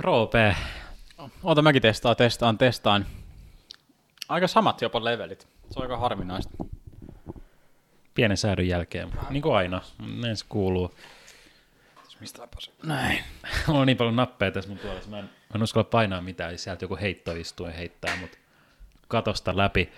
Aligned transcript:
Roope. 0.00 0.56
Oota, 1.42 1.62
mäkin 1.62 1.82
testaan, 1.82 2.16
testaan, 2.16 2.58
testaan. 2.58 3.06
Aika 4.28 4.48
samat 4.48 4.82
jopa 4.82 5.04
levelit. 5.04 5.48
Se 5.70 5.78
on 5.78 5.82
aika 5.82 5.96
harvinaista. 5.96 6.64
Pienen 8.14 8.36
säädön 8.36 8.68
jälkeen, 8.68 9.12
niin 9.30 9.42
kuin 9.42 9.54
aina. 9.54 9.80
Näin 10.20 10.36
se 10.36 10.44
kuuluu. 10.48 10.94
Näin. 12.82 13.18
Mulla 13.66 13.80
on 13.80 13.86
niin 13.86 13.96
paljon 13.96 14.16
nappeja 14.16 14.50
tässä 14.50 14.70
mun 14.70 14.78
puolessa. 14.78 15.10
Mä 15.10 15.18
en, 15.18 15.24
mä 15.24 15.30
en 15.54 15.62
uskalla 15.62 15.88
painaa 15.90 16.20
mitään. 16.20 16.58
Sieltä 16.58 16.84
joku 16.84 16.98
heittoistue 17.00 17.76
heittää 17.76 18.16
mut 18.16 18.38
katosta 19.08 19.56
läpi. 19.56 19.92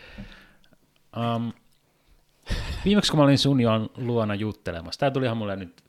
Um, 1.17 1.53
viimeksi 2.85 3.13
kun 3.13 3.21
mä 3.21 3.25
olin 3.25 3.39
sun 3.39 3.59
luona 3.97 4.35
juttelemassa, 4.35 4.99
tää 4.99 5.11
tulihan 5.11 5.37
mulle 5.37 5.57
nyt 5.57 5.85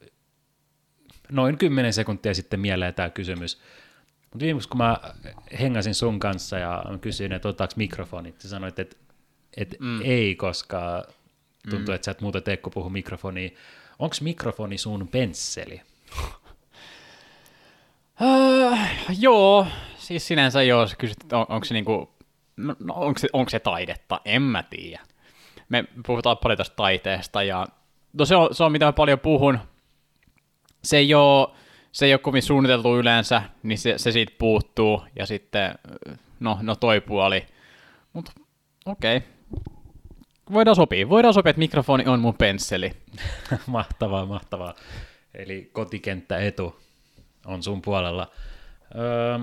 noin 1.31 1.57
10 1.57 1.93
sekuntia 1.93 2.33
sitten 2.33 2.59
mieleen 2.59 2.93
tämä 2.93 3.09
kysymys. 3.09 3.61
Mutta 4.31 4.45
viimeksi 4.45 4.69
kun 4.69 4.77
mä 4.77 4.97
hengasin 5.59 5.95
sun 5.95 6.19
kanssa 6.19 6.57
ja 6.57 6.83
kysyin, 7.01 7.31
että 7.31 7.47
otetaanko 7.47 7.73
mikrofonit, 7.77 8.41
sä 8.41 8.49
sanoit, 8.49 8.79
että, 8.79 8.95
että 9.57 9.75
mm. 9.79 10.01
ei, 10.03 10.35
koska 10.35 11.03
tuntuu, 11.69 11.87
mm. 11.87 11.95
että 11.95 12.05
sä 12.05 12.11
et 12.11 12.21
muuta 12.21 12.41
tee, 12.41 12.57
puhu 12.73 12.89
mikrofoniin. 12.89 13.55
Onko 13.99 14.15
mikrofoni 14.21 14.77
sun 14.77 15.07
pensseli? 15.07 15.81
Uh, 18.21 18.77
joo, 19.19 19.67
siis 19.97 20.27
sinänsä 20.27 20.63
joo, 20.63 20.87
sä 20.87 20.95
kysyt, 20.95 21.17
että 21.23 21.37
on, 21.37 21.45
onko 21.49 21.65
se 21.65 21.73
niinku, 21.73 22.09
no, 22.57 22.75
no 22.79 22.93
onko, 22.93 23.19
se, 23.19 23.27
onko 23.33 23.49
se 23.49 23.59
taidetta, 23.59 24.21
en 24.25 24.41
mä 24.41 24.63
tiedä. 24.63 25.01
Me 25.69 25.85
puhutaan 26.05 26.37
paljon 26.37 26.57
tästä 26.57 26.75
taiteesta 26.75 27.43
ja 27.43 27.67
no 28.13 28.25
se 28.25 28.35
on, 28.35 28.55
se 28.55 28.63
on 28.63 28.71
mitä 28.71 28.85
mä 28.85 28.93
paljon 28.93 29.19
puhun. 29.19 29.59
Se 30.83 30.97
ei 30.97 31.13
ole, 31.13 31.47
se 31.91 32.05
ei 32.05 32.13
ole 32.13 32.19
kovin 32.19 32.41
suunniteltu 32.41 32.97
yleensä, 32.97 33.41
niin 33.63 33.77
se, 33.77 33.97
se 33.97 34.11
siitä 34.11 34.33
puuttuu 34.37 35.01
ja 35.15 35.25
sitten, 35.25 35.75
no, 36.39 36.57
no 36.61 36.75
toi 36.75 37.01
puoli. 37.01 37.45
Mutta 38.13 38.31
okei, 38.85 39.17
okay. 39.17 39.29
voidaan 40.53 40.75
sopia. 40.75 41.09
Voidaan 41.09 41.33
sopia, 41.33 41.49
että 41.49 41.59
mikrofoni 41.59 42.05
on 42.05 42.19
mun 42.19 42.37
pensseli. 42.37 42.91
mahtavaa, 43.67 44.25
mahtavaa. 44.25 44.73
Eli 45.33 45.69
kotikenttä 45.73 46.37
etu 46.37 46.79
on 47.45 47.63
sun 47.63 47.81
puolella. 47.81 48.31
Öö, 48.95 49.39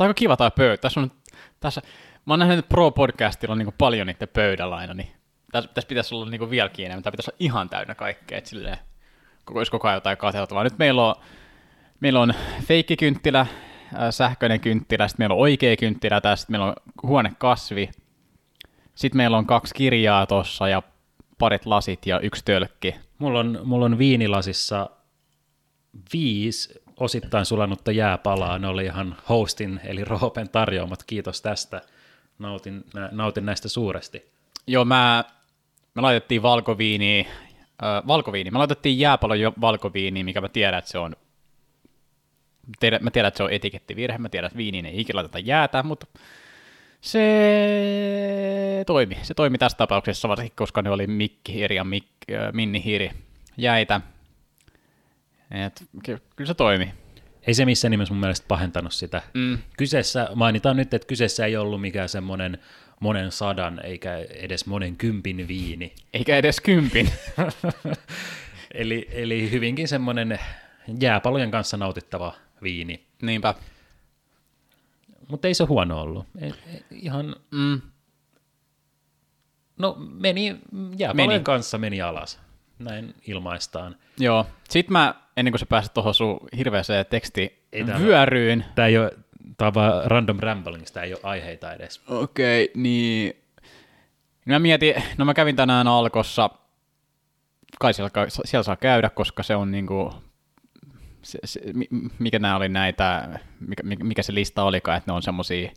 Tämä 0.00 0.08
on 0.08 0.14
kiva 0.14 0.36
tämä 0.36 0.50
pöytä. 0.50 0.80
Tässä 0.80 1.00
on, 1.00 1.12
tässä, 1.60 1.82
mä 2.26 2.32
oon 2.32 2.38
nähnyt, 2.38 2.58
että 2.58 2.68
Pro-podcastilla 2.68 3.52
on 3.52 3.58
niin 3.58 3.74
paljon 3.78 4.06
niiden 4.06 4.28
pöydällä 4.28 4.76
aina, 4.76 4.94
niin 4.94 5.08
tässä, 5.52 5.70
tässä 5.74 5.88
pitäisi 5.88 6.14
olla 6.14 6.30
niin 6.30 6.50
vieläkin 6.50 6.86
enemmän. 6.86 7.02
Tämä 7.02 7.12
pitäisi 7.12 7.30
olla 7.30 7.36
ihan 7.38 7.68
täynnä 7.68 7.94
kaikkea, 7.94 8.38
että 8.38 8.50
silleen, 8.50 8.78
koko, 9.44 9.60
koko 9.70 9.88
ajan 9.88 9.96
jotain 9.96 10.18
katseltavaa. 10.18 10.64
Nyt 10.64 10.78
meillä 10.78 11.06
on, 11.06 11.14
meillä 12.00 12.20
on 12.20 12.34
feikkikynttilä, 12.66 13.40
äh, 13.40 13.48
sähköinen 14.10 14.60
kynttilä, 14.60 15.08
sitten 15.08 15.22
meillä 15.22 15.34
on 15.34 15.40
oikea 15.40 15.76
kynttilä 15.76 16.20
tässä, 16.20 16.46
meillä 16.50 16.66
on 16.66 16.74
huonekasvi, 17.02 17.90
sitten 18.94 19.16
meillä 19.16 19.38
on 19.38 19.46
kaksi 19.46 19.74
kirjaa 19.74 20.26
tuossa 20.26 20.68
ja 20.68 20.82
parit 21.38 21.66
lasit 21.66 22.06
ja 22.06 22.20
yksi 22.20 22.44
tölkki. 22.44 22.96
mulla, 23.18 23.40
on, 23.40 23.60
mulla 23.64 23.84
on 23.84 23.98
viinilasissa 23.98 24.90
viisi 26.12 26.82
osittain 26.96 27.46
sulanutta 27.46 27.92
jääpalaa. 27.92 28.58
Ne 28.58 28.66
oli 28.66 28.84
ihan 28.84 29.16
hostin 29.28 29.80
eli 29.84 30.04
Roopen 30.04 30.48
tarjoamat. 30.48 31.02
Kiitos 31.02 31.42
tästä. 31.42 31.82
Nautin, 32.38 32.84
nautin 33.10 33.46
näistä 33.46 33.68
suuresti. 33.68 34.30
Joo, 34.66 34.84
mä, 34.84 35.24
me 35.94 36.02
laitettiin 36.02 36.42
valkoviiniä, 36.42 37.20
äh, 37.20 38.06
valkoviini. 38.06 38.50
Me 38.50 38.58
laitettiin 38.58 38.98
jääpalon 38.98 39.40
jo 39.40 39.52
valkoviiniä, 39.60 40.24
mikä 40.24 40.40
mä 40.40 40.48
tiedän, 40.48 40.78
että 40.78 40.90
se 40.90 40.98
on 40.98 41.16
tiedän, 42.80 43.04
mä 43.04 43.10
tiedän, 43.10 43.28
että 43.28 43.38
se 43.38 43.42
on 43.42 43.52
etikettivirhe, 43.52 44.18
mä 44.18 44.28
tiedän, 44.28 44.46
että 44.46 44.56
viiniin 44.56 44.86
ei 44.86 45.00
ikinä 45.00 45.16
laiteta 45.16 45.38
jäätä, 45.38 45.82
mutta 45.82 46.06
se 47.00 48.84
toimi. 48.86 49.18
Se 49.22 49.34
toimi 49.34 49.58
tässä 49.58 49.78
tapauksessa, 49.78 50.28
varsinkin 50.28 50.56
koska 50.56 50.82
ne 50.82 50.90
oli 50.90 51.06
Mikki 51.06 51.54
Hiiri 51.54 51.76
ja 51.76 51.84
Mik, 51.84 52.06
äh, 52.32 52.52
Minni 52.52 52.84
Hiiri 52.84 53.10
jäitä. 53.56 54.00
Et, 55.66 55.84
ky- 56.04 56.18
kyllä 56.36 56.48
se 56.48 56.54
toimi. 56.54 56.94
Ei 57.46 57.54
se 57.54 57.64
missään 57.64 57.90
nimessä 57.90 58.14
mun 58.14 58.20
mielestä 58.20 58.44
pahentanut 58.48 58.92
sitä. 58.92 59.22
Mm. 59.34 59.58
Kyseessä, 59.78 60.28
mainitaan 60.34 60.76
nyt, 60.76 60.94
että 60.94 61.06
kyseessä 61.06 61.46
ei 61.46 61.56
ollut 61.56 61.80
mikään 61.80 62.08
semmoinen 62.08 62.58
monen 63.00 63.32
sadan 63.32 63.80
eikä 63.84 64.16
edes 64.16 64.66
monen 64.66 64.96
kympin 64.96 65.48
viini. 65.48 65.94
Eikä 66.14 66.36
edes 66.36 66.60
kympin. 66.60 67.10
eli, 68.74 69.08
eli 69.10 69.50
hyvinkin 69.50 69.88
semmoinen 69.88 70.38
jääpalojen 71.00 71.50
kanssa 71.50 71.76
nautittava 71.76 72.34
viini. 72.62 73.06
Niinpä. 73.22 73.54
Mutta 75.28 75.48
ei 75.48 75.54
se 75.54 75.64
huono 75.64 76.00
ollut. 76.00 76.26
Ei, 76.40 76.54
ei, 76.74 76.84
ihan, 76.90 77.36
Mm. 77.50 77.80
no 79.78 79.96
meni, 79.98 80.56
jääpalojen 80.98 81.30
Meni. 81.30 81.44
kanssa 81.44 81.78
meni 81.78 82.02
alas. 82.02 82.40
Näin 82.78 83.14
ilmaistaan. 83.26 83.96
Joo. 84.18 84.46
Sitten 84.68 84.92
mä, 84.92 85.14
ennen 85.36 85.52
kuin 85.52 85.58
sä 85.60 85.66
pääset 85.66 85.94
tuohon 85.94 86.14
sun 86.14 86.40
hirveäseen 86.56 87.06
teksti 87.06 87.62
Ei 87.72 87.86
vyöryyn. 87.86 88.64
Tämä 88.74 88.88
ei 88.88 88.98
ole, 88.98 89.10
tämä 89.56 89.66
on 89.66 89.74
vaan 89.74 90.10
random 90.10 90.38
ramblings, 90.40 90.92
tämä 90.92 91.04
ei 91.04 91.12
ole 91.12 91.20
aiheita 91.22 91.72
edes. 91.72 92.00
Okei, 92.08 92.64
okay, 92.64 92.82
niin... 92.82 93.36
Mä 94.44 94.58
mietin, 94.58 94.94
no 95.18 95.24
mä 95.24 95.34
kävin 95.34 95.56
tänään 95.56 95.88
Alkossa, 95.88 96.50
kai 97.78 97.94
siellä, 97.94 98.10
siellä 98.44 98.62
saa 98.62 98.76
käydä, 98.76 99.10
koska 99.10 99.42
se 99.42 99.56
on 99.56 99.70
niinku, 99.70 100.14
se, 101.22 101.38
se, 101.44 101.60
mi- 101.74 101.88
mikä 102.18 102.38
nämä 102.38 102.56
oli 102.56 102.68
näitä, 102.68 103.38
mikä, 103.60 103.82
mikä- 104.04 104.22
se 104.22 104.34
lista 104.34 104.62
olikaan, 104.62 104.98
että 104.98 105.10
ne 105.10 105.14
on 105.14 105.22
semmosia, 105.22 105.70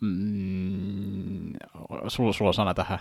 mm, 0.00 1.52
sulla, 2.08 2.32
sulla 2.32 2.48
on 2.48 2.54
sana 2.54 2.74
tähän, 2.74 2.98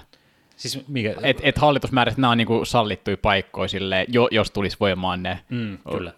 Siis 0.56 0.88
mikä? 0.88 1.16
et 1.41 1.57
hallitus 1.57 1.91
määräsi, 1.91 2.13
että 2.13 2.22
nämä 2.22 2.31
on 2.31 2.38
niinku 2.38 2.66
sallittuja 2.66 3.18
paikkoja 3.18 3.68
sille, 3.68 4.06
jo, 4.07 4.28
jos 4.31 4.51
tulisi 4.51 4.78
voimaan 4.80 5.24
ne. 5.24 5.40
Mm, 5.50 5.78
kyllä. 5.91 6.13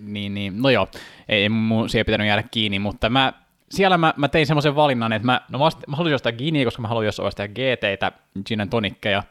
Niin, 0.00 0.34
niin, 0.34 0.62
no 0.62 0.70
joo, 0.70 0.88
ei, 1.28 1.48
mun 1.48 1.88
siihen 1.88 2.06
pitänyt 2.06 2.26
jäädä 2.26 2.42
kiinni, 2.42 2.78
mutta 2.78 3.10
mä, 3.10 3.32
siellä 3.70 3.98
mä, 3.98 4.14
mä 4.16 4.28
tein 4.28 4.46
semmoisen 4.46 4.76
valinnan, 4.76 5.12
että 5.12 5.26
mä, 5.26 5.40
no 5.48 5.58
mä, 5.58 5.64
mä 5.86 5.96
halusin 5.96 6.14
ostaa 6.14 6.32
Guinnea, 6.32 6.64
koska 6.64 6.82
mä 6.82 6.88
haluan 6.88 7.06
jossain 7.06 7.26
ostaa 7.26 7.48
GTitä, 7.48 8.12
gin 8.46 8.60
and 8.60 8.70
tonickeja. 8.70 9.22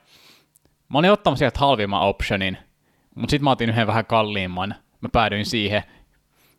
Mä 0.89 0.99
olin 0.99 1.11
ottamassa 1.11 1.39
sieltä 1.39 1.59
halvimman 1.59 2.01
optionin, 2.01 2.57
mutta 3.15 3.31
sitten 3.31 3.43
mä 3.43 3.51
otin 3.51 3.69
yhden 3.69 3.87
vähän 3.87 4.05
kalliimman. 4.05 4.75
Mä 5.01 5.09
päädyin 5.11 5.45
siihen. 5.45 5.83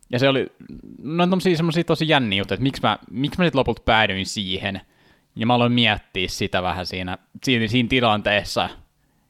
Ja 0.09 0.19
se 0.19 0.29
oli, 0.29 0.47
no 1.03 1.23
on 1.23 1.29
tommosia 1.29 1.57
semmosia 1.57 1.83
tosi 1.83 2.07
jänniä 2.07 2.37
juttuja, 2.37 2.55
että 2.55 2.63
miksi 2.63 2.81
mä, 2.81 2.97
miksi 3.11 3.39
mä 3.39 3.45
sitten 3.45 3.59
lopulta 3.59 3.81
päädyin 3.85 4.25
siihen. 4.25 4.81
Ja 5.35 5.45
mä 5.45 5.53
aloin 5.53 5.71
miettiä 5.71 6.27
sitä 6.27 6.63
vähän 6.63 6.85
siinä, 6.85 7.17
siinä, 7.43 7.67
siinä 7.67 7.89
tilanteessa. 7.89 8.69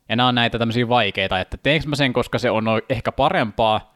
Ja 0.10 0.16
nämä 0.16 0.30
on 0.30 0.36
näitä 0.36 0.60
tämmöisiä 0.60 0.90
vaikeita, 0.90 1.40
että 1.40 1.58
teenkö 1.58 1.88
mä 1.88 1.96
sen, 1.96 2.14
koska 2.14 2.40
se 2.40 2.52
on 2.52 2.66
ehkä 2.90 3.12
parempaa, 3.12 3.94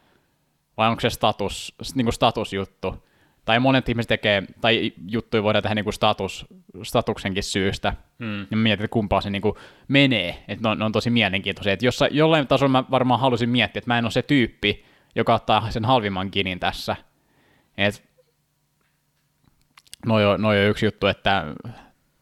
vai 0.76 0.88
onko 0.88 1.00
se 1.00 1.10
status, 1.10 1.74
niin 1.94 2.04
kuin 2.04 2.14
statusjuttu. 2.14 3.04
Tai 3.44 3.60
monet 3.60 3.88
ihmiset 3.88 4.08
tekee, 4.08 4.42
tai 4.60 4.92
juttuja 5.08 5.42
voidaan 5.42 5.62
tehdä 5.62 5.74
niin 5.74 5.84
kuin 5.84 5.94
status, 5.94 6.46
statuksenkin 6.82 7.42
syystä. 7.42 7.94
Mm. 8.18 8.40
Ja 8.40 8.56
mä 8.56 8.62
mietin, 8.62 8.84
että 8.84 8.92
kumpaa 8.92 9.20
se 9.20 9.30
niin 9.30 9.42
kuin 9.42 9.54
menee. 9.88 10.44
Että 10.48 10.68
ne 10.68 10.68
on, 10.68 10.78
ne 10.78 10.84
on 10.84 10.92
tosi 10.92 11.10
mielenkiintoisia. 11.10 11.72
Että 11.72 11.86
jossa, 11.86 12.06
jollain 12.10 12.46
tasolla 12.46 12.72
mä 12.72 12.84
varmaan 12.90 13.20
halusin 13.20 13.50
miettiä, 13.50 13.78
että 13.78 13.90
mä 13.90 13.98
en 13.98 14.04
ole 14.04 14.10
se 14.10 14.22
tyyppi, 14.22 14.84
joka 15.14 15.34
ottaa 15.34 15.70
sen 15.70 15.84
halvimman 15.84 16.30
kinin 16.30 16.60
tässä. 16.60 16.96
Et, 17.78 18.02
noi 20.06 20.26
on, 20.26 20.42
noi 20.42 20.60
on 20.60 20.70
yksi 20.70 20.86
juttu, 20.86 21.06
että 21.06 21.54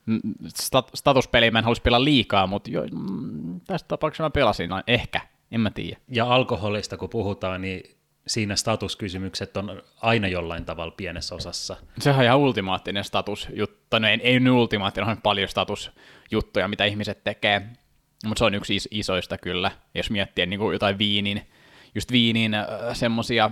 mm, 0.07 0.21
stat, 0.47 0.91
statuspeliä 0.95 1.51
mä 1.51 1.59
en 1.59 1.65
halus 1.65 1.81
pelaa 1.81 2.05
liikaa, 2.05 2.47
mutta 2.47 2.71
jo, 2.71 2.83
mm, 2.93 3.61
tässä 3.67 3.87
tapauksessa 3.89 4.23
mä 4.23 4.31
pelasin 4.31 4.71
no, 4.71 4.83
ehkä, 4.87 5.21
en 5.51 5.61
mä 5.61 5.71
tiedä. 5.71 6.01
Ja 6.09 6.35
alkoholista 6.35 6.97
kun 6.97 7.11
puhutaan, 7.11 7.61
niin 7.61 8.00
siinä 8.27 8.57
statuskysymykset 8.57 9.57
on 9.57 9.83
aina 10.03 10.29
jollain 10.29 10.65
tavalla 10.65 10.95
pienessä 10.97 11.35
osassa. 11.35 11.77
Sehän 11.99 12.19
on 12.19 12.25
ihan 12.25 12.39
ultimaattinen 12.39 13.05
statusjuttu. 13.05 13.99
No 13.99 14.09
ei, 14.09 14.21
ei 14.23 14.41
nyt 14.41 14.53
ultimaattinen, 14.53 15.09
on 15.09 15.23
paljon 15.23 15.49
statusjuttuja, 15.49 16.69
mitä 16.69 16.85
ihmiset 16.85 17.25
tekee. 17.25 17.63
Mutta 18.27 18.39
se 18.39 18.45
on 18.45 18.55
yksi 18.55 18.77
is- 18.77 18.89
isoista 18.91 19.39
kyllä, 19.39 19.71
jos 19.95 20.11
miettii 20.11 20.47
niin 20.47 20.61
kuin 20.61 20.73
jotain 20.73 20.99
viinin, 20.99 21.49
just 21.95 22.13
viinin 22.13 22.55
äh, 22.55 22.67
semmosia, 22.93 23.51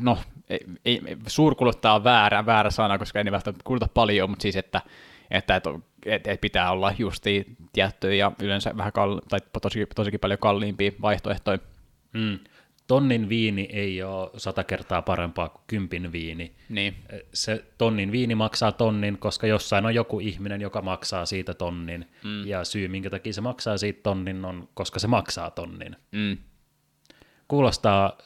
no 0.00 0.18
ei, 0.48 0.60
ei, 0.84 1.00
suurkuluttaa 1.26 1.94
on 1.94 2.04
väärä, 2.04 2.46
väärä 2.46 2.70
sana, 2.70 2.98
koska 2.98 3.20
ei 3.20 3.32
välttämättä 3.32 3.64
kuluta 3.64 3.88
paljon, 3.94 4.30
mutta 4.30 4.42
siis 4.42 4.56
että, 4.56 4.80
että, 5.30 5.56
että, 5.56 5.70
että, 6.06 6.30
että 6.30 6.40
pitää 6.40 6.70
olla 6.70 6.92
justi 6.98 7.46
tiettyjä 7.72 8.14
ja 8.14 8.32
yleensä 8.42 8.76
vähän 8.76 8.92
kall- 8.92 9.20
tai 9.28 9.40
tosi, 9.62 9.86
tosikin 9.94 10.20
paljon 10.20 10.38
kalliimpia 10.38 10.92
vaihtoehtoja. 11.02 11.58
Mm. 12.12 12.38
Tonnin 12.86 13.28
viini 13.28 13.68
ei 13.72 14.02
ole 14.02 14.30
sata 14.36 14.64
kertaa 14.64 15.02
parempaa 15.02 15.48
kuin 15.48 15.64
kympin 15.66 16.12
viini. 16.12 16.56
Niin, 16.68 16.96
Se 17.32 17.64
tonnin 17.78 18.12
viini 18.12 18.34
maksaa 18.34 18.72
tonnin, 18.72 19.18
koska 19.18 19.46
jossain 19.46 19.86
on 19.86 19.94
joku 19.94 20.20
ihminen, 20.20 20.60
joka 20.60 20.82
maksaa 20.82 21.26
siitä 21.26 21.54
tonnin. 21.54 22.08
Mm. 22.24 22.46
Ja 22.46 22.64
syy, 22.64 22.88
minkä 22.88 23.10
takia 23.10 23.32
se 23.32 23.40
maksaa 23.40 23.78
siitä 23.78 24.00
tonnin, 24.02 24.44
on, 24.44 24.68
koska 24.74 24.98
se 24.98 25.06
maksaa 25.06 25.50
tonnin. 25.50 25.96
mm. 26.12 26.36
Kuulostaa 27.48 28.18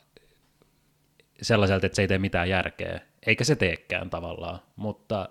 sellaiselta, 1.43 1.87
että 1.87 1.97
se 1.97 2.03
ei 2.03 2.09
tee 2.09 2.19
mitään 2.19 2.49
järkeä. 2.49 3.01
Eikä 3.27 3.45
se 3.45 3.57
teekään 3.57 4.11
tavallaan, 4.11 4.59
mutta 4.77 5.29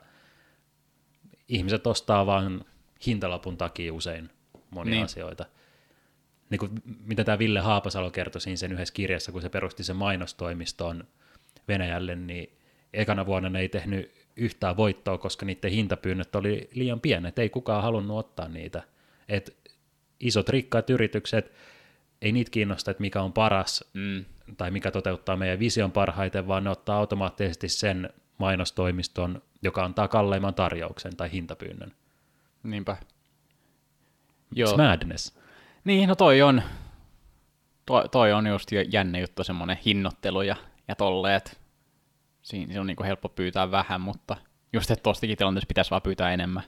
ihmiset 1.48 1.88
ostaa 1.88 2.26
vain 2.26 2.66
hintalapun 3.06 3.58
takia 3.58 3.94
usein 3.94 4.30
monia 4.72 4.92
niin. 4.92 5.04
asioita. 5.04 5.46
Niin 6.50 6.60
kuin, 6.60 6.72
mitä 7.06 7.24
tämä 7.24 7.40
Ville 7.40 7.60
Haapasalo 7.60 8.12
kertoi 8.12 8.42
siinä 8.42 8.58
sen 8.58 8.72
yhdessä 8.72 8.94
kirjassa, 8.94 9.32
kun 9.32 9.42
se 9.42 9.50
perusti 9.50 9.84
sen 9.84 9.96
mainostoimiston 9.96 11.04
Venäjälle, 11.68 12.16
niin 12.16 12.58
ekana 12.94 13.26
vuonna 13.26 13.50
ne 13.50 13.60
ei 13.60 13.70
tehnyt 13.70 14.12
yhtään 14.36 14.78
voittoa, 14.78 15.18
koska 15.18 15.46
niiden 15.46 15.72
hintapyynnöt 15.72 16.36
oli 16.36 16.70
liian 16.74 17.00
pienet, 17.00 17.40
ei 17.40 17.50
kukaan 17.50 17.84
halunnut 17.84 18.18
ottaa 18.18 18.48
niitä. 18.48 18.84
Et 19.30 19.72
isot 20.20 20.50
rikkaat 20.50 20.90
yritykset, 20.90 21.52
ei 22.22 22.32
niitä 22.32 22.52
kiinnosta, 22.52 22.92
että 22.92 23.02
mikä 23.02 23.22
on 23.22 23.34
paras 23.34 23.86
mm. 23.94 24.26
tai 24.58 24.72
mikä 24.72 24.92
toteuttaa 24.92 25.38
meidän 25.38 25.60
vision 25.60 25.92
parhaiten, 25.92 26.48
vaan 26.48 26.64
ne 26.64 26.70
ottaa 26.70 26.98
automaattisesti 26.98 27.70
sen 27.70 28.10
mainostoimiston, 28.38 29.42
joka 29.62 29.86
antaa 29.86 30.08
kalleimman 30.08 30.54
tarjouksen 30.54 31.16
tai 31.18 31.32
hintapyynnön. 31.32 31.92
Niinpä. 32.64 32.98
Joo. 34.56 34.72
It's 34.72 34.78
madness. 34.78 35.39
Niin, 35.84 36.10
no 36.10 36.16
toi 36.16 36.42
on, 36.42 36.62
toi, 37.86 38.10
toi 38.10 38.34
on 38.34 38.48
just 38.48 38.70
jännä 38.92 39.20
juttu, 39.20 39.44
semmoinen 39.44 39.78
hinnoittelu 39.86 40.42
ja, 40.42 40.56
ja 40.88 40.96
tolleet. 40.96 41.60
Siinä 42.42 42.74
se 42.74 42.80
on 42.80 42.88
niin 42.88 43.06
helppo 43.06 43.30
pyytää 43.30 43.72
vähän, 43.72 44.02
mutta 44.02 44.38
just 44.74 44.92
että 44.92 45.04
tuostakin 45.04 45.38
tilanteessa 45.38 45.68
pitäisi 45.68 45.92
vaan 45.92 46.02
pyytää 46.02 46.34
enemmän. 46.34 46.64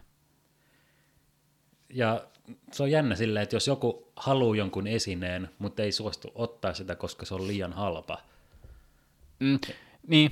Ja 1.93 2.21
se 2.71 2.83
on 2.83 2.91
jännä 2.91 3.15
silleen, 3.15 3.43
että 3.43 3.55
jos 3.55 3.67
joku 3.67 4.11
haluaa 4.15 4.55
jonkun 4.55 4.87
esineen, 4.87 5.49
mutta 5.59 5.83
ei 5.83 5.91
suostu 5.91 6.31
ottaa 6.35 6.73
sitä, 6.73 6.95
koska 6.95 7.25
se 7.25 7.35
on 7.35 7.47
liian 7.47 7.73
halpa. 7.73 8.17
Mm, 9.39 9.59
niin. 10.07 10.31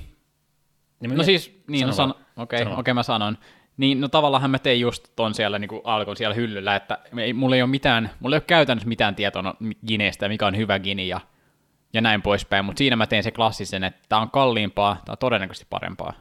niin 1.00 1.16
no 1.16 1.22
siis, 1.22 1.62
niin, 1.68 1.86
no 1.86 1.92
san- 1.92 2.14
okei, 2.36 2.62
okay, 2.62 2.74
okay, 2.78 2.94
mä 2.94 3.02
sanon. 3.02 3.38
Niin, 3.80 4.00
no 4.00 4.08
tavallaan 4.08 4.50
mä 4.50 4.58
tein 4.58 4.80
just 4.80 5.08
ton 5.16 5.34
siellä 5.34 5.58
niin 5.58 5.68
kuin 5.68 5.80
alkon 5.84 6.16
siellä 6.16 6.34
hyllyllä, 6.34 6.76
että 6.76 6.98
ei, 7.18 7.32
mulla 7.32 7.56
ei 7.56 7.62
ole 7.62 7.70
mitään, 7.70 8.10
mulla 8.20 8.36
ei 8.36 8.38
ole 8.38 8.44
käytännössä 8.46 8.88
mitään 8.88 9.14
tietoa 9.14 9.42
no, 9.42 9.54
Gineestä, 9.86 10.28
mikä 10.28 10.46
on 10.46 10.56
hyvä 10.56 10.78
Gini 10.78 11.08
ja, 11.08 11.20
ja 11.92 12.00
näin 12.00 12.22
poispäin, 12.22 12.64
mutta 12.64 12.78
siinä 12.78 12.96
mä 12.96 13.06
tein 13.06 13.22
se 13.22 13.30
klassisen, 13.30 13.84
että 13.84 14.00
tämä 14.08 14.22
on 14.22 14.30
kalliimpaa, 14.30 14.94
tämä 15.04 15.12
on 15.12 15.18
todennäköisesti 15.18 15.66
parempaa. 15.70 16.12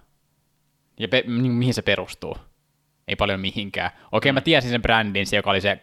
Ja 0.99 1.07
pe- 1.07 1.23
niin, 1.27 1.51
mihin 1.51 1.73
se 1.73 1.81
perustuu? 1.81 2.37
Ei 3.07 3.15
paljon 3.15 3.39
mihinkään. 3.39 3.91
Okei, 4.11 4.31
mm. 4.31 4.33
mä 4.33 4.41
tiesin 4.41 4.71
sen 4.71 4.81
brändin, 4.81 5.27
se 5.27 5.35
joka 5.35 5.49
oli 5.49 5.61
se 5.61 5.79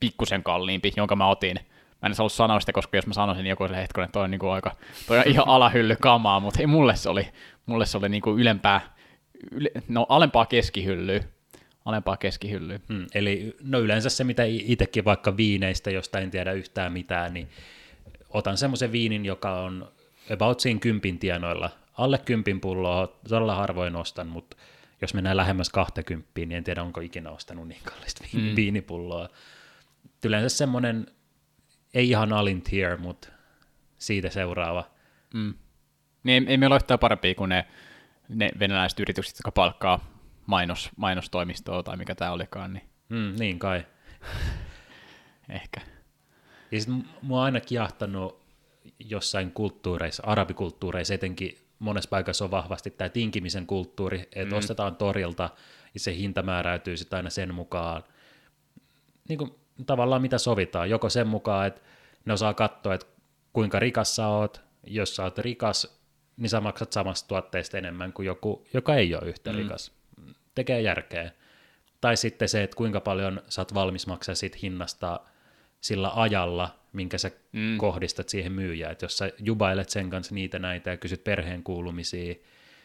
pikkusen 0.00 0.42
kalliimpi, 0.42 0.92
jonka 0.96 1.16
mä 1.16 1.28
otin. 1.28 1.56
Mä 2.02 2.06
en 2.06 2.14
halua 2.18 2.28
sanoa 2.28 2.60
sitä, 2.60 2.72
koska 2.72 2.96
jos 2.96 3.06
mä 3.06 3.14
sanoisin 3.14 3.44
niin 3.44 3.50
joku 3.50 3.64
sille 3.66 3.82
että 3.82 4.08
toi 4.12 4.24
on, 4.24 4.30
niin 4.30 4.38
kuin 4.38 4.52
aika, 4.52 4.76
toi 5.06 5.18
on 5.18 5.24
ihan 5.26 5.48
alahylly 5.54 5.96
kamaa, 6.00 6.40
mutta 6.40 6.60
ei, 6.60 6.66
mulle 6.66 6.96
se 6.96 7.08
oli, 7.08 7.28
mulle 7.66 7.86
se 7.86 7.98
oli 7.98 8.08
niin 8.08 8.22
kuin 8.22 8.40
ylempää, 8.40 8.97
yle, 9.52 9.70
no 9.88 10.06
alempaa 10.08 10.46
keskihyllyä, 10.46 11.20
alempaa 11.84 12.16
keskihyllyä. 12.16 12.80
Hmm, 12.88 13.06
eli 13.14 13.56
no 13.62 13.80
yleensä 13.80 14.08
se, 14.08 14.24
mitä 14.24 14.42
itsekin 14.46 15.04
vaikka 15.04 15.36
viineistä, 15.36 15.90
josta 15.90 16.18
en 16.18 16.30
tiedä 16.30 16.52
yhtään 16.52 16.92
mitään, 16.92 17.34
niin 17.34 17.48
otan 18.30 18.56
semmoisen 18.56 18.92
viinin, 18.92 19.24
joka 19.24 19.60
on 19.60 19.92
about 20.32 20.60
siinä 20.60 20.80
kympin 20.80 21.18
tienoilla. 21.18 21.70
Alle 21.92 22.18
kympin 22.18 22.60
pulloa 22.60 23.18
todella 23.28 23.54
harvoin 23.54 23.96
ostan, 23.96 24.26
mutta 24.26 24.56
jos 25.02 25.14
mennään 25.14 25.36
lähemmäs 25.36 25.70
20, 25.70 26.28
niin 26.36 26.52
en 26.52 26.64
tiedä, 26.64 26.82
onko 26.82 27.00
ikinä 27.00 27.30
ostanut 27.30 27.68
niin 27.68 27.80
kallista 27.84 28.24
mm. 28.32 28.56
viinipulloa. 28.56 29.28
Yleensä 30.24 30.56
semmoinen, 30.56 31.06
ei 31.94 32.08
ihan 32.08 32.32
alin 32.32 32.62
tier, 32.62 32.96
mutta 32.96 33.28
siitä 33.98 34.30
seuraava. 34.30 34.90
Mm. 35.34 35.54
Niin 36.22 36.44
ei, 36.44 36.50
ei 36.50 36.58
meillä 36.58 36.74
ole 36.74 36.80
yhtään 36.80 36.98
parempia 36.98 37.34
kuin 37.34 37.48
ne, 37.48 37.66
ne 38.28 38.50
venäläiset 38.58 39.00
yritykset, 39.00 39.34
jotka 39.38 39.52
palkkaa 39.52 40.06
mainos, 40.46 40.90
mainostoimistoa 40.96 41.82
tai 41.82 41.96
mikä 41.96 42.14
tämä 42.14 42.32
olikaan. 42.32 42.72
Niin, 42.72 42.88
mm, 43.08 43.34
niin 43.38 43.58
kai. 43.58 43.86
Ehkä. 45.48 45.80
Ja 46.70 46.80
sitten 46.80 47.04
mua 47.22 47.38
on 47.38 47.44
aina 47.44 47.60
kiahtanut 47.60 48.40
jossain 48.98 49.52
kulttuureissa, 49.52 50.22
arabikulttuureissa 50.26 51.14
etenkin 51.14 51.58
monessa 51.78 52.10
paikassa 52.10 52.44
on 52.44 52.50
vahvasti 52.50 52.90
tämä 52.90 53.08
tinkimisen 53.08 53.66
kulttuuri, 53.66 54.20
että 54.20 54.54
mm. 54.54 54.58
ostetaan 54.58 54.96
torilta 54.96 55.50
ja 55.94 56.00
se 56.00 56.16
hinta 56.16 56.42
määräytyy 56.42 56.96
sitten 56.96 57.16
aina 57.16 57.30
sen 57.30 57.54
mukaan, 57.54 58.04
niin 59.28 59.38
kuin 59.38 59.54
tavallaan 59.86 60.22
mitä 60.22 60.38
sovitaan, 60.38 60.90
joko 60.90 61.10
sen 61.10 61.28
mukaan, 61.28 61.66
että 61.66 61.80
ne 62.24 62.32
osaa 62.32 62.54
katsoa, 62.54 62.94
että 62.94 63.06
kuinka 63.52 63.78
rikas 63.78 64.16
sä 64.16 64.28
oot, 64.28 64.60
jos 64.86 65.16
sä 65.16 65.24
oot 65.24 65.38
rikas, 65.38 65.97
niin 66.38 66.50
sä 66.50 66.60
maksat 66.60 66.92
samasta 66.92 67.28
tuotteesta 67.28 67.78
enemmän 67.78 68.12
kuin 68.12 68.26
joku, 68.26 68.66
joka 68.74 68.94
ei 68.94 69.14
ole 69.14 69.28
yhtä 69.28 69.52
mm. 69.52 69.58
rikas. 69.58 69.92
Tekee 70.54 70.80
järkeä. 70.80 71.30
Tai 72.00 72.16
sitten 72.16 72.48
se, 72.48 72.62
että 72.62 72.76
kuinka 72.76 73.00
paljon 73.00 73.42
sä 73.48 73.60
oot 73.60 73.74
valmis 73.74 74.06
maksaa 74.06 74.34
siitä 74.34 74.58
hinnasta 74.62 75.20
sillä 75.80 76.10
ajalla, 76.14 76.78
minkä 76.92 77.18
sä 77.18 77.30
mm. 77.52 77.78
kohdistat 77.78 78.28
siihen 78.28 78.52
myyjään. 78.52 78.92
Että 78.92 79.04
jos 79.04 79.18
sä 79.18 79.32
jubailet 79.38 79.88
sen 79.88 80.10
kanssa 80.10 80.34
niitä 80.34 80.58
näitä 80.58 80.90
ja 80.90 80.96
kysyt 80.96 81.24
perheen 81.24 81.62
kuulumisia 81.62 82.34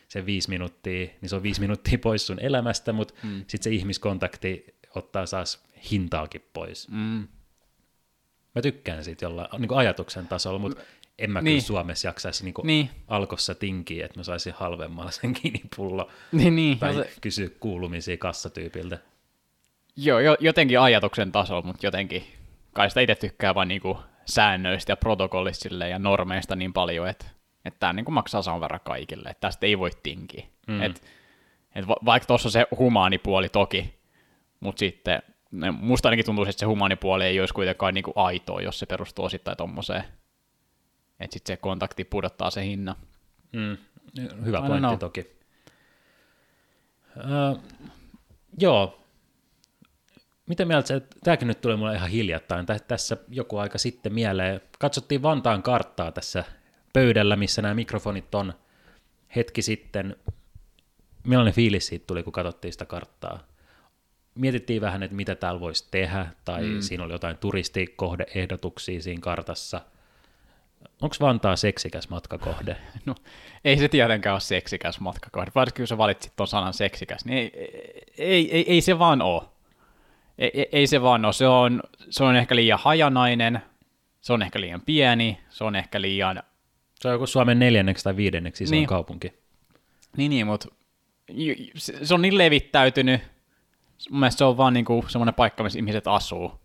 sen 0.08 0.26
viisi 0.26 0.50
minuuttia, 0.50 1.08
niin 1.22 1.30
se 1.30 1.36
on 1.36 1.44
viisi 1.44 1.62
minuuttia 1.62 1.98
pois 1.98 2.28
sun 2.28 2.40
elämästä, 2.40 2.94
mutta 2.94 3.14
mm. 3.24 3.38
sitten 3.48 3.64
se 3.64 3.70
ihmiskontakti 3.70 4.66
ottaa 4.96 5.26
saas 5.26 5.64
hintaakin 5.92 6.46
pois. 6.54 6.90
Mm. 6.90 7.28
Mä 8.56 8.62
tykkään 8.62 9.04
siitä 9.04 9.26
jollain 9.26 9.62
niin 9.62 9.74
ajatuksen 9.74 10.28
tasolla, 10.28 10.60
mutta 10.60 10.82
en 11.20 11.32
mä 11.32 11.42
niin. 11.42 11.52
kyllä 11.52 11.68
Suomessa 11.68 12.08
jaksaisi 12.08 12.44
niin 12.44 12.54
niin. 12.64 12.90
alkossa 13.08 13.56
tinkiä, 13.56 14.06
että 14.06 14.20
mä 14.20 14.24
saisin 14.24 14.54
halvemmalla 14.54 15.12
sen 15.12 15.34
kiinipullo 15.34 16.10
niin, 16.32 16.56
niin. 16.56 16.80
tai 16.80 16.94
se... 16.94 17.14
kysyä 17.22 17.50
kuulumisia 17.60 18.18
kassatyypiltä. 18.18 18.98
Joo, 19.96 20.20
jo, 20.20 20.38
jotenkin 20.40 20.80
ajatuksen 20.80 21.32
tasolla, 21.32 21.62
mutta 21.62 21.86
jotenkin 21.86 22.24
kai 22.74 22.90
sitä 22.90 23.02
itse 23.02 23.16
tykkää 23.16 23.56
vain 23.56 23.68
niinku 23.68 24.00
säännöistä 24.26 24.92
ja 24.92 24.98
protokollista 24.98 25.68
ja 25.68 26.00
normeista 26.00 26.56
niin 26.56 26.74
paljon, 26.74 27.08
että, 27.08 27.26
että 27.66 27.80
tämä 27.80 27.94
niinku 27.94 28.12
maksaa 28.12 28.42
saman 28.42 28.62
verran 28.62 28.80
kaikille, 28.84 29.30
että 29.30 29.42
tästä 29.42 29.66
ei 29.66 29.80
voi 29.80 29.92
tinkiä. 30.04 30.46
Mm. 30.68 30.82
Et, 30.82 31.04
et 31.76 31.88
va- 31.88 31.98
vaikka 32.06 32.28
tuossa 32.28 32.50
se 32.50 32.66
humaanipuoli 32.78 33.50
toki, 33.50 33.94
mutta 34.60 34.80
sitten 34.80 35.22
musta 35.72 36.10
ainakin 36.10 36.26
tuntuu, 36.26 36.46
että 36.46 36.60
se 36.60 36.66
humaanipuoli 36.66 37.26
ei 37.26 37.40
olisi 37.40 37.54
kuitenkaan 37.54 37.94
niinku 37.94 38.14
aitoa, 38.16 38.62
jos 38.62 38.80
se 38.80 38.86
perustuu 38.86 39.26
osittain 39.26 39.58
tuommoiseen. 39.58 40.04
Että 41.20 41.34
sitten 41.34 41.54
se 41.54 41.58
kontakti 41.58 42.04
pudottaa 42.04 42.52
se 42.52 42.66
hinnan. 42.66 42.96
Mm. 43.52 43.78
Hyvä 44.46 44.58
pointti 44.62 44.80
know. 44.80 44.98
toki. 44.98 45.26
Uh, 47.18 47.64
joo, 48.58 49.04
Miten 50.46 50.68
mieltä 50.68 50.88
se, 50.88 51.02
tämäkin 51.24 51.48
nyt 51.48 51.62
tulee 51.62 51.78
mulle 51.78 51.96
ihan 51.96 52.10
hiljattain, 52.10 52.66
tässä 52.88 53.18
joku 53.30 53.58
aika 53.58 53.78
sitten 53.78 54.14
mieleen, 54.14 54.62
katsottiin 54.80 55.22
Vantaan 55.22 55.64
karttaa 55.64 56.12
tässä 56.12 56.44
pöydällä, 56.94 57.36
missä 57.36 57.62
nämä 57.62 57.74
mikrofonit 57.74 58.36
on 58.36 58.54
hetki 59.36 59.62
sitten. 59.62 60.16
Millainen 61.28 61.54
fiilis 61.54 61.88
siitä 61.88 62.08
tuli, 62.08 62.24
kun 62.24 62.34
katsottiin 62.34 62.72
sitä 62.72 62.86
karttaa? 62.86 63.48
Mietittiin 64.36 64.82
vähän, 64.82 65.04
että 65.04 65.16
mitä 65.16 65.36
täällä 65.36 65.60
voisi 65.60 65.88
tehdä, 65.92 66.28
tai 66.46 66.64
mm. 66.64 66.82
siinä 66.82 67.04
oli 67.04 67.14
jotain 67.14 67.38
turistikohdeehdotuksia 67.38 69.02
siinä 69.02 69.22
kartassa. 69.22 69.82
Onko 71.02 71.16
Vantaa 71.22 71.56
seksikäs 71.56 72.10
matkakohde? 72.10 72.76
No, 73.06 73.16
ei 73.66 73.78
se 73.78 73.88
tietenkään 73.88 74.34
ole 74.34 74.40
seksikäs 74.40 75.00
matkakohde, 75.00 75.52
varsinkin 75.56 75.82
kun 75.84 75.88
sä 75.88 75.98
valitsit 75.98 76.36
tuon 76.36 76.48
sanan 76.48 76.74
seksikäs, 76.74 77.26
niin 77.26 77.38
ei, 77.38 77.54
ei, 78.18 78.52
ei, 78.52 78.66
ei 78.68 78.82
se 78.82 79.00
vaan 79.00 79.22
ole 79.22 79.42
ei, 80.38 80.70
ei 80.72 80.88
se 80.88 81.02
vaan 81.02 81.26
ole. 81.26 81.34
Se 81.34 81.48
on, 81.48 81.84
se 82.10 82.24
on 82.24 82.36
ehkä 82.36 82.56
liian 82.56 82.80
hajanainen, 82.80 83.62
se 84.22 84.34
on 84.34 84.42
ehkä 84.42 84.62
liian 84.62 84.82
pieni, 84.82 85.40
se 85.50 85.64
on 85.64 85.76
ehkä 85.76 86.02
liian... 86.02 86.44
Se 86.96 87.08
on 87.08 87.14
joku 87.14 87.28
Suomen 87.28 87.60
neljänneksi 87.60 88.04
tai 88.04 88.16
viidenneksi 88.16 88.64
iso 88.64 88.76
niin. 88.76 88.88
kaupunki. 88.88 89.34
Niin, 90.18 90.30
niin, 90.30 90.48
mutta 90.48 90.68
se 92.04 92.14
on 92.14 92.22
niin 92.22 92.38
levittäytynyt. 92.38 93.22
Mun 94.10 94.20
mielestä 94.20 94.38
se 94.38 94.46
on 94.46 94.58
vaan 94.58 94.74
niinku 94.74 95.06
semmoinen 95.08 95.34
paikka, 95.34 95.64
missä 95.64 95.80
ihmiset 95.80 96.08
asuu, 96.08 96.60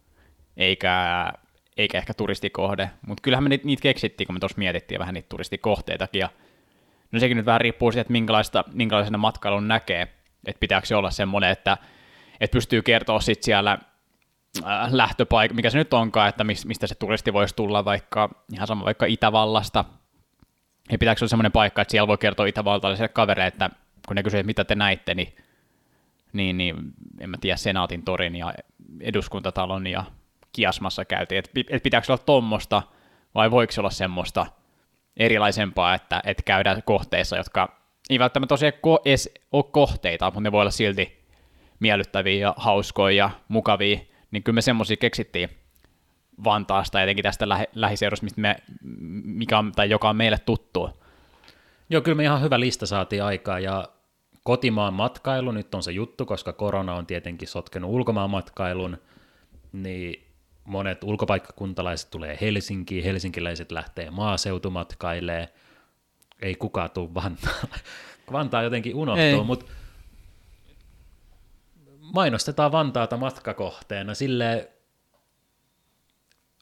eikä, 0.57 1.33
eikä 1.79 1.99
ehkä 1.99 2.15
turistikohde. 2.15 2.91
Mutta 3.07 3.23
kyllähän 3.23 3.45
me 3.45 3.49
niitä 3.65 3.83
keksittiin, 3.83 4.27
kun 4.27 4.35
me 4.35 4.41
tuossa 4.41 4.59
mietittiin 4.59 4.99
vähän 4.99 5.15
niitä 5.15 5.29
turistikohteitakin. 5.29 6.21
Ja 6.21 6.29
no 7.13 7.21
sekin 7.21 7.37
nyt 7.37 7.47
vähän 7.47 7.61
riippuu 7.61 7.93
siitä, 7.93 8.01
että 8.01 8.13
minkälaista, 8.13 8.65
minkälaisena 8.73 9.19
matkailun 9.19 9.69
näkee. 9.69 10.03
Että 10.47 10.61
pitääkö 10.61 10.87
se 10.87 10.97
olla 10.97 11.11
semmoinen, 11.11 11.51
että 11.51 11.77
että 12.41 12.55
pystyy 12.55 12.83
kertoa 12.83 13.21
sitten 13.21 13.45
siellä 13.45 13.79
äh, 14.65 14.93
lähtöpaikka, 14.93 15.55
mikä 15.55 15.71
se 15.71 15.79
nyt 15.79 15.95
onkaan, 15.95 16.29
että 16.29 16.45
mistä 16.45 16.87
se 16.87 16.95
turisti 16.95 17.33
voisi 17.33 17.57
tulla 17.57 17.85
vaikka 17.85 18.45
ihan 18.53 18.67
sama 18.67 18.85
vaikka 18.85 19.07
Itävallasta. 19.07 19.85
Ja 20.93 20.99
pitääkö 20.99 21.19
olla 21.21 21.29
semmoinen 21.29 21.53
paikka, 21.53 21.83
että 21.83 21.93
siellä 21.93 22.09
voi 22.09 22.19
kertoa 22.19 22.47
itävaltalaisille 22.47 23.09
kavereille, 23.09 23.49
että 23.49 23.71
kun 24.09 24.17
ne 24.17 24.23
kysyvät, 24.23 24.47
mitä 24.47 24.65
te 24.65 24.75
näitte, 24.75 25.15
niin, 25.15 25.35
niin, 26.33 26.59
niin 26.59 26.77
en 27.21 27.31
mä 27.31 27.37
tiedä, 27.41 27.57
Senaatin 27.57 28.03
torin 28.03 28.37
ja 28.37 28.55
eduskuntatalon 29.01 29.87
ja 29.87 30.05
Kiasmassa 30.59 31.05
käytiin, 31.05 31.39
että 31.39 31.51
et 31.71 31.83
pitääkö 31.83 32.13
olla 32.13 32.23
tuommoista 32.27 32.83
vai 33.35 33.51
voiko 33.51 33.73
olla 33.79 33.91
semmoista, 33.91 34.47
erilaisempaa, 35.17 35.95
että, 35.95 36.21
että 36.25 36.43
käydään 36.43 36.83
kohteissa, 36.83 37.37
jotka 37.37 37.79
ei 38.11 38.19
välttämättä 38.19 38.53
tosiaan 38.53 38.73
ko- 38.73 39.03
edes 39.05 39.31
ole 39.53 39.65
kohteita, 39.73 40.25
mutta 40.25 40.41
ne 40.41 40.53
voi 40.53 40.61
olla 40.61 40.71
silti 40.71 41.25
miellyttäviä 41.81 42.41
ja 42.41 42.55
hauskoja 42.57 43.17
ja 43.17 43.31
mukavia, 43.49 43.99
niin 44.31 44.43
kyllä 44.43 44.55
me 44.55 44.61
semmoisia 44.61 44.97
keksittiin 44.97 45.49
Vantaasta, 46.45 47.03
etenkin 47.03 47.23
tästä 47.23 47.49
lähi- 47.49 47.71
lähiseudusta, 47.75 48.25
mistä 48.25 48.41
me, 48.41 48.57
mikä 49.25 49.59
on, 49.59 49.73
tai 49.73 49.91
joka 49.91 50.09
on 50.09 50.17
meille 50.17 50.39
tuttu. 50.39 50.91
Joo, 51.91 52.03
kyllä 52.03 52.17
me 52.17 52.23
ihan 52.23 52.43
hyvä 52.43 52.61
lista 52.61 52.87
saatiin 52.87 53.25
aikaa, 53.25 53.61
ja 53.61 53.89
kotimaan 54.43 54.95
matkailu 54.95 55.53
nyt 55.53 55.75
on 55.75 55.83
se 55.83 55.93
juttu, 55.93 56.27
koska 56.27 56.53
korona 56.53 56.95
on 56.95 57.07
tietenkin 57.07 57.49
sotkenut 57.49 57.91
ulkomaan 57.91 58.31
matkailun, 58.31 58.99
niin 59.73 60.28
monet 60.69 61.05
ulkopaikkakuntalaiset 61.05 62.11
tulee 62.11 62.39
Helsinkiin, 62.41 63.05
helsinkiläiset 63.05 63.73
lähtee 63.73 64.11
maaseutumatkailee, 64.11 65.49
ei 66.43 66.55
kukaan 66.55 66.91
tule 66.91 67.15
Vantaalle. 67.15 67.79
Vantaa 68.33 68.63
jotenkin 68.63 68.95
unohtuu, 68.95 69.45
mutta 69.45 69.67
mainostetaan 72.01 72.73
Vantaata 72.73 73.17
matkakohteena. 73.17 74.15
Sille 74.15 74.71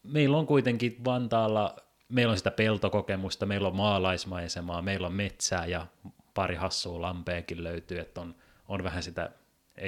meillä 0.02 0.36
on 0.36 0.46
kuitenkin 0.46 0.96
Vantaalla, 1.04 1.76
meillä 2.08 2.30
on 2.30 2.38
sitä 2.38 2.50
peltokokemusta, 2.50 3.46
meillä 3.46 3.68
on 3.68 3.76
maalaismaisemaa, 3.76 4.82
meillä 4.82 5.06
on 5.06 5.12
metsää 5.12 5.66
ja 5.66 5.86
pari 6.34 6.54
hassua 6.54 7.02
lampeakin 7.02 7.64
löytyy, 7.64 7.98
että 7.98 8.20
on, 8.20 8.34
on 8.68 8.84
vähän 8.84 9.02
sitä, 9.02 9.30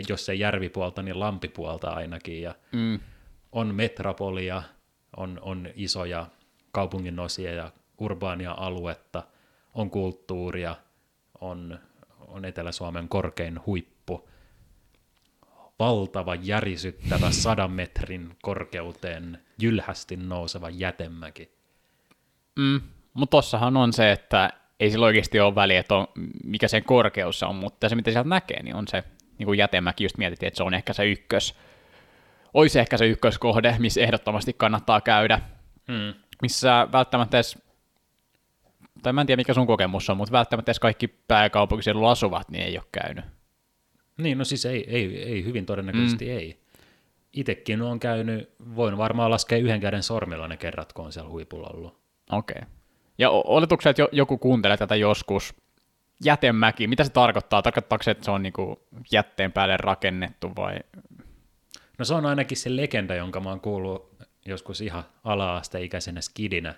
jos 0.09 0.29
ei 0.29 0.39
järvipuolta, 0.39 1.03
niin 1.03 1.21
lampipuolta 1.21 1.91
ainakin. 1.91 2.43
Ja 2.43 2.55
mm. 2.73 3.01
On 3.53 3.75
metropolia, 3.75 4.63
on, 5.17 5.39
on 5.43 5.69
isoja 5.75 6.27
kaupungin 6.73 7.19
osia 7.19 7.53
ja 7.53 7.73
urbaania 7.99 8.55
aluetta, 8.59 9.23
on 9.75 9.91
kulttuuria, 9.91 10.77
on, 11.41 11.79
on 12.29 12.45
Etelä-Suomen 12.45 13.09
korkein 13.09 13.61
huippu, 13.67 14.29
valtava 15.79 16.35
järisyttävä 16.35 17.31
sadan 17.31 17.71
metrin 17.71 18.37
korkeuteen 18.43 19.39
jylhästi 19.63 20.17
nouseva 20.17 20.71
jätemäki. 20.71 21.53
Mm, 22.59 22.81
mutta 23.15 23.31
tossahan 23.31 23.77
on 23.77 23.93
se, 23.93 24.13
että 24.13 24.51
ei 24.81 24.91
sillä 24.91 25.07
oikeasti 25.07 25.41
ole 25.41 25.55
väliä, 25.55 25.81
että 25.81 25.95
on, 25.95 26.07
mikä 26.45 26.69
sen 26.69 26.85
korkeus 26.85 27.43
on, 27.43 27.57
mutta 27.57 27.89
se 27.89 27.95
mitä 27.95 28.11
sieltä 28.11 28.29
näkee, 28.29 28.63
niin 28.63 28.77
on 28.77 28.89
se 28.89 29.05
niin 29.39 29.47
kuin 29.47 29.59
jätemäki, 29.59 30.05
just 30.05 30.19
mietittiin, 30.19 30.49
että 30.49 30.57
se 30.57 30.63
on 30.63 30.75
ehkä 30.75 30.93
se 30.93 31.11
ykkös, 31.11 31.55
olisi 32.55 32.79
ehkä 32.79 32.97
se 32.97 33.07
ykköskohde, 33.07 33.77
missä 33.79 34.01
ehdottomasti 34.01 34.53
kannattaa 34.53 35.01
käydä, 35.01 35.41
mm. 35.89 36.15
missä 36.43 36.89
välttämättä 36.93 37.37
edes, 37.37 37.59
tai 39.03 39.13
mä 39.13 39.21
en 39.21 39.27
tiedä 39.27 39.41
mikä 39.41 39.55
sun 39.55 39.67
kokemus 39.67 40.11
on, 40.11 40.17
mutta 40.17 40.33
välttämättä 40.33 40.71
edes 40.71 40.81
kaikki 40.81 41.09
pääkaupunkiseudulla 41.09 42.11
asuvat, 42.11 42.51
niin 42.51 42.65
ei 42.65 42.79
ole 42.79 42.87
käynyt. 42.93 43.25
Niin, 44.17 44.39
no 44.39 44.45
siis 44.45 44.67
ei, 44.67 44.85
ei, 44.89 45.23
ei 45.23 45.45
hyvin 45.45 45.67
todennäköisesti 45.67 46.25
mm. 46.25 46.31
ei. 46.31 46.61
Itekin 47.33 47.83
on 47.83 48.01
käynyt, 48.01 48.51
voin 48.77 48.99
varmaan 48.99 49.31
laskea 49.31 49.59
yhden 49.59 49.81
käden 49.81 50.03
sormilla 50.03 50.49
ne 50.49 50.57
kerrat, 50.57 50.93
kun 50.93 51.05
on 51.05 51.13
siellä 51.13 51.31
huipulla 51.31 51.71
ollut. 51.75 51.99
Okei. 52.33 52.57
Okay. 52.59 52.71
Ja 53.19 53.31
oletuksena, 53.31 53.91
että 53.91 54.09
joku 54.13 54.39
kuuntelee 54.39 54.77
tätä 54.77 54.97
joskus, 54.97 55.55
jätemäki, 56.25 56.87
mitä 56.87 57.05
se 57.05 57.11
tarkoittaa? 57.11 57.63
Tarkoittaako 57.63 58.03
se, 58.03 58.11
että 58.11 58.25
se 58.25 58.31
on 58.31 58.43
niinku 58.43 58.83
jätteen 59.13 59.53
päälle 59.53 59.77
rakennettu 59.77 60.53
vai? 60.57 60.79
No 61.99 62.05
se 62.05 62.15
on 62.15 62.27
ainakin 62.27 62.57
se 62.57 62.77
legenda, 62.77 63.15
jonka 63.15 63.41
mä 63.41 63.49
oon 63.49 63.61
kuullut 63.61 64.15
joskus 64.47 64.81
ihan 64.81 65.05
ala-asteikäisenä 65.25 66.21
skidinä. 66.21 66.75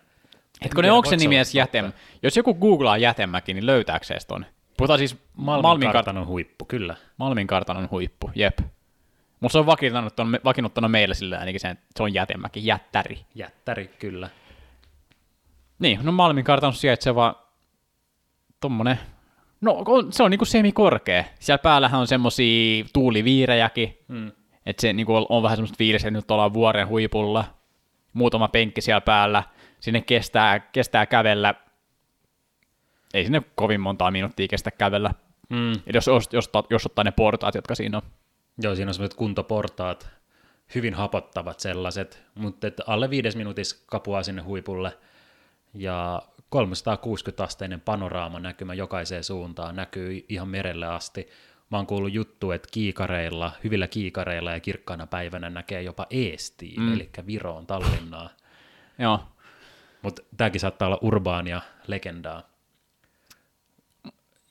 Hetkinen, 0.64 0.92
onko 0.92 1.10
se 1.10 1.16
nimi 1.16 1.36
edes 1.36 1.54
jätem? 1.54 1.92
Jos 2.22 2.36
joku 2.36 2.54
googlaa 2.54 2.98
jätemäki, 2.98 3.54
niin 3.54 3.66
löytääkö 3.66 4.06
se 4.06 4.16
ton? 4.28 4.46
Puhutaan 4.76 4.98
siis 4.98 5.16
Malmin, 5.36 5.62
Malmin 5.62 5.92
kartanon 5.92 6.26
huippu, 6.26 6.64
kyllä. 6.64 6.96
Malmin 7.16 7.46
kartanon 7.46 7.90
huippu, 7.90 8.30
jep. 8.34 8.58
Mutta 9.40 9.52
se 9.52 9.58
on 9.58 9.66
vakiinnuttanut, 9.66 10.44
vakiinnuttanut 10.44 10.90
meille 10.90 11.14
sillä 11.14 11.38
ainakin 11.38 11.60
sen, 11.60 11.78
se 11.96 12.02
on 12.02 12.14
jätemäki, 12.14 12.66
jättäri. 12.66 13.18
Jättäri, 13.34 13.90
kyllä. 13.98 14.30
Niin, 15.78 16.00
no 16.02 16.12
Malmin 16.12 16.44
kartanon 16.44 16.74
sijaitseva 16.74 17.48
tommonen, 18.60 18.98
no 19.60 19.84
se 20.10 20.22
on 20.22 20.30
niinku 20.30 20.44
semikorkea. 20.44 21.24
Siellä 21.38 21.58
päällähän 21.58 22.00
on 22.00 22.06
semmosia 22.06 22.84
tuuliviirejäkin, 22.92 23.98
hmm. 24.08 24.32
Että 24.66 24.80
se 24.80 24.92
niinku 24.92 25.14
on, 25.14 25.26
on 25.28 25.42
vähän 25.42 25.56
semmoista 25.56 25.78
fiilistä, 25.78 26.08
että 26.08 26.18
nyt 26.18 26.30
ollaan 26.30 26.54
vuoren 26.54 26.88
huipulla. 26.88 27.44
Muutama 28.12 28.48
penkki 28.48 28.80
siellä 28.80 29.00
päällä, 29.00 29.42
sinne 29.80 30.00
kestää, 30.00 30.60
kestää 30.60 31.06
kävellä 31.06 31.54
ei 33.14 33.24
sinne 33.24 33.42
kovin 33.54 33.80
montaa 33.80 34.10
minuuttia 34.10 34.48
kestä 34.48 34.70
kävellä. 34.70 35.14
Mm. 35.48 35.72
jos, 35.94 36.06
jos, 36.06 36.28
jos, 36.32 36.50
jos 36.70 36.86
ottaa 36.86 37.04
ne 37.04 37.10
portaat, 37.10 37.54
jotka 37.54 37.74
siinä 37.74 37.96
on. 37.98 38.02
Joo, 38.62 38.74
siinä 38.74 38.90
on 38.90 38.94
sellaiset 38.94 39.18
kuntoportaat, 39.18 40.10
hyvin 40.74 40.94
hapottavat 40.94 41.60
sellaiset, 41.60 42.22
mutta 42.34 42.66
että 42.66 42.82
alle 42.86 43.10
viides 43.10 43.36
minuutissa 43.36 43.84
kapuaa 43.86 44.22
sinne 44.22 44.42
huipulle 44.42 44.98
ja 45.74 46.22
360-asteinen 46.56 47.80
panoraama 47.80 48.40
näkymä 48.40 48.74
jokaiseen 48.74 49.24
suuntaan 49.24 49.76
näkyy 49.76 50.24
ihan 50.28 50.48
merelle 50.48 50.86
asti. 50.86 51.28
Mä 51.70 51.76
oon 51.76 51.86
kuullut 51.86 52.12
juttu, 52.12 52.50
että 52.50 52.68
kiikareilla, 52.72 53.52
hyvillä 53.64 53.88
kiikareilla 53.88 54.52
ja 54.52 54.60
kirkkaana 54.60 55.06
päivänä 55.06 55.50
näkee 55.50 55.82
jopa 55.82 56.06
Eestiin, 56.10 56.82
mm. 56.82 56.92
eli 56.92 57.10
Viroon, 57.26 57.66
Tallinnaa. 57.66 58.30
Joo. 58.98 59.20
Mutta 60.02 60.22
tämäkin 60.36 60.60
saattaa 60.60 60.88
olla 60.88 60.98
urbaania 61.02 61.60
legendaa. 61.86 62.42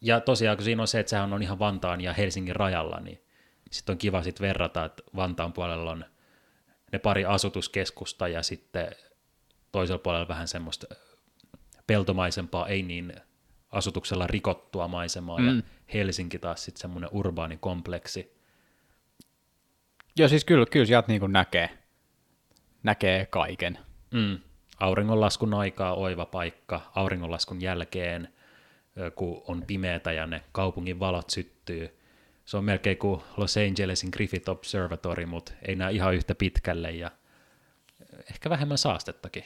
Ja 0.02 0.20
tosiaan, 0.20 0.58
kun 0.58 0.64
siinä 0.64 0.82
on 0.82 0.88
se, 0.88 1.00
että 1.00 1.10
sehän 1.10 1.34
on 1.34 1.44
ihan 1.44 1.60
Vantaan 1.60 2.02
ja 2.02 2.14
Helsingin 2.14 2.56
rajalla, 2.56 3.00
niin 3.00 3.22
sitten 3.72 3.94
on 3.94 3.98
kiva 3.98 4.24
sitten 4.24 4.48
verrata, 4.48 4.86
että 4.86 5.04
Vantaan 5.16 5.54
puolella 5.54 5.92
on 5.92 6.06
ne 6.92 7.00
pari 7.00 7.26
asutuskeskusta 7.26 8.28
ja 8.28 8.44
sitten 8.44 8.88
toisella 9.72 10.00
puolella 10.00 10.28
vähän 10.28 10.48
semmoista 10.48 10.88
peltomaisempaa, 11.88 12.68
ei 12.68 12.84
niin 12.84 13.14
asutuksella 13.72 14.28
rikottua 14.28 14.88
maisemaa, 14.88 15.40
mm. 15.40 15.48
ja 15.48 15.64
Helsinki 15.93 16.39
taas 16.39 16.65
sitten 16.65 16.81
semmoinen 16.81 17.10
urbaani 17.13 17.58
kompleksi. 17.58 18.39
Joo, 20.17 20.27
siis 20.27 20.46
kyllä, 20.46 20.65
kyllä 20.65 20.86
sieltä 20.86 21.08
niin 21.08 21.31
näkee, 21.31 21.69
näkee 22.84 23.25
kaiken. 23.25 23.79
Mm. 24.12 24.39
Auringonlaskun 24.79 25.53
aikaa 25.53 25.93
oiva 25.93 26.25
paikka, 26.25 26.91
auringonlaskun 26.96 27.62
jälkeen 27.62 28.34
kun 29.15 29.43
on 29.48 29.63
pimeätä 29.67 30.12
ja 30.12 30.27
ne 30.27 30.43
kaupungin 30.51 31.00
valot 31.00 31.29
syttyy. 31.29 32.00
Se 32.46 32.58
on 32.58 32.63
melkein 32.63 32.98
kuin 32.98 33.22
Los 33.38 33.58
Angelesin 33.58 34.10
Griffith 34.13 34.50
Observatory, 34.50 35.25
mutta 35.25 35.51
ei 35.67 35.75
näe 35.75 35.91
ihan 35.91 36.15
yhtä 36.15 36.36
pitkälle 36.36 36.91
ja 36.91 37.12
ehkä 38.29 38.50
vähemmän 38.50 38.77
saastettakin. 38.77 39.43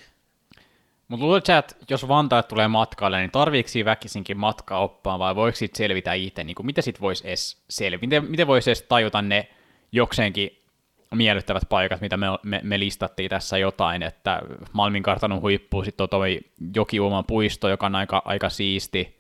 Mutta 1.13 1.25
luuletko 1.25 1.53
että 1.53 1.75
jos 1.89 2.08
Vantaat 2.08 2.48
tulee 2.48 2.67
matkalle, 2.67 3.20
niin 3.20 3.32
tarviiko 3.32 3.70
väkisinkin 3.86 4.38
matkaoppaan 4.38 5.20
vai 5.20 5.36
voiko 5.36 5.55
siitä 5.55 5.77
selvitä 5.77 6.13
itse? 6.13 6.43
Niin 6.43 6.55
kuin, 6.55 6.65
miten 6.65 6.84
siitä 6.84 7.00
voisi 7.00 7.27
edes 7.27 7.63
selvitä? 7.70 8.05
Miten, 8.05 8.32
miten 8.32 8.48
voisi 8.48 8.70
edes 8.70 8.82
tajuta 8.82 9.22
ne 9.22 9.48
jokseenkin 9.91 10.60
miellyttävät 11.15 11.63
paikat, 11.70 12.01
mitä 12.01 12.17
me, 12.17 12.25
me, 12.43 12.62
me 12.63 12.79
listattiin 12.79 13.29
tässä 13.29 13.58
jotain, 13.58 14.03
että 14.03 14.41
Malmin 14.72 15.03
kartanon 15.03 15.41
huippu, 15.41 15.84
sitten 15.84 16.03
on 16.03 16.10
toi 16.10 16.39
Jokiuoman 16.75 17.25
puisto, 17.25 17.70
joka 17.70 17.86
on 17.86 17.96
aika, 17.96 18.22
aika 18.25 18.50
siisti, 18.50 19.20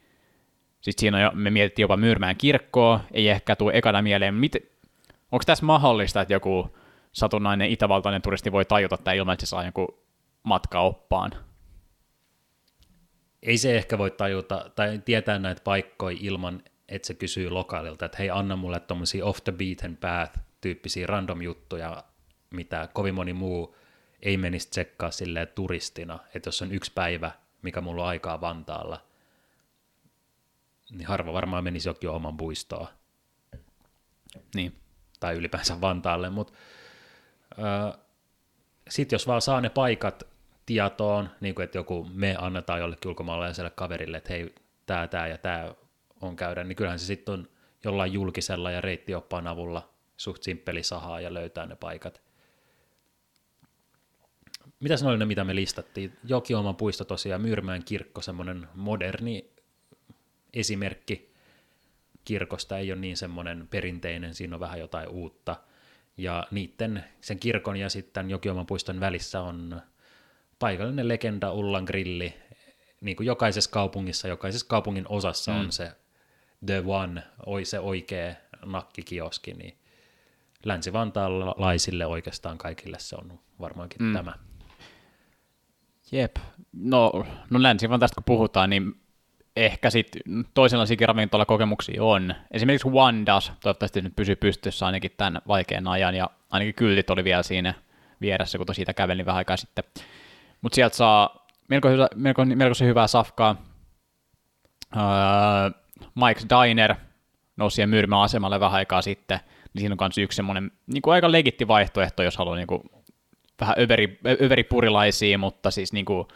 sitten 0.81 1.01
siinä 1.01 1.17
on 1.17 1.23
jo, 1.23 1.31
me 1.33 1.49
mietittiin 1.49 1.83
jopa 1.83 1.97
Myyrmään 1.97 2.35
kirkkoa, 2.35 2.99
ei 3.11 3.29
ehkä 3.29 3.55
tule 3.55 3.71
ekana 3.75 4.01
mieleen. 4.01 4.33
Mit, 4.33 4.55
onko 5.31 5.43
tässä 5.45 5.65
mahdollista, 5.65 6.21
että 6.21 6.33
joku 6.33 6.75
satunnainen 7.11 7.69
itävaltainen 7.69 8.21
turisti 8.21 8.51
voi 8.51 8.65
tajuta 8.65 8.97
tämä 8.97 9.15
ilman, 9.15 9.33
että 9.33 9.45
se 9.45 9.49
saa 9.49 9.65
joku 9.65 10.03
matkaoppaan? 10.43 11.31
Ei 13.43 13.57
se 13.57 13.75
ehkä 13.75 13.97
voi 13.97 14.11
tajuta 14.11 14.71
tai 14.75 14.99
tietää 15.05 15.39
näitä 15.39 15.61
paikkoja 15.63 16.17
ilman, 16.21 16.63
että 16.87 17.07
se 17.07 17.13
kysyy 17.13 17.49
lokaalilta, 17.49 18.05
että 18.05 18.17
hei 18.17 18.29
anna 18.29 18.55
mulle 18.55 18.79
tuommoisia 18.79 19.25
off 19.25 19.43
the 19.43 19.51
beaten 19.51 19.97
path 19.97 20.39
tyyppisiä 20.61 21.07
random 21.07 21.41
juttuja, 21.41 22.03
mitä 22.49 22.89
kovin 22.93 23.15
moni 23.15 23.33
muu 23.33 23.75
ei 24.21 24.37
menisi 24.37 24.69
tsekkaa 24.69 25.11
silleen 25.11 25.47
turistina, 25.55 26.19
että 26.35 26.47
jos 26.47 26.61
on 26.61 26.71
yksi 26.71 26.91
päivä, 26.95 27.31
mikä 27.61 27.81
mulla 27.81 28.03
on 28.03 28.09
aikaa 28.09 28.41
Vantaalla– 28.41 29.01
niin 30.93 31.07
harva 31.07 31.33
varmaan 31.33 31.63
menisi 31.63 31.89
jokin 31.89 32.09
oman 32.09 32.37
puistoon. 32.37 32.87
Niin. 34.55 34.79
Tai 35.19 35.35
ylipäänsä 35.35 35.81
Vantaalle, 35.81 36.29
mutta 36.29 36.53
äh, 37.51 37.99
sitten 38.89 39.15
jos 39.15 39.27
vaan 39.27 39.41
saa 39.41 39.61
ne 39.61 39.69
paikat 39.69 40.23
tietoon, 40.65 41.29
niin 41.41 41.55
kuin 41.55 41.63
että 41.63 41.77
joku 41.77 42.07
me 42.13 42.35
annetaan 42.39 42.79
jollekin 42.79 43.09
ulkomaalaiselle 43.09 43.69
kaverille, 43.69 44.17
että 44.17 44.33
hei, 44.33 44.55
tämä, 44.85 45.07
tämä 45.07 45.27
ja 45.27 45.37
tämä 45.37 45.73
on 46.21 46.35
käydä, 46.35 46.63
niin 46.63 46.75
kyllähän 46.75 46.99
se 46.99 47.05
sitten 47.05 47.33
on 47.33 47.47
jollain 47.83 48.13
julkisella 48.13 48.71
ja 48.71 48.81
reittioppaan 48.81 49.47
avulla 49.47 49.89
suht 50.17 50.43
simppeli 50.43 50.83
sahaa 50.83 51.21
ja 51.21 51.33
löytää 51.33 51.65
ne 51.65 51.75
paikat. 51.75 52.21
mitäs 54.79 55.03
ne 55.03 55.09
oli 55.09 55.17
ne, 55.17 55.25
mitä 55.25 55.43
me 55.43 55.55
listattiin? 55.55 56.17
Jokioman 56.23 56.75
puisto 56.75 57.05
tosiaan, 57.05 57.41
Myyrmäen 57.41 57.83
kirkko, 57.83 58.21
semmoinen 58.21 58.67
moderni 58.75 59.49
esimerkki 60.53 61.33
kirkosta, 62.25 62.77
ei 62.77 62.91
ole 62.91 62.99
niin 62.99 63.17
semmoinen 63.17 63.67
perinteinen, 63.67 64.35
siinä 64.35 64.55
on 64.55 64.59
vähän 64.59 64.79
jotain 64.79 65.09
uutta. 65.09 65.55
Ja 66.17 66.47
niiden, 66.51 67.03
sen 67.21 67.39
kirkon 67.39 67.77
ja 67.77 67.89
sitten 67.89 68.29
Jokioman 68.29 68.65
puiston 68.65 68.99
välissä 68.99 69.41
on 69.41 69.81
paikallinen 70.63 71.07
legenda 71.07 71.51
Ullan 71.51 71.83
grilli. 71.83 72.33
Niin 73.01 73.17
kuin 73.17 73.27
jokaisessa 73.27 73.69
kaupungissa, 73.71 74.27
jokaisessa 74.27 74.67
kaupungin 74.67 75.05
osassa 75.09 75.51
mm. 75.51 75.59
on 75.59 75.71
se 75.71 75.91
The 76.65 76.83
One, 76.85 77.23
oi 77.45 77.65
se 77.65 77.79
oikea 77.79 78.33
nakkikioski, 78.65 79.53
niin 79.53 79.77
länsi-vantaalaisille 80.65 82.05
oikeastaan 82.05 82.57
kaikille 82.57 82.99
se 82.99 83.15
on 83.15 83.39
varmaankin 83.59 84.01
mm. 84.01 84.13
tämä. 84.13 84.33
Jep. 86.11 86.35
No, 86.73 87.11
no 87.49 87.61
länsi 87.61 87.87
tästä 87.99 88.15
kun 88.15 88.23
puhutaan, 88.23 88.69
niin 88.69 88.93
ehkä 89.55 89.89
sitten 89.89 90.21
toisenlaisia 90.53 91.07
ravintolakokemuksia 91.07 92.03
on. 92.03 92.35
Esimerkiksi 92.51 92.89
Wandas, 92.89 93.51
toivottavasti 93.61 94.01
nyt 94.01 94.15
pysyy 94.15 94.35
pystyssä 94.35 94.85
ainakin 94.85 95.11
tämän 95.17 95.41
vaikean 95.47 95.87
ajan, 95.87 96.15
ja 96.15 96.29
ainakin 96.49 96.75
kyltit 96.75 97.09
oli 97.09 97.23
vielä 97.23 97.43
siinä 97.43 97.73
vieressä, 98.21 98.57
kun 98.57 98.75
siitä 98.75 98.93
kävelin 98.93 99.25
vähän 99.25 99.37
aikaa 99.37 99.57
sitten. 99.57 99.83
Mutta 100.63 100.75
sieltä 100.75 100.95
saa 100.95 101.47
melko, 101.67 101.89
hyvä, 101.89 102.07
melko, 102.15 102.45
melko 102.45 102.73
se 102.73 102.85
hyvää 102.85 103.07
safkaa. 103.07 103.55
Öö, 104.95 105.01
Mike's 105.99 106.45
Diner 106.49 106.95
nousi 107.57 107.75
siihen 107.75 107.89
myyrmän 107.89 108.21
asemalle 108.21 108.59
vähän 108.59 108.75
aikaa 108.75 109.01
sitten, 109.01 109.39
niin 109.73 109.81
siinä 109.81 109.93
on 109.93 109.97
myös 110.01 110.17
yksi 110.17 110.35
semmoinen 110.35 110.71
niin 110.87 111.01
kuin 111.01 111.13
aika 111.13 111.31
legitti 111.31 111.67
vaihtoehto, 111.67 112.23
jos 112.23 112.37
haluaa 112.37 112.55
niin 112.55 112.67
kuin, 112.67 112.83
vähän 113.61 113.75
överi, 113.79 114.19
överi 114.41 114.67
mutta 115.37 115.71
siis 115.71 115.93
niin 115.93 116.05
kuin, 116.05 116.27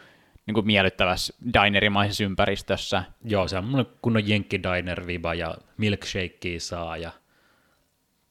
niin 0.46 0.54
kuin 0.54 0.66
miellyttävässä 0.66 1.34
dinerimaisessa 1.54 2.24
ympäristössä. 2.24 3.04
Joo, 3.24 3.48
se 3.48 3.58
on 3.58 3.86
kunnon 4.02 4.28
jenkki 4.28 4.60
diner 4.62 5.06
viba 5.06 5.34
ja 5.34 5.54
milkshakea 5.76 6.60
saa 6.60 6.96
ja 6.96 7.10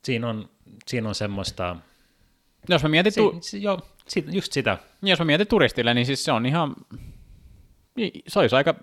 siinä 0.03 0.29
on, 0.29 0.49
siinä 0.87 1.07
on 1.09 1.15
semmoista... 1.15 1.75
Jos 2.69 2.83
mä 2.83 2.89
mietin... 2.89 3.13
Tu- 3.13 3.37
si, 3.41 3.49
si, 3.49 3.63
joo, 4.15 4.25
just 4.31 4.51
sitä. 4.51 4.77
Jos 5.01 5.19
mä 5.19 5.25
mietin 5.25 5.47
turistille, 5.47 5.93
niin 5.93 6.05
siis 6.05 6.23
se 6.23 6.31
on 6.31 6.45
ihan... 6.45 6.75
Se 8.27 8.39
olisi 8.39 8.55
aika 8.55 8.75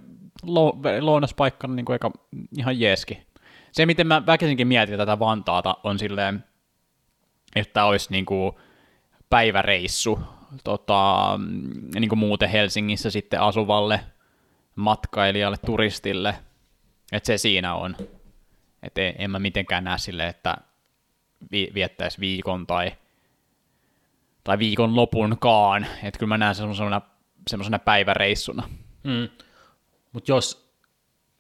lounaspaikka 1.01 1.69
niin 1.69 1.85
kuin 1.85 1.95
aika, 1.95 2.11
ihan 2.59 2.81
jeeski. 2.81 3.19
Se, 3.73 3.87
miten 3.87 4.07
mä 4.07 4.27
väkisinkin 4.27 4.69
mietin 4.69 4.99
tätä 4.99 5.19
Vantaata, 5.19 5.77
on 5.85 5.99
silleen, 5.99 6.45
että 7.57 7.85
olisi 7.85 8.09
niin 8.11 8.27
kuin 8.27 8.53
päiväreissu 9.31 10.21
tota, 10.65 11.39
niin 11.95 12.09
kuin 12.09 12.19
muuten 12.19 12.49
Helsingissä 12.49 13.11
sitten 13.11 13.41
asuvalle 13.41 14.01
matkailijalle, 14.77 15.57
turistille, 15.67 16.35
että 17.13 17.27
se 17.27 17.39
siinä 17.39 17.75
on. 17.75 17.97
Että 18.83 19.01
en, 19.01 19.15
en 19.19 19.31
mä 19.31 19.39
mitenkään 19.39 19.85
näe 19.85 19.99
sille, 19.99 20.27
että 20.27 20.57
vi, 21.53 21.71
viettäisi 21.75 22.21
viikon 22.21 22.67
tai, 22.67 22.93
tai 24.45 24.59
viikon 24.59 24.97
lopunkaan, 24.97 25.87
että 26.03 26.19
kyllä 26.19 26.29
mä 26.29 26.39
näen 26.39 26.55
semmoisena, 26.55 27.01
semmoisena 27.51 27.79
päiväreissuna. 27.79 28.69
Mm. 29.05 29.29
Mutta 30.13 30.31
jos 30.31 30.65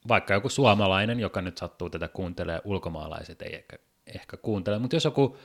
vaikka 0.08 0.34
joku 0.34 0.48
suomalainen, 0.48 1.20
joka 1.20 1.42
nyt 1.42 1.58
sattuu 1.58 1.90
tätä 1.90 2.08
kuuntelee, 2.08 2.60
ulkomaalaiset 2.64 3.42
ei 3.42 3.54
ehkä, 3.54 3.76
ehkä 4.14 4.36
kuuntele, 4.36 4.78
mutta 4.78 4.96
jos 4.96 5.04
joku 5.04 5.36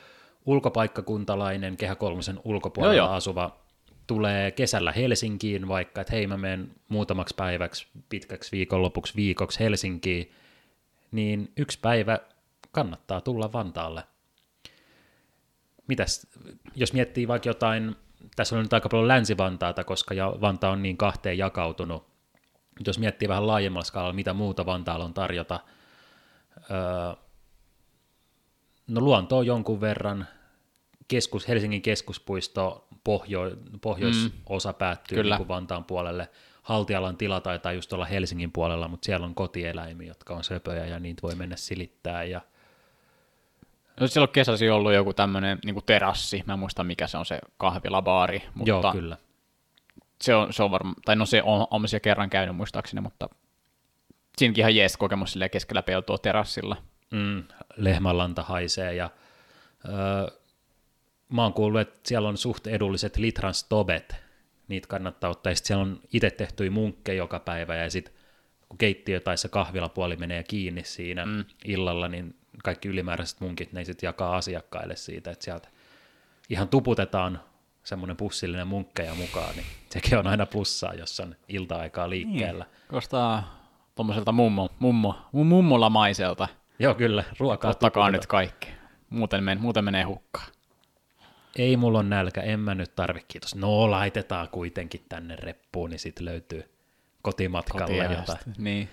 ulkopaikkakuntalainen 0.45 1.77
Kehä 1.77 1.95
Kolmosen 1.95 2.39
ulkopuolella 2.43 2.95
joo, 2.95 3.07
joo. 3.07 3.15
asuva 3.15 3.59
tulee 4.07 4.51
kesällä 4.51 4.91
Helsinkiin 4.91 5.67
vaikka, 5.67 6.01
että 6.01 6.13
hei 6.13 6.27
mä 6.27 6.37
menen 6.37 6.71
muutamaksi 6.89 7.35
päiväksi, 7.35 7.87
pitkäksi 8.09 8.51
viikonlopuksi, 8.51 9.15
viikoksi 9.15 9.59
Helsinkiin, 9.59 10.31
niin 11.11 11.51
yksi 11.57 11.79
päivä 11.81 12.19
kannattaa 12.71 13.21
tulla 13.21 13.53
Vantaalle. 13.53 14.03
Mitäs, 15.89 16.27
jos 16.75 16.93
miettii 16.93 17.27
vaikka 17.27 17.49
jotain, 17.49 17.95
tässä 18.35 18.55
on 18.55 18.61
nyt 18.61 18.73
aika 18.73 18.89
paljon 18.89 19.07
Länsi-Vantaata, 19.07 19.83
koska 19.83 20.13
ja 20.13 20.33
Vanta 20.41 20.69
on 20.69 20.81
niin 20.83 20.97
kahteen 20.97 21.37
jakautunut, 21.37 22.07
jos 22.85 22.99
miettii 22.99 23.29
vähän 23.29 23.47
laajemmalla 23.47 23.85
skaalalla, 23.85 24.13
mitä 24.13 24.33
muuta 24.33 24.65
Vantaalla 24.65 25.05
on 25.05 25.13
tarjota, 25.13 25.59
öö, 26.71 27.23
no 28.87 29.01
luonto 29.01 29.37
on 29.37 29.45
jonkun 29.45 29.81
verran, 29.81 30.27
keskus, 31.07 31.47
Helsingin 31.47 31.81
keskuspuisto, 31.81 32.87
pohjo, 33.03 33.51
pohjoisosa 33.81 34.71
mm. 34.71 34.77
päättyy 34.77 35.17
Kyllä. 35.17 35.37
Niin 35.37 35.47
Vantaan 35.47 35.85
puolelle. 35.85 36.29
Haltialan 36.63 37.17
tila 37.17 37.41
taitaa 37.41 37.71
just 37.71 37.93
olla 37.93 38.05
Helsingin 38.05 38.51
puolella, 38.51 38.87
mutta 38.87 39.05
siellä 39.05 39.25
on 39.25 39.35
kotieläimiä, 39.35 40.07
jotka 40.07 40.35
on 40.35 40.43
söpöjä 40.43 40.85
ja 40.85 40.99
niitä 40.99 41.21
voi 41.21 41.35
mennä 41.35 41.55
silittää. 41.55 42.23
Ja... 42.23 42.41
No, 43.99 44.07
silloin 44.07 44.31
kesäsi 44.31 44.69
ollut 44.69 44.93
joku 44.93 45.13
tämmöinen 45.13 45.59
niin 45.65 45.75
terassi, 45.85 46.43
mä 46.47 46.53
en 46.53 46.59
muista 46.59 46.83
mikä 46.83 47.07
se 47.07 47.17
on 47.17 47.25
se 47.25 47.39
kahvilabaari. 47.57 48.43
Mutta 48.53 48.69
Joo, 48.69 48.91
kyllä. 48.91 49.17
Se 50.21 50.35
on, 50.35 50.53
se 50.53 50.63
on 50.63 50.71
varma, 50.71 50.93
tai 51.05 51.15
no 51.15 51.25
se 51.25 51.43
on, 51.43 51.67
on 51.71 51.87
siellä 51.87 52.03
kerran 52.03 52.29
käynyt 52.29 52.55
muistaakseni, 52.55 53.01
mutta 53.01 53.29
siinäkin 54.37 54.61
ihan 54.61 54.75
jees 54.75 54.97
kokemus 54.97 55.37
keskellä 55.51 55.81
peltoa 55.81 56.17
terassilla. 56.17 56.77
Mm, 57.11 57.43
lehmänlanta 57.75 58.43
haisee 58.43 58.93
ja 58.93 59.09
öö, 59.85 60.39
mä 61.29 61.43
oon 61.43 61.53
kuullut, 61.53 61.81
että 61.81 61.99
siellä 62.05 62.29
on 62.29 62.37
suht 62.37 62.67
edulliset 62.67 63.17
litran 63.17 63.53
stobet, 63.53 64.15
niitä 64.67 64.87
kannattaa 64.87 65.29
ottaa, 65.29 65.51
ja 65.51 65.55
siellä 65.55 65.81
on 65.81 65.99
itse 66.13 66.29
tehtyjä 66.29 66.71
munkkeja 66.71 67.17
joka 67.17 67.39
päivä, 67.39 67.75
ja 67.75 67.89
sitten 67.89 68.13
kun 68.69 68.77
keittiö 68.77 69.19
tai 69.19 69.37
se 69.37 69.49
kahvilapuoli 69.49 70.15
menee 70.15 70.43
kiinni 70.43 70.83
siinä 70.83 71.25
mm. 71.25 71.45
illalla, 71.65 72.07
niin 72.07 72.35
kaikki 72.63 72.87
ylimääräiset 72.87 73.41
munkit, 73.41 73.73
ne 73.73 73.85
sitten 73.85 74.07
jakaa 74.07 74.37
asiakkaille 74.37 74.95
siitä, 74.95 75.31
että 75.31 75.45
sieltä 75.45 75.69
ihan 76.49 76.67
tuputetaan 76.67 77.41
semmoinen 77.83 78.17
pussillinen 78.17 78.67
munkkeja 78.67 79.15
mukaan, 79.15 79.55
niin 79.55 79.65
sekin 79.89 80.17
on 80.17 80.27
aina 80.27 80.45
plussaa, 80.45 80.93
jos 80.93 81.19
on 81.19 81.35
ilta-aikaa 81.47 82.09
liikkeellä. 82.09 82.63
Niin. 82.63 82.87
Kostaa 82.87 83.59
tuommoiselta 83.95 84.31
mummo, 84.31 84.69
mummo, 84.79 85.15
mummolamaiselta. 85.31 86.47
Joo, 86.79 86.95
kyllä, 86.95 87.23
ruokaa 87.39 87.71
Ottakaa 87.71 88.11
nyt 88.11 88.25
kaikki, 88.25 88.67
muuten, 89.09 89.43
men, 89.43 89.61
muuten 89.61 89.83
menee 89.83 90.03
hukkaan 90.03 90.51
ei 91.55 91.77
mulla 91.77 91.99
on 91.99 92.09
nälkä, 92.09 92.41
en 92.41 92.59
mä 92.59 92.75
nyt 92.75 92.95
tarvi, 92.95 93.19
kiitos. 93.27 93.55
No 93.55 93.91
laitetaan 93.91 94.49
kuitenkin 94.49 95.05
tänne 95.09 95.35
reppuun, 95.35 95.89
niin 95.89 95.99
sitten 95.99 96.25
löytyy 96.25 96.71
kotimatkalla 97.21 98.03
jotain. 98.03 98.39
Niin. 98.57 98.89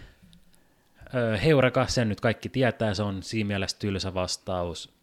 Heureka, 1.45 1.87
sen 1.87 2.09
nyt 2.09 2.21
kaikki 2.21 2.49
tietää, 2.49 2.95
se 2.95 3.03
on 3.03 3.23
siinä 3.23 3.49
mielessä 3.49 3.79
tylsä 3.79 4.15
vastaus. 4.15 4.97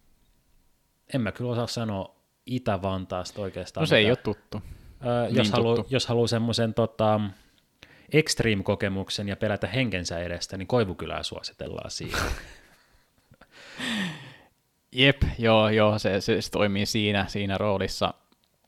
En 1.13 1.21
mä 1.21 1.31
kyllä 1.31 1.51
osaa 1.51 1.67
sanoa 1.67 2.15
Itä-Vantaasta 2.45 3.41
oikeastaan. 3.41 3.81
No 3.81 3.85
se 3.85 3.95
mitään. 3.95 4.05
ei 4.05 4.11
ole 4.11 4.17
tuttu. 4.17 4.61
Öö, 5.05 5.25
niin 5.25 5.35
jos, 5.35 5.51
haluaa, 5.51 5.83
jos 5.89 6.07
haluaa 6.07 6.27
semmoisen 6.27 6.73
tota, 6.73 7.21
extreme-kokemuksen 8.13 9.29
ja 9.29 9.35
pelätä 9.35 9.67
henkensä 9.67 10.19
edestä, 10.19 10.57
niin 10.57 10.67
Koivukylää 10.67 11.23
suositellaan 11.23 11.91
siihen. 11.91 12.19
Jep, 14.91 15.21
joo, 15.39 15.69
joo 15.69 15.99
se, 15.99 16.21
se, 16.21 16.41
se 16.41 16.51
toimii 16.51 16.85
siinä, 16.85 17.25
siinä 17.27 17.57
roolissa 17.57 18.13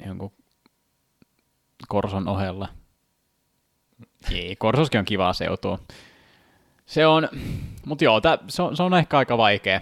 jonkun 0.06 0.32
Korson 1.88 2.28
ohella. 2.28 2.68
Ei, 4.32 4.56
Korsoskin 4.56 5.00
on 5.00 5.06
kiva 5.06 5.34
seutua. 5.34 5.80
Se 6.86 7.08
on, 7.08 7.30
mutta 7.86 8.04
joo, 8.04 8.22
tää, 8.22 8.38
se, 8.48 8.62
on, 8.62 8.78
se 8.78 8.84
on 8.84 8.94
ehkä 8.94 9.18
aika 9.18 9.38
vaikea. 9.38 9.82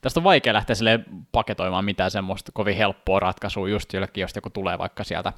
Tästä 0.00 0.20
on 0.20 0.24
vaikea 0.24 0.52
lähteä 0.52 0.76
sille 0.76 1.00
paketoimaan 1.32 1.84
mitään 1.84 2.10
semmoista 2.10 2.52
kovin 2.52 2.76
helppoa 2.76 3.20
ratkaisua 3.20 3.68
just 3.68 3.92
jollekin, 3.92 4.22
jos 4.22 4.32
joku 4.34 4.50
tulee 4.50 4.78
vaikka 4.78 5.04
sieltä, 5.04 5.32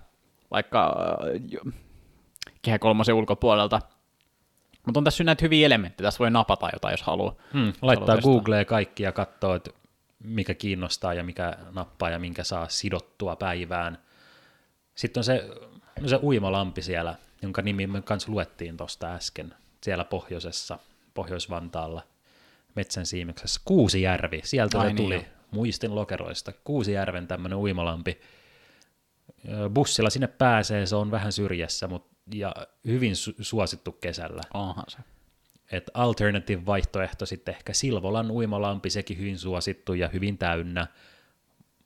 vaikka 0.50 0.96
äh, 1.66 1.72
kehä 2.62 2.78
kolmosen 2.78 3.14
ulkopuolelta. 3.14 3.80
Mutta 4.86 5.00
on 5.00 5.04
tässä 5.04 5.24
näitä 5.24 5.44
hyviä 5.44 5.66
elementtejä, 5.66 6.06
tässä 6.06 6.18
voi 6.18 6.30
napata 6.30 6.70
jotain, 6.72 6.92
jos 6.92 7.02
haluaa. 7.02 7.34
Hmm, 7.52 7.72
laittaa 7.82 8.18
Googleen 8.18 8.66
kaikki 8.66 9.02
ja 9.02 9.12
katsoo, 9.12 9.54
että 9.54 9.70
mikä 10.24 10.54
kiinnostaa 10.54 11.14
ja 11.14 11.24
mikä 11.24 11.56
nappaa 11.74 12.10
ja 12.10 12.18
minkä 12.18 12.44
saa 12.44 12.68
sidottua 12.68 13.36
päivään. 13.36 13.98
Sitten 14.94 15.20
on 15.20 15.24
se, 15.24 15.48
se 16.06 16.18
uimalampi 16.22 16.82
siellä, 16.82 17.14
jonka 17.42 17.62
nimi 17.62 17.86
me 17.86 18.02
kanssa 18.02 18.32
luettiin 18.32 18.76
tuosta 18.76 19.14
äsken, 19.14 19.54
siellä 19.82 20.04
pohjoisessa, 20.04 20.78
Pohjois-Vantaalla, 21.14 22.02
metsän 22.74 23.06
siimeksessä. 23.06 23.60
Kuusijärvi, 23.64 24.40
sieltä 24.44 24.80
Ai 24.80 24.90
se 24.90 24.96
tuli, 24.96 25.16
niin 25.16 25.26
muistin 25.50 25.94
lokeroista. 25.94 26.52
Kuusijärven 26.64 27.28
tämmöinen 27.28 27.58
uimalampi. 27.58 28.20
Bussilla 29.74 30.10
sinne 30.10 30.26
pääsee, 30.26 30.86
se 30.86 30.96
on 30.96 31.10
vähän 31.10 31.32
syrjässä, 31.32 31.88
mutta 31.88 32.16
ja 32.34 32.54
hyvin 32.86 33.12
su- 33.12 33.36
suosittu 33.40 33.92
kesällä. 33.92 34.42
Onhan 34.54 34.84
se. 34.88 34.98
Et 35.72 35.90
alternative-vaihtoehto 35.94 37.26
sitten 37.26 37.54
ehkä 37.54 37.72
Silvolan 37.72 38.30
uimalampi, 38.30 38.90
sekin 38.90 39.18
hyvin 39.18 39.38
suosittu 39.38 39.94
ja 39.94 40.08
hyvin 40.08 40.38
täynnä, 40.38 40.86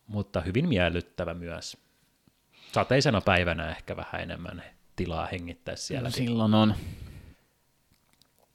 mutta 0.07 0.41
hyvin 0.41 0.69
miellyttävä 0.69 1.35
myös. 1.35 1.77
sateisena 2.73 3.21
päivänä 3.21 3.71
ehkä 3.71 3.97
vähän 3.97 4.21
enemmän 4.21 4.63
tilaa 4.97 5.27
hengittää 5.27 5.77
siellä. 5.77 6.09
No, 6.09 6.13
silloin 6.13 6.55
on. 6.55 6.75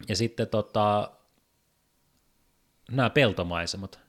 Ja 0.09 0.15
sitten 0.15 0.47
tota, 0.47 1.11
nämä 2.91 3.09
peltomaisemat. 3.09 3.99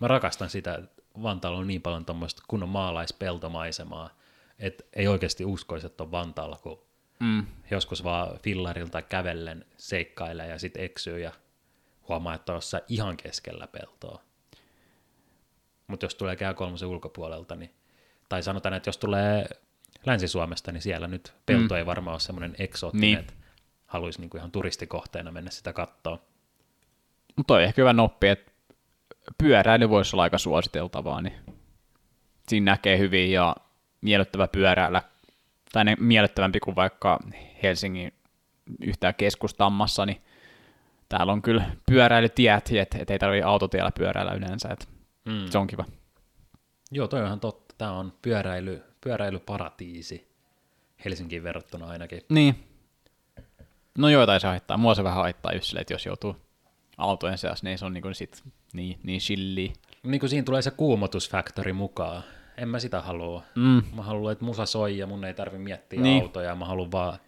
Mä 0.00 0.08
rakastan 0.08 0.50
sitä, 0.50 0.74
että 0.74 1.02
Vantaalla 1.22 1.58
on 1.58 1.66
niin 1.66 1.82
paljon 1.82 2.04
tuommoista 2.04 2.42
kunnon 2.48 2.68
maalaispeltomaisemaa, 2.68 4.10
että 4.58 4.84
ei 4.92 5.08
oikeasti 5.08 5.44
uskoisi, 5.44 5.86
että 5.86 6.02
on 6.02 6.10
Vantaalla, 6.10 6.56
kun 6.62 6.82
mm. 7.20 7.46
joskus 7.70 8.04
vaan 8.04 8.38
fillarilta 8.38 9.02
kävellen 9.02 9.64
seikkailee 9.76 10.48
ja 10.48 10.58
sitten 10.58 10.84
eksyy 10.84 11.20
ja 11.20 11.32
huomaa, 12.08 12.34
että 12.34 12.52
on 12.52 12.56
jossain 12.56 12.82
ihan 12.88 13.16
keskellä 13.16 13.66
peltoa. 13.66 14.22
Mutta 15.86 16.06
jos 16.06 16.14
tulee 16.14 16.36
kää 16.36 16.54
kolmosen 16.54 16.88
ulkopuolelta, 16.88 17.56
niin, 17.56 17.74
tai 18.28 18.42
sanotaan, 18.42 18.74
että 18.74 18.88
jos 18.88 18.98
tulee 18.98 19.46
Länsi-Suomesta, 20.06 20.72
niin 20.72 20.82
siellä 20.82 21.08
nyt 21.08 21.34
pelto 21.46 21.74
mm. 21.74 21.78
ei 21.78 21.86
varmaan 21.86 22.14
ole 22.14 22.20
semmoinen 22.20 22.54
eksoottinen, 22.58 23.02
niin. 23.02 23.18
että 23.18 23.32
haluaisi 23.92 24.20
niinku 24.20 24.36
ihan 24.36 24.52
turistikohteena 24.52 25.30
mennä 25.30 25.50
sitä 25.50 25.72
kattoon. 25.72 26.18
Mutta 27.36 27.54
on 27.54 27.62
ehkä 27.62 27.82
hyvä 27.82 27.92
noppi, 27.92 28.28
että 28.28 28.52
pyöräily 29.38 29.88
voisi 29.88 30.16
olla 30.16 30.22
aika 30.22 30.38
suositeltavaa, 30.38 31.22
niin 31.22 31.34
siinä 32.48 32.72
näkee 32.72 32.98
hyvin 32.98 33.32
ja 33.32 33.56
miellyttävä 34.00 34.48
pyöräillä, 34.48 35.02
tai 35.72 35.84
ne 35.84 35.96
miellyttävämpi 36.00 36.60
kuin 36.60 36.76
vaikka 36.76 37.18
Helsingin 37.62 38.12
yhtään 38.80 39.14
keskustammassa, 39.14 40.06
niin 40.06 40.22
täällä 41.08 41.32
on 41.32 41.42
kyllä 41.42 41.70
pyöräilytiet, 41.86 42.70
että 42.72 42.98
et 43.00 43.10
ei 43.10 43.18
tarvitse 43.18 43.46
autotiellä 43.46 43.90
pyöräillä 43.98 44.32
yleensä, 44.32 44.68
että 44.68 44.86
mm. 45.24 45.50
se 45.50 45.58
on 45.58 45.66
kiva. 45.66 45.84
Joo, 46.90 47.08
toi 47.08 47.20
on 47.20 47.26
ihan 47.26 47.40
totta. 47.40 47.74
Tämä 47.78 47.92
on 47.92 48.12
pyöräily, 48.22 48.82
pyöräilyparatiisi 49.00 50.32
Helsinkiin 51.04 51.42
verrattuna 51.42 51.86
ainakin. 51.86 52.20
Niin. 52.28 52.71
No 53.98 54.08
joitain 54.08 54.40
se 54.40 54.46
haittaa. 54.46 54.76
Mua 54.76 54.94
se 54.94 55.04
vähän 55.04 55.18
haittaa 55.18 55.52
just 55.52 55.64
silleen, 55.64 55.80
että 55.80 55.94
jos 55.94 56.06
joutuu 56.06 56.36
autojen 56.98 57.38
seassa, 57.38 57.66
niin 57.66 57.78
se 57.78 57.84
on 57.84 57.92
niin 57.92 58.02
kuin 58.02 58.14
sit 58.14 58.42
niin, 58.72 58.98
niin 59.02 59.20
shilli. 59.20 59.72
Niin 60.02 60.20
kuin 60.20 60.30
siinä 60.30 60.44
tulee 60.44 60.62
se 60.62 60.70
kuumotusfaktori 60.70 61.72
mukaan. 61.72 62.22
En 62.56 62.68
mä 62.68 62.78
sitä 62.78 63.00
halua. 63.00 63.42
Mm. 63.54 63.82
Mä 63.94 64.02
haluan, 64.02 64.32
että 64.32 64.44
musa 64.44 64.66
soi 64.66 64.98
ja 64.98 65.06
mun 65.06 65.24
ei 65.24 65.34
tarvi 65.34 65.58
miettiä 65.58 66.00
niin. 66.00 66.22
autoja. 66.22 66.54
Mä 66.54 66.64
haluan 66.64 66.92
vaan 66.92 67.18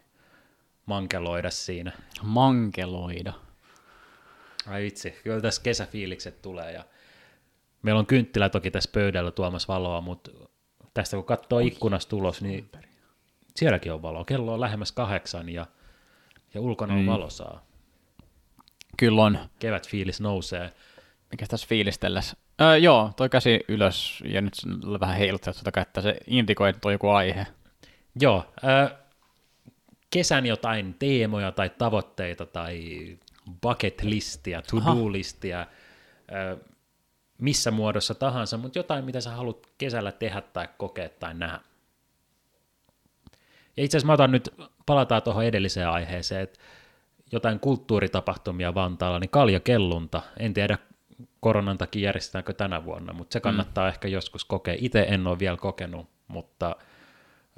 mankeloida 0.86 1.50
siinä. 1.50 1.92
Mankeloida. 2.22 3.32
Ai 4.66 4.82
vitsi, 4.82 5.10
kyllä 5.24 5.40
tässä 5.40 5.62
kesäfiilikset 5.62 6.42
tulee 6.42 6.72
ja 6.72 6.84
meillä 7.82 7.98
on 7.98 8.06
kynttilä 8.06 8.48
toki 8.48 8.70
tässä 8.70 8.90
pöydällä 8.92 9.30
tuomassa 9.30 9.72
valoa, 9.72 10.00
mutta 10.00 10.30
tästä 10.94 11.16
kun 11.16 11.24
katsoo 11.24 11.58
ikkunasta 11.58 12.16
ulos, 12.16 12.42
niin 12.42 12.70
sielläkin 13.56 13.92
on 13.92 14.02
valoa. 14.02 14.24
Kello 14.24 14.54
on 14.54 14.60
lähemmäs 14.60 14.92
kahdeksan 14.92 15.48
ja, 15.48 15.66
ja 16.54 16.60
ulkona 16.60 16.94
on 16.94 17.00
mm. 17.00 17.06
valosaa. 17.06 17.66
Kyllä 18.98 19.22
on. 19.22 19.38
Kevät 19.58 19.88
fiilis 19.88 20.20
nousee. 20.20 20.72
Mikä 21.30 21.46
tässä 21.46 21.66
fiilistellessä? 21.68 22.36
Öö, 22.60 22.76
joo, 22.76 23.10
toi 23.16 23.28
käsi 23.28 23.60
ylös 23.68 24.22
ja 24.24 24.40
nyt 24.40 24.54
vähän 25.00 25.16
heiluttaa 25.16 25.52
tuota 25.52 25.72
kättä. 25.72 26.00
Se 26.00 26.16
indikoi, 26.26 26.70
että 26.70 26.88
on 26.88 26.92
joku 26.92 27.08
aihe. 27.08 27.46
Joo. 28.20 28.46
Öö, 28.64 28.96
kesän 30.10 30.46
jotain 30.46 30.94
teemoja 30.98 31.52
tai 31.52 31.70
tavoitteita 31.70 32.46
tai 32.46 33.06
bucket 33.62 34.02
listia, 34.02 34.62
to-do-listia, 34.62 35.66
öö, 36.32 36.56
missä 37.38 37.70
muodossa 37.70 38.14
tahansa, 38.14 38.56
mutta 38.56 38.78
jotain, 38.78 39.04
mitä 39.04 39.20
sä 39.20 39.30
haluat 39.30 39.66
kesällä 39.78 40.12
tehdä 40.12 40.40
tai 40.40 40.68
kokea 40.78 41.08
tai 41.08 41.34
nähdä. 41.34 41.60
Ja 43.76 43.84
itse 43.84 43.96
asiassa 43.96 44.06
mä 44.06 44.12
otan 44.12 44.32
nyt, 44.32 44.54
palataan 44.86 45.22
tuohon 45.22 45.44
edelliseen 45.44 45.88
aiheeseen, 45.88 46.42
että 46.42 46.60
jotain 47.32 47.60
kulttuuritapahtumia 47.60 48.74
Vantaalla, 48.74 49.18
niin 49.18 49.30
kaljakellunta, 49.30 50.22
en 50.38 50.54
tiedä 50.54 50.78
koronan 51.40 51.78
takia 51.78 52.02
järjestetäänkö 52.02 52.52
tänä 52.52 52.84
vuonna, 52.84 53.12
mutta 53.12 53.32
se 53.32 53.38
mm. 53.38 53.42
kannattaa 53.42 53.84
mm. 53.84 53.88
ehkä 53.88 54.08
joskus 54.08 54.44
kokea. 54.44 54.74
Itse 54.78 55.06
en 55.08 55.26
ole 55.26 55.38
vielä 55.38 55.56
kokenut, 55.56 56.08
mutta 56.28 56.76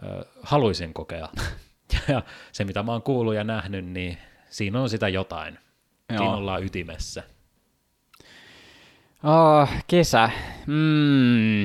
äh, 0.05 0.25
haluaisin 0.43 0.95
kokea. 0.95 1.29
ja 2.09 2.23
se, 2.53 2.65
mitä 2.65 2.83
mä 2.83 2.93
oon 2.93 3.03
kuullut 3.03 3.35
ja 3.35 3.45
nähnyt, 3.45 3.85
niin 3.85 4.19
siinä 4.51 4.81
on 4.81 4.89
sitä 4.89 5.09
jotain. 5.09 5.59
Joo. 6.11 6.19
Siinä 6.19 6.35
ollaan 6.37 6.65
ytimessä. 6.65 7.23
Oh, 9.25 9.69
kesä. 9.87 10.31
Mm. 10.67 11.62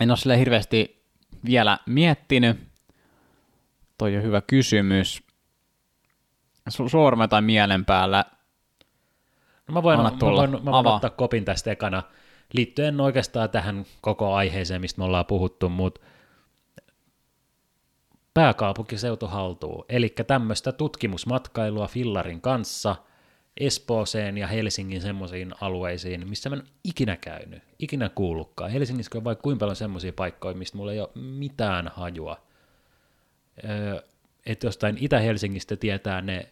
En 0.00 0.10
ole 0.10 0.16
sille 0.16 0.38
hirveästi 0.38 1.04
vielä 1.44 1.78
miettinyt. 1.86 2.73
Toi 3.98 4.16
on 4.16 4.22
hyvä 4.22 4.40
kysymys. 4.40 5.22
Su- 6.70 6.88
sorme 6.88 7.28
tai 7.28 7.42
mielen 7.42 7.84
päällä. 7.84 8.24
No 9.68 9.74
mä 9.74 9.82
voin, 9.82 10.00
mä 10.00 10.12
voin, 10.20 10.50
mä 10.50 10.70
voin 10.70 10.86
ottaa 10.86 11.10
kopin 11.10 11.44
tästä 11.44 11.70
ekana 11.70 12.02
liittyen 12.52 13.00
oikeastaan 13.00 13.50
tähän 13.50 13.84
koko 14.00 14.34
aiheeseen, 14.34 14.80
mistä 14.80 14.98
me 14.98 15.04
ollaan 15.04 15.26
puhuttu, 15.26 15.68
mutta 15.68 16.00
pääkaupunkiseutu 18.34 19.26
haltuu. 19.26 19.84
Eli 19.88 20.14
tämmöistä 20.26 20.72
tutkimusmatkailua 20.72 21.86
Fillarin 21.86 22.40
kanssa 22.40 22.96
Espooseen 23.60 24.38
ja 24.38 24.46
Helsingin 24.46 25.02
semmoisiin 25.02 25.54
alueisiin, 25.60 26.28
missä 26.28 26.50
mä 26.50 26.56
en 26.56 26.62
ikinä 26.84 27.16
käynyt, 27.16 27.62
ikinä 27.78 28.08
kuullutkaan. 28.08 28.70
Helsingissä 28.70 29.18
on 29.18 29.24
vaikka 29.24 29.42
kuinka 29.42 29.60
paljon 29.60 29.76
semmoisia 29.76 30.12
paikkoja, 30.12 30.54
mistä 30.54 30.76
mulla 30.76 30.92
ei 30.92 31.00
ole 31.00 31.10
mitään 31.14 31.90
hajua. 31.94 32.46
Että 34.46 34.66
jostain 34.66 34.96
Itä-Helsingistä 35.00 35.76
tietää 35.76 36.20
ne 36.20 36.48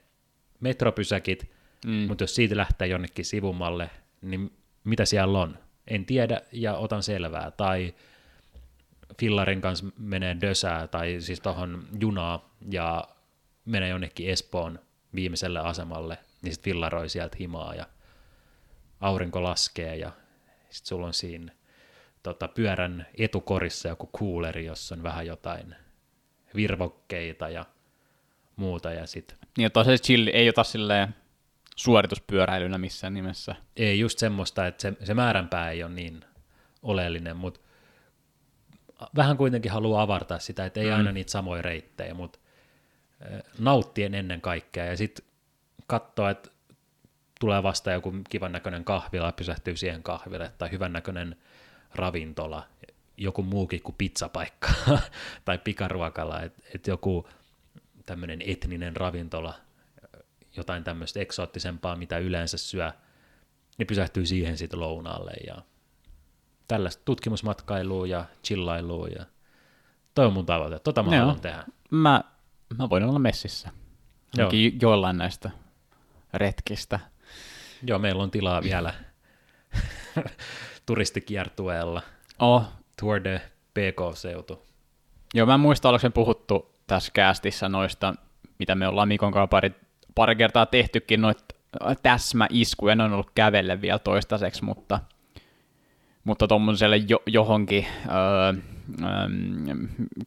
metropysäkit, 0.60 1.50
mm. 1.86 1.92
mutta 1.92 2.24
jos 2.24 2.34
siitä 2.34 2.56
lähtee 2.56 2.88
jonnekin 2.88 3.24
sivumalle, 3.24 3.90
niin 4.22 4.52
mitä 4.84 5.04
siellä 5.04 5.38
on? 5.38 5.58
En 5.88 6.06
tiedä 6.06 6.40
ja 6.52 6.74
otan 6.74 7.02
selvää. 7.02 7.50
Tai 7.50 7.94
fillarin 9.20 9.60
kanssa 9.60 9.86
menee 9.98 10.36
dösää 10.40 10.86
tai 10.86 11.16
siis 11.20 11.40
tuohon 11.40 11.88
junaa 12.00 12.54
ja 12.70 13.08
menee 13.64 13.88
jonnekin 13.88 14.30
Espoon 14.30 14.78
viimeiselle 15.14 15.60
asemalle, 15.60 16.18
niin 16.42 16.52
sitten 16.52 16.72
fillaroi 16.72 17.08
sieltä 17.08 17.36
himaa 17.40 17.74
ja 17.74 17.86
aurinko 19.00 19.42
laskee 19.42 19.96
ja 19.96 20.12
sitten 20.70 20.88
sulla 20.88 21.06
on 21.06 21.14
siinä 21.14 21.52
tota, 22.22 22.48
pyörän 22.48 23.06
etukorissa 23.18 23.88
joku 23.88 24.06
kuuleri, 24.12 24.64
jossa 24.64 24.94
on 24.94 25.02
vähän 25.02 25.26
jotain 25.26 25.74
virvokkeita 26.54 27.48
ja 27.48 27.64
muuta. 28.56 28.92
Ja 28.92 29.06
sit... 29.06 29.36
Niin, 29.56 29.66
että 29.66 29.84
se 29.84 29.96
chill, 29.98 30.30
ei 30.32 30.48
ota 30.48 30.64
silleen 30.64 31.14
suorituspyöräilynä 31.76 32.78
missään 32.78 33.14
nimessä. 33.14 33.56
Ei 33.76 33.98
just 33.98 34.18
semmoista, 34.18 34.66
että 34.66 34.82
se, 34.82 34.92
se 35.04 35.14
määränpää 35.14 35.70
ei 35.70 35.82
ole 35.82 35.92
niin 35.92 36.24
oleellinen, 36.82 37.36
mutta 37.36 37.60
vähän 39.16 39.36
kuitenkin 39.36 39.72
haluaa 39.72 40.02
avartaa 40.02 40.38
sitä, 40.38 40.64
että 40.66 40.80
ei 40.80 40.86
mm. 40.86 40.96
aina 40.96 41.12
niitä 41.12 41.30
samoja 41.30 41.62
reittejä, 41.62 42.14
mutta 42.14 42.38
nauttien 43.58 44.14
ennen 44.14 44.40
kaikkea 44.40 44.84
ja 44.84 44.96
sitten 44.96 45.24
katsoa, 45.86 46.30
että 46.30 46.50
tulee 47.40 47.62
vasta 47.62 47.92
joku 47.92 48.14
kivan 48.28 48.52
näköinen 48.52 48.84
kahvila 48.84 49.32
pysähtyy 49.32 49.76
siihen 49.76 50.02
kahville 50.02 50.52
tai 50.58 50.70
hyvän 50.70 50.92
näköinen 50.92 51.36
ravintola, 51.94 52.66
joku 53.16 53.42
muukin 53.42 53.82
kuin 53.82 53.94
pizzapaikka 53.98 54.68
tai 55.44 55.58
pikaruokala, 55.58 56.42
että 56.42 56.62
et 56.74 56.86
joku 56.86 57.28
tämmöinen 58.06 58.42
etninen 58.46 58.96
ravintola, 58.96 59.54
jotain 60.56 60.84
tämmöistä 60.84 61.20
eksoottisempaa, 61.20 61.96
mitä 61.96 62.18
yleensä 62.18 62.58
syö, 62.58 62.92
niin 63.78 63.86
pysähtyy 63.86 64.26
siihen 64.26 64.58
sitten 64.58 64.80
lounaalle 64.80 65.32
ja 65.46 65.62
tällaista 66.68 67.02
tutkimusmatkailua 67.04 68.06
ja 68.06 68.24
chillailua 68.44 69.08
ja 69.08 69.26
toi 70.14 70.26
on 70.26 70.32
mun 70.32 70.46
tavoite, 70.46 70.78
tota 70.78 71.02
mä 71.02 71.10
Joo. 71.10 71.20
haluan 71.20 71.40
tehdä. 71.40 71.64
Mä, 71.90 72.24
mä 72.78 72.90
voin 72.90 73.04
olla 73.04 73.18
messissä, 73.18 73.70
Joo. 74.36 74.50
joillain 74.82 75.18
näistä 75.18 75.50
retkistä. 76.34 77.00
Joo, 77.82 77.98
meillä 77.98 78.22
on 78.22 78.30
tilaa 78.30 78.62
vielä 78.62 78.94
turistikiertueella. 80.86 82.02
Oh. 82.38 82.81
Tour 83.00 83.24
de 83.24 83.40
PK-seutu. 83.74 84.62
Joo, 85.34 85.46
mä 85.46 85.54
en 85.54 85.60
muista, 85.60 85.88
oliko 85.88 86.10
puhuttu 86.10 86.74
tässä 86.86 87.10
käästissä 87.14 87.68
noista, 87.68 88.14
mitä 88.58 88.74
me 88.74 88.88
ollaan 88.88 89.08
Mikon 89.08 89.32
kanssa 89.32 89.46
pari, 89.46 89.72
pari 90.14 90.36
kertaa 90.36 90.66
tehtykin, 90.66 91.20
noita 91.20 91.44
täsmäiskuja, 92.02 92.94
ne 92.94 93.04
on 93.04 93.12
ollut 93.12 93.30
kävelle 93.34 93.80
vielä 93.80 93.98
toistaiseksi, 93.98 94.64
mutta, 94.64 95.00
mutta 96.24 96.48
tuommoiselle 96.48 96.96
jo, 96.96 97.22
johonkin, 97.26 97.86
öö, 98.06 98.52
öö, 99.02 99.28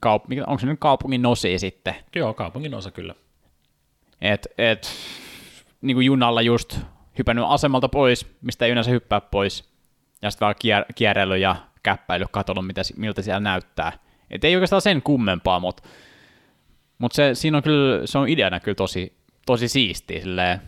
kaup- 0.06 0.43
onko 0.47 0.60
se 0.60 0.67
nyt 0.67 0.80
kaupungin 0.80 1.25
osi 1.25 1.60
sitten? 1.60 1.95
Joo, 2.15 2.34
kaupungin 2.34 2.73
osa 2.73 2.91
kyllä. 2.91 3.15
Et, 4.21 4.47
et, 4.58 4.88
niin 5.82 5.95
kuin 5.95 6.06
junalla 6.06 6.41
just 6.41 6.80
hypännyt 7.17 7.45
asemalta 7.47 7.89
pois, 7.89 8.36
mistä 8.41 8.65
ei 8.65 8.71
yleensä 8.71 8.91
hyppää 8.91 9.21
pois, 9.21 9.69
ja 10.21 10.32
sitten 10.32 10.45
vaan 10.45 10.56
kier- 10.56 10.93
kierrely 10.95 11.38
ja 11.38 11.56
käppäily, 11.86 12.26
katsonut, 12.32 12.67
mitä, 12.67 12.82
miltä 12.98 13.21
siellä 13.21 13.39
näyttää, 13.39 13.91
Et 14.32 14.43
ei 14.43 14.56
oikeastaan 14.56 14.82
sen 14.82 15.02
kummempaa, 15.02 15.60
mutta 15.60 15.84
mut 16.98 17.12
se, 17.12 17.36
siinä 17.36 17.58
on 17.58 17.63
kyllä, 17.63 18.08
se 18.08 18.17
on 18.17 18.30
ideana 18.30 18.60
kyllä 18.60 18.76
tosi, 18.76 19.17
tosi 19.45 19.67
siistiä 19.67 20.21
silleen, 20.21 20.62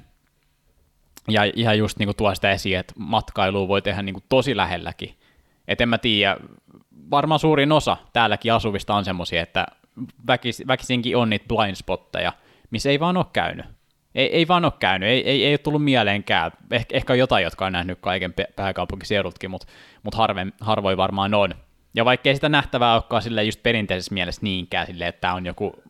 ja 1.28 1.52
ihan 1.56 1.78
just 1.78 2.00
niin 2.00 2.08
kuin 2.08 2.16
tuo 2.16 2.36
sitä 2.36 2.52
esiin, 2.52 2.78
että 2.78 2.94
matkailua 2.98 3.68
voi 3.68 3.82
tehdä 3.82 4.02
niin 4.02 4.14
kuin 4.14 4.24
tosi 4.30 4.58
lähelläkin. 4.58 5.16
Et 5.68 5.82
en 5.82 5.90
mä 5.90 5.98
tiedä, 5.98 6.38
varmaan 7.12 7.40
suurin 7.40 7.72
osa 7.72 7.98
täälläkin 8.14 8.54
asuvista 8.54 8.96
on 8.96 9.06
semmoisia, 9.06 9.42
että 9.42 9.66
väkis, 10.28 10.64
väkisinkin 10.68 11.18
on 11.18 11.30
niitä 11.30 11.46
blind 11.48 11.76
spotteja, 11.76 12.34
missä 12.72 12.90
ei 12.90 13.00
vaan 13.00 13.18
ole 13.18 13.26
käynyt. 13.34 13.66
Ei, 14.18 14.36
ei 14.36 14.48
vaan 14.48 14.66
ole 14.66 14.74
käynyt, 14.80 15.10
ei, 15.10 15.30
ei, 15.30 15.46
ei 15.46 15.52
ole 15.52 15.58
tullut 15.58 15.84
mieleenkään. 15.84 16.52
Eh, 16.72 16.86
ehkä 16.92 17.14
on 17.14 17.20
jotain, 17.20 17.44
jotka 17.44 17.66
on 17.66 17.72
nähnyt 17.72 18.00
kaiken 18.02 18.34
pääkaupunkiseudutkin, 18.56 19.52
mutta 19.52 19.68
mut 20.04 20.16
harvoin 20.62 20.98
varmaan 20.98 21.34
on. 21.34 21.56
Ja 21.94 22.06
vaikkei 22.06 22.36
sitä 22.36 22.50
nähtävää 22.50 22.94
olekaan 22.94 23.22
sille 23.22 23.44
just 23.44 23.64
perinteisessä 23.64 24.14
mielessä 24.14 24.42
niinkään, 24.44 24.88
sille, 24.88 25.08
että 25.08 25.22
tämä 25.22 25.34
on 25.34 25.46
joku 25.46 25.84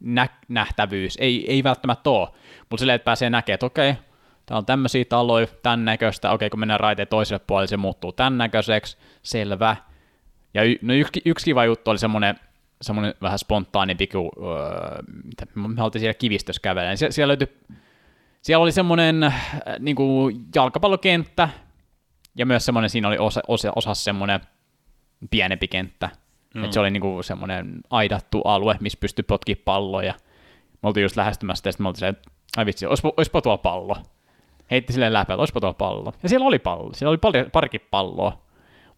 nä- 0.00 0.28
nähtävyys, 0.48 1.16
ei, 1.20 1.52
ei 1.52 1.64
välttämättä 1.64 2.10
ole, 2.10 2.28
mutta 2.70 2.80
silleen, 2.80 2.96
että 2.96 3.04
pääsee 3.04 3.30
näkemään, 3.30 3.54
että 3.54 3.66
okei, 3.66 3.94
täällä 4.46 4.58
on 4.58 4.66
tämmöisiä 4.66 5.04
taloja, 5.04 5.46
tämän 5.62 5.84
näköistä, 5.84 6.30
okei, 6.30 6.50
kun 6.50 6.60
mennään 6.60 6.80
raiteen 6.80 7.08
toiselle 7.08 7.44
puolelle, 7.46 7.66
se 7.66 7.76
muuttuu 7.76 8.12
tämän 8.12 8.38
näköiseksi, 8.38 8.98
selvä. 9.22 9.76
Ja 10.54 10.64
y- 10.64 10.78
no 10.82 10.94
yksi, 10.94 11.22
yksi 11.24 11.44
kiva 11.44 11.64
juttu 11.64 11.90
oli 11.90 11.98
semmoinen, 11.98 12.40
semmoinen 12.82 13.14
vähän 13.22 13.38
spontaanimpi, 13.38 14.06
kun 14.06 14.30
öö, 14.38 15.02
me 15.54 15.82
oltiin 15.82 16.00
siellä 16.00 16.14
kivistössä 16.14 16.62
kävellä, 16.62 16.88
niin 16.88 17.12
siellä, 17.12 17.28
löytyi, 17.28 17.58
siellä 18.42 18.62
oli 18.62 18.72
semmoinen 18.72 19.22
äh, 19.22 19.42
niin 19.78 19.96
kuin 19.96 20.44
jalkapallokenttä, 20.54 21.48
ja 22.36 22.46
myös 22.46 22.64
semmoinen, 22.64 22.90
siinä 22.90 23.08
oli 23.08 23.18
osa, 23.18 23.40
osa, 23.48 23.72
osa 23.76 23.94
semmoinen 23.94 24.40
pienempi 25.30 25.68
kenttä, 25.68 26.10
mm. 26.54 26.64
että 26.64 26.74
se 26.74 26.80
oli 26.80 26.90
niinku 26.90 27.22
semmoinen 27.22 27.80
aidattu 27.90 28.40
alue, 28.40 28.76
missä 28.80 28.98
pystyi 29.00 29.22
potkimaan 29.22 29.62
palloja. 29.64 30.14
Me 30.82 30.86
oltiin 30.86 31.02
just 31.02 31.16
lähestymässä, 31.16 31.68
ja 31.68 31.72
sitten 31.72 31.84
me 31.84 31.88
oltiin 31.88 32.08
että 32.08 32.30
ai 32.56 32.66
vitsi, 32.66 32.86
olisipa, 32.86 33.42
tuolla 33.42 33.58
pallo. 33.58 33.96
Heitti 34.70 34.92
silleen 34.92 35.12
läpi, 35.12 35.32
että 35.32 35.40
olisipa 35.40 35.60
tuolla 35.60 35.74
pallo. 35.74 36.12
Ja 36.22 36.28
siellä 36.28 36.46
oli 36.46 36.58
pallo, 36.58 36.92
siellä 36.94 37.10
oli 37.10 37.18
pari, 37.18 37.44
parikin 37.52 37.80
palloa, 37.90 38.42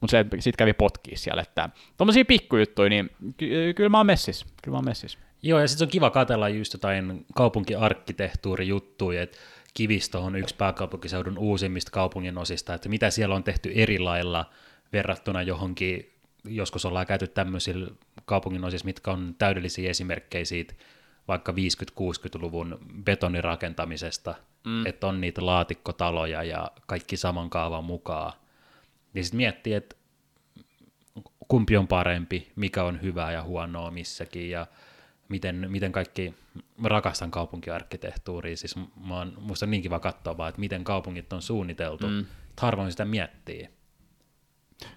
mutta 0.00 0.10
se 0.10 0.24
sitten 0.30 0.58
kävi 0.58 0.72
potkii 0.72 1.16
siellä, 1.16 1.42
että 1.42 1.68
tommosia 1.96 2.24
pikkujuttuja, 2.24 2.88
niin 2.88 3.10
ky- 3.36 3.74
kyllä 3.74 3.88
mä 3.88 3.96
oon 3.96 4.06
messis, 4.06 4.44
kyllä 4.62 4.74
mä 4.74 4.78
oon 4.78 4.84
messis. 4.84 5.18
Joo, 5.42 5.60
ja 5.60 5.68
sitten 5.68 5.86
on 5.86 5.90
kiva 5.90 6.10
katella 6.10 6.48
just 6.48 6.72
jotain 6.72 7.26
kaupunkiarkkitehtuurijuttuja, 7.34 9.22
että 9.22 9.38
Kivisto 9.74 10.22
on 10.22 10.36
yksi 10.36 10.54
pääkaupunkiseudun 10.54 11.38
uusimmista 11.38 11.90
kaupungin 11.90 12.38
osista, 12.38 12.74
että 12.74 12.88
mitä 12.88 13.10
siellä 13.10 13.34
on 13.34 13.44
tehty 13.44 13.72
eri 13.74 13.98
lailla 13.98 14.50
verrattuna 14.92 15.42
johonkin, 15.42 16.12
joskus 16.44 16.84
ollaan 16.84 17.06
käyty 17.06 17.28
tämmöisillä 17.28 17.90
kaupungin 18.24 18.64
osissa, 18.64 18.84
mitkä 18.84 19.10
on 19.10 19.34
täydellisiä 19.38 19.90
esimerkkejä 19.90 20.44
siitä 20.44 20.74
vaikka 21.28 21.52
50-60-luvun 21.52 22.78
betonirakentamisesta, 23.04 24.34
mm. 24.66 24.86
että 24.86 25.06
on 25.06 25.20
niitä 25.20 25.46
laatikkotaloja 25.46 26.42
ja 26.42 26.70
kaikki 26.86 27.16
saman 27.16 27.50
kaavan 27.50 27.84
mukaan. 27.84 28.32
Ja 29.14 29.25
sitten 29.25 29.37
miettii, 29.37 29.75
että 29.75 29.96
kumpi 31.49 31.77
on 31.77 31.88
parempi, 31.88 32.53
mikä 32.57 32.85
on 32.85 33.03
hyvää 33.03 33.33
ja 33.33 33.42
huonoa 33.42 33.90
missäkin, 33.90 34.51
ja 34.51 34.66
miten, 35.29 35.66
miten 35.68 35.92
kaikki, 35.92 36.35
mä 36.77 36.88
rakastan 36.88 37.31
kaupunkiarkkitehtuuria, 37.31 38.57
siis 38.57 38.77
mä 38.77 39.16
oon, 39.16 39.33
musta 39.40 39.66
on 39.66 39.70
niin 39.70 39.83
kiva 39.83 40.01
katsoa 40.01 40.37
vaan, 40.37 40.49
että 40.49 40.61
miten 40.61 40.85
kaupungit 40.85 41.33
on 41.33 41.42
suunniteltu, 41.42 42.09
mm. 42.09 42.20
että 42.20 42.62
harvoin 42.62 42.90
sitä 42.90 43.05
miettii. 43.05 43.68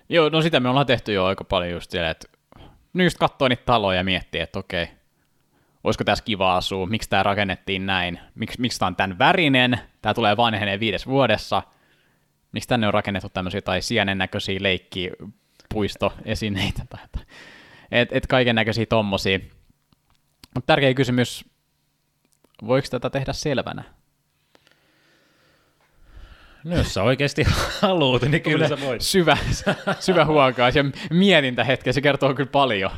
Joo, 0.10 0.30
no 0.30 0.42
sitä 0.42 0.60
me 0.60 0.70
ollaan 0.70 0.86
tehty 0.86 1.14
jo 1.14 1.26
aika 1.26 1.44
paljon 1.44 1.72
just 1.72 1.92
siellä, 1.92 2.10
että 2.10 2.28
nyt 2.94 3.06
just 3.06 3.18
katsoo 3.18 3.48
niitä 3.48 3.64
taloja 3.66 3.98
ja 3.98 4.04
miettii, 4.04 4.42
että 4.42 4.60
okei, 4.60 4.88
olisiko 5.84 6.04
tässä 6.04 6.24
kiva 6.24 6.56
asua, 6.56 6.86
miksi 6.86 7.10
tämä 7.10 7.24
rakennettiin 7.24 7.86
näin, 7.86 8.20
miksi, 8.36 8.62
miksi 8.62 8.80
tämä 8.80 8.88
on 8.88 8.96
tämän 8.96 9.20
värinen, 9.20 9.80
tämä 10.02 10.14
tulee 10.14 10.38
vanheneen 10.38 10.80
viides 10.80 11.08
vuodessa, 11.08 11.64
miksi 12.54 12.70
tänne 12.70 12.88
on 12.88 12.94
rakennettu 12.94 13.30
tämmöisiä 13.30 13.62
tai 13.62 13.82
sienen 13.82 14.18
näköisiä 14.18 14.58
leikkiä, 14.62 15.12
puistoesineitä, 15.70 16.86
tai, 16.90 17.00
tai 17.12 17.24
et, 17.92 18.10
et 18.12 18.28
kaiken 18.28 18.56
näköisiä 18.56 18.86
tommosia. 18.86 19.40
Mutta 20.56 20.68
tärkeä 20.68 20.94
kysymys, 20.94 21.46
voiko 22.68 22.88
tätä 22.92 23.10
tehdä 23.10 23.34
selvänä? 23.34 23.84
No 26.64 26.76
jos 26.78 26.94
sä 26.94 27.04
oikeasti 27.04 27.44
haluut, 27.82 28.22
niin 28.22 28.42
kyllä 28.42 28.68
sä 28.68 28.82
voit. 28.82 29.02
Syvä, 29.02 29.38
syvä 30.00 30.26
huokaus 30.26 30.76
ja 30.76 30.84
mietintä 31.10 31.64
hetken, 31.64 31.94
se 31.94 32.02
kertoo 32.02 32.34
kyllä 32.34 32.50
paljon. 32.52 32.92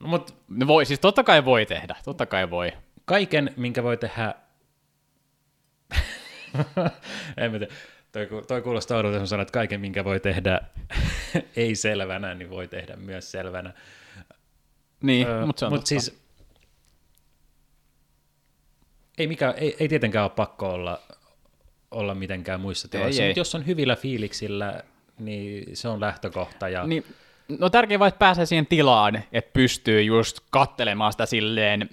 No, 0.00 0.08
mut, 0.08 0.34
no 0.48 0.66
voi, 0.66 0.86
siis 0.86 1.00
totta 1.00 1.24
kai 1.24 1.44
voi 1.44 1.66
tehdä, 1.66 1.96
totta 2.04 2.26
kai 2.26 2.50
voi. 2.50 2.72
Kaiken, 3.04 3.54
minkä 3.56 3.82
voi 3.82 3.96
tehdä... 3.96 4.34
en 7.36 7.52
mä 7.52 7.58
tiedä. 7.58 7.74
Toi, 8.16 8.42
toi 8.48 8.62
kuulostaa 8.62 8.96
oudolta, 8.96 9.26
sanoa, 9.26 9.42
että 9.42 9.52
kaiken, 9.52 9.80
minkä 9.80 10.04
voi 10.04 10.20
tehdä 10.20 10.60
ei 11.56 11.74
selvänä, 11.74 12.34
niin 12.34 12.50
voi 12.50 12.68
tehdä 12.68 12.96
myös 12.96 13.30
selvänä. 13.30 13.72
Niin, 15.02 15.26
öö, 15.26 15.46
mutta 15.46 15.60
se 15.60 15.66
on 15.66 15.72
mut 15.72 15.86
siis, 15.86 16.20
ei, 19.18 19.26
mikä, 19.26 19.50
ei, 19.50 19.76
ei 19.80 19.88
tietenkään 19.88 20.24
ole 20.24 20.32
pakko 20.36 20.70
olla, 20.70 21.00
olla 21.90 22.14
mitenkään 22.14 22.60
muissa 22.60 22.88
tiloissa, 22.88 23.22
mutta 23.22 23.40
jos 23.40 23.54
on 23.54 23.66
hyvillä 23.66 23.96
fiiliksillä, 23.96 24.82
niin 25.18 25.76
se 25.76 25.88
on 25.88 26.00
lähtökohta. 26.00 26.68
Ja... 26.68 26.86
Niin, 26.86 27.04
no 27.58 27.70
tärkein 27.70 28.00
vaan, 28.00 28.08
että 28.08 28.18
pääsee 28.18 28.46
siihen 28.46 28.66
tilaan, 28.66 29.22
että 29.32 29.50
pystyy 29.52 30.02
just 30.02 30.40
kattelemaan 30.50 31.12
sitä 31.12 31.26
silleen 31.26 31.88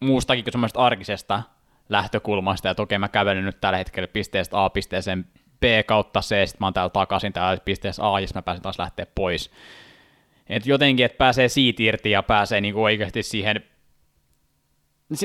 muustakin 0.00 0.44
kuin 0.44 0.52
semmoista 0.52 0.80
arkisesta 0.80 1.42
lähtökulmasta, 1.88 2.70
että 2.70 2.82
okei, 2.82 2.98
mä 2.98 3.08
kävelen 3.08 3.44
nyt 3.44 3.60
tällä 3.60 3.78
hetkellä 3.78 4.08
pisteestä 4.08 4.64
A 4.64 4.70
pisteeseen 4.70 5.26
B 5.64 5.86
kautta 5.86 6.20
C, 6.20 6.26
sitten 6.26 6.56
mä 6.60 6.66
oon 6.66 6.74
täällä 6.74 6.90
takaisin 6.90 7.32
täällä 7.32 7.60
pisteessä 7.64 8.12
A, 8.12 8.20
ja 8.20 8.26
mä 8.34 8.42
pääsen 8.42 8.62
taas 8.62 8.78
lähteä 8.78 9.06
pois. 9.14 9.50
Et 10.48 10.66
jotenkin, 10.66 11.06
että 11.06 11.18
pääsee 11.18 11.48
siitä 11.48 11.82
irti 11.82 12.10
ja 12.10 12.22
pääsee 12.22 12.60
niinku 12.60 12.82
oikeasti 12.82 13.22
siihen 13.22 13.64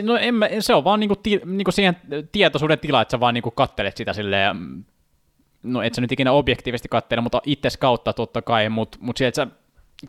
No 0.04 0.18
en 0.18 0.36
mä, 0.36 0.50
se 0.60 0.74
on 0.74 0.84
vaan 0.84 1.00
niinku, 1.00 1.16
ti, 1.16 1.42
niinku 1.46 1.72
siihen 1.72 1.98
tietoisuuden 2.32 2.80
tila, 2.80 3.02
että 3.02 3.12
sä 3.12 3.20
vaan 3.20 3.34
niinku 3.34 3.52
kattelet 3.52 3.98
sitä 3.98 4.14
silleen, 4.14 4.86
no 5.64 5.82
et 5.82 5.96
sä 5.96 6.02
nyt 6.02 6.12
ikinä 6.12 6.32
objektiivisesti 6.32 6.88
kattele, 6.88 7.22
mutta 7.22 7.42
itses 7.46 7.78
kautta 7.78 8.14
totta 8.14 8.42
kai, 8.42 8.70
mutta 8.70 8.98
mut 9.02 9.22
että 9.22 9.36
sä 9.36 9.48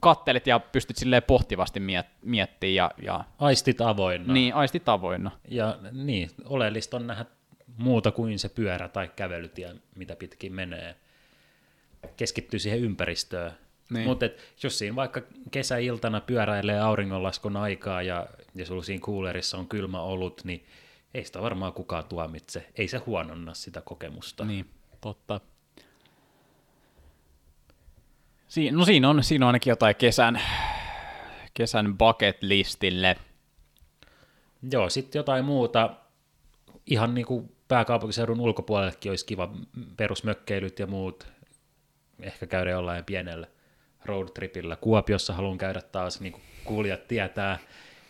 kattelet 0.00 0.46
ja 0.46 0.58
pystyt 0.58 0.96
silleen 0.96 1.22
pohtivasti 1.22 1.80
miet, 1.80 2.06
miettimään. 2.24 2.74
Ja, 2.74 2.90
ja... 3.02 3.24
Aistit 3.38 3.80
avoinna. 3.80 4.32
Niin, 4.32 4.54
aistit 4.54 4.88
avoinna. 4.88 5.30
Ja 5.48 5.78
niin, 5.92 6.30
oleellista 6.44 6.96
on 6.96 7.06
nähdä 7.06 7.24
muuta 7.76 8.10
kuin 8.10 8.38
se 8.38 8.48
pyörä 8.48 8.88
tai 8.88 9.10
kävelytie, 9.16 9.74
mitä 9.94 10.16
pitkin 10.16 10.52
menee. 10.52 10.96
Keskittyy 12.16 12.58
siihen 12.58 12.80
ympäristöön. 12.80 13.52
Niin. 13.90 14.06
Mutta 14.06 14.26
jos 14.62 14.78
siinä 14.78 14.96
vaikka 14.96 15.22
kesäiltana 15.50 16.20
pyöräilee 16.20 16.80
auringonlaskun 16.80 17.56
aikaa 17.56 18.02
ja, 18.02 18.26
ja 18.54 18.66
sulla 18.66 18.82
siinä 18.82 19.04
kuulerissa 19.04 19.58
on 19.58 19.68
kylmä 19.68 20.00
olut, 20.00 20.44
niin 20.44 20.66
ei 21.14 21.24
sitä 21.24 21.42
varmaan 21.42 21.72
kukaan 21.72 22.04
tuomitse. 22.04 22.66
Ei 22.74 22.88
se 22.88 22.98
huononna 22.98 23.54
sitä 23.54 23.80
kokemusta. 23.80 24.44
Niin, 24.44 24.70
totta. 25.00 25.40
Siin, 28.48 28.74
no 28.74 28.84
siinä 28.84 29.08
on, 29.08 29.24
siinä 29.24 29.46
on 29.46 29.48
ainakin 29.48 29.70
jotain 29.70 29.96
kesän, 29.96 30.40
kesän 31.54 31.98
bucket 31.98 32.42
listille. 32.42 33.16
Joo, 34.72 34.90
sitten 34.90 35.18
jotain 35.18 35.44
muuta. 35.44 35.96
Ihan 36.86 37.14
niin 37.14 37.26
kuin 37.26 37.52
pääkaupunkiseudun 37.70 38.40
ulkopuolellekin 38.40 39.12
olisi 39.12 39.26
kiva 39.26 39.52
perusmökkeilyt 39.96 40.78
ja 40.78 40.86
muut. 40.86 41.26
Ehkä 42.20 42.46
käydä 42.46 42.70
jollain 42.70 43.04
pienellä 43.04 43.46
roadtripillä. 44.04 44.76
Kuopiossa 44.76 45.32
haluan 45.32 45.58
käydä 45.58 45.80
taas, 45.80 46.20
niin 46.20 46.32
kuin 46.32 46.42
kuulijat 46.64 47.08
tietää, 47.08 47.58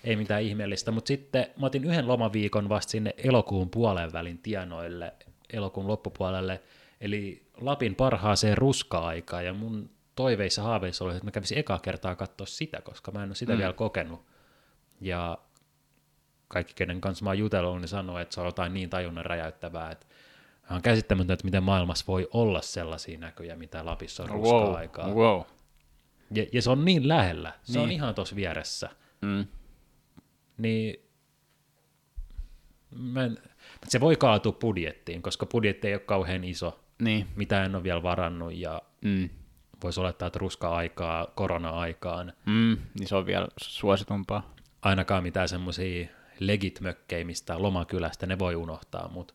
ei 0.04 0.16
mitään 0.16 0.42
ihmeellistä. 0.42 0.90
Mutta 0.90 1.08
sitten 1.08 1.46
mä 1.60 1.66
otin 1.66 1.84
yhden 1.84 2.08
lomaviikon 2.08 2.68
vasta 2.68 2.90
sinne 2.90 3.14
elokuun 3.16 3.70
puolen 3.70 4.12
välin 4.12 4.38
tienoille, 4.38 5.12
elokuun 5.52 5.88
loppupuolelle, 5.88 6.62
eli 7.00 7.42
Lapin 7.60 7.94
parhaaseen 7.94 8.58
ruska-aikaan, 8.58 9.44
ja 9.44 9.54
mun 9.54 9.90
toiveissa 10.16 10.62
haaveissa 10.62 11.04
oli, 11.04 11.12
että 11.12 11.24
mä 11.24 11.30
kävisin 11.30 11.58
ekaa 11.58 11.78
kertaa 11.78 12.16
katsoa 12.16 12.46
sitä, 12.46 12.80
koska 12.80 13.10
mä 13.10 13.22
en 13.22 13.28
ole 13.28 13.34
sitä 13.34 13.52
mm. 13.52 13.58
vielä 13.58 13.72
kokenut. 13.72 14.20
Ja 15.00 15.38
kaikki, 16.50 16.74
kenen 16.74 17.00
kanssa 17.00 17.24
mä 17.24 17.30
oon 17.30 17.38
jutellut, 17.38 17.80
niin 17.80 17.88
sanoo, 17.88 18.18
että 18.18 18.34
se 18.34 18.40
on 18.40 18.46
jotain 18.46 18.74
niin 18.74 18.90
tajunnan 18.90 19.26
räjäyttävää, 19.26 19.90
että 19.90 20.06
on 20.70 20.82
käsittämätöntä, 20.82 21.32
että 21.32 21.44
miten 21.44 21.62
maailmassa 21.62 22.04
voi 22.08 22.28
olla 22.32 22.62
sellaisia 22.62 23.18
näköjä, 23.18 23.56
mitä 23.56 23.84
Lapissa 23.86 24.22
on 24.22 24.42
wow, 24.42 24.74
aikaa. 24.74 25.08
Wow. 25.08 25.42
Ja, 26.34 26.46
ja 26.52 26.62
se 26.62 26.70
on 26.70 26.84
niin 26.84 27.08
lähellä, 27.08 27.52
se 27.62 27.72
niin. 27.72 27.82
on 27.82 27.90
ihan 27.90 28.14
tuossa 28.14 28.36
vieressä. 28.36 28.90
Mm. 29.22 29.46
Niin 30.58 30.96
mä 32.90 33.24
en, 33.24 33.38
se 33.88 34.00
voi 34.00 34.16
kaatua 34.16 34.52
budjettiin, 34.52 35.22
koska 35.22 35.46
budjetti 35.46 35.88
ei 35.88 35.94
ole 35.94 36.00
kauhean 36.00 36.44
iso, 36.44 36.80
niin. 37.02 37.26
mitä 37.36 37.64
en 37.64 37.74
ole 37.74 37.82
vielä 37.82 38.02
varannut. 38.02 38.54
Ja, 38.54 38.82
mm. 39.00 39.28
voisi 39.82 40.00
olettaa, 40.00 40.26
että 40.26 40.38
ruska-aikaa, 40.38 41.26
korona-aikaan, 41.34 42.32
Mm, 42.46 42.76
niin 42.98 43.08
se 43.08 43.16
on 43.16 43.26
vielä 43.26 43.48
suositumpaa. 43.62 44.54
ainakaan 44.82 45.22
mitään 45.22 45.48
semmoisia 45.48 46.08
legit-mökkejä 46.40 47.24
mistä 47.24 47.62
lomakylästä, 47.62 48.26
ne 48.26 48.38
voi 48.38 48.56
unohtaa, 48.56 49.08
mutta 49.08 49.34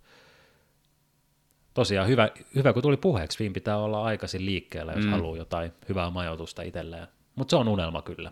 tosiaan 1.74 2.08
hyvä, 2.08 2.30
hyvä, 2.56 2.74
kun 2.74 2.82
tuli 2.82 2.98
puheeksi, 2.98 3.40
viin 3.40 3.54
pitää 3.54 3.78
olla 3.78 4.04
aikaisin 4.04 4.46
liikkeellä, 4.46 4.94
jos 4.94 5.06
mm. 5.06 5.12
haluaa 5.12 5.38
jotain 5.38 5.72
hyvää 5.90 6.10
majoitusta 6.10 6.62
itselleen. 6.62 7.08
Mutta 7.36 7.50
se 7.50 7.56
on 7.56 7.68
unelma 7.68 8.02
kyllä. 8.02 8.32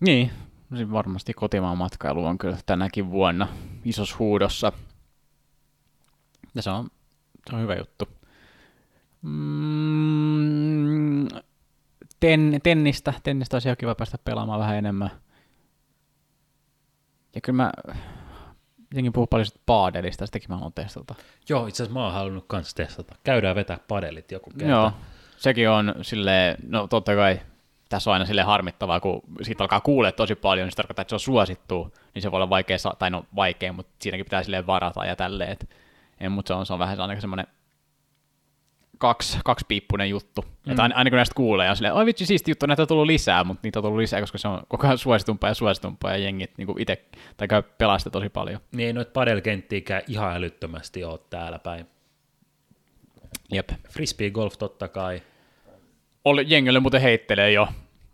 Niin, 0.00 0.30
varmasti 0.92 1.34
kotimaan 1.34 1.78
matkailu 1.78 2.24
on 2.24 2.38
kyllä 2.38 2.58
tänäkin 2.66 3.10
vuonna 3.10 3.48
isossa 3.84 4.16
huudossa. 4.18 4.72
Ja 6.54 6.62
se 6.62 6.70
on, 6.70 6.88
se 7.50 7.56
on 7.56 7.62
hyvä 7.62 7.74
juttu. 7.74 8.08
Mm, 9.22 10.06
ten, 12.20 12.60
tennistä, 12.62 13.14
tennistä 13.22 13.56
olisi 13.56 13.68
ihan 13.68 13.76
kiva 13.76 13.94
päästä 13.94 14.18
pelaamaan 14.18 14.60
vähän 14.60 14.76
enemmän. 14.76 15.10
Ja 17.36 17.40
kyllä 17.40 17.56
mä, 17.56 17.72
jotenkin 18.90 19.12
puhuu 19.12 19.26
paljon 19.26 19.46
sit 19.46 19.60
paadelista, 19.66 20.26
sitäkin 20.26 20.50
mä 20.50 20.54
haluan 20.54 20.72
testata. 20.72 21.14
Joo, 21.48 21.66
itse 21.66 21.82
asiassa 21.82 21.98
mä 21.98 22.04
oon 22.04 22.14
halunnut 22.14 22.44
kans 22.48 22.74
testata. 22.74 23.14
Käydään 23.24 23.56
vetää 23.56 23.78
padelit 23.88 24.32
joku 24.32 24.50
kerta. 24.50 24.72
Joo, 24.72 24.92
sekin 25.36 25.70
on 25.70 25.94
sille 26.02 26.56
no 26.68 26.86
totta 26.86 27.14
kai 27.14 27.40
tässä 27.88 28.10
on 28.10 28.12
aina 28.12 28.24
sille 28.26 28.42
harmittavaa, 28.42 29.00
kun 29.00 29.22
siitä 29.42 29.64
alkaa 29.64 29.80
kuulee 29.80 30.12
tosi 30.12 30.34
paljon, 30.34 30.66
niin 30.66 30.72
se 30.72 30.76
tarkoittaa, 30.76 31.02
että 31.02 31.10
se 31.10 31.14
on 31.14 31.20
suosittu, 31.20 31.94
niin 32.14 32.22
se 32.22 32.30
voi 32.30 32.36
olla 32.36 32.50
vaikea, 32.50 32.76
tai 32.98 33.10
no 33.10 33.24
vaikea, 33.36 33.72
mutta 33.72 33.92
siinäkin 33.98 34.24
pitää 34.24 34.42
silleen 34.42 34.66
varata 34.66 35.04
ja 35.04 35.16
tälleen, 35.16 35.56
mutta 36.30 36.48
se 36.48 36.54
on, 36.54 36.66
se 36.66 36.72
on 36.72 36.78
vähän 36.78 37.00
ainakin 37.00 37.20
semmoinen 37.20 37.46
kaksi, 38.98 39.38
kaksipiippunen 39.44 40.10
juttu. 40.10 40.42
Mm. 40.42 40.70
Että 40.70 40.82
aina, 40.82 40.96
aina 40.96 41.10
kun 41.10 41.16
näistä 41.16 41.34
kuulee, 41.34 41.70
on 41.70 41.76
silleen, 41.76 41.94
oi 41.94 42.06
vitsi, 42.06 42.26
siisti 42.26 42.50
juttu, 42.50 42.66
näitä 42.66 42.82
on 42.82 42.88
tullut 42.88 43.06
lisää, 43.06 43.44
mutta 43.44 43.60
niitä 43.62 43.78
on 43.78 43.82
tullut 43.82 43.98
lisää, 43.98 44.20
koska 44.20 44.38
se 44.38 44.48
on 44.48 44.62
koko 44.68 44.86
ajan 44.86 44.98
suositumpaa 44.98 45.50
ja 45.50 45.54
suositumpaa, 45.54 46.10
ja 46.10 46.18
jengit 46.18 46.58
niin 46.58 46.80
itse, 46.80 47.04
tai 47.36 47.48
käy 47.48 47.62
pelaa 47.62 47.98
sitä 47.98 48.10
tosi 48.10 48.28
paljon. 48.28 48.60
Niin 48.72 48.94
noita 48.94 49.10
padelkenttiäkään 49.10 50.02
ihan 50.08 50.36
älyttömästi 50.36 51.04
ole 51.04 51.20
täällä 51.30 51.58
päin. 51.58 51.86
Jep. 53.52 53.68
Frisbee 53.88 54.30
golf 54.30 54.58
totta 54.58 54.88
kai. 54.88 55.22
Oli, 56.24 56.44
jengille 56.48 56.80
muuten 56.80 57.00
heittelee 57.00 57.52
jo. 57.52 57.68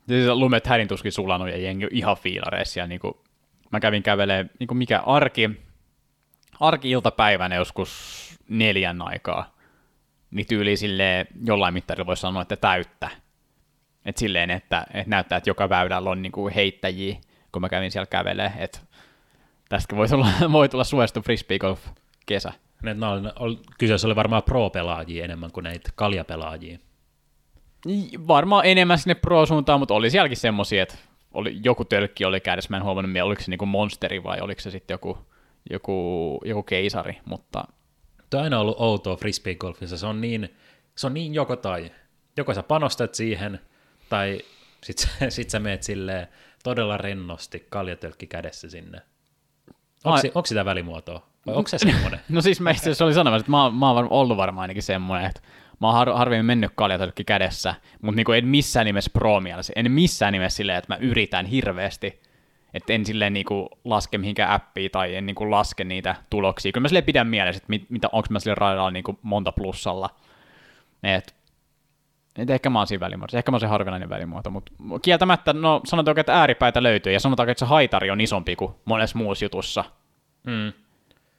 Siis 0.09 0.29
lumet 0.29 0.67
hädin 0.67 0.89
tuskin 0.89 1.13
sulanut 1.13 1.49
ja 1.49 1.59
jengi 1.59 1.89
ihan 1.91 2.17
fiilareissa. 2.17 2.81
Ja 2.81 2.87
niin 2.87 3.01
kuin, 3.01 3.15
mä 3.71 3.81
kävin 3.81 4.03
kävelee 4.03 4.47
niin 4.59 4.69
kuin 4.69 4.79
mikä 4.79 5.01
arki, 5.01 5.51
arki-iltapäivänä 6.61 7.55
joskus 7.55 8.21
neljän 8.49 9.03
aikaa. 9.03 9.55
Niin 10.33 10.47
tyyli 10.47 10.77
silleen 10.77 11.27
jollain 11.45 11.75
mittarilla 11.75 12.07
voisi 12.07 12.21
sanoa, 12.21 12.43
että 12.43 12.57
täyttä. 12.57 13.11
Et 14.05 14.17
silleen, 14.17 14.51
että, 14.51 14.87
että 14.95 15.11
näyttää, 15.11 15.37
että 15.37 15.51
joka 15.51 15.69
väylällä 15.69 16.11
on 16.11 16.23
niin 16.23 16.33
kuin 16.33 16.55
heittäjiä, 16.55 17.17
kun 17.53 17.63
mä 17.63 17.69
kävin 17.69 17.91
siellä 17.91 18.07
kävelee. 18.07 18.53
Että 18.59 18.79
tästäkin 19.69 19.99
voi 19.99 20.09
tulla, 20.09 20.29
voi 20.53 20.69
tulla 20.69 20.85
suosittu 20.85 21.23
frisbee 21.23 21.59
golf 21.59 21.87
kesä. 22.27 22.53
No, 22.95 23.11
oli, 23.39 23.59
kyseessä 23.79 24.09
oli 24.09 24.17
varmaan 24.17 24.43
pro-pelaajia 24.43 25.25
enemmän 25.25 25.53
kuin 25.53 25.65
näitä 25.65 25.91
kaljapelaajia. 25.95 26.79
Niin, 27.85 28.29
Varmaan 28.29 28.67
enemmän 28.67 28.99
sinne 28.99 29.15
pro-suuntaan, 29.15 29.81
mutta 29.81 29.95
oli 29.95 30.11
sielläkin 30.11 30.37
semmosia, 30.37 30.83
että 30.83 30.95
oli, 31.35 31.61
joku 31.65 31.85
tölkki 31.85 32.25
oli 32.25 32.41
kädessä, 32.41 32.71
mä 32.71 32.77
en 32.77 32.85
huomannut, 32.85 33.23
oliko 33.23 33.43
se 33.43 33.51
niinku 33.51 33.67
monsteri 33.67 34.23
vai 34.23 34.41
oliko 34.41 34.61
se 34.61 34.71
sitten 34.71 34.95
joku, 34.95 35.19
joku, 35.71 36.41
joku 36.45 36.63
keisari, 36.63 37.19
mutta... 37.25 37.65
Tuo 38.33 38.41
on 38.41 38.45
aina 38.45 38.59
ollut 38.59 38.81
outoa 38.81 39.17
frisbee-golfissa, 39.17 39.97
se 39.97 40.07
on 40.07 40.21
niin, 40.21 40.57
se 40.97 41.07
on 41.07 41.15
niin 41.15 41.35
joko 41.35 41.57
tai. 41.57 41.93
Joko 42.37 42.55
sä 42.55 42.63
panostat 42.63 43.15
siihen, 43.15 43.61
tai 44.09 44.39
sit, 44.83 44.99
sä- 44.99 45.09
sit 45.31 45.51
sä 45.51 45.59
meet 45.59 45.83
silleen 45.83 46.29
todella 46.65 46.97
rennosti 46.97 47.67
kaljatölkki 47.71 48.27
kädessä 48.27 48.71
sinne. 48.71 49.03
Onko, 50.05 50.19
Ai- 50.19 50.33
onko 50.35 50.47
sitä 50.47 50.65
välimuotoa? 50.65 51.27
Vai 51.47 51.55
onko 51.55 51.69
se 51.69 51.79
semmoinen? 51.79 52.21
No 52.29 52.41
siis 52.41 52.61
mä 52.61 52.71
itse 52.71 52.83
asiassa 52.83 53.05
olin 53.05 53.15
sanomassa, 53.15 53.41
että 53.41 53.51
mä, 53.51 53.71
mä 53.71 53.87
oon 53.87 53.97
varmaan 53.97 54.13
ollut 54.13 54.37
varmaan 54.37 54.63
ainakin 54.63 54.83
semmoinen, 54.83 55.27
että 55.27 55.41
mä 55.81 55.87
oon 55.87 55.97
har, 55.97 56.13
harvemmin 56.13 56.47
mennyt 56.47 56.73
kaljatölkki 56.75 57.25
kädessä, 57.25 57.75
mutta 58.03 58.17
niinku 58.17 58.33
en 58.33 58.49
missään 58.49 58.87
nimessä 58.87 59.11
pro 59.15 59.41
mielessä, 59.41 59.73
en 59.77 59.91
missään 59.91 60.33
nimessä 60.33 60.57
silleen, 60.57 60.79
että 60.79 60.95
mä 60.95 60.99
yritän 61.01 61.47
hirveästi, 61.47 62.21
että 62.75 62.93
en 62.93 63.07
silleen 63.07 63.33
niinku 63.33 63.69
laske 63.85 64.19
mihinkään 64.19 64.51
appiin 64.51 64.91
tai 64.91 65.17
en 65.17 65.27
niinku 65.27 65.51
laske 65.51 65.85
niitä 65.85 66.15
tuloksia. 66.31 66.73
Kyllä 66.73 66.83
mä 66.83 66.89
silleen 66.89 67.05
pidän 67.05 67.27
mielessä, 67.27 67.57
että 67.57 67.71
mit, 67.71 67.91
mitä, 67.91 68.09
onko 68.13 68.27
mä 68.31 68.41
sille 68.41 68.55
radalla 68.55 68.91
niinku 68.91 69.19
monta 69.23 69.53
plussalla. 69.53 70.11
Et, 71.03 71.35
et 72.39 72.51
ehkä 72.51 72.71
mä 72.71 72.79
oon 72.79 72.87
siinä 72.87 73.01
välimuodossa, 73.01 73.39
ehkä 73.39 73.51
mä 73.51 73.55
oon 73.55 73.61
se 73.61 73.67
harvinainen 73.67 74.09
välimuoto, 74.09 74.51
mutta 74.51 74.73
kieltämättä, 75.03 75.53
no 75.53 75.81
sanotaanko, 75.85 76.21
että 76.21 76.35
ääripäitä 76.35 76.83
löytyy, 76.83 77.13
ja 77.13 77.21
sanotaanko, 77.21 77.51
että 77.51 77.59
se 77.59 77.67
haitari 77.69 78.11
on 78.11 78.21
isompi 78.21 78.57
kuin 78.57 78.75
monessa 78.85 79.19
muussa 79.19 79.45
jutussa. 79.45 79.85
Mm. 80.47 80.73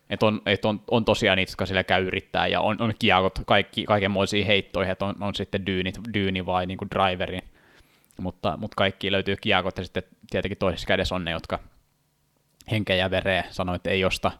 Että 0.09 0.25
on, 0.25 0.41
et 0.45 0.65
on, 0.65 0.81
on 0.91 1.05
tosiaan 1.05 1.37
niitä, 1.37 1.51
jotka 1.51 1.65
sillä 1.65 1.83
käy 1.83 2.07
yrittää, 2.07 2.47
ja 2.47 2.61
on, 2.61 2.81
on 2.81 2.93
kiekot, 2.99 3.39
kaikki, 3.45 3.83
kaikenmoisia 3.83 4.45
heittoja, 4.45 4.91
että 4.91 5.05
on, 5.05 5.15
on 5.19 5.35
sitten 5.35 5.65
dyynit, 5.65 5.99
dyyni 6.13 6.45
vai 6.45 6.65
niin 6.65 6.77
kuin 6.77 6.89
driveri, 6.89 7.39
mutta, 8.21 8.57
mutta 8.57 8.75
kaikki 8.75 9.11
löytyy 9.11 9.35
kiekot, 9.35 9.77
ja 9.77 9.83
sitten 9.83 10.03
tietenkin 10.29 10.57
toisessa 10.57 10.87
kädessä 10.87 11.15
on 11.15 11.25
ne, 11.25 11.31
jotka 11.31 11.59
henkeä 12.71 12.95
ja 12.95 13.11
vereä 13.11 13.43
sanoo, 13.49 13.75
että 13.75 13.89
ei 13.89 14.05
osta, 14.05 14.31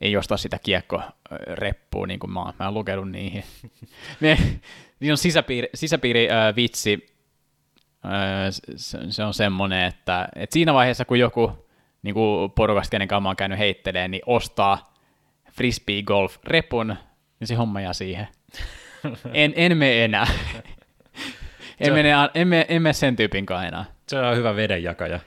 ei 0.00 0.16
osta 0.16 0.36
sitä 0.36 0.58
kiekko-reppua, 0.62 2.06
niin 2.06 2.20
kuin 2.20 2.30
mä, 2.30 2.40
oon- 2.42 2.54
mä 2.58 2.64
oon 2.64 2.74
lukenut 2.74 3.10
niihin. 3.10 3.44
ne, 4.20 4.38
niin 5.00 5.12
on 5.12 5.18
sisäpiiri, 5.18 5.68
sisäpiiri 5.74 6.30
äh, 6.30 6.56
vitsi, 6.56 7.16
äh, 8.04 8.12
se, 8.76 8.98
se 9.10 9.24
on 9.24 9.34
semmoinen, 9.34 9.86
että, 9.86 10.28
että 10.36 10.54
siinä 10.54 10.74
vaiheessa, 10.74 11.04
kun 11.04 11.18
joku 11.18 11.66
niin 12.02 12.14
kuin 12.14 12.50
porukasta, 12.50 12.90
kenen 12.90 13.08
kanssa 13.08 13.20
mä 13.20 13.28
oon 13.28 13.36
käynyt 13.36 13.58
heittelemään, 13.58 14.10
niin 14.10 14.22
ostaa 14.26 14.94
frisbee 15.52 16.02
golf 16.02 16.36
repun, 16.44 16.96
niin 17.40 17.48
se 17.48 17.54
homma 17.54 17.80
jää 17.80 17.92
siihen. 17.92 18.28
En, 19.34 19.52
en 19.56 19.78
mene 19.78 20.04
enää. 20.04 20.26
En, 21.82 21.90
on- 21.92 21.98
mene, 21.98 22.12
en, 22.34 22.48
mene, 22.48 22.66
en 22.68 22.82
mene 22.82 22.92
sen 22.92 23.16
tyypin 23.16 23.46
kanssa 23.46 23.68
enää. 23.68 23.84
Se 24.08 24.18
on 24.18 24.36
hyvä 24.36 24.56
vedenjakaja. 24.56 25.20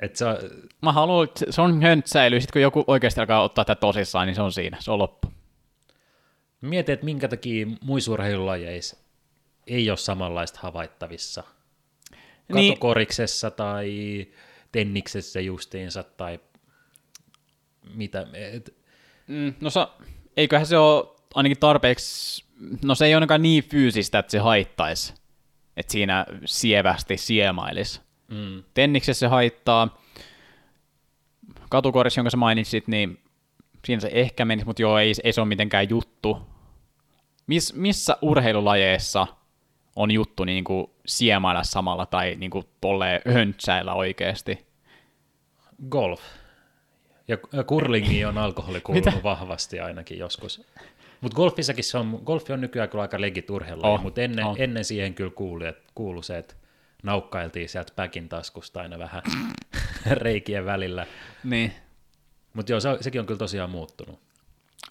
Et 0.00 0.16
se 0.16 0.24
on, 0.24 0.36
Mä 0.82 0.92
haluan, 0.92 1.28
se- 1.36 1.46
se 1.52 1.60
on 1.60 1.82
höntsäily, 1.82 2.40
sit 2.40 2.50
kun 2.52 2.62
joku 2.62 2.84
oikeasti 2.86 3.20
alkaa 3.20 3.42
ottaa 3.42 3.64
tätä 3.64 3.80
tosissaan, 3.80 4.26
niin 4.26 4.34
se 4.34 4.42
on 4.42 4.52
siinä, 4.52 4.76
se 4.80 4.90
on 4.90 4.98
loppu. 4.98 5.28
mietin, 6.60 6.92
että 6.92 7.04
minkä 7.04 7.28
takia 7.28 7.66
muissa 7.80 8.12
urheilulajeissa 8.12 8.96
ei 9.66 9.90
ole 9.90 9.96
samanlaista 9.96 10.58
havaittavissa. 10.62 11.42
Niin. 12.54 12.72
Katukoriksessa 12.72 13.50
tai 13.50 14.26
tenniksessä 14.72 15.40
justiinsa 15.40 16.02
tai 16.02 16.40
mitä. 17.94 18.26
Et, 18.34 18.74
Mm, 19.26 19.54
no 19.60 19.70
sa, 19.70 19.88
eiköhän 20.36 20.66
se 20.66 20.76
ole 20.78 21.04
ainakin 21.34 21.58
tarpeeksi, 21.58 22.44
no 22.84 22.94
se 22.94 23.04
ei 23.06 23.10
ole 23.10 23.16
ainakaan 23.16 23.42
niin 23.42 23.64
fyysistä, 23.64 24.18
että 24.18 24.30
se 24.32 24.38
haittaisi, 24.38 25.14
että 25.76 25.92
siinä 25.92 26.26
sievästi 26.44 27.16
siemailisi. 27.16 28.00
mm, 28.28 28.62
Tenniksessä 28.74 29.20
se 29.20 29.26
haittaa, 29.26 29.98
katukorissa, 31.70 32.18
jonka 32.18 32.30
sä 32.30 32.36
mainitsit, 32.36 32.88
niin 32.88 33.18
siinä 33.84 34.00
se 34.00 34.10
ehkä 34.12 34.44
menisi, 34.44 34.66
mutta 34.66 34.82
joo, 34.82 34.98
ei, 34.98 35.12
ei 35.24 35.32
se 35.32 35.40
ole 35.40 35.48
mitenkään 35.48 35.88
juttu. 35.90 36.38
Mis, 37.46 37.74
missä 37.74 38.16
urheilulajeissa 38.22 39.26
on 39.96 40.10
juttu 40.10 40.44
niin 40.44 40.64
kuin 40.64 40.90
siemailla 41.06 41.62
samalla 41.62 42.06
tai 42.06 42.34
niin 42.38 42.50
kuin 42.50 42.64
tolleen 42.80 43.20
höntsäillä 43.34 43.94
oikeasti? 43.94 44.66
golf. 45.90 46.20
Ja 47.28 47.38
ja 47.52 47.64
curlingiin 47.64 48.26
on 48.26 48.38
alkoholi 48.38 48.80
kuulunut 48.80 49.22
vahvasti 49.22 49.80
ainakin 49.80 50.18
joskus. 50.18 50.62
Mutta 51.20 51.36
golfissakin 51.36 51.84
se 51.84 51.98
on, 51.98 52.20
golfi 52.24 52.52
on 52.52 52.60
nykyään 52.60 52.88
kyllä 52.88 53.02
aika 53.02 53.20
legit 53.20 53.50
Oh, 53.82 54.02
mutta 54.02 54.20
ennen, 54.20 54.44
oh. 54.46 54.56
ennen 54.60 54.84
siihen 54.84 55.14
kyllä 55.14 55.30
kuului, 55.30 55.68
että 55.68 55.82
kuului 55.94 56.24
se, 56.24 56.38
että 56.38 56.54
naukkailtiin 57.02 57.68
sieltä 57.68 57.92
päkin 57.96 58.28
taskusta 58.28 58.80
aina 58.80 58.98
vähän 58.98 59.22
reikien 60.12 60.64
välillä. 60.64 61.06
Niin. 61.44 61.72
Mutta 62.54 62.72
joo, 62.72 62.80
se, 62.80 62.88
sekin 63.00 63.20
on 63.20 63.26
kyllä 63.26 63.38
tosiaan 63.38 63.70
muuttunut. 63.70 64.20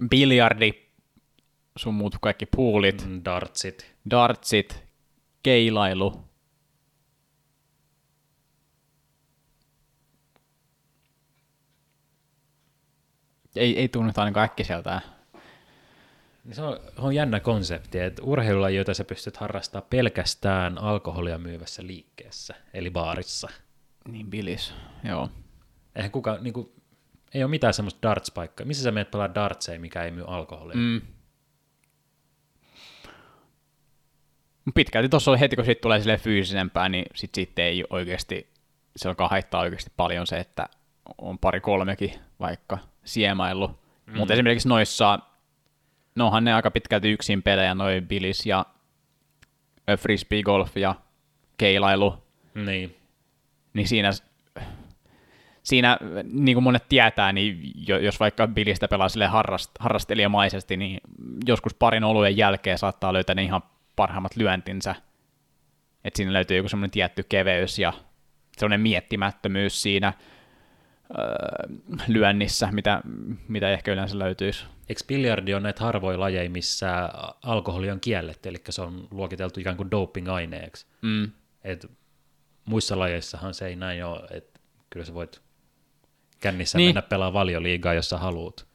Biljardi, 0.09 0.73
sun 1.77 1.93
muut 1.93 2.15
kaikki 2.21 2.45
poolit, 2.45 3.05
Mm, 3.07 3.21
Dartsit. 3.25 3.95
dartsit, 4.09 4.83
keilailu. 5.43 6.23
Ei, 13.55 13.79
ei 13.79 13.87
tunnu 13.89 14.11
ainakaan 14.17 14.45
äkkiseltään. 14.45 15.01
Niin 16.43 16.55
Se 16.55 16.61
on, 16.61 16.79
on 16.97 17.15
jännä 17.15 17.39
konsepti, 17.39 17.99
että 17.99 18.21
urheilulaji, 18.23 18.75
jota 18.75 18.93
sä 18.93 19.03
pystyt 19.03 19.37
harrastamaan 19.37 19.87
pelkästään 19.89 20.77
alkoholia 20.77 21.37
myyvässä 21.37 21.87
liikkeessä, 21.87 22.55
eli 22.73 22.91
baarissa. 22.91 23.49
Niin 24.07 24.29
bilis, 24.29 24.73
joo. 25.03 25.29
Eihän 25.95 26.11
kuka, 26.11 26.37
niin 26.41 26.53
kuin, 26.53 26.71
ei 27.33 27.43
ole 27.43 27.49
mitään 27.49 27.73
semmoista 27.73 28.09
darts-paikkaa. 28.09 28.65
Missä 28.65 28.83
sä 28.83 28.91
menet 28.91 29.11
pelaa 29.11 29.35
dartseja, 29.35 29.79
mikä 29.79 30.03
ei 30.03 30.11
myy 30.11 30.23
alkoholia? 30.27 30.77
Mm. 30.77 31.01
Pitkälti 34.75 35.09
tuossa 35.09 35.31
oli 35.31 35.39
heti, 35.39 35.55
kun 35.55 35.65
siitä 35.65 35.81
tulee 35.81 35.99
sille 35.99 36.17
fyysisempää, 36.17 36.89
niin 36.89 37.05
sit 37.15 37.35
siitä 37.35 37.61
ei 37.61 37.83
oikeasti, 37.89 38.53
se 38.95 39.09
alkaa 39.09 39.27
haittaa 39.27 39.61
oikeasti 39.61 39.91
paljon 39.97 40.27
se, 40.27 40.39
että 40.39 40.69
on 41.17 41.39
pari 41.39 41.61
kolmekin 41.61 42.13
vaikka 42.39 42.77
siemaillut. 43.05 43.71
Mm. 44.05 44.17
Mutta 44.17 44.33
esimerkiksi 44.33 44.67
noissa, 44.67 45.19
nohan 46.15 46.43
ne 46.43 46.53
aika 46.53 46.71
pitkälti 46.71 47.11
yksin 47.11 47.43
pelejä, 47.43 47.75
noin 47.75 48.07
Billis 48.07 48.45
ja 48.45 48.65
frisbee 49.99 50.43
golf 50.43 50.77
ja 50.77 50.95
keilailu. 51.57 52.23
Niin. 52.55 52.95
Niin 53.73 53.87
siinä, 53.87 54.11
siinä 55.63 55.97
niin 56.23 56.55
kuin 56.55 56.63
monet 56.63 56.89
tietää, 56.89 57.33
niin 57.33 57.73
jos 58.01 58.19
vaikka 58.19 58.47
Billistä 58.47 58.87
pelaa 58.87 59.09
sille 59.09 59.27
harrast, 59.27 59.71
harrastelijamaisesti, 59.79 60.77
niin 60.77 61.01
joskus 61.47 61.73
parin 61.73 62.03
oluen 62.03 62.37
jälkeen 62.37 62.77
saattaa 62.77 63.13
löytää 63.13 63.35
ne 63.35 63.43
ihan 63.43 63.63
parhaimmat 63.95 64.35
lyöntinsä. 64.35 64.95
Että 66.03 66.17
siinä 66.17 66.33
löytyy 66.33 66.57
joku 66.57 66.69
semmoinen 66.69 66.91
tietty 66.91 67.23
keveys 67.23 67.79
ja 67.79 67.93
semmoinen 68.57 68.81
miettimättömyys 68.81 69.81
siinä 69.81 70.13
lyönnissä, 72.07 72.69
mitä, 72.71 73.01
mitä 73.47 73.69
ehkä 73.69 73.91
yleensä 73.93 74.19
löytyisi. 74.19 74.65
Eikö 74.89 75.01
biljardi 75.07 75.53
on 75.53 75.63
näitä 75.63 75.83
harvoja 75.83 76.19
lajeja, 76.19 76.49
missä 76.49 77.09
alkoholi 77.43 77.91
on 77.91 77.99
kielletty, 77.99 78.49
eli 78.49 78.57
se 78.69 78.81
on 78.81 79.07
luokiteltu 79.11 79.59
ikään 79.59 79.77
kuin 79.77 79.91
doping-aineeksi. 79.91 80.85
Mm. 81.01 81.31
Et 81.63 81.91
muissa 82.65 82.99
lajeissahan 82.99 83.53
se 83.53 83.67
ei 83.67 83.75
näin 83.75 84.05
ole, 84.05 84.27
että 84.31 84.59
kyllä 84.89 85.05
sä 85.05 85.13
voit 85.13 85.41
kännissä 86.39 86.77
Niin. 86.77 86.87
mennä 86.87 87.01
pelaa 87.01 87.33
valioliigaa, 87.33 87.93
jos 87.93 88.09
sä 88.09 88.17
haluat. 88.17 88.67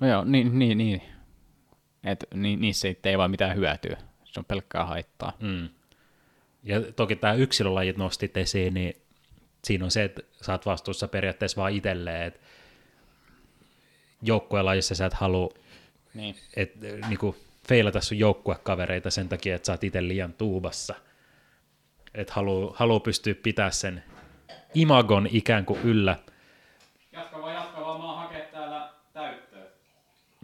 No 0.00 0.08
joo, 0.08 0.24
niin, 0.24 0.58
niin, 0.58 0.78
niin. 0.78 1.02
Et, 2.04 2.24
ni, 2.34 2.56
niissä 2.56 2.88
ei 3.04 3.18
vaan 3.18 3.30
mitään 3.30 3.56
hyötyä. 3.56 3.96
Se 4.24 4.40
on 4.40 4.44
pelkkää 4.44 4.84
haittaa. 4.86 5.32
Mm. 5.40 5.68
Ja 6.62 6.80
toki 6.96 7.16
tämä 7.16 7.32
yksilölajit 7.34 7.96
nostit 7.96 8.36
esiin, 8.36 8.74
niin 8.74 8.94
siinä 9.64 9.84
on 9.84 9.90
se, 9.90 10.04
että 10.04 10.22
sä 10.42 10.52
oot 10.52 10.66
vastuussa 10.66 11.08
periaatteessa 11.08 11.60
vaan 11.60 11.72
itselleen, 11.72 12.22
että 12.22 12.40
joukkuelajissa 14.22 14.94
sä 14.94 15.06
et 15.06 15.14
halua 15.14 15.54
Niin. 16.14 16.36
et, 16.56 16.72
niinku, 17.08 17.36
feilata 17.68 18.00
sun 18.00 18.18
joukkuekavereita 18.18 19.10
sen 19.10 19.28
takia, 19.28 19.56
että 19.56 19.66
sä 19.66 19.72
oot 19.72 19.84
itse 19.84 20.08
liian 20.08 20.32
tuubassa. 20.32 20.94
Että 22.14 22.32
haluu, 22.32 22.74
haluu 22.76 23.00
pystyä 23.00 23.34
pitää 23.34 23.70
sen 23.70 24.02
imagon 24.74 25.28
ikään 25.30 25.64
kuin 25.64 25.80
yllä. 25.80 26.16
Jatka 27.12 27.42
vaan, 27.42 27.54
jatka 27.54 27.80
vaan, 27.80 28.00
mä 28.00 28.12
hakee 28.16 28.48
täällä 28.52 28.90
täyttöä. 29.12 29.62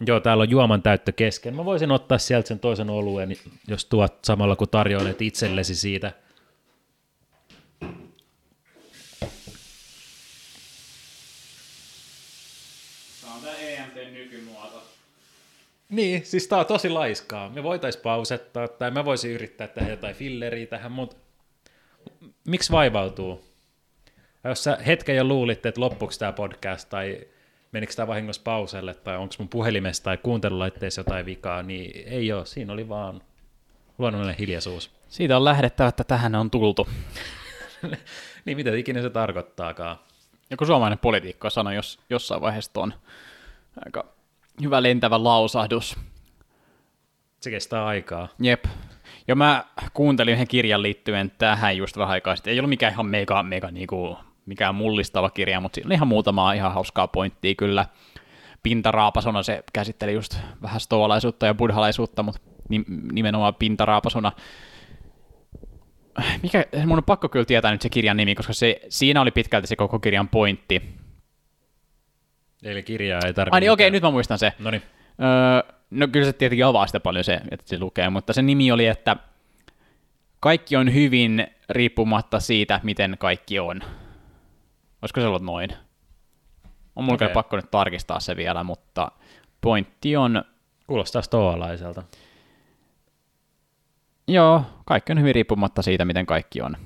Joo, 0.07 0.19
täällä 0.19 0.41
on 0.41 0.49
juoman 0.49 0.81
täyttö 0.81 1.11
kesken. 1.11 1.55
Mä 1.55 1.65
voisin 1.65 1.91
ottaa 1.91 2.17
sieltä 2.17 2.47
sen 2.47 2.59
toisen 2.59 2.89
oluen, 2.89 3.35
jos 3.67 3.85
tuot 3.85 4.25
samalla 4.25 4.55
kun 4.55 4.69
tarjoilet 4.69 5.21
itsellesi 5.21 5.75
siitä. 5.75 6.11
Tää 13.21 13.33
on 13.35 13.41
tää 13.41 13.55
EMT 13.55 13.95
nykymuoto. 14.13 14.83
Niin, 15.89 16.25
siis 16.25 16.47
tää 16.47 16.59
on 16.59 16.65
tosi 16.65 16.89
laiskaa. 16.89 17.49
Me 17.49 17.63
voitais 17.63 17.97
pausettaa 17.97 18.67
tai 18.67 18.91
mä 18.91 19.05
voisin 19.05 19.31
yrittää 19.31 19.67
tehdä 19.67 19.89
jotain 19.89 20.15
filleriä 20.15 20.65
tähän, 20.67 20.91
mutta 20.91 21.15
miksi 22.47 22.71
vaivautuu? 22.71 23.45
Ja 24.43 24.49
jos 24.49 24.63
sä 24.63 24.77
hetken 24.87 25.15
jo 25.15 25.23
luulitte, 25.23 25.69
että 25.69 25.81
loppuuko 25.81 26.13
tämä 26.19 26.31
podcast 26.31 26.89
tai 26.89 27.27
menikö 27.71 27.93
tämä 27.93 28.07
vahingossa 28.07 28.41
pauselle 28.43 28.93
tai 28.93 29.17
onko 29.17 29.35
mun 29.37 29.49
puhelimessa 29.49 30.03
tai 30.03 30.17
kuuntelulaitteessa 30.17 30.99
jotain 30.99 31.25
vikaa, 31.25 31.63
niin 31.63 32.07
ei 32.07 32.33
ole. 32.33 32.45
Siinä 32.45 32.73
oli 32.73 32.89
vaan 32.89 33.21
luonnollinen 33.97 34.35
hiljaisuus. 34.35 34.91
Siitä 35.09 35.37
on 35.37 35.45
lähdettävä, 35.45 35.89
että 35.89 36.03
tähän 36.03 36.35
on 36.35 36.51
tultu. 36.51 36.87
niin 38.45 38.57
mitä 38.57 38.75
ikinä 38.75 39.01
se 39.01 39.09
tarkoittaakaan. 39.09 39.99
Joku 40.49 40.65
suomalainen 40.65 40.99
poliitikko 40.99 41.49
sanoi 41.49 41.75
jos, 41.75 41.99
jossain 42.09 42.41
vaiheessa 42.41 42.73
tuon 42.73 42.93
aika 43.85 44.14
hyvä 44.61 44.83
lentävä 44.83 45.23
lausahdus. 45.23 45.97
Se 47.41 47.49
kestää 47.49 47.85
aikaa. 47.85 48.27
Jep. 48.39 48.65
Ja 49.27 49.35
mä 49.35 49.65
kuuntelin 49.93 50.33
yhden 50.33 50.47
kirjan 50.47 50.81
liittyen 50.81 51.31
tähän 51.37 51.77
just 51.77 51.97
vähän 51.97 52.11
aikaa 52.11 52.35
sitten. 52.35 52.51
Ei 52.51 52.59
ollut 52.59 52.69
mikään 52.69 52.93
ihan 52.93 53.05
mega, 53.05 53.43
mega 53.43 53.71
niinku, 53.71 54.17
mikään 54.45 54.75
mullistava 54.75 55.29
kirja, 55.29 55.59
mutta 55.59 55.75
siinä 55.75 55.87
oli 55.87 55.93
ihan 55.93 56.07
muutamaa 56.07 56.53
ihan 56.53 56.73
hauskaa 56.73 57.07
pointtia 57.07 57.55
kyllä. 57.55 57.85
Pintaraapasona 58.63 59.43
se 59.43 59.63
käsitteli 59.73 60.13
just 60.13 60.37
vähän 60.61 60.79
stoalaisuutta 60.79 61.45
ja 61.45 61.53
buddhalaisuutta, 61.53 62.23
mutta 62.23 62.41
nimenomaan 63.11 63.55
pintaraapasona. 63.55 64.31
Mikä, 66.43 66.65
mun 66.85 66.97
on 66.97 67.03
pakko 67.03 67.29
kyllä 67.29 67.45
tietää 67.45 67.71
nyt 67.71 67.81
se 67.81 67.89
kirjan 67.89 68.17
nimi, 68.17 68.35
koska 68.35 68.53
se, 68.53 68.81
siinä 68.89 69.21
oli 69.21 69.31
pitkälti 69.31 69.67
se 69.67 69.75
koko 69.75 69.99
kirjan 69.99 70.27
pointti. 70.27 70.81
Eli 72.65 72.83
kirjaa 72.83 73.19
ei 73.25 73.33
tarvitse. 73.33 73.55
Ai 73.55 73.59
niin, 73.59 73.71
okei, 73.71 73.91
nyt 73.91 74.03
mä 74.03 74.11
muistan 74.11 74.37
se. 74.37 74.53
Öö, 74.65 75.75
no 75.89 76.07
kyllä 76.07 76.25
se 76.25 76.33
tietenkin 76.33 76.65
avaa 76.65 76.87
sitä 76.87 76.99
paljon 76.99 77.23
se, 77.23 77.41
että 77.51 77.69
se 77.69 77.79
lukee, 77.79 78.09
mutta 78.09 78.33
se 78.33 78.41
nimi 78.41 78.71
oli, 78.71 78.85
että 78.85 79.15
kaikki 80.39 80.75
on 80.75 80.93
hyvin 80.93 81.47
riippumatta 81.69 82.39
siitä, 82.39 82.79
miten 82.83 83.15
kaikki 83.19 83.59
on. 83.59 83.81
Olisiko 85.01 85.21
se 85.21 85.27
ollut 85.27 85.41
noin? 85.41 85.69
On 86.95 87.03
mulla 87.03 87.15
okay. 87.15 87.29
pakko 87.29 87.55
nyt 87.55 87.71
tarkistaa 87.71 88.19
se 88.19 88.35
vielä, 88.35 88.63
mutta 88.63 89.11
pointti 89.61 90.15
on, 90.15 90.43
Kuulostaa 90.87 91.21
stoalaiselta. 91.21 92.03
joo, 94.27 94.63
kaikki 94.85 95.11
on 95.11 95.19
hyvin 95.19 95.35
riippumatta 95.35 95.81
siitä, 95.81 96.05
miten 96.05 96.25
kaikki 96.25 96.61
on. 96.61 96.77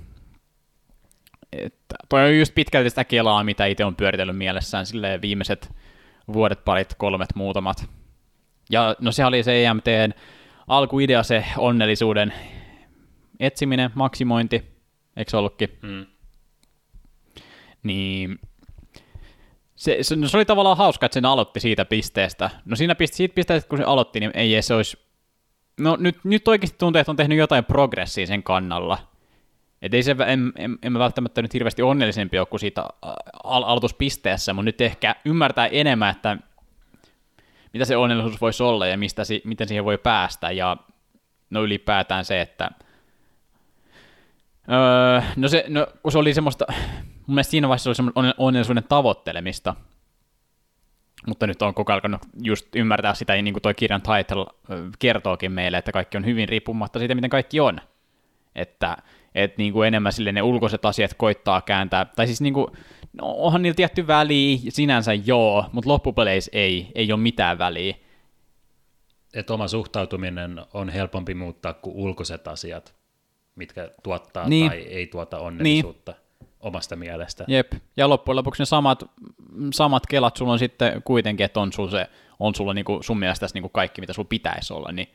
Että 1.53 1.95
toi 2.09 2.23
on 2.23 2.39
just 2.39 2.55
pitkälti 2.55 2.89
sitä 2.89 3.03
kelaa, 3.03 3.43
mitä 3.43 3.65
itse 3.65 3.85
on 3.85 3.95
pyöritellyt 3.95 4.37
mielessään 4.37 4.85
silleen 4.85 5.21
viimeiset 5.21 5.73
vuodet, 6.33 6.65
parit, 6.65 6.93
kolmet, 6.97 7.35
muutamat. 7.35 7.89
Ja 8.69 8.95
no 8.99 9.11
se 9.11 9.25
oli 9.25 9.43
se 9.43 9.65
EMTn 9.65 10.13
alkuidea, 10.67 11.23
se 11.23 11.45
onnellisuuden 11.57 12.33
etsiminen, 13.39 13.91
maksimointi, 13.95 14.63
eikö 15.17 15.31
se 15.31 15.37
ollutkin? 15.37 15.77
Mm. 15.81 16.05
Niin 17.83 18.39
se, 19.75 19.97
se, 20.01 20.15
no 20.15 20.27
se 20.27 20.37
oli 20.37 20.45
tavallaan 20.45 20.77
hauska, 20.77 21.05
että 21.05 21.13
sen 21.13 21.25
aloitti 21.25 21.59
siitä 21.59 21.85
pisteestä. 21.85 22.49
No 22.65 22.75
siinä 22.75 22.95
piste, 22.95 23.17
siitä 23.17 23.35
pisteestä, 23.35 23.69
kun 23.69 23.77
se 23.77 23.83
aloitti, 23.83 24.19
niin 24.19 24.31
ei 24.33 24.61
se 24.61 24.73
olisi... 24.73 24.97
No 25.79 25.97
nyt, 25.99 26.17
nyt 26.23 26.47
oikeasti 26.47 26.77
tuntuu, 26.77 26.99
että 26.99 27.11
on 27.11 27.15
tehnyt 27.15 27.37
jotain 27.37 27.65
progressia 27.65 28.27
sen 28.27 28.43
kannalla. 28.43 28.97
Et 29.81 29.93
ei 29.93 30.03
se, 30.03 30.15
en, 30.27 30.53
en, 30.55 30.77
en 30.83 30.91
mä 30.91 30.99
välttämättä 30.99 31.41
nyt 31.41 31.53
hirveästi 31.53 31.81
onnellisempi 31.81 32.39
ole 32.39 32.47
kuin 32.47 32.59
siitä 32.59 32.81
al- 33.43 33.63
aloituspisteessä, 33.63 34.53
mutta 34.53 34.65
nyt 34.65 34.81
ehkä 34.81 35.15
ymmärtää 35.25 35.67
enemmän, 35.67 36.11
että 36.11 36.37
mitä 37.73 37.85
se 37.85 37.97
onnellisuus 37.97 38.41
voisi 38.41 38.63
olla 38.63 38.87
ja 38.87 38.97
mistä, 38.97 39.23
si- 39.23 39.41
miten 39.45 39.67
siihen 39.67 39.85
voi 39.85 39.97
päästä. 39.97 40.51
Ja 40.51 40.77
no 41.49 41.63
ylipäätään 41.63 42.25
se, 42.25 42.41
että 42.41 42.71
Öö, 44.71 45.21
no, 45.35 45.47
se, 45.47 45.65
no 45.67 45.87
kun 46.03 46.11
se 46.11 46.17
oli 46.17 46.33
semmoista, 46.33 46.65
mun 47.27 47.35
mielestä 47.35 47.51
siinä 47.51 47.67
vaiheessa 47.67 47.89
oli 47.89 47.95
semmoinen 47.95 48.17
onne- 48.17 48.33
onnellisuuden 48.37 48.83
tavoittelemista, 48.83 49.75
mutta 51.27 51.47
nyt 51.47 51.61
on 51.61 51.73
koko 51.73 51.93
alkanut 51.93 52.21
just 52.43 52.75
ymmärtää 52.75 53.13
sitä, 53.13 53.33
niin 53.33 53.53
kuin 53.53 53.61
toi 53.61 53.73
kirjan 53.73 54.01
title 54.01 54.45
kertookin 54.99 55.51
meille, 55.51 55.77
että 55.77 55.91
kaikki 55.91 56.17
on 56.17 56.25
hyvin 56.25 56.49
riippumatta 56.49 56.99
siitä, 56.99 57.15
miten 57.15 57.29
kaikki 57.29 57.59
on. 57.59 57.81
Että 58.55 58.97
et 59.35 59.57
niin 59.57 59.73
kuin 59.73 59.87
enemmän 59.87 60.13
sille 60.13 60.31
ne 60.31 60.41
ulkoiset 60.41 60.85
asiat 60.85 61.13
koittaa 61.13 61.61
kääntää, 61.61 62.05
tai 62.05 62.27
siis 62.27 62.41
niin 62.41 62.53
kuin, 62.53 62.67
no, 63.13 63.35
onhan 63.37 63.61
niillä 63.61 63.75
tietty 63.75 64.07
väliä, 64.07 64.57
sinänsä 64.69 65.13
joo, 65.13 65.65
mutta 65.71 65.89
loppupeleissä 65.89 66.51
ei, 66.53 66.91
ei 66.95 67.11
ole 67.11 67.19
mitään 67.19 67.57
väliä. 67.57 67.95
Että 69.33 69.53
oma 69.53 69.67
suhtautuminen 69.67 70.61
on 70.73 70.89
helpompi 70.89 71.33
muuttaa 71.33 71.73
kuin 71.73 71.95
ulkoiset 71.95 72.47
asiat, 72.47 72.95
mitkä 73.55 73.91
tuottaa 74.03 74.49
Niin. 74.49 74.69
tai 74.69 74.77
ei 74.77 75.07
tuota 75.07 75.39
onnellisuutta 75.39 76.13
omasta 76.59 76.95
mielestä. 76.95 77.45
Jep, 77.47 77.73
ja 77.97 78.09
loppujen 78.09 78.35
lopuksi 78.35 78.61
ne 78.61 78.65
samat, 78.65 79.03
samat 79.73 80.05
kelat 80.07 80.37
sulla 80.37 80.51
on 80.51 80.59
sitten 80.59 81.03
kuitenkin, 81.03 81.45
että 81.45 81.59
on 81.59 81.73
sulla, 81.73 81.91
se, 81.91 82.07
on 82.39 82.55
sulla 82.55 82.73
niinku 82.73 82.99
sun 83.01 83.19
mielestä 83.19 83.47
niinku 83.53 83.69
kaikki, 83.69 84.01
mitä 84.01 84.13
sulla 84.13 84.27
pitäisi 84.27 84.73
olla, 84.73 84.91
niin 84.91 85.07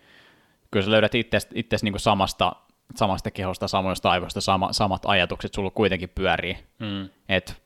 kyllä 0.70 0.84
sä 0.84 0.90
löydät 0.90 1.12
itses 1.54 1.82
niinku 1.82 1.98
samasta, 1.98 2.52
samasta 2.96 3.30
kehosta, 3.30 3.68
samoista 3.68 4.10
aivoista, 4.10 4.40
sama, 4.40 4.72
samat 4.72 5.02
ajatukset 5.06 5.54
sulla 5.54 5.70
kuitenkin 5.70 6.08
pyörii. 6.08 6.58
Mm. 6.78 7.08
Et 7.28 7.62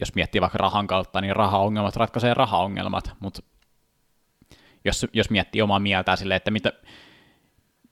jos 0.00 0.14
miettii 0.14 0.40
vaikka 0.40 0.58
rahan 0.58 0.86
kautta, 0.86 1.20
niin 1.20 1.36
rahaongelmat 1.36 1.96
ratkaisee 1.96 2.34
rahaongelmat, 2.34 3.12
mutta 3.20 3.42
jos, 4.84 5.06
jos 5.12 5.30
miettii 5.30 5.62
omaa 5.62 5.78
mieltään 5.78 6.18
silleen, 6.18 6.36
että 6.36 6.50
mitä, 6.50 6.72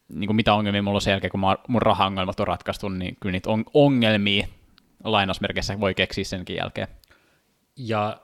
niin 0.08 0.26
kuin 0.28 0.36
mitä 0.36 0.54
ongelmia 0.54 0.82
mulla 0.82 0.96
on 0.96 1.00
sen 1.00 1.10
jälkeen, 1.10 1.30
kun 1.30 1.40
mun 1.68 1.82
rahaongelmat 1.82 2.40
on 2.40 2.46
ratkaistu, 2.46 2.88
niin 2.88 3.16
kyllä 3.20 3.32
niitä 3.32 3.50
on, 3.50 3.64
ongelmia 3.74 4.46
lainausmerkeissä 5.04 5.80
voi 5.80 5.94
keksiä 5.94 6.24
senkin 6.24 6.56
jälkeen. 6.56 6.88
Ja 7.76 8.20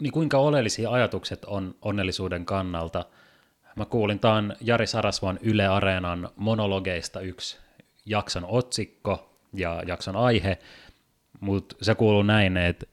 niin 0.00 0.12
kuinka 0.12 0.38
oleellisia 0.38 0.90
ajatukset 0.90 1.44
on 1.44 1.74
onnellisuuden 1.82 2.44
kannalta? 2.44 3.04
Mä 3.76 3.84
kuulin 3.84 4.18
tämän 4.18 4.56
Jari 4.60 4.86
Sarasvan 4.86 5.38
Yle 5.42 5.66
Areenan 5.66 6.28
monologeista 6.36 7.20
yksi 7.20 7.56
jakson 8.06 8.44
otsikko 8.44 9.38
ja 9.52 9.82
jakson 9.86 10.16
aihe, 10.16 10.58
mutta 11.40 11.76
se 11.82 11.94
kuuluu 11.94 12.22
näin, 12.22 12.56
että 12.56 12.86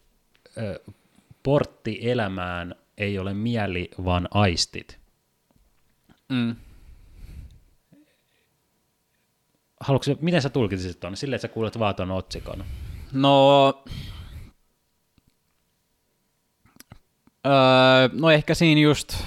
portti 1.44 2.00
elämään 2.02 2.76
ei 2.98 3.20
ole 3.20 3.34
mieli, 3.34 3.92
vaan 4.06 4.28
aistit. 4.32 5.00
Mm. 6.30 6.56
Haluatko, 9.80 10.12
miten 10.22 10.42
sä 10.42 10.50
tulkitsit 10.50 11.00
tuonne? 11.00 11.16
Silleen, 11.16 11.36
että 11.36 11.48
sä 11.48 11.54
kuulet 11.54 11.80
vaan 11.80 11.96
tuon 11.96 12.12
otsikon. 12.12 12.64
No, 13.12 13.68
öö, 17.46 18.10
no 18.14 18.32
ehkä 18.32 18.54
siinä 18.54 18.82
just, 18.82 19.24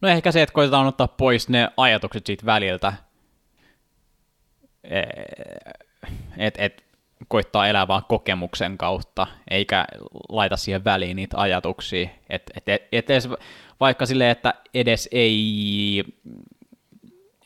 no 0.00 0.08
ehkä 0.08 0.32
se, 0.32 0.42
että 0.42 0.52
koitetaan 0.52 0.86
ottaa 0.86 1.08
pois 1.08 1.48
ne 1.48 1.68
ajatukset 1.76 2.26
siitä 2.26 2.46
väliltä, 2.46 2.92
että 6.36 6.62
et, 6.62 6.84
koittaa 7.28 7.68
elää 7.68 7.88
vaan 7.88 8.04
kokemuksen 8.08 8.78
kautta, 8.78 9.26
eikä 9.50 9.84
laita 10.28 10.56
siihen 10.56 10.84
väliin 10.84 11.16
niitä 11.16 11.38
ajatuksia, 11.38 12.08
että 12.30 12.52
et, 12.56 12.68
et, 12.68 12.88
et 12.92 13.10
edes, 13.10 13.28
vaikka 13.80 14.06
silleen, 14.06 14.30
että 14.30 14.54
edes 14.74 15.08
ei 15.12 16.04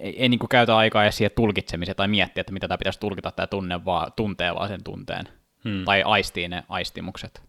ei, 0.01 0.23
ei 0.23 0.29
niin 0.29 0.49
käytä 0.51 0.77
aikaa 0.77 1.03
edes 1.03 1.17
siihen 1.17 1.31
tulkitsemiseen 1.37 1.97
tai 1.97 2.09
miettiä, 2.09 2.41
että 2.41 2.53
mitä 2.53 2.69
tämä 2.69 2.79
pitäisi 2.79 3.01
tulkita 3.01 3.31
tämä 3.31 3.47
tunne, 3.47 3.85
vaan 3.85 4.13
tuntee 4.17 4.55
vaan 4.55 4.69
sen 4.69 4.85
tunteen. 4.85 5.29
Hmm. 5.65 5.85
Tai 5.85 6.03
aistii 6.03 6.49
ne 6.49 6.65
aistimukset. 6.69 7.43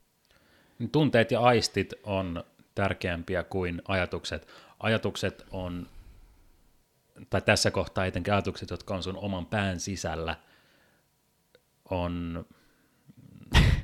Tunteet 0.91 1.31
ja 1.31 1.39
aistit 1.39 1.93
on 2.03 2.43
tärkeämpiä 2.75 3.43
kuin 3.43 3.81
ajatukset. 3.87 4.47
Ajatukset 4.81 5.45
on, 5.51 5.87
tai 7.29 7.41
tässä 7.41 7.71
kohtaa 7.71 8.05
etenkin 8.05 8.33
ajatukset, 8.33 8.69
jotka 8.69 8.95
on 8.95 9.03
sun 9.03 9.17
oman 9.17 9.45
pään 9.45 9.79
sisällä, 9.79 10.35
on, 11.89 12.45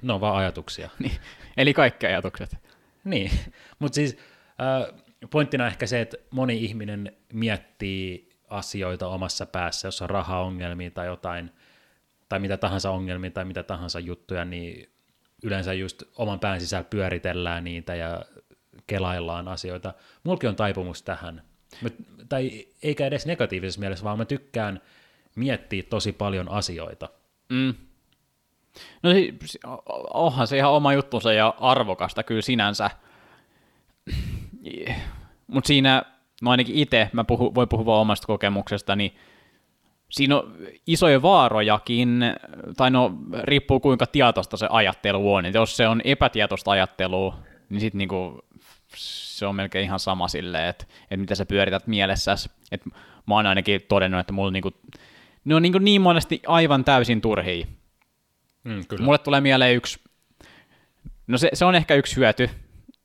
ne 0.02 0.14
on 0.14 0.22
vaan 0.22 0.36
ajatuksia. 0.36 0.90
niin. 1.00 1.20
Eli 1.58 1.74
kaikki 1.74 2.06
ajatukset. 2.06 2.58
Niin, 3.04 3.32
mutta 3.80 3.96
siis 3.96 4.18
äh, 4.62 5.02
pointtina 5.32 5.68
ehkä 5.68 5.88
se, 5.88 6.02
että 6.02 6.18
moni 6.32 6.64
ihminen 6.64 7.18
miettii 7.34 8.30
asioita 8.50 9.08
omassa 9.08 9.46
päässä, 9.46 9.88
jos 9.88 10.02
on 10.02 10.10
rahaongelmia 10.10 10.92
tai 10.92 11.08
jotain, 11.08 11.52
tai 12.30 12.40
mitä 12.40 12.58
tahansa 12.58 12.92
ongelmia 12.92 13.32
tai 13.32 13.46
mitä 13.46 13.64
tahansa 13.64 14.00
juttuja, 14.00 14.46
niin 14.46 14.90
yleensä 15.44 15.74
just 15.74 16.04
oman 16.16 16.40
pään 16.40 16.62
sisällä 16.62 16.84
pyöritellään 16.90 17.64
niitä 17.64 17.96
ja 17.96 18.26
kelaillaan 18.88 19.48
asioita. 19.48 19.94
Mulki 20.24 20.48
on 20.48 20.56
taipumus 20.56 21.04
tähän. 21.04 21.42
Mä, 21.82 21.90
tai 22.30 22.66
eikä 22.84 23.06
edes 23.06 23.26
negatiivisessa 23.26 23.80
mielessä, 23.80 24.06
vaan 24.06 24.18
mä 24.18 24.26
tykkään 24.26 24.82
miettiä 25.36 25.84
tosi 25.90 26.12
paljon 26.12 26.50
asioita. 26.50 27.10
Mm. 27.50 27.74
No 29.04 29.10
onhan 30.14 30.48
se 30.48 30.58
ihan 30.58 30.72
oma 30.72 30.94
juttunsa 30.94 31.34
ja 31.34 31.54
arvokasta 31.60 32.24
kyllä 32.24 32.42
sinänsä. 32.42 32.90
Mutta 35.48 35.68
siinä 35.68 36.04
mä 36.42 36.52
ainakin 36.52 36.76
itse, 36.76 37.10
mä 37.14 37.24
puhu, 37.24 37.56
voin 37.56 37.70
puhua 37.70 38.00
omasta 38.00 38.28
kokemuksesta, 38.28 38.96
niin 38.96 39.16
siinä 40.10 40.38
on 40.38 40.58
isoja 40.88 41.22
vaarojakin, 41.22 42.24
tai 42.78 42.92
no 42.92 43.12
riippuu 43.44 43.80
kuinka 43.80 44.06
tietoista 44.08 44.58
se 44.58 44.68
ajattelu 44.70 45.34
on. 45.34 45.46
Et 45.46 45.54
jos 45.54 45.78
se 45.78 45.88
on 45.88 46.02
epätietoista 46.04 46.72
ajattelua, 46.72 47.38
niin 47.70 47.82
sitten 47.82 47.98
niinku, 47.98 48.40
se 48.98 49.46
on 49.46 49.56
melkein 49.56 49.86
ihan 49.86 50.00
sama 50.00 50.28
silleen, 50.28 50.70
että, 50.70 50.86
että 51.02 51.18
mitä 51.18 51.36
sä 51.36 51.46
pyörität 51.46 51.88
mielessäsi. 51.88 52.50
Et 52.72 52.86
mä 53.26 53.36
oon 53.36 53.46
ainakin 53.46 53.82
todennut, 53.88 54.20
että 54.20 54.34
mulla 54.34 54.52
niinku, 54.52 54.72
ne 55.46 55.56
on 55.56 55.62
niinku 55.62 55.78
niin 55.78 56.02
monesti 56.02 56.42
aivan 56.48 56.84
täysin 56.84 57.22
turhia. 57.22 57.66
Mm, 58.64 58.86
kyllä. 58.88 59.06
Mulle 59.06 59.18
tulee 59.18 59.42
mieleen 59.42 59.76
yksi, 59.76 60.00
no 61.28 61.38
se, 61.38 61.50
se 61.54 61.66
on 61.66 61.76
ehkä 61.76 61.96
yksi 61.96 62.16
hyöty, 62.16 62.50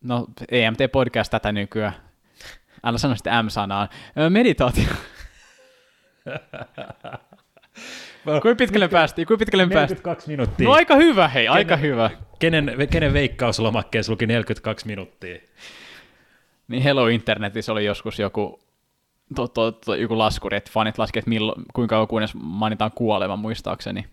no 0.01 0.27
EMT-podcast 0.51 1.31
tätä 1.31 1.53
nykyään, 1.53 1.93
älä 2.85 2.99
sano 2.99 3.17
sitä 3.17 3.43
M-sanaa, 3.43 3.89
meditaatio. 4.29 4.89
Kuinka 8.25 8.55
pitkälle 8.59 8.89
päästiin? 8.89 9.27
Kuinka 9.27 9.39
pitkälle 9.39 9.67
42 9.67 10.03
päästiin? 10.03 10.33
minuuttia. 10.33 10.69
No 10.69 10.73
aika 10.73 10.97
hyvä, 10.97 11.29
hei, 11.29 11.45
kenen, 11.45 11.57
aika 11.57 11.77
hyvä. 11.77 12.11
Kenen, 12.39 12.77
kenen 12.91 13.13
veikkauslomakkeessa 13.13 14.13
luki 14.13 14.27
42 14.27 14.87
minuuttia? 14.87 15.39
Niin 16.69 16.83
Hello 16.83 17.07
Internetissä 17.07 17.73
oli 17.73 17.85
joskus 17.85 18.19
joku, 18.19 18.61
to, 19.37 19.49
to, 19.49 19.73
to, 19.73 19.95
joku 19.95 20.19
laskuri, 20.19 20.57
että 20.57 20.71
fanit 20.75 20.99
laski, 20.99 21.19
että 21.19 21.29
milloin, 21.29 21.63
kuinka 21.73 21.97
joku 21.97 22.19
edes 22.19 22.35
mainitaan 22.35 22.91
kuolema 22.95 23.37
muistaakseni. 23.37 24.07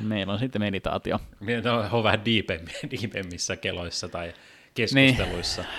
Meillä 0.00 0.32
on 0.32 0.38
sitten 0.38 0.62
meditaatio. 0.62 1.18
Meillä 1.40 1.88
on 1.92 2.04
vähän 2.04 2.24
diipemmissä 2.90 3.56
keloissa 3.56 4.08
tai 4.08 4.32
keskusteluissa. 4.74 5.62
Niin. 5.62 5.70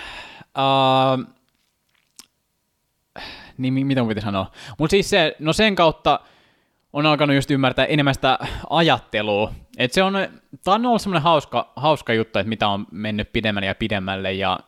Uh, 0.57 1.37
niin 3.57 3.87
mitä 3.87 4.01
mun 4.01 4.09
piti 4.09 4.21
sanoa? 4.21 4.51
Mutta 4.77 4.91
siis 4.91 5.09
se, 5.09 5.35
no 5.39 5.53
sen 5.53 5.75
kautta 5.75 6.19
on 6.93 7.05
alkanut 7.05 7.35
just 7.35 7.51
ymmärtää 7.51 7.85
enemmän 7.85 8.13
sitä 8.13 8.39
ajattelua. 8.69 9.53
Et 9.77 9.93
se 9.93 10.03
on, 10.03 10.13
tää 10.63 10.73
on 10.73 10.85
ollut 10.85 11.01
semmoinen 11.01 11.23
hauska, 11.23 11.73
hauska 11.75 12.13
juttu, 12.13 12.39
että 12.39 12.49
mitä 12.49 12.67
on 12.67 12.87
mennyt 12.91 13.33
pidemmälle 13.33 13.67
ja 13.67 13.75
pidemmälle, 13.75 14.33
ja 14.33 14.59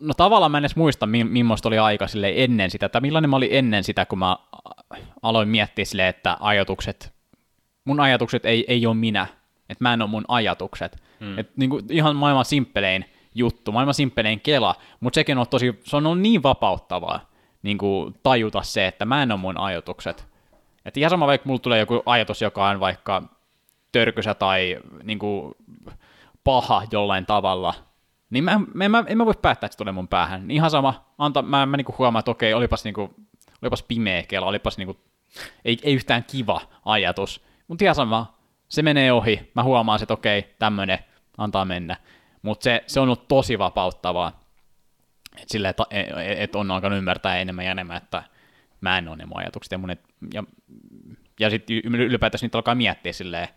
no 0.00 0.14
tavallaan 0.16 0.50
mä 0.50 0.58
en 0.58 0.62
edes 0.62 0.76
muista, 0.76 1.06
millaista 1.06 1.68
oli 1.68 1.78
aika 1.78 2.06
sille 2.06 2.32
ennen 2.36 2.70
sitä, 2.70 2.88
tai 2.88 3.00
millainen 3.00 3.30
mä 3.30 3.36
olin 3.36 3.48
ennen 3.52 3.84
sitä, 3.84 4.06
kun 4.06 4.18
mä 4.18 4.36
aloin 5.22 5.48
miettiä 5.48 5.84
sille, 5.84 6.08
että 6.08 6.36
ajatukset, 6.40 7.14
mun 7.84 8.00
ajatukset 8.00 8.46
ei, 8.46 8.64
ei 8.68 8.86
ole 8.86 8.94
minä, 8.94 9.26
että 9.68 9.84
mä 9.84 9.92
en 9.92 10.02
ole 10.02 10.10
mun 10.10 10.24
ajatukset. 10.28 11.02
Hmm. 11.20 11.38
Et 11.38 11.56
niin 11.56 11.70
kuin 11.70 11.84
ihan 11.90 12.16
maailman 12.16 12.44
simppelein 12.44 13.04
juttu, 13.34 13.72
maailman 13.72 13.94
simppelein 13.94 14.40
kela, 14.40 14.74
mutta 15.00 15.14
sekin 15.14 15.38
on 15.38 15.48
tosi, 15.48 15.80
se 15.84 15.96
on 15.96 16.06
ollut 16.06 16.20
niin 16.20 16.42
vapauttavaa, 16.42 17.30
niin 17.62 17.78
kuin 17.78 18.14
tajuta 18.22 18.62
se, 18.62 18.86
että 18.86 19.04
mä 19.04 19.22
en 19.22 19.32
ole 19.32 19.40
mun 19.40 19.58
ajatukset. 19.58 20.26
Että 20.84 21.00
ihan 21.00 21.10
sama, 21.10 21.26
vaikka 21.26 21.48
mulla 21.48 21.58
tulee 21.58 21.78
joku 21.78 22.02
ajatus, 22.06 22.42
joka 22.42 22.68
on 22.68 22.80
vaikka 22.80 23.22
törkysä 23.92 24.34
tai 24.34 24.78
niin 25.02 25.18
kuin, 25.18 25.54
paha 26.44 26.82
jollain 26.90 27.26
tavalla, 27.26 27.74
niin 28.30 28.44
mä, 28.44 28.60
mä, 28.74 28.88
mä, 28.88 29.04
en 29.06 29.18
mä 29.18 29.26
voi 29.26 29.34
päättää, 29.42 29.66
että 29.66 29.74
se 29.74 29.78
tulee 29.78 29.92
mun 29.92 30.08
päähän. 30.08 30.50
Ihan 30.50 30.70
sama, 30.70 31.04
anta, 31.18 31.42
mä, 31.42 31.66
mä 31.66 31.76
niin 31.76 31.84
kuin 31.84 31.98
huomaan, 31.98 32.20
että 32.20 32.30
okei, 32.30 32.54
olipas, 32.54 32.84
niin 32.84 32.94
kuin, 32.94 33.14
olipas 33.62 33.82
pimeä 33.82 34.22
kela, 34.22 34.46
olipas 34.46 34.78
niin 34.78 34.86
kuin, 34.86 34.98
ei, 35.64 35.78
ei 35.82 35.94
yhtään 35.94 36.24
kiva 36.24 36.60
ajatus, 36.84 37.44
mutta 37.68 37.84
ihan 37.84 37.94
sama, 37.94 38.38
se 38.68 38.82
menee 38.82 39.12
ohi, 39.12 39.50
mä 39.54 39.62
huomaan, 39.62 40.02
että 40.02 40.14
okei, 40.14 40.54
tämmönen, 40.58 40.98
antaa 41.38 41.64
mennä. 41.64 41.96
Mutta 42.42 42.64
se, 42.64 42.84
se 42.86 43.00
on 43.00 43.08
ollut 43.08 43.28
tosi 43.28 43.58
vapauttavaa, 43.58 44.40
et 45.42 45.48
sille, 45.48 45.68
että 45.68 45.84
et, 46.38 46.54
on 46.54 46.70
alkanut 46.70 46.98
ymmärtää 46.98 47.38
enemmän 47.38 47.64
ja 47.64 47.70
enemmän, 47.70 47.96
että 47.96 48.22
mä 48.80 48.98
en 48.98 49.08
ole 49.08 49.16
ne 49.16 49.26
mun 49.26 49.38
ajatukset. 49.38 49.72
Ja, 49.72 49.78
ja, 50.34 50.44
ja 51.40 51.50
sitten 51.50 51.76
ylipäätänsä 51.84 52.46
niitä 52.46 52.58
alkaa 52.58 52.74
miettiä 52.74 53.12
silleen, 53.12 53.48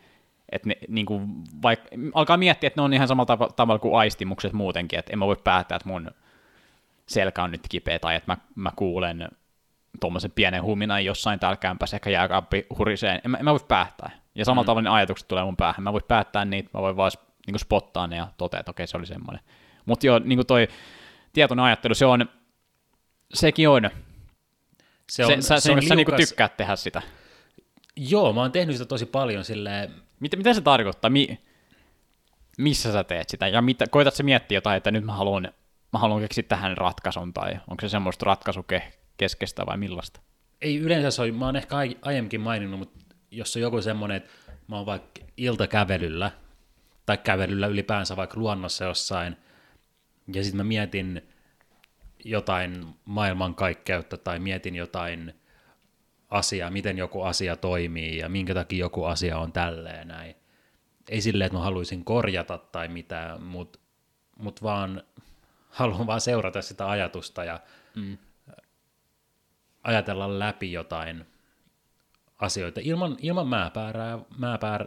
että 0.52 0.70
ne, 0.70 0.76
niin 0.88 1.06
kuin, 1.06 1.28
vaikka, 1.62 1.90
alkaa 2.14 2.38
miettiä, 2.38 2.68
että 2.68 2.82
ne 2.82 2.86
on 2.86 2.94
ihan 2.94 3.08
samalla 3.08 3.50
tavalla 3.56 3.80
kuin 3.80 4.00
aistimukset 4.00 4.54
muutenkin, 4.54 5.00
että 5.00 5.14
en 5.14 5.20
mä 5.20 5.28
voi 5.28 5.38
päättää, 5.44 5.76
että 5.76 5.90
mun 5.90 6.12
selkä 7.06 7.44
on 7.44 7.52
nyt 7.52 7.68
kipeä 7.70 8.00
tai 8.00 8.16
että 8.16 8.32
mä, 8.32 8.38
mä 8.56 8.72
kuulen 8.76 9.28
tuommoisen 10.00 10.32
pienen 10.32 10.64
huminan 10.64 11.06
jossain 11.06 11.40
täällä 11.40 11.58
kämpässä, 11.58 11.98
ehkä 11.98 12.10
jääkaappi 12.10 12.66
huriseen, 12.78 13.22
en 13.26 13.32
mä, 13.32 13.38
en 13.38 13.46
mä 13.46 13.52
voi 13.52 13.66
päättää. 13.68 14.12
Ja 14.36 14.46
samalla 14.46 14.64
mm. 14.64 14.66
tavalla 14.66 14.90
ne 14.90 14.96
ajatukset 14.96 15.28
tulee 15.28 15.44
mun 15.44 15.58
päähän, 15.58 15.84
mä 15.84 15.94
voin 15.94 16.04
päättää 16.08 16.46
niitä, 16.46 16.70
mä 16.74 16.82
voin 16.82 16.98
vaan 16.98 17.12
niin 17.48 17.60
spottaa 17.60 18.08
ne 18.08 18.16
ja 18.16 18.28
toteaa, 18.38 18.60
että 18.60 18.70
okei, 18.70 18.88
se 18.88 18.98
oli 18.98 19.06
semmoinen. 19.06 19.44
Mutta 19.86 20.08
joo, 20.08 20.20
niin 20.20 20.38
kuin 20.38 20.48
toi 20.48 20.68
tietoinen 21.34 21.66
ajattelu, 21.66 21.96
se 21.96 22.06
on, 22.06 22.30
sekin 23.34 23.70
on. 23.70 23.90
Se 25.12 25.26
on, 25.26 25.32
se, 25.32 25.42
sä, 25.42 25.60
se 25.60 25.72
on 25.72 25.84
sä 25.84 25.96
niin 25.96 26.08
tykkäät 26.18 26.58
tehdä 26.58 26.76
sitä. 26.76 27.02
Joo, 27.96 28.34
mä 28.34 28.42
oon 28.42 28.52
tehnyt 28.52 28.76
sitä 28.76 28.86
tosi 28.86 29.06
paljon 29.06 29.44
silleen. 29.44 30.07
Mitä, 30.20 30.38
mitä 30.38 30.54
se 30.54 30.62
tarkoittaa? 30.62 31.10
Mi, 31.10 31.40
missä 32.58 32.92
sä 32.92 33.04
teet 33.04 33.30
sitä? 33.30 33.48
Ja 33.48 33.62
mitä, 33.62 33.86
koetat 33.88 34.16
sä 34.16 34.24
miettiä 34.24 34.58
jotain, 34.58 34.78
että 34.78 34.92
nyt 34.92 35.04
mä 35.04 35.14
haluan, 35.14 35.52
mä 35.94 36.00
haluan 36.00 36.22
keksiä 36.22 36.44
tähän 36.44 36.78
ratkaisun, 36.78 37.34
tai 37.34 37.52
onko 37.68 37.82
se 37.82 37.90
semmoista 37.90 38.26
ratkaisukeskeistä 38.26 39.66
vai 39.66 39.78
millaista? 39.78 40.20
Ei 40.62 40.78
yleensä 40.78 41.12
se 41.12 41.22
on, 41.22 41.36
mä 41.36 41.46
oon 41.46 41.56
ehkä 41.56 41.76
aiemminkin 42.02 42.42
maininnut, 42.42 42.80
mutta 42.80 43.16
jos 43.32 43.56
on 43.56 43.62
joku 43.62 43.82
semmoinen, 43.82 44.18
että 44.18 44.30
mä 44.68 44.76
oon 44.76 44.86
vaikka 44.86 45.22
iltakävelyllä, 45.38 46.32
tai 47.06 47.18
kävelyllä 47.18 47.68
ylipäänsä 47.68 48.16
vaikka 48.16 48.40
luonnossa 48.40 48.86
jossain, 48.86 49.38
ja 50.34 50.44
sitten 50.44 50.58
mä 50.58 50.64
mietin 50.64 51.22
jotain 52.26 52.86
maailmankaikkeutta 53.06 54.18
tai 54.18 54.40
mietin 54.40 54.76
jotain 54.76 55.34
asiaa, 56.30 56.70
miten 56.70 56.98
joku 56.98 57.22
asia 57.22 57.56
toimii 57.56 58.18
ja 58.18 58.30
minkä 58.30 58.54
takia 58.54 58.80
joku 58.80 59.04
asia 59.04 59.38
on 59.38 59.52
tälleen 59.52 60.08
näin. 60.08 60.36
Ei 61.10 61.22
silleen, 61.22 61.46
että 61.46 61.58
mä 61.58 61.64
haluaisin 61.64 62.06
korjata 62.06 62.58
tai 62.58 62.88
mitään, 62.88 63.44
mutta 63.44 63.80
mut 64.40 64.64
vaan 64.64 65.04
haluan 65.70 66.08
vaan 66.08 66.22
seurata 66.22 66.62
sitä 66.62 66.90
ajatusta 66.90 67.44
ja 67.44 67.60
mm. 67.96 68.18
ajatella 69.84 70.40
läpi 70.40 70.72
jotain 70.72 71.26
asioita 72.40 72.80
ilman, 72.84 73.18
ilman 73.22 73.48
määpäärää, 73.48 74.20
määpäär, 74.38 74.86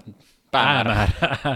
päämäärää, 0.51 1.09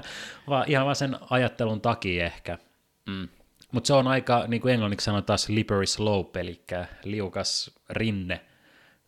vaan 0.48 0.64
ihan 0.68 0.84
vaan 0.84 0.96
sen 0.96 1.16
ajattelun 1.30 1.80
takia 1.80 2.26
ehkä. 2.26 2.58
Mm. 3.06 3.28
Mutta 3.72 3.86
se 3.86 3.94
on 3.94 4.08
aika, 4.08 4.44
niin 4.48 4.62
kuin 4.62 4.74
englanniksi 4.74 5.04
sanotaan, 5.04 5.38
slippery 5.38 5.86
slope, 5.86 6.40
eli 6.40 6.64
liukas 7.04 7.70
rinne. 7.90 8.40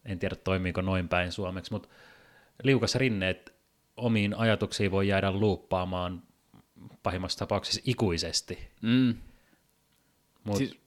En 0.07 0.19
tiedä, 0.19 0.37
toimiiko 0.37 0.81
noin 0.81 1.09
päin 1.09 1.33
suomeksi, 1.33 1.73
mutta 1.73 1.89
liukas 2.63 2.95
rinne, 2.95 3.31
että 3.31 3.53
omiin 3.97 4.35
ajatuksiin 4.35 4.91
voi 4.91 5.09
jäädä 5.09 5.33
luuppaamaan 5.33 6.23
pahimmassa 7.03 7.39
tapauksessa 7.39 7.81
ikuisesti. 7.85 8.69
Mm. 8.83 9.15
Mutta 10.45 10.59
siis, 10.59 10.79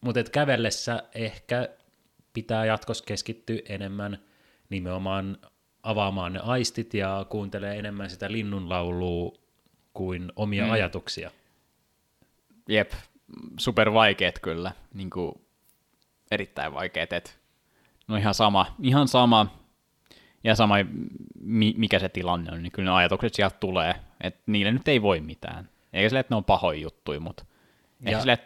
mut 0.00 0.16
et 0.16 0.28
kävellessä 0.28 1.02
ehkä 1.14 1.68
pitää 2.32 2.64
jatkossa 2.64 3.04
keskittyä 3.04 3.58
enemmän 3.68 4.18
nimenomaan 4.70 5.38
avaamaan 5.82 6.32
ne 6.32 6.40
aistit 6.42 6.94
ja 6.94 7.26
kuuntelee 7.30 7.78
enemmän 7.78 8.10
sitä 8.10 8.32
linnunlaulua 8.32 9.38
kuin 9.94 10.32
omia 10.36 10.64
mm. 10.64 10.70
ajatuksia. 10.70 11.30
Jep, 12.68 12.92
super 13.58 13.92
vaikeet 13.92 14.38
kyllä, 14.38 14.72
niin 14.94 15.10
kuin 15.10 15.32
erittäin 16.30 16.74
vaikeet, 16.74 17.12
että 17.12 17.30
no 18.08 18.16
ihan 18.16 18.34
sama, 18.34 18.76
ihan 18.82 19.08
sama, 19.08 19.46
ja 20.44 20.54
sama 20.54 20.74
mikä 21.76 21.98
se 21.98 22.08
tilanne 22.08 22.52
on, 22.52 22.62
niin 22.62 22.72
kyllä 22.72 22.90
ne 22.90 22.96
ajatukset 22.96 23.34
sieltä 23.34 23.56
tulee, 23.60 23.94
että 24.20 24.42
niille 24.46 24.72
nyt 24.72 24.88
ei 24.88 25.02
voi 25.02 25.20
mitään. 25.20 25.68
Eikä 25.92 26.08
sille, 26.08 26.20
että 26.20 26.34
ne 26.34 26.36
on 26.36 26.44
pahoja 26.44 26.80
juttuja, 26.80 27.20
mutta 27.20 27.44
ja, 28.00 28.10
ehkä 28.10 28.20
sille, 28.20 28.38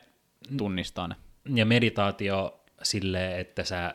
tunnistaa 0.56 1.08
ne. 1.08 1.14
Ja 1.54 1.66
meditaatio 1.66 2.60
silleen, 2.82 3.40
että 3.40 3.64
sä 3.64 3.94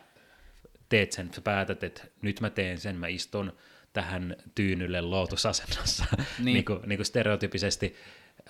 teet 0.88 1.12
sen, 1.12 1.34
sä 1.34 1.40
päätät, 1.40 1.82
että 1.82 2.04
nyt 2.22 2.40
mä 2.40 2.50
teen 2.50 2.78
sen, 2.78 2.96
mä 2.96 3.06
istun 3.06 3.52
tähän 3.92 4.36
tyynylle 4.54 5.00
lootusasennossa, 5.00 6.04
niin. 6.16 6.44
niin, 6.44 6.64
kuin, 6.64 6.80
niin 6.86 6.98
kuin 6.98 7.06
stereotypisesti. 7.06 7.96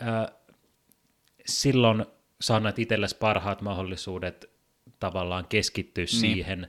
Äh, 0.03 0.37
silloin 1.47 2.07
sä 2.41 2.57
annat 2.57 2.79
itsellesi 2.79 3.17
parhaat 3.17 3.63
mahdollisuudet 3.63 4.51
tavallaan 5.01 5.47
keskittyä 5.49 6.05
niin. 6.05 6.21
siihen, 6.21 6.67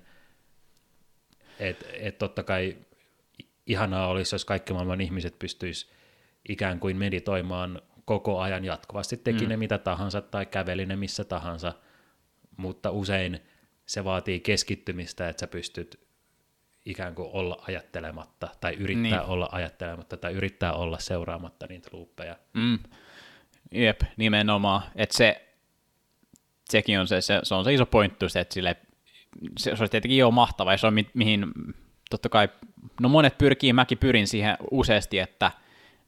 että 1.59 1.85
et 1.93 2.17
totta 2.17 2.43
kai 2.43 2.77
ihanaa 3.65 4.07
olisi, 4.07 4.35
jos 4.35 4.45
kaikki 4.45 4.73
maailman 4.73 5.01
ihmiset 5.01 5.39
pystyis 5.39 5.91
ikään 6.49 6.79
kuin 6.79 6.97
meditoimaan 6.97 7.81
koko 8.05 8.39
ajan 8.39 8.65
jatkuvasti, 8.65 9.17
teki 9.17 9.43
mm. 9.43 9.49
ne 9.49 9.57
mitä 9.57 9.77
tahansa 9.77 10.21
tai 10.21 10.45
käveli 10.45 10.85
ne 10.85 10.95
missä 10.95 11.23
tahansa, 11.23 11.73
mutta 12.57 12.91
usein 12.91 13.39
se 13.85 14.03
vaatii 14.03 14.39
keskittymistä, 14.39 15.29
että 15.29 15.39
sä 15.39 15.47
pystyt 15.47 15.99
ikään 16.85 17.15
kuin 17.15 17.29
olla 17.33 17.63
ajattelematta 17.67 18.49
tai 18.61 18.73
yrittää 18.73 19.19
niin. 19.19 19.29
olla 19.29 19.49
ajattelematta 19.51 20.17
tai 20.17 20.33
yrittää 20.33 20.73
olla 20.73 20.99
seuraamatta 20.99 21.67
niitä 21.69 21.89
luuppeja. 21.91 22.35
Mm. 22.53 22.79
Jep, 23.71 24.01
nimenomaan. 24.17 24.81
Että 24.95 25.17
se, 25.17 25.47
sekin 26.69 26.99
on 26.99 27.07
se, 27.07 27.21
se, 27.21 27.39
se, 27.43 27.55
on 27.55 27.63
se 27.63 27.73
iso 27.73 27.85
pointtu, 27.85 28.25
että 28.25 28.53
sille, 28.53 28.75
se, 29.57 29.75
se 29.75 29.81
olisi 29.81 29.91
tietenkin 29.91 30.17
jo 30.17 30.31
mahtava, 30.31 30.71
ja 30.71 30.77
se 30.77 30.87
on 30.87 30.93
mi, 30.93 31.07
mihin 31.13 31.45
totta 32.09 32.29
kai, 32.29 32.49
no 33.01 33.09
monet 33.09 33.37
pyrkii, 33.37 33.73
mäkin 33.73 33.97
pyrin 33.97 34.27
siihen 34.27 34.57
useasti, 34.71 35.19
että 35.19 35.51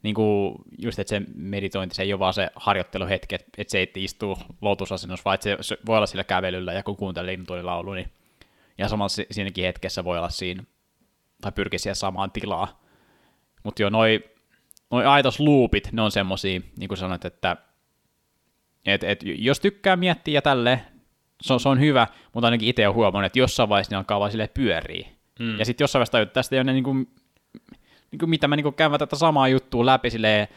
niin 0.02 0.14
kuin 0.14 0.54
just, 0.78 0.98
että 0.98 1.08
se 1.08 1.22
meditointi, 1.34 1.94
se 1.94 2.02
ei 2.02 2.12
ole 2.12 2.18
vaan 2.18 2.34
se 2.34 2.50
harjoitteluhetki, 2.56 3.34
että, 3.34 3.46
että 3.58 3.70
se 3.70 3.78
ei 3.78 3.92
istu 3.96 4.38
lotusasennossa, 4.60 5.24
vaan 5.24 5.34
että 5.34 5.44
se, 5.44 5.56
se 5.60 5.78
voi 5.86 5.96
olla 5.96 6.06
sillä 6.06 6.24
kävelyllä, 6.24 6.72
ja 6.72 6.82
kun 6.82 6.96
kuuntelee 6.96 7.36
lintujen 7.36 7.66
laulu, 7.66 7.92
niin 7.92 8.12
ja 8.78 8.88
samalla 8.88 9.24
siinäkin 9.30 9.64
hetkessä 9.64 10.04
voi 10.04 10.18
olla 10.18 10.30
siinä, 10.30 10.64
tai 11.40 11.52
pyrkiä 11.52 11.78
siihen 11.78 11.96
samaan 11.96 12.30
tilaa. 12.30 12.82
Mutta 13.62 13.82
joo, 13.82 13.90
noi, 13.90 14.24
noi 14.90 15.06
aitosloopit, 15.06 15.92
ne 15.92 16.02
on 16.02 16.10
semmosia, 16.10 16.60
niin 16.78 16.88
kuin 16.88 16.98
sanoit, 16.98 17.24
että 17.24 17.56
et, 18.86 19.04
et, 19.04 19.20
jos 19.22 19.60
tykkää 19.60 19.96
miettiä 19.96 20.34
ja 20.34 20.42
tälle, 20.42 20.80
se 21.42 21.52
on, 21.52 21.60
se 21.60 21.68
on 21.68 21.80
hyvä, 21.80 22.06
mutta 22.32 22.46
ainakin 22.46 22.68
itse 22.68 22.86
olen 22.86 22.96
huomannut, 22.96 23.26
että 23.26 23.38
jossain 23.38 23.68
vaiheessa 23.68 23.92
ne 23.92 23.96
alkaa 23.96 24.20
vaan 24.20 24.30
silleen 24.30 24.48
pyörii. 24.54 25.08
Mm. 25.38 25.58
Ja 25.58 25.64
sitten 25.64 25.84
jossain 25.84 26.00
vaiheessa 26.00 26.12
tajut, 26.12 26.28
että 26.28 26.34
tästä 26.34 26.56
ei 26.56 26.58
ole 26.58 26.64
ne 26.64 26.72
niin 26.72 26.84
kuin, 26.84 27.08
niin 28.10 28.18
kuin 28.18 28.30
mitä 28.30 28.48
mä 28.48 28.56
niin 28.56 28.64
kuin 28.64 28.74
käyn 28.74 28.92
tätä 28.98 29.16
samaa 29.16 29.48
juttua 29.48 29.86
läpi 29.86 30.10
silleen, 30.10 30.48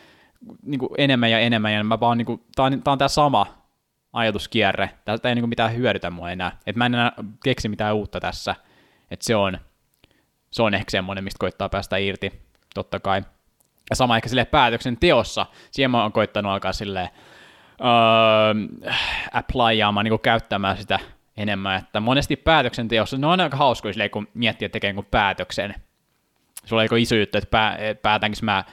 niin 0.63 0.79
kuin 0.79 0.89
enemmän 0.97 1.31
ja 1.31 1.39
enemmän, 1.39 1.73
ja 1.73 1.83
mä 1.83 1.99
vaan, 1.99 2.17
niin 2.17 2.25
kuin, 2.25 2.43
tää 2.55 2.65
on, 2.65 2.83
tää 2.83 2.91
on 2.91 2.97
tää 2.97 3.07
sama 3.07 3.47
ajatuskierre, 4.13 4.89
tästä 5.05 5.29
ei 5.29 5.35
niin 5.35 5.41
kuin 5.41 5.49
mitään 5.49 5.75
hyödytä 5.75 6.09
mua 6.09 6.31
enää, 6.31 6.57
että 6.65 6.77
mä 6.77 6.85
en 6.85 6.93
enää 6.93 7.11
keksi 7.43 7.69
mitään 7.69 7.95
uutta 7.95 8.19
tässä, 8.19 8.55
että 9.11 9.25
se 9.25 9.35
on, 9.35 9.57
se 10.51 10.63
on 10.63 10.73
ehkä 10.73 10.91
semmoinen, 10.91 11.23
mistä 11.23 11.39
koittaa 11.39 11.69
päästä 11.69 11.97
irti, 11.97 12.41
totta 12.75 12.99
kai. 12.99 13.21
Ja 13.89 13.95
sama 13.95 14.15
ehkä 14.15 14.29
sille 14.29 14.45
päätöksen 14.45 14.97
teossa, 14.97 15.45
siihen 15.71 15.91
mä 15.91 16.01
oon 16.01 16.11
koittanut 16.11 16.51
alkaa 16.51 16.73
silleen, 16.73 17.09
öö, 17.81 18.91
applyiaamaan, 19.31 20.03
niin 20.03 20.19
käyttämään 20.19 20.77
sitä 20.77 20.99
enemmän, 21.37 21.79
että 21.79 21.99
monesti 21.99 22.35
päätöksenteossa, 22.35 23.17
ne 23.17 23.27
on 23.27 23.39
aika 23.39 23.57
hauskoja 23.57 23.93
silleen, 23.93 24.09
kun 24.09 24.27
miettii, 24.33 24.65
että 24.65 24.73
tekee 24.73 24.93
niin 24.93 25.05
päätöksen, 25.11 25.75
sulla 26.65 26.81
on 26.91 26.97
iso 26.97 27.15
juttu, 27.15 27.37
että 27.37 27.49
pää, 27.49 27.77
päätänkö 28.01 28.37
mä, 28.41 28.63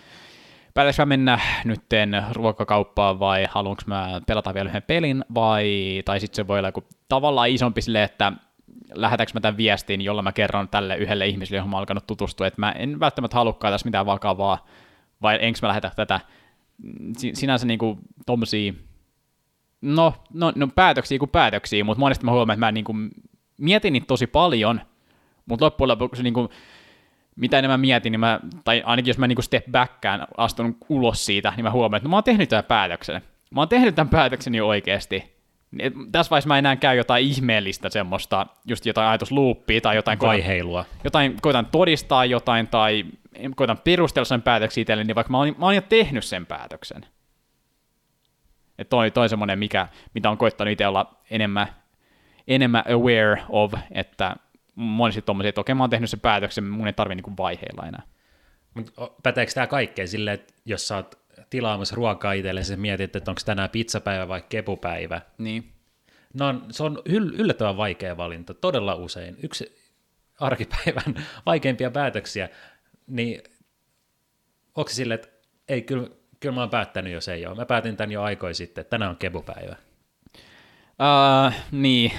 päätänkö 0.75 1.03
mä 1.03 1.07
mennä 1.07 1.41
nytten 1.65 2.25
ruokakauppaan 2.33 3.21
vai 3.21 3.47
haluanko 3.51 3.83
mä 3.87 4.21
pelata 4.27 4.55
vielä 4.55 4.69
yhden 4.69 4.83
pelin 4.83 5.25
vai, 5.35 6.03
tai 6.05 6.21
sitten 6.21 6.37
se 6.37 6.47
voi 6.47 6.59
olla 6.59 6.69
joku 6.69 6.85
tavallaan 7.09 7.49
isompi 7.49 7.83
silleen, 7.83 8.05
että 8.05 8.33
lähetänkö 8.95 9.31
mä 9.35 9.41
tämän 9.41 9.57
viestin, 9.57 10.01
jolla 10.01 10.23
mä 10.23 10.33
kerron 10.33 10.69
tälle 10.69 10.97
yhdelle 10.97 11.27
ihmiselle, 11.27 11.57
johon 11.57 11.71
mä 11.71 11.79
alkanut 11.79 12.07
tutustua, 12.07 12.47
että 12.47 12.61
mä 12.61 12.73
en 12.73 13.01
välttämättä 13.01 13.37
halukkaan 13.37 13.75
tässä 13.75 13.87
mitään 13.87 14.07
vakavaa, 14.07 14.67
vai 15.23 15.39
enkö 15.41 15.59
mä 15.63 15.69
lähetä 15.69 15.91
tätä. 15.97 16.21
Sinänsä 17.35 17.67
niinku 17.67 17.99
tommosia, 18.27 18.73
no, 19.83 20.15
no, 20.35 20.53
no 20.57 20.69
päätöksiä 20.75 21.19
kuin 21.19 21.31
päätöksiä, 21.31 21.85
mutta 21.85 22.01
monesti 22.01 22.25
mä 22.25 22.31
huomaan, 22.31 22.55
että 22.55 22.67
mä 22.67 22.73
niinku 22.73 22.95
mietin 23.57 23.93
niitä 23.93 24.07
tosi 24.07 24.27
paljon, 24.27 24.81
mutta 25.47 25.65
loppujen 25.65 25.89
lopuksi 25.89 26.23
niinku, 26.23 26.51
mitä 27.37 27.59
enemmän 27.59 27.81
mietin, 27.81 28.13
niin 28.13 28.21
mä, 28.21 28.41
tai 28.65 28.83
ainakin 28.87 29.11
jos 29.11 29.19
mä 29.19 29.27
niinku 29.27 29.43
step 29.43 29.65
backään 29.71 30.27
astun 30.37 30.77
ulos 30.89 31.27
siitä, 31.27 31.53
niin 31.57 31.65
mä 31.65 31.71
huomaan, 31.71 31.97
että 31.97 32.09
no 32.09 32.11
mä 32.11 32.17
oon 32.17 32.25
tehnyt 32.25 32.49
tämän 32.49 32.65
päätöksen. 32.65 33.23
Mä 33.51 33.61
oon 33.61 33.69
tehnyt 33.69 33.95
tämän 33.95 34.11
päätöksen 34.11 34.55
jo 34.55 34.69
oikeasti. 34.69 35.33
Et 35.79 35.93
tässä 36.13 36.31
vaiheessa 36.31 36.49
mä 36.49 36.59
enää 36.59 36.77
käy 36.77 36.97
jotain 36.97 37.25
ihmeellistä 37.25 37.91
semmoista, 37.91 38.47
just 38.67 38.87
jotain 38.87 39.09
ajatusluuppia 39.09 39.81
tai 39.81 39.97
jotain... 39.97 40.19
Vaiheilua. 40.21 40.85
Jotain, 41.05 41.37
koitan 41.41 41.67
todistaa 41.67 42.25
jotain 42.25 42.69
tai 42.69 43.05
koitan 43.57 43.79
perustella 43.79 44.25
sen 44.25 44.43
päätöksiä 44.43 44.83
itselleni, 44.83 45.07
niin 45.07 45.15
vaikka 45.15 45.31
mä 45.31 45.39
oon, 45.39 45.55
mä 45.59 45.65
oon 45.67 45.75
jo 45.75 45.81
tehnyt 45.81 46.25
sen 46.25 46.47
päätöksen. 46.47 47.07
Et 48.83 48.89
toi, 48.89 49.11
toi 49.11 49.29
semmoinen, 49.29 49.59
mikä, 49.59 49.89
mitä 50.15 50.31
on 50.31 50.39
koittanut 50.39 50.73
itse 50.73 50.87
olla 50.87 51.21
enemmän, 51.31 51.67
enemmän 52.49 52.85
aware 52.93 53.43
of, 53.49 53.75
että 53.91 54.37
monesti 54.75 55.23
tommosia, 55.23 55.49
että 55.49 55.61
okei, 55.61 55.75
mä 55.75 55.83
oon 55.83 55.91
tehnyt 55.91 56.11
sen 56.11 56.21
päätöksen, 56.21 56.65
mun 56.65 56.87
ei 56.87 56.93
tarvi 56.93 57.15
niinku 57.15 57.33
vaiheilla 57.39 57.87
enää. 57.87 58.03
Mut 58.75 58.95
päteekö 59.23 59.53
tämä 59.53 59.67
kaikkeen 59.67 60.09
silleen, 60.09 60.35
että 60.35 60.55
jos 60.65 60.89
sä 60.89 60.97
oot 60.97 61.19
tilaamassa 61.51 61.97
ruokaa 61.97 62.33
itsellesi, 62.33 62.77
mietit, 62.77 63.17
että 63.17 63.31
onko 63.31 63.41
tänään 63.45 63.71
pizzapäivä 63.71 64.29
vai 64.29 64.43
kepupäivä. 64.49 65.21
Niin. 65.39 65.73
No, 66.35 66.61
se 66.71 66.83
on 66.83 67.03
yllättävän 67.05 67.77
vaikea 67.77 68.17
valinta, 68.17 68.55
todella 68.55 68.95
usein. 68.95 69.37
Yksi 69.43 69.77
arkipäivän 70.41 71.15
vaikeimpia 71.47 71.91
päätöksiä, 71.91 72.49
niin 73.07 73.43
onko 74.75 74.89
se 74.89 74.95
silleen, 74.95 75.21
että 75.21 75.29
ei, 75.69 75.83
kyllä, 75.83 76.09
kyllä 76.43 76.55
mä 76.55 76.61
oon 76.61 76.71
päättänyt, 76.71 77.13
jos 77.13 77.29
ei 77.29 77.47
ole. 77.47 77.55
Mä 77.55 77.67
päätin 77.67 77.97
tämän 77.97 78.13
jo 78.13 78.23
aikoin 78.23 78.55
sitten, 78.55 78.87
tänään 78.87 79.11
on 79.11 79.17
kepupäivä. 79.17 79.77
Uh, 80.93 81.53
niin, 81.73 82.13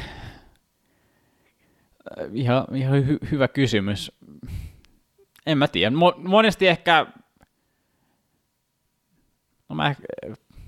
ihan, 2.33 2.67
ihan 2.75 3.03
hy- 3.03 3.31
hyvä 3.31 3.47
kysymys. 3.47 4.11
En 5.45 5.57
mä 5.57 5.67
tiedä. 5.67 5.95
Mo- 5.95 6.27
monesti 6.27 6.67
ehkä, 6.67 7.05
no 9.69 9.75
mä 9.75 9.95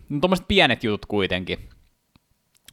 no 0.09 0.19
tuommoiset 0.19 0.47
pienet 0.47 0.83
jutut 0.83 1.05
kuitenkin. 1.05 1.69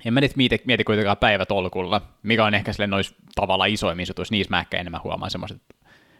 En 0.05 0.15
mä 0.15 0.21
nyt 0.21 0.37
mieti, 0.37 0.63
mieti 0.65 0.85
kuitenkaan 0.85 1.17
päivätolkulla, 1.17 2.03
mikä 2.23 2.45
on 2.45 2.55
ehkä 2.55 2.73
sille 2.73 2.87
nois 2.87 3.15
tavalla 3.35 3.67
isoimmin 3.67 4.07
jutuissa, 4.09 4.33
niissä 4.33 4.51
mä 4.51 4.61
ehkä 4.61 4.79
enemmän 4.79 5.03
huomaan 5.05 5.31
semmoiset 5.31 5.63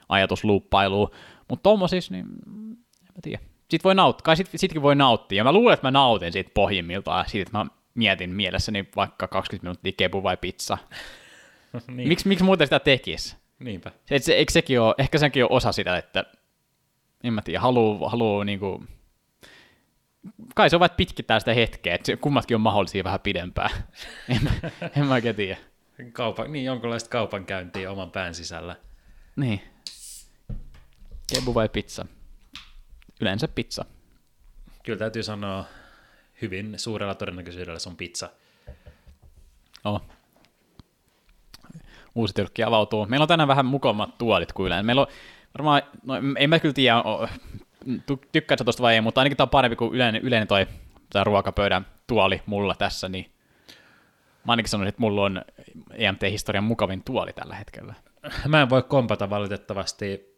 ajatusluuppailua, 0.09 1.11
mutta 1.49 1.63
tommosissa, 1.63 2.13
niin 2.15 2.27
en 2.27 2.77
mä 3.01 3.21
tiedä. 3.23 3.52
Sitten 3.73 3.85
voi 3.85 3.95
nauttia, 3.95 4.23
kai 4.25 4.37
sit, 4.37 4.51
sitkin 4.57 4.83
voi 4.83 4.95
nauttia, 4.95 5.37
ja 5.37 5.45
mä 5.45 5.53
luulen, 5.53 5.75
että 5.75 5.87
mä 5.87 5.91
nautin 5.91 6.33
siitä 6.33 6.51
pohjimmiltaan, 6.55 7.29
siitä, 7.29 7.43
että 7.43 7.59
mä 7.59 7.67
mietin 7.95 8.31
mielessäni 8.31 8.89
vaikka 8.97 9.29
20 9.29 9.65
minuuttia 9.65 9.93
kepu 9.97 10.23
vai 10.23 10.37
pizza. 10.37 10.79
niin. 11.87 12.09
Miks, 12.09 12.25
miksi 12.25 12.45
muuten 12.45 12.67
sitä 12.67 12.81
tekisi? 12.81 13.37
Niinpä. 13.59 13.93
Se, 14.07 14.19
se, 14.19 14.35
eikö 14.35 14.53
sekin 14.53 14.81
ole, 14.81 14.95
ehkä 14.99 15.19
sekin 15.19 15.45
on 15.45 15.53
osa 15.53 15.73
sitä, 15.73 15.97
että 15.97 16.25
en 17.25 17.33
mä 17.33 17.43
tiedä, 17.43 17.61
haluu, 17.61 18.09
haluu 18.09 18.43
niinku, 18.43 18.85
kai 20.55 20.71
se 20.71 20.77
on 20.77 20.81
vain, 20.81 20.91
pitkittää 20.97 21.41
sitä 21.41 21.55
hetkeä, 21.55 21.95
että 21.95 22.17
kummatkin 22.17 22.55
on 22.55 22.61
mahdollisia 22.61 23.05
vähän 23.05 23.21
pidempään. 23.21 23.71
en, 24.29 24.41
mä, 24.45 24.51
en 24.97 25.07
mä 25.07 25.15
oikein 25.15 25.37
tiedä. 25.37 25.57
Kaupan, 26.13 26.53
niin, 26.53 26.65
jonkinlaista 26.65 27.11
kaupankäyntiä 27.11 27.91
oman 27.91 28.11
pään 28.11 28.35
sisällä. 28.35 28.77
Niin. 29.37 29.61
Kebu 31.35 31.55
vai 31.55 31.69
pizza? 31.69 32.07
Yleensä 33.23 33.49
pizza. 33.49 33.85
Kyllä 34.83 34.99
täytyy 34.99 35.23
sanoa, 35.23 35.65
hyvin 36.43 36.75
suurella 36.77 37.15
todennäköisyydellä 37.15 37.79
se 37.79 37.89
on 37.89 37.97
pizza. 37.97 38.29
Oh. 39.85 40.03
Uusi 42.15 42.35
tyrkki 42.35 42.63
avautuu. 42.63 43.07
Meillä 43.07 43.25
on 43.25 43.29
tänään 43.29 43.49
vähän 43.49 43.67
mukavammat 43.67 44.19
tuolit 44.19 44.53
kuin 44.53 44.67
yleensä. 44.67 44.83
Meillä 44.83 45.03
on 45.03 45.09
varmaan, 45.59 45.83
no 46.03 46.15
en 46.37 46.51
mä 46.51 46.59
kyllä 46.59 46.75
tiedä, 46.75 46.97
tykkää 48.33 48.57
sä 48.57 48.65
tosta 48.65 48.83
vai 48.83 48.95
ei, 48.95 49.01
mutta 49.01 49.21
ainakin 49.21 49.37
tämä 49.37 49.45
on 49.45 49.51
parempi 49.51 49.77
kuin 49.77 49.95
yleinen, 49.95 50.23
yleinen 50.23 50.49
toi 50.49 50.67
tämä 51.11 51.25
ruokapöydän 51.25 51.87
tuoli 52.07 52.43
mulla 52.47 52.75
tässä, 52.75 53.09
niin 53.09 53.33
mä 54.45 54.53
ainakin 54.53 54.71
sanoisin, 54.71 54.89
että 54.89 55.01
mulla 55.01 55.23
on 55.23 55.43
EMT-historian 55.93 56.65
mukavin 56.65 57.05
tuoli 57.05 57.33
tällä 57.33 57.55
hetkellä. 57.55 57.95
Mä 58.49 58.63
en 58.63 58.71
voi 58.71 58.83
kompata 58.83 59.31
valitettavasti. 59.31 60.32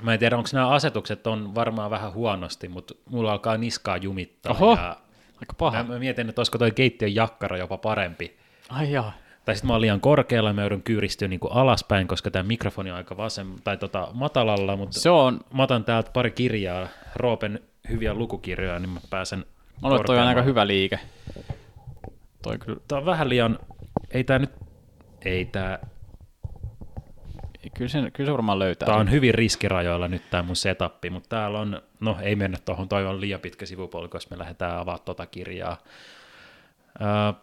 Mä 0.00 0.12
en 0.12 0.18
tiedä, 0.18 0.36
onko 0.36 0.48
nämä 0.52 0.68
asetukset 0.68 1.26
on 1.26 1.54
varmaan 1.54 1.90
vähän 1.90 2.12
huonosti, 2.12 2.68
mutta 2.68 2.94
mulla 3.10 3.32
alkaa 3.32 3.56
niskaa 3.56 3.96
jumittaa. 3.96 4.52
Oho, 4.52 4.76
ja 4.76 4.96
aika 5.40 5.54
paha. 5.58 5.82
mä, 5.82 5.92
mä 5.92 5.98
mietin, 5.98 6.28
että 6.28 6.40
olisiko 6.40 6.58
toi 6.58 6.70
keittiön 6.70 7.14
jakkara 7.14 7.56
jopa 7.56 7.78
parempi. 7.78 8.36
Ai 8.68 8.92
jaa. 8.92 9.12
Tai 9.44 9.54
sitten 9.54 9.68
mä 9.68 9.74
oon 9.74 9.80
liian 9.80 10.00
korkealla 10.00 10.50
ja 10.50 10.54
mä 10.54 10.60
joudun 10.60 10.82
kyyristyä 10.82 11.28
niin 11.28 11.40
alaspäin, 11.50 12.08
koska 12.08 12.30
tämä 12.30 12.42
mikrofoni 12.42 12.90
on 12.90 12.96
aika 12.96 13.16
vasem, 13.16 13.54
tai 13.64 13.76
tota, 13.76 14.08
matalalla, 14.12 14.76
mutta 14.76 15.00
Se 15.00 15.10
on, 15.10 15.40
mä 15.54 15.62
otan 15.62 15.84
täältä 15.84 16.10
pari 16.10 16.30
kirjaa, 16.30 16.88
Roopen 17.16 17.60
hyviä 17.88 18.14
lukukirjoja, 18.14 18.78
niin 18.78 18.90
mä 18.90 19.00
pääsen 19.10 19.38
mä 19.38 19.44
luulen, 19.88 19.96
että 19.96 20.06
toi 20.06 20.18
on 20.18 20.26
aika 20.26 20.42
hyvä 20.42 20.66
liike. 20.66 20.98
Toi 22.42 22.58
kyllä, 22.58 22.80
Tää 22.88 22.98
on 22.98 23.04
vähän 23.04 23.28
liian, 23.28 23.58
ei 24.10 24.24
tää 24.24 24.38
nyt, 24.38 24.50
ei 25.24 25.44
tää, 25.44 25.78
kyllä 27.76 27.88
se, 27.88 28.10
kyllä 28.10 28.28
se 28.28 28.32
varmaan 28.32 28.58
löytää. 28.58 28.86
tää 28.86 28.94
sen. 28.94 29.00
on 29.00 29.10
hyvin 29.10 29.34
riskirajoilla 29.34 30.08
nyt 30.08 30.30
tää 30.30 30.42
mun 30.42 30.56
setappi, 30.56 31.10
mutta 31.10 31.28
täällä 31.28 31.60
on, 31.60 31.82
no 32.00 32.16
ei 32.22 32.36
mennä 32.36 32.58
tuohon, 32.64 32.88
toi 32.88 33.06
on 33.06 33.20
liian 33.20 33.40
pitkä 33.40 33.66
sivupolku, 33.66 34.16
jos 34.16 34.30
me 34.30 34.38
lähdetään 34.38 34.72
avaamaan 34.72 35.04
tota 35.04 35.26
kirjaa. 35.26 35.76
Ää, 37.00 37.34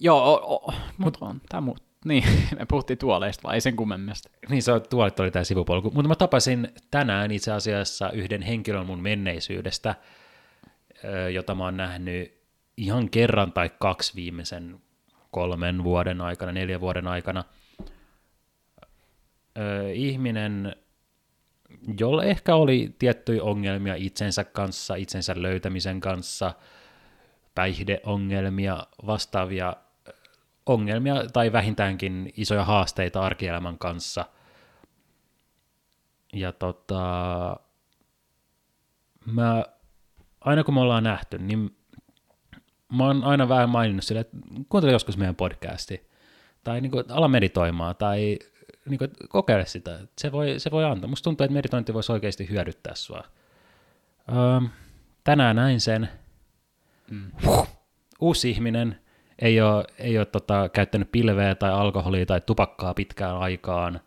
Joo, 0.00 0.34
o, 0.34 0.54
o, 0.54 0.74
mutta 0.98 1.26
on 1.26 1.40
tämä 1.48 1.60
muu. 1.60 1.76
Niin, 2.04 2.24
me 2.58 2.66
puhuttiin 2.68 2.98
tuoleista, 2.98 3.48
vai 3.48 3.54
ei 3.54 3.60
sen 3.60 3.76
kummemmista. 3.76 4.30
Niin 4.48 4.62
se 4.62 4.72
on, 4.72 4.82
tuolit 4.90 5.20
oli 5.20 5.30
tämä 5.30 5.44
sivupolku. 5.44 5.90
Mutta 5.94 6.08
mä 6.08 6.14
tapasin 6.14 6.68
tänään 6.90 7.30
itse 7.30 7.52
asiassa 7.52 8.10
yhden 8.10 8.42
henkilön 8.42 8.86
mun 8.86 9.02
menneisyydestä, 9.02 9.94
ö, 11.04 11.30
jota 11.30 11.54
mä 11.54 11.64
oon 11.64 11.76
nähnyt 11.76 12.38
ihan 12.76 13.10
kerran 13.10 13.52
tai 13.52 13.70
kaksi 13.78 14.14
viimeisen 14.14 14.80
kolmen 15.30 15.84
vuoden 15.84 16.20
aikana, 16.20 16.52
neljän 16.52 16.80
vuoden 16.80 17.08
aikana. 17.08 17.44
Ö, 19.58 19.92
ihminen, 19.92 20.76
jolla 22.00 22.24
ehkä 22.24 22.54
oli 22.54 22.94
tiettyjä 22.98 23.42
ongelmia 23.42 23.94
itsensä 23.94 24.44
kanssa, 24.44 24.94
itsensä 24.94 25.34
löytämisen 25.36 26.00
kanssa, 26.00 26.54
päihdeongelmia, 27.54 28.86
vastaavia 29.06 29.76
ongelmia 30.66 31.14
tai 31.32 31.52
vähintäänkin 31.52 32.32
isoja 32.36 32.64
haasteita 32.64 33.20
arkielämän 33.20 33.78
kanssa. 33.78 34.24
Ja 36.32 36.52
tota, 36.52 37.02
mä, 39.26 39.64
aina 40.40 40.64
kun 40.64 40.74
me 40.74 40.80
ollaan 40.80 41.04
nähty, 41.04 41.38
niin 41.38 41.76
mä 42.92 43.06
oon 43.06 43.24
aina 43.24 43.48
vähän 43.48 43.70
maininnut 43.70 44.04
sille, 44.04 44.20
että 44.20 44.36
kuuntele 44.68 44.92
joskus 44.92 45.16
meidän 45.16 45.36
podcasti, 45.36 46.08
tai 46.64 46.80
niin 46.80 46.90
kuin, 46.90 47.04
ala 47.08 47.28
meditoimaan, 47.28 47.96
tai 47.96 48.38
niin 48.88 48.98
kuin, 48.98 49.10
kokeile 49.28 49.66
sitä. 49.66 49.98
Se 50.18 50.32
voi, 50.32 50.54
se 50.58 50.70
voi 50.70 50.84
antaa. 50.84 51.08
Musta 51.10 51.24
tuntuu, 51.24 51.44
että 51.44 51.54
meditointi 51.54 51.94
voisi 51.94 52.12
oikeasti 52.12 52.48
hyödyttää 52.48 52.94
sua. 52.94 53.24
Öö, 54.32 54.68
tänään 55.24 55.56
näin 55.56 55.80
sen. 55.80 56.08
Mm. 57.10 57.30
Uusi 58.20 58.50
ihminen 58.50 59.00
ei 59.38 59.60
ole, 59.60 59.84
ei 59.98 60.18
ole 60.18 60.26
tota, 60.26 60.68
käyttänyt 60.68 61.12
pilveä 61.12 61.54
tai 61.54 61.70
alkoholia 61.70 62.26
tai 62.26 62.40
tupakkaa 62.40 62.94
pitkään 62.94 63.36
aikaan. 63.36 64.00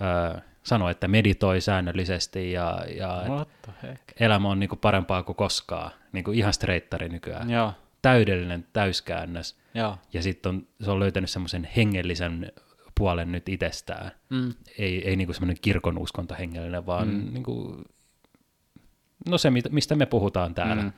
Öö, 0.00 0.40
sanoi, 0.62 0.90
että 0.90 1.08
meditoi 1.08 1.60
säännöllisesti 1.60 2.52
ja, 2.52 2.78
ja 2.96 3.24
elämä 4.20 4.48
on 4.48 4.60
niinku 4.60 4.76
parempaa 4.76 5.22
kuin 5.22 5.36
koskaan. 5.36 5.90
Niinku 6.12 6.30
ihan 6.30 6.52
streittari 6.52 7.08
nykyään. 7.08 7.50
Joo, 7.50 7.72
Täydellinen 8.02 8.66
täyskäännös. 8.72 9.56
joo. 9.74 9.96
Ja 10.12 10.22
sitten 10.22 10.66
se 10.84 10.90
on 10.90 11.00
löytänyt 11.00 11.30
semmoisen 11.30 11.68
hengellisen 11.76 12.52
puolen 12.98 13.32
nyt 13.32 13.48
itsestään. 13.48 14.10
Mm. 14.30 14.54
Ei, 14.78 15.08
ei 15.08 15.16
niinku 15.16 15.32
semmoinen 15.32 15.56
kirkon 15.62 15.98
uskonto 15.98 16.34
hengellinen, 16.38 16.86
vaan 16.86 17.08
Mm. 17.08 17.14
mm. 17.14 17.32
niinku, 17.32 17.82
no 19.28 19.38
se, 19.38 19.50
mistä 19.70 19.94
me 19.96 20.06
puhutaan 20.06 20.54
täällä. 20.54 20.82
Mm. 20.82 20.92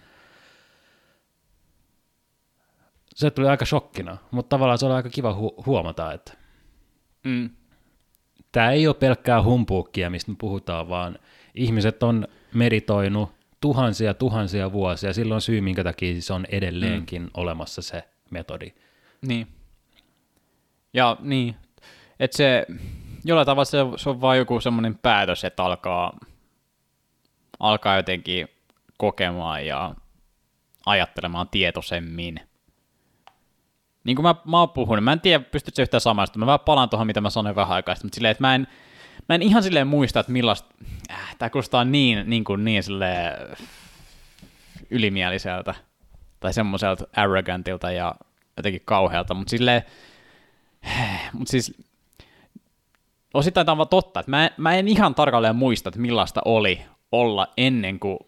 Se 3.14 3.30
tuli 3.30 3.48
aika 3.48 3.64
shokkina, 3.64 4.16
mutta 4.30 4.48
tavallaan 4.48 4.78
se 4.78 4.86
oli 4.86 4.94
aika 4.94 5.08
kiva 5.08 5.32
hu- 5.32 5.62
huomata, 5.66 6.12
että 6.12 6.32
Mm. 7.24 7.50
tämä 8.52 8.70
ei 8.70 8.86
ole 8.86 8.94
pelkkää 8.94 9.42
humpuukkia, 9.42 10.10
mistä 10.10 10.30
me 10.30 10.36
puhutaan, 10.40 10.88
vaan 10.88 11.18
ihmiset 11.54 12.02
on 12.02 12.28
meditoinut 12.54 13.30
tuhansia 13.60 14.14
tuhansia 14.14 14.72
vuosia. 14.72 15.12
Silloin 15.12 15.34
on 15.36 15.40
syy, 15.40 15.60
minkä 15.60 15.84
takia 15.84 16.22
se 16.22 16.32
on 16.32 16.46
edelleenkin 16.48 17.22
mm. 17.22 17.30
olemassa 17.34 17.82
se 17.82 18.08
metodi. 18.30 18.72
Niin. 19.26 19.46
Ja 20.94 21.16
niin, 21.20 21.56
että 22.20 22.36
se 22.36 22.66
jollain 23.24 23.46
tavalla 23.46 23.64
se, 23.64 23.78
se 23.96 24.10
on 24.10 24.20
vain 24.20 24.38
joku 24.38 24.60
semmoinen 24.60 24.98
päätös, 24.98 25.44
että 25.44 25.64
alkaa, 25.64 26.18
alkaa 27.60 27.96
jotenkin 27.96 28.48
kokemaan 28.98 29.66
ja 29.66 29.94
ajattelemaan 30.86 31.48
tietoisemmin. 31.48 32.40
Niin 34.04 34.16
kuin 34.16 34.22
mä, 34.22 34.34
mä 34.44 34.58
oon 34.58 34.70
puhunut, 34.70 35.04
mä 35.04 35.12
en 35.12 35.20
tiedä, 35.20 35.44
pystytkö 35.44 35.76
se 35.76 35.82
yhtään 35.82 36.00
samasta, 36.00 36.38
mä 36.38 36.46
vähän 36.46 36.60
palaan 36.60 36.88
tuohon, 36.88 37.06
mitä 37.06 37.20
mä 37.20 37.30
sanoin 37.30 37.56
vähän 37.56 37.74
aikaa 37.74 37.94
mutta 38.02 38.14
silleen, 38.14 38.32
että 38.32 38.42
mä 38.42 38.54
en, 38.54 38.66
mä 39.28 39.34
en 39.34 39.42
ihan 39.42 39.62
silleen 39.62 39.86
muista, 39.86 40.20
että 40.20 40.32
millaista, 40.32 40.74
äh, 41.10 41.36
tää 41.38 41.50
kuulostaa 41.50 41.84
niin, 41.84 42.30
niin 42.30 42.44
kuin 42.44 42.64
niin 42.64 42.82
silleen 42.82 43.56
ylimieliseltä 44.90 45.74
tai 46.40 46.52
semmoiselta 46.52 47.04
arrogantilta 47.16 47.92
ja 47.92 48.14
jotenkin 48.56 48.82
kauhealta, 48.84 49.34
mutta 49.34 49.50
silleen, 49.50 49.82
mutta 51.32 51.50
siis 51.50 51.89
osittain 53.34 53.66
tämä 53.66 53.72
on 53.72 53.78
vaan 53.78 53.88
totta, 53.88 54.20
että 54.20 54.30
mä, 54.30 54.44
en- 54.44 54.50
mä 54.56 54.74
en 54.74 54.88
ihan 54.88 55.14
tarkalleen 55.14 55.56
muista, 55.56 55.88
että 55.88 56.00
millaista 56.00 56.40
oli 56.44 56.82
olla 57.12 57.48
ennen 57.56 58.00
kuin, 58.00 58.18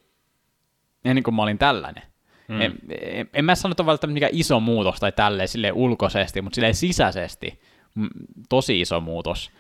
ennen 1.04 1.22
kuin 1.22 1.34
mä 1.34 1.42
olin 1.42 1.58
tällainen. 1.58 2.02
Mm. 2.48 2.60
En, 2.60 2.78
en, 3.00 3.30
en 3.34 3.44
mä 3.44 3.54
sano, 3.54 3.72
että 3.72 3.82
on 3.82 3.86
välttämättä 3.86 4.14
mikään 4.14 4.34
iso 4.34 4.60
muutos 4.60 5.00
tai 5.00 5.12
tälleen 5.12 5.48
silleen 5.48 5.74
ulkoisesti, 5.74 6.42
mutta 6.42 6.54
silleen 6.54 6.74
sisäisesti 6.74 7.60
tosi 8.48 8.80
iso 8.80 9.00
muutos. 9.00 9.50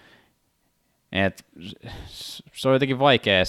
Et, 1.12 1.46
se 2.52 2.68
on 2.68 2.74
jotenkin 2.74 2.98
vaikea 2.98 3.44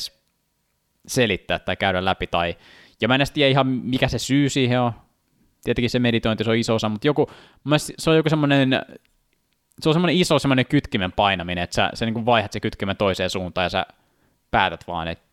selittää 1.08 1.60
tai 1.60 1.76
käydä 1.76 2.06
läpi. 2.06 2.28
Tai, 2.28 2.56
ja 3.02 3.08
mä 3.08 3.16
en 3.16 3.22
edes 3.22 3.32
tiedä 3.32 3.50
ihan, 3.50 3.68
mikä 3.68 4.08
se 4.08 4.20
syy 4.20 4.50
siihen 4.50 4.80
on. 4.80 4.91
Tietenkin 5.64 5.89
se 5.89 6.00
meditointi, 6.00 6.44
se 6.44 6.50
on 6.50 6.58
iso 6.58 6.76
osa, 6.76 6.89
mutta 6.89 7.08
joku, 7.08 7.28
se 7.80 8.10
on 8.10 8.16
joku 8.16 8.30
semmoinen, 8.30 8.70
se 9.82 9.90
on 9.90 9.94
semmoinen 9.96 10.16
iso 10.16 10.40
semmoinen 10.40 10.66
kytkimen 10.66 11.12
painaminen, 11.12 11.64
että 11.64 11.76
sä, 11.76 11.90
sä 11.94 12.06
niin 12.06 12.26
vaihdat 12.26 12.52
se 12.52 12.60
kytkimen 12.60 12.98
toiseen 12.98 13.30
suuntaan 13.30 13.66
ja 13.66 13.70
sä 13.70 13.86
päätät 14.52 14.88
vaan, 14.88 15.08
että 15.08 15.26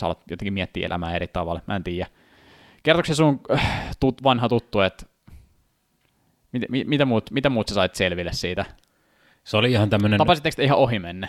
sä 0.00 0.06
alat 0.06 0.22
jotenkin 0.30 0.52
miettiä 0.52 0.86
elämää 0.86 1.16
eri 1.16 1.28
tavalla, 1.28 1.60
mä 1.66 1.76
en 1.76 1.84
tiedä. 1.84 2.06
Kertooko 2.82 3.06
se 3.06 3.14
sun 3.14 3.40
äh, 3.52 3.96
tut, 4.00 4.22
vanha 4.22 4.48
tuttu, 4.48 4.80
että 4.80 5.06
mit, 6.52 6.62
mit, 6.68 6.86
mitä, 6.86 7.04
muut, 7.04 7.30
mitä 7.30 7.50
muut 7.50 7.68
sä 7.68 7.74
sait 7.74 7.94
selville 7.94 8.32
siitä? 8.32 8.64
Se 9.44 9.56
oli 9.56 9.70
ihan 9.70 9.90
tämmöinen, 9.90 10.18
Tapasitteko 10.18 10.56
te 10.56 10.64
ihan 10.64 10.78
ohi 10.78 10.98
menne? 10.98 11.28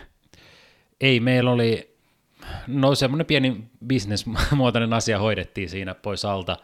ei 1.01 1.19
meillä 1.19 1.51
oli, 1.51 1.97
no 2.67 2.95
semmoinen 2.95 3.25
pieni 3.25 3.63
bisnesmuotoinen 3.87 4.93
asia 4.93 5.19
hoidettiin 5.19 5.69
siinä 5.69 5.95
pois 5.95 6.25
alta, 6.25 6.57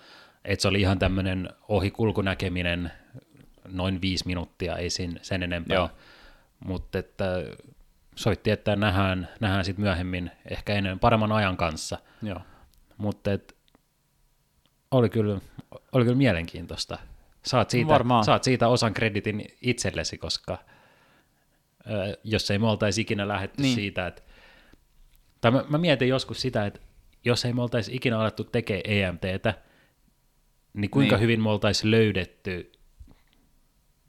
että 0.46 0.62
se 0.62 0.68
oli 0.68 0.82
ihan 0.82 1.00
tämmöinen 1.00 1.50
ohikulkunäkeminen, 1.68 2.92
noin 3.68 4.02
viisi 4.02 4.28
minuuttia, 4.28 4.76
ei 4.78 4.90
sin, 4.90 5.20
sen 5.22 5.44
enempää. 5.44 5.90
Mutta 6.66 7.00
että 7.00 7.26
soitti, 8.16 8.52
että 8.52 8.76
nähdään, 8.76 9.30
nähdään 9.40 9.66
sitten 9.66 9.84
myöhemmin 9.84 10.32
ehkä 10.50 10.74
ennen 10.74 11.00
paremman 11.00 11.32
ajan 11.32 11.58
kanssa. 11.58 11.98
Joo. 12.22 12.40
Mutta 12.98 13.32
oli, 14.92 15.10
kyllä, 15.10 15.40
oli 15.92 16.04
kyllä 16.04 16.18
mielenkiintoista. 16.18 16.98
Saat 17.46 17.70
siitä, 17.70 17.88
Varmaan. 17.88 18.24
saat 18.26 18.44
siitä 18.44 18.68
osan 18.68 18.94
kreditin 18.94 19.46
itsellesi, 19.62 20.18
koska 20.18 20.58
ö, 21.90 22.18
jos 22.24 22.52
ei 22.52 22.60
me 22.60 22.68
oltaisi 22.68 23.02
ikinä 23.02 23.28
lähetty 23.28 23.62
niin. 23.62 23.76
siitä, 23.76 24.08
että 24.08 24.22
tai 25.42 25.52
mä, 25.52 25.64
mä 25.70 25.78
mietin 25.78 26.08
joskus 26.08 26.42
sitä, 26.42 26.66
että 26.66 26.80
jos 27.26 27.46
ei 27.46 27.54
me 27.54 27.62
oltaisi 27.62 27.96
ikinä 27.96 28.20
alettu 28.20 28.44
tekemään 28.44 28.84
EMTtä, 28.86 29.54
niin 30.74 30.92
kuinka 30.92 31.16
Niin. 31.16 31.22
hyvin 31.22 31.44
me 31.44 31.50
oltaisiin 31.50 31.92
löydetty 31.92 32.72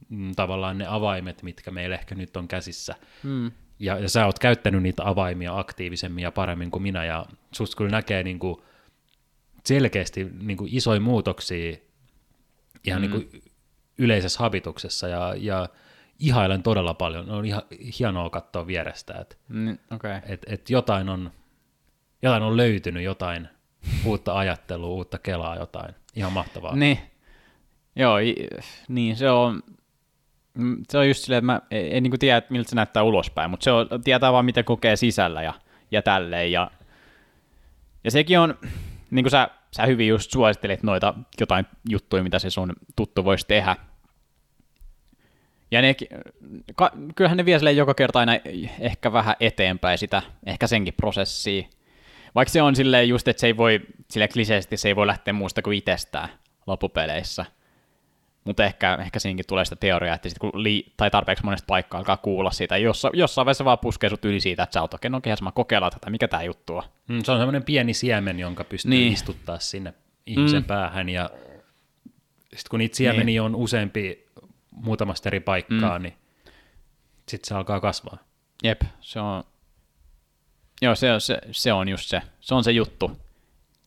mm, 0.09 0.35
tavallaan 0.37 0.79
ne 0.79 0.87
avaimet, 0.89 1.43
mitkä 1.43 1.71
meillä 1.71 1.97
ehkä 1.97 2.15
nyt 2.15 2.37
on 2.37 2.49
käsissä. 2.49 2.95
Mm. 3.23 3.51
Ja, 3.79 3.99
ja 3.99 4.09
sä 4.09 4.27
oot 4.27 4.39
käyttänyt 4.39 4.83
niitä 4.83 5.09
avaimia 5.09 5.59
aktiivisemmin 5.59 6.23
ja 6.23 6.33
paremmin 6.33 6.71
kuin 6.71 6.83
minä, 6.83 7.05
ja 7.05 7.27
susta 7.53 7.77
kyllä 7.77 7.91
näkee 7.91 8.23
niin 8.23 8.39
kuin 8.39 8.57
selkeästi 9.65 10.27
niin 10.41 10.57
kuin 10.57 10.75
isoja 10.75 11.01
muutoksia 11.01 11.77
ihan 12.85 13.03
mm. 13.03 13.11
niin 13.11 13.11
kuin 13.11 13.43
yleisessä 13.99 14.39
habituksessa, 14.39 15.09
ja, 15.09 15.35
ja 15.39 15.69
ihailen 16.19 16.63
todella 16.63 16.95
paljon. 16.95 17.31
On 17.31 17.45
ihan 17.45 17.63
hienoa 17.99 18.31
katsoa 18.31 18.67
vierestä, 18.67 19.15
että 19.21 19.37
Mm. 19.49 19.79
Okay. 19.91 20.21
et, 20.29 20.45
et 20.47 20.71
jotain, 20.71 21.09
on, 21.09 21.31
jotain 22.23 22.43
on 22.43 22.57
löytynyt, 22.57 23.03
jotain 23.03 23.49
uutta 24.05 24.39
ajattelua, 24.39 24.89
uutta 24.89 25.19
kelaa, 25.19 25.57
jotain. 25.57 25.95
Ihan 26.17 26.33
mahtavaa. 26.33 26.77
Niin. 26.77 26.99
Joo, 27.97 28.17
niin 28.89 29.17
se 29.17 29.31
on, 29.31 29.63
se 30.89 30.99
on 30.99 31.09
just 31.09 31.25
silleen, 31.25 31.39
että 31.39 31.47
mä 31.47 31.61
en, 31.71 31.97
en 31.97 32.03
niin 32.03 32.19
tiedä, 32.19 32.43
miltä 32.51 32.71
se 32.71 32.77
näyttää 32.77 33.03
ulospäin, 33.03 33.51
mutta 33.51 33.65
se 33.65 33.73
on, 33.73 33.89
tietää 34.05 34.33
vaan, 34.33 34.45
mitä 34.45 34.63
kokee 34.63 34.97
sisällä 34.97 35.43
ja, 35.43 35.55
ja 35.91 36.03
tälleen. 36.03 36.53
Ja, 36.53 36.71
ja 38.05 38.11
sekin 38.11 38.39
on, 38.39 38.59
niin 39.11 39.25
kuin 39.25 39.31
sä, 39.31 39.49
sä 39.77 39.87
hyvin 39.87 40.09
just 40.09 40.31
suosittelit 40.31 40.83
noita 40.83 41.15
jotain 41.41 41.67
juttuja, 41.89 42.23
mitä 42.23 42.39
se 42.39 42.51
sun 42.51 42.73
tuttu 42.97 43.25
voisi 43.25 43.47
tehdä. 43.47 43.77
Ja 45.71 45.83
ne, 45.83 45.97
ka, 46.77 46.91
kyllähän 47.17 47.37
ne 47.37 47.45
vie 47.45 47.59
silleen 47.59 47.77
joka 47.77 47.95
kerta 47.95 48.19
aina 48.19 48.33
ehkä 48.81 49.13
vähän 49.13 49.37
eteenpäin 49.41 49.99
sitä, 49.99 50.23
ehkä 50.47 50.67
senkin 50.67 50.95
prosessia. 50.95 51.65
Vaikka 52.35 52.53
se 52.53 52.63
on 52.63 52.77
silleen 52.77 53.09
just, 53.09 53.29
että 53.29 53.41
se 53.41 53.47
ei 53.47 53.57
voi, 53.57 53.81
sille 54.11 54.29
kliseisesti 54.29 54.77
se 54.77 54.89
ei 54.89 54.97
voi 54.97 55.07
lähteä 55.07 55.35
muusta 55.35 55.63
kuin 55.63 55.79
itsestään 55.79 56.29
loppupeleissä. 56.67 57.45
Mutta 58.47 58.65
ehkä, 58.65 58.99
ehkä 59.01 59.19
siinäkin 59.19 59.45
tulee 59.49 59.65
sitä 59.65 59.77
teoriaa, 59.77 60.15
että 60.15 60.29
sit 60.29 60.39
kun 60.39 60.51
lii, 60.55 60.93
tai 60.97 61.11
tarpeeksi 61.11 61.45
monesta 61.45 61.67
paikkaa 61.67 61.99
alkaa 61.99 62.17
kuulla 62.17 62.51
siitä, 62.51 62.77
jossa, 62.77 63.11
jossain 63.13 63.47
vaiheessa 63.47 63.65
vaan 63.65 63.79
puskee 63.79 64.11
sut 64.11 64.25
yli 64.25 64.41
siitä, 64.41 64.63
että 64.63 64.75
sä 64.75 64.81
oot 64.81 64.95
okei, 64.95 65.11
no 65.11 65.19
okei, 65.19 65.35
mä 65.43 65.53
kokeillaan 65.53 65.93
tätä, 65.93 66.11
mikä 66.11 66.29
tää 66.29 66.43
juttu 66.43 66.77
on. 66.77 66.83
Mm, 67.09 67.23
se 67.25 67.33
on 67.33 67.39
semmoinen 67.39 67.65
pieni 67.65 67.95
siemen, 67.95 68.39
jonka 68.39 68.65
pystyy 68.65 68.91
niin. 68.91 69.13
Istuttaa 69.13 69.59
sinne 69.59 69.95
ihmisen 70.27 70.63
mm. 70.63 70.67
päähän, 70.67 71.09
ja 71.09 71.31
sitten 72.43 72.71
kun 72.71 72.79
niitä 72.79 72.97
siemeniä 72.97 73.25
niin. 73.25 73.41
on 73.41 73.55
useampi 73.55 74.27
muutamasta 74.71 75.29
eri 75.29 75.41
paikkaa, 75.41 75.99
mm. 75.99 76.03
niin 76.03 76.15
sitten 77.29 77.49
se 77.49 77.55
alkaa 77.55 77.81
kasvaa. 77.81 78.19
Jep, 78.65 78.83
se 79.01 79.21
on, 79.21 79.45
joo, 80.83 80.95
se, 80.95 81.13
on- 81.13 81.21
se, 81.21 81.39
se 81.51 81.73
on 81.73 81.89
just 81.89 82.09
se, 82.09 82.23
se 82.41 82.55
on 82.55 82.65
se 82.65 82.73
juttu, 82.73 83.21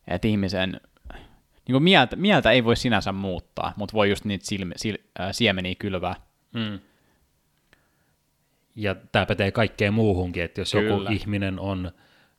että 0.08 0.28
ihmisen, 0.28 0.80
niin 1.70 1.74
kuin 1.74 1.82
mieltä, 1.82 2.16
mieltä 2.16 2.50
ei 2.50 2.64
voi 2.64 2.76
sinänsä 2.76 3.12
muuttaa, 3.12 3.72
mutta 3.76 3.92
voi 3.92 4.10
just 4.10 4.24
niitä 4.24 4.46
silme, 4.46 4.74
sil, 4.82 4.96
äh, 5.20 5.28
siemeniä 5.32 5.74
kylvää. 5.74 6.14
Mm. 6.52 6.78
Ja 8.74 8.94
tämä 8.94 9.26
pätee 9.26 9.50
kaikkeen 9.50 9.94
muuhunkin, 9.94 10.42
että 10.42 10.60
jos 10.60 10.72
Kyllä. 10.72 10.88
joku 10.88 11.12
ihminen 11.12 11.60
on 11.60 11.92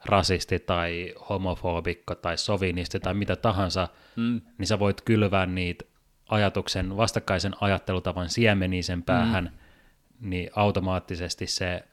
rasisti 0.05 0.59
tai 0.59 1.13
homofobikko 1.29 2.15
tai 2.15 2.37
sovinisti 2.37 2.99
tai 2.99 3.13
mitä 3.13 3.35
tahansa, 3.35 3.87
mm. 4.15 4.41
niin 4.57 4.67
sä 4.67 4.79
voit 4.79 5.01
kylvää 5.01 5.45
niitä 5.45 5.85
ajatuksen, 6.29 6.97
vastakkaisen 6.97 7.53
ajattelutavan 7.61 8.29
siemeniä 8.29 8.83
sen 8.83 9.03
päähän, 9.03 9.43
mm. 9.43 10.29
niin 10.29 10.49
automaattisesti 10.55 11.47
se 11.47 11.83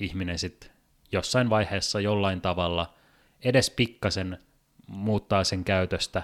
ihminen 0.00 0.38
sitten 0.38 0.70
jossain 1.12 1.50
vaiheessa 1.50 2.00
jollain 2.00 2.40
tavalla 2.40 2.94
edes 3.44 3.70
pikkasen 3.70 4.38
muuttaa 4.86 5.44
sen 5.44 5.64
käytöstä, 5.64 6.22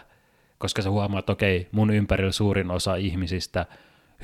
koska 0.58 0.82
sä 0.82 0.90
huomaat, 0.90 1.22
että 1.22 1.32
okei, 1.32 1.68
mun 1.72 1.90
ympärillä 1.90 2.32
suurin 2.32 2.70
osa 2.70 2.94
ihmisistä 2.96 3.66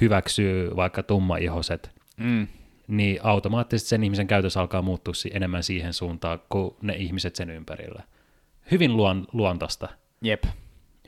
hyväksyy 0.00 0.76
vaikka 0.76 1.02
tummaihoset, 1.02 1.90
Mm. 2.16 2.46
niin 2.88 3.18
automaattisesti 3.22 3.88
sen 3.88 4.04
ihmisen 4.04 4.26
käytös 4.26 4.56
alkaa 4.56 4.82
muuttua 4.82 5.14
si- 5.14 5.30
enemmän 5.34 5.62
siihen 5.62 5.92
suuntaan 5.92 6.40
kuin 6.48 6.74
ne 6.82 6.94
ihmiset 6.94 7.36
sen 7.36 7.50
ympärillä. 7.50 8.02
Hyvin 8.70 8.96
luon, 8.96 9.26
luontaista, 9.32 9.88
Jep, 10.22 10.44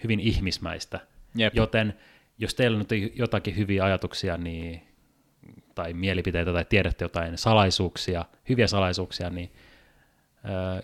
hyvin 0.04 0.20
ihmismäistä. 0.20 1.00
jep. 1.34 1.54
Joten 1.54 1.94
jos 2.38 2.54
teillä 2.54 2.78
nyt 2.78 2.92
on 2.92 2.98
jotakin 3.14 3.56
hyviä 3.56 3.84
ajatuksia 3.84 4.36
niin, 4.36 4.82
tai 5.74 5.92
mielipiteitä 5.92 6.52
tai 6.52 6.64
tiedätte 6.68 7.04
jotain 7.04 7.38
salaisuuksia, 7.38 8.24
hyviä 8.48 8.66
salaisuuksia, 8.66 9.30
niin 9.30 9.50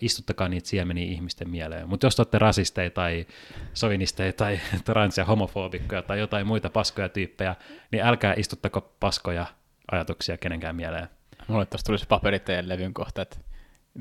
istuttakaa 0.01 0.49
niitä 0.49 0.69
siemeniä 0.69 1.05
ihmisten 1.13 1.51
mieleen. 1.51 1.89
Mutta 1.89 2.07
jos 2.07 2.17
te 2.17 2.23
olette 2.23 2.39
rasisteja 2.39 2.91
tai 2.91 3.27
sovinisteja 3.75 4.33
tai 4.33 4.61
trans- 4.85 5.19
ja 5.19 5.25
homofobikkoja 5.25 6.03
tai 6.03 6.19
jotain 6.19 6.47
muita 6.47 6.71
paskoja 6.71 7.09
tyyppejä, 7.09 7.57
niin 7.93 8.03
älkää 8.05 8.35
istuttako 8.37 8.81
paskoja 9.01 9.47
ajatuksia 9.93 10.37
kenenkään 10.37 10.77
mieleen. 10.77 11.09
Mulle 11.49 11.67
tuossa 11.67 11.87
tuli 11.87 11.99
se 11.99 12.07
paperiteen 12.07 12.69
levyn 12.69 12.95
kohta, 12.95 13.23
että 13.23 13.37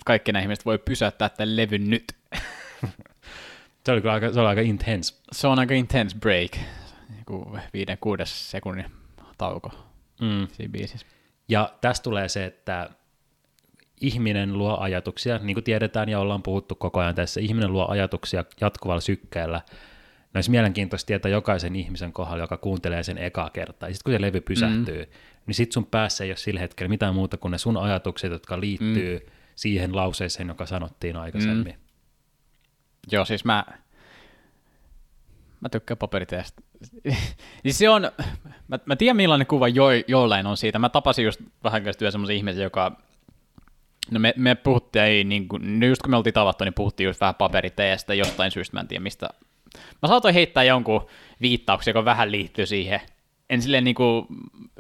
kaikki 0.06 0.32
nämä 0.32 0.44
ihmiset 0.44 0.66
voi 0.66 0.78
pysäyttää 0.78 1.30
tämän 1.30 1.56
levyn 1.56 1.90
nyt. 1.90 2.04
Se 3.86 3.92
oli 3.92 4.02
aika, 4.10 4.34
se 4.34 4.40
oli 4.40 4.48
aika 4.48 4.62
intense. 4.62 5.16
Se 5.32 5.48
on 5.48 5.60
aika 5.60 5.74
intense 5.74 6.18
break, 6.20 6.52
joku 7.18 7.58
viiden, 7.74 7.98
kuudes 8.02 8.52
sekunnin 8.52 8.86
tauko 9.38 9.72
Mm. 10.22 10.48
siinä 10.52 10.72
biisissä. 10.72 11.08
Ja 11.48 11.74
tästä 11.82 12.04
tulee 12.04 12.30
se, 12.30 12.46
että 12.46 12.90
ihminen 14.02 14.58
luo 14.58 14.78
ajatuksia, 14.78 15.38
niin 15.38 15.54
kuin 15.54 15.64
tiedetään 15.64 16.10
ja 16.10 16.20
ollaan 16.20 16.44
puhuttu 16.44 16.76
koko 16.76 17.00
ajan 17.00 17.16
tässä, 17.16 17.40
ihminen 17.40 17.74
luo 17.74 17.88
ajatuksia 17.88 18.46
jatkuvalla 18.62 19.02
sykkeellä. 19.02 19.62
No 20.34 20.38
olisi 20.38 20.52
mielenkiintoista 20.52 21.08
tietää 21.08 21.32
jokaisen 21.32 21.76
ihmisen 21.76 22.14
kohdalla, 22.14 22.44
joka 22.44 22.58
kuuntelee 22.58 23.04
sen 23.04 23.18
ekaa 23.18 23.50
kertaa. 23.50 23.90
Ja 23.90 23.96
sitten 23.96 24.12
kun 24.12 24.20
se 24.20 24.22
levy 24.22 24.42
pysähtyy, 24.42 25.06
mm. 25.06 25.12
niin 25.46 25.56
sitten 25.56 25.74
sun 25.74 25.86
päässä 25.86 26.24
ei 26.24 26.30
ole 26.30 26.38
sillä 26.38 26.60
hetkellä 26.60 26.90
mitään 26.90 27.16
muuta 27.16 27.38
kuin 27.38 27.52
ne 27.52 27.58
sun 27.58 27.78
ajatukset, 27.78 28.32
jotka 28.32 28.60
liittyy 28.60 29.20
mm. 29.20 29.32
siihen 29.56 29.96
lauseeseen, 29.96 30.48
joka 30.48 30.66
sanottiin 30.66 31.16
aikaisemmin. 31.16 31.74
Mm. 31.74 31.80
Joo, 33.12 33.26
siis 33.26 33.46
mä, 33.46 33.66
mä 35.62 35.70
tykkään 35.70 35.98
paperiteestä. 35.98 36.62
siis 37.62 37.78
se 37.80 37.90
on, 37.90 38.12
mä, 38.68 38.80
mä 38.86 38.96
tiedän 38.96 39.16
millainen 39.16 39.48
kuva 39.48 39.68
jo, 39.68 39.86
jollain 40.08 40.48
on 40.48 40.58
siitä. 40.58 40.80
Mä 40.80 40.90
tapasin 40.90 41.26
just 41.26 41.42
vähän 41.64 41.84
käsityä 41.84 42.12
semmoisen 42.12 42.36
ihmisen, 42.36 42.64
joka, 42.64 43.02
no 44.12 44.20
me, 44.20 44.34
me 44.38 44.56
puhuttiin, 44.56 45.30
niin 45.30 45.48
kuin, 45.48 45.80
no 45.80 45.88
just 45.88 46.02
kun 46.02 46.12
me 46.12 46.18
oltiin 46.18 46.34
tavattu, 46.34 46.64
niin 46.64 46.74
puhuttiin 46.74 47.06
just 47.06 47.22
vähän 47.22 47.36
paperiteestä 47.36 48.14
jostain 48.14 48.52
syystä, 48.52 48.78
mä 48.78 48.82
en 48.82 48.88
tiedä 48.88 49.04
mistä. 49.04 49.30
Mä 50.02 50.08
saatoin 50.08 50.34
heittää 50.34 50.64
jonkun 50.64 51.08
viittauksen, 51.42 51.92
joka 51.92 52.06
vähän 52.06 52.32
liittyy 52.32 52.66
siihen. 52.66 53.02
En 53.50 53.62
silleen 53.62 53.84
niin 53.84 53.96
kuin, 53.96 54.26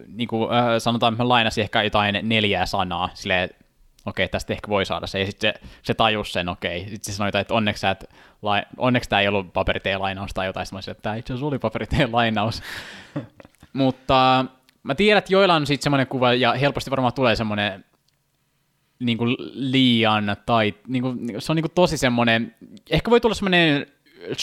niin 0.07 0.27
kuin 0.27 0.53
äh, 0.53 0.65
sanotaan, 0.77 1.13
että 1.13 1.23
mä 1.23 1.29
lainasin 1.29 1.61
ehkä 1.61 1.83
jotain 1.83 2.19
neljää 2.23 2.65
sanaa, 2.65 3.09
silleen, 3.13 3.49
okei, 4.05 4.27
tästä 4.27 4.53
ehkä 4.53 4.67
voi 4.67 4.85
saada 4.85 5.07
se, 5.07 5.19
ja 5.19 5.25
sitten 5.25 5.53
se, 5.53 5.67
se 5.83 5.93
tajus 5.93 6.33
sen, 6.33 6.49
okei, 6.49 6.79
sitten 6.79 7.13
se 7.13 7.17
sanoi, 7.17 7.31
että 7.33 7.53
onneksi, 7.53 7.81
sä 7.81 7.89
et, 7.89 8.09
lai, 8.41 8.61
onneksi 8.77 9.09
tämä 9.09 9.21
ei 9.21 9.27
ollut 9.27 9.53
paperiteen 9.53 10.01
lainaus 10.01 10.33
tai 10.33 10.45
jotain, 10.45 10.65
sitten 10.65 10.91
että 10.91 11.01
tämä 11.01 11.15
itse 11.15 11.33
asiassa 11.33 11.47
oli 11.47 11.59
paperiteen 11.59 12.11
lainaus. 12.11 12.61
Mutta 13.73 14.45
mä 14.83 14.95
tiedän, 14.95 15.17
että 15.17 15.33
joilla 15.33 15.55
on 15.55 15.67
sitten 15.67 15.83
semmoinen 15.83 16.07
kuva, 16.07 16.33
ja 16.33 16.53
helposti 16.53 16.91
varmaan 16.91 17.13
tulee 17.13 17.35
semmoinen 17.35 17.85
niin 18.99 19.17
kuin 19.17 19.35
liian, 19.53 20.37
tai 20.45 20.73
niin 20.87 21.03
kuin, 21.03 21.19
se 21.39 21.51
on 21.51 21.55
niin 21.55 21.63
kuin 21.63 21.71
tosi 21.75 21.97
semmoinen, 21.97 22.55
ehkä 22.89 23.11
voi 23.11 23.21
tulla 23.21 23.35
semmoinen 23.35 23.85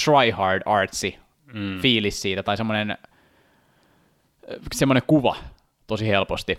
try 0.05 0.31
hard 0.31 0.63
artsy 0.67 1.15
mm. 1.53 1.81
fiilis 1.81 2.23
siitä, 2.23 2.43
tai 2.43 2.57
semmoinen, 2.57 2.99
semmoinen 4.75 5.03
kuva 5.07 5.37
tosi 5.87 6.09
helposti. 6.09 6.59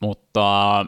Mutta, 0.00 0.86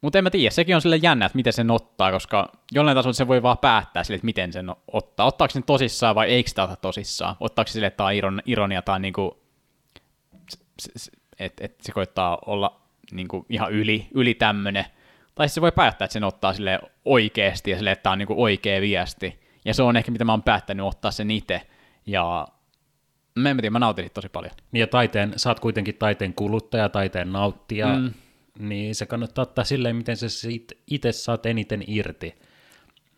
mutta 0.00 0.18
en 0.18 0.24
mä 0.24 0.30
tiedä, 0.30 0.50
sekin 0.50 0.74
on 0.74 0.82
sille 0.82 0.96
jännä, 0.96 1.26
että 1.26 1.36
miten 1.36 1.52
sen 1.52 1.70
ottaa, 1.70 2.10
koska 2.12 2.52
jollain 2.72 2.96
tasolla 2.96 3.14
se 3.14 3.28
voi 3.28 3.42
vaan 3.42 3.58
päättää 3.58 4.04
sille, 4.04 4.16
että 4.16 4.24
miten 4.24 4.52
sen 4.52 4.66
ottaa. 4.92 5.26
Ottaako 5.26 5.52
sen 5.52 5.62
tosissaan 5.62 6.14
vai 6.14 6.28
eikö 6.28 6.48
sitä 6.48 6.64
ota 6.64 6.76
tosissaan? 6.76 7.36
Ottaako 7.40 7.68
se 7.68 7.72
sille, 7.72 7.86
että 7.86 7.96
tämä 7.96 8.06
on 8.06 8.14
iron, 8.14 8.42
ironia 8.46 8.82
tai 8.82 9.00
niinku, 9.00 9.38
että 11.38 11.64
et 11.64 11.80
se 11.80 11.92
koittaa 11.92 12.38
olla 12.46 12.83
niinku 13.14 13.46
ihan 13.48 13.72
yli, 13.72 14.08
yli 14.14 14.34
tämmönen. 14.34 14.84
Tai 15.34 15.48
siis 15.48 15.54
se 15.54 15.60
voi 15.60 15.72
päättää, 15.72 16.04
että 16.04 16.12
sen 16.12 16.24
ottaa 16.24 16.54
sille 16.54 16.80
oikeasti 17.04 17.70
ja 17.70 17.76
sille, 17.76 17.92
että 17.92 18.02
tämä 18.02 18.12
on 18.12 18.18
niinku 18.18 18.42
oikea 18.42 18.80
viesti. 18.80 19.40
Ja 19.64 19.74
se 19.74 19.82
on 19.82 19.96
ehkä, 19.96 20.10
mitä 20.12 20.24
mä 20.24 20.32
oon 20.32 20.42
päättänyt 20.42 20.86
ottaa 20.86 21.10
sen 21.10 21.30
itse. 21.30 21.62
Ja 22.06 22.48
mä 23.34 23.50
en 23.50 23.56
tiedä, 23.56 23.70
mä 23.70 23.78
nautin 23.78 24.10
tosi 24.14 24.28
paljon. 24.28 24.52
Niin 24.72 24.80
ja 24.80 24.86
taiteen, 24.86 25.32
sä 25.36 25.50
oot 25.50 25.60
kuitenkin 25.60 25.94
taiteen 25.94 26.34
kuluttaja, 26.34 26.88
taiteen 26.88 27.32
nauttija, 27.32 27.96
mm. 27.96 28.12
niin 28.58 28.94
se 28.94 29.06
kannattaa 29.06 29.42
ottaa 29.42 29.64
silleen, 29.64 29.96
miten 29.96 30.16
sä 30.16 30.26
itse 30.86 31.12
saat 31.12 31.46
eniten 31.46 31.84
irti. 31.86 32.34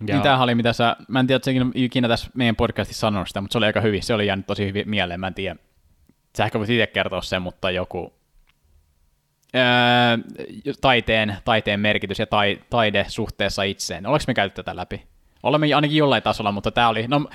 Ja... 0.01 0.15
Niin 0.15 0.23
tämähän 0.23 0.45
oli, 0.45 0.55
mitä 0.55 0.73
sä, 0.73 0.97
mä 1.09 1.21
en 1.21 1.27
tiedä, 1.27 1.37
että 1.37 1.51
ikinä 1.75 2.09
tässä 2.09 2.31
meidän 2.35 2.57
podcastissa 2.57 3.01
sanonut 3.01 3.29
sitä, 3.29 3.41
mutta 3.41 3.53
se 3.53 3.59
oli 3.59 3.67
aika 3.67 3.81
hyvin, 3.81 4.03
se 4.03 4.15
oli 4.15 4.27
jäänyt 4.27 4.47
tosi 4.47 4.67
hyvin 4.67 4.91
mieleen, 4.91 5.21
mä 5.21 5.27
en 5.27 5.35
tiedä. 5.35 5.57
Sä 6.37 6.45
ehkä 6.45 6.59
voit 6.59 6.71
itse 6.71 6.87
kertoa 6.87 7.23
sen, 7.23 7.43
mutta 7.43 7.71
joku 7.71 8.15
öö, 9.57 10.19
taiteen, 10.81 11.37
taiteen 11.45 11.81
merkitys 11.81 12.19
ja 12.19 12.27
tai, 12.27 12.59
taide 12.71 13.05
suhteessa 13.09 13.63
itseen. 13.63 14.07
Oliko 14.07 14.25
me 14.27 14.35
käyty 14.35 14.55
tätä 14.55 14.77
läpi? 14.77 15.03
Olemme 15.43 15.75
ainakin 15.75 15.97
jollain 15.99 16.23
tasolla, 16.23 16.53
mutta 16.53 16.71
tämä 16.71 16.89
oli, 16.89 17.05
no 17.09 17.29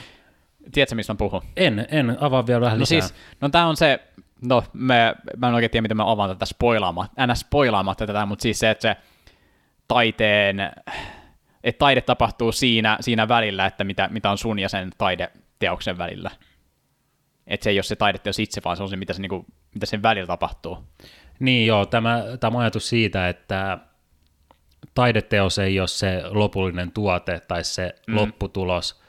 tiedätkö 0.72 0.95
mistä 0.95 1.13
mä 1.13 1.17
puhun? 1.17 1.41
En, 1.57 1.88
en 1.91 2.17
avaa 2.19 2.47
vielä 2.47 2.61
vähän 2.61 2.78
No 2.78 2.82
lisää. 2.82 3.01
siis, 3.01 3.13
no 3.41 3.49
tämä 3.49 3.65
on 3.67 3.78
se, 3.78 3.99
no 4.41 4.63
me, 4.74 5.15
mä 5.38 5.47
en 5.47 5.53
oikein 5.53 5.72
tiedä, 5.72 5.82
miten 5.82 5.97
mä 5.97 6.11
avaan 6.11 6.30
tätä 6.30 6.45
spoilaamatta, 6.45 7.28
ns. 7.28 7.39
spoilaamatta 7.39 8.07
tätä, 8.07 8.26
mutta 8.26 8.43
siis 8.43 8.59
se, 8.59 8.69
että 8.69 8.82
se 8.82 8.95
taiteen, 9.88 10.59
että 11.63 11.80
taide 11.80 12.01
tapahtuu 12.01 12.51
siinä, 12.51 12.97
siinä 13.01 13.28
välillä, 13.28 13.65
että 13.65 13.84
mitä, 13.84 14.07
mitä 14.11 14.32
on 14.32 14.38
sun 14.38 14.59
ja 14.59 14.69
sen 14.69 14.89
taideteoksen 14.97 15.97
välillä. 15.97 16.32
Että 17.47 17.63
se 17.63 17.69
ei 17.69 17.77
ole 17.77 17.83
se 17.83 17.95
taideteos 17.95 18.39
itse, 18.39 18.61
vaan 18.65 18.77
se 18.77 18.83
on 18.83 18.89
se, 18.89 18.95
mitä, 18.95 19.13
se, 19.13 19.21
niinku, 19.21 19.45
mitä 19.73 19.85
sen 19.85 20.03
välillä 20.03 20.27
tapahtuu. 20.27 20.77
Niin 21.39 21.67
joo, 21.67 21.85
tämä, 21.85 22.23
tämä 22.39 22.59
ajatus 22.59 22.89
siitä, 22.89 23.29
että 23.29 23.77
taideteos 24.93 25.59
ei 25.59 25.79
ole 25.79 25.87
se 25.87 26.21
lopullinen 26.29 26.91
tuote 26.91 27.39
tai 27.39 27.63
se 27.63 27.95
mm. 28.07 28.15
lopputulos, 28.15 29.01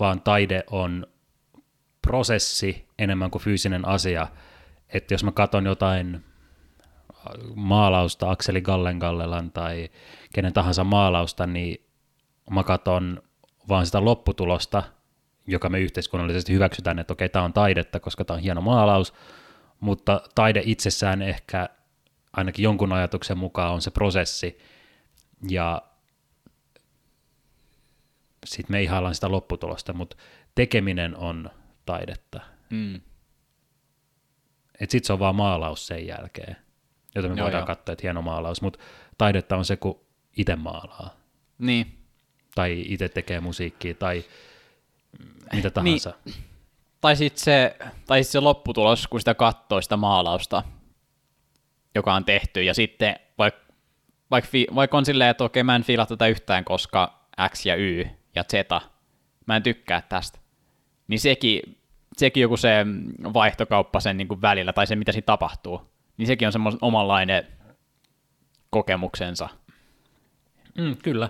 vaan 0.00 0.20
taide 0.20 0.64
on 0.70 1.06
prosessi 2.02 2.88
enemmän 2.98 3.30
kuin 3.30 3.42
fyysinen 3.42 3.88
asia. 3.88 4.26
Että 4.88 5.14
jos 5.14 5.24
mä 5.24 5.32
katson 5.32 5.66
jotain 5.66 6.24
maalausta, 7.54 8.30
Akseli 8.30 8.60
Gallengallelan 8.60 9.52
tai 9.52 9.88
kenen 10.34 10.52
tahansa 10.52 10.84
maalausta, 10.84 11.46
niin 11.46 11.86
mä 12.50 12.62
katson 12.62 13.22
vaan 13.68 13.86
sitä 13.86 14.04
lopputulosta, 14.04 14.82
joka 15.48 15.68
me 15.68 15.80
yhteiskunnallisesti 15.80 16.52
hyväksytään, 16.52 16.98
että 16.98 17.12
okei, 17.12 17.28
tämä 17.28 17.44
on 17.44 17.52
taidetta, 17.52 18.00
koska 18.00 18.24
tämä 18.24 18.36
on 18.36 18.42
hieno 18.42 18.60
maalaus, 18.60 19.14
mutta 19.80 20.20
taide 20.34 20.62
itsessään 20.64 21.22
ehkä 21.22 21.68
ainakin 22.32 22.62
jonkun 22.62 22.92
ajatuksen 22.92 23.38
mukaan 23.38 23.72
on 23.74 23.82
se 23.82 23.90
prosessi, 23.90 24.58
ja 25.50 25.82
sitten 28.46 28.74
me 28.74 28.82
ihaillaan 28.82 29.14
sitä 29.14 29.30
lopputulosta, 29.30 29.92
mutta 29.92 30.16
tekeminen 30.54 31.16
on 31.16 31.50
taidetta. 31.86 32.40
Mm. 32.70 32.94
Että 34.80 34.92
sitten 34.92 35.06
se 35.06 35.12
on 35.12 35.18
vaan 35.18 35.34
maalaus 35.34 35.86
sen 35.86 36.06
jälkeen, 36.06 36.56
jota 37.14 37.28
me 37.28 37.34
Joo, 37.34 37.44
voidaan 37.44 37.60
joo. 37.60 37.66
katsoa, 37.66 37.92
että 37.92 38.02
hieno 38.02 38.22
maalaus, 38.22 38.62
mutta 38.62 38.78
taidetta 39.18 39.56
on 39.56 39.64
se, 39.64 39.76
kun 39.76 40.00
itse 40.36 40.56
maalaa, 40.56 41.16
Niin. 41.58 41.98
tai 42.54 42.84
itse 42.88 43.08
tekee 43.08 43.40
musiikkia, 43.40 43.94
tai 43.94 44.24
mitä 45.52 45.70
tahansa. 45.70 46.14
Niin. 46.24 46.34
Tai 47.00 47.16
sitten 47.16 47.44
se, 47.44 47.76
tai 48.06 48.24
sit 48.24 48.32
se 48.32 48.40
lopputulos, 48.40 49.06
kun 49.06 49.20
sitä 49.20 49.34
katsoo 49.34 49.80
sitä 49.80 49.96
maalausta, 49.96 50.62
joka 51.94 52.14
on 52.14 52.24
tehty, 52.24 52.62
ja 52.62 52.74
sitten 52.74 53.16
vaikka 53.38 53.60
vaik, 54.30 54.44
vaik 54.74 54.94
on 54.94 55.04
silleen, 55.04 55.30
että 55.30 55.44
okei, 55.44 55.62
mä 55.62 55.76
en 55.76 55.82
fiilaa 55.82 56.06
tätä 56.06 56.26
yhtään, 56.26 56.64
koska 56.64 57.28
X 57.48 57.66
ja 57.66 57.74
Y 57.76 58.08
ja 58.34 58.44
Z, 58.44 58.54
mä 59.46 59.56
en 59.56 59.62
tykkää 59.62 60.02
tästä, 60.02 60.38
niin 61.08 61.20
sekin, 61.20 61.78
sekin 62.16 62.40
joku 62.40 62.56
se 62.56 62.86
vaihtokauppa 63.34 64.00
sen 64.00 64.16
niin 64.16 64.28
kuin 64.28 64.42
välillä, 64.42 64.72
tai 64.72 64.86
se 64.86 64.96
mitä 64.96 65.12
siinä 65.12 65.26
tapahtuu, 65.26 65.92
niin 66.16 66.26
sekin 66.26 66.48
on 66.48 66.52
semmoinen 66.52 66.78
omanlainen 66.82 67.46
kokemuksensa. 68.70 69.48
Mm, 70.78 70.96
kyllä. 70.96 71.28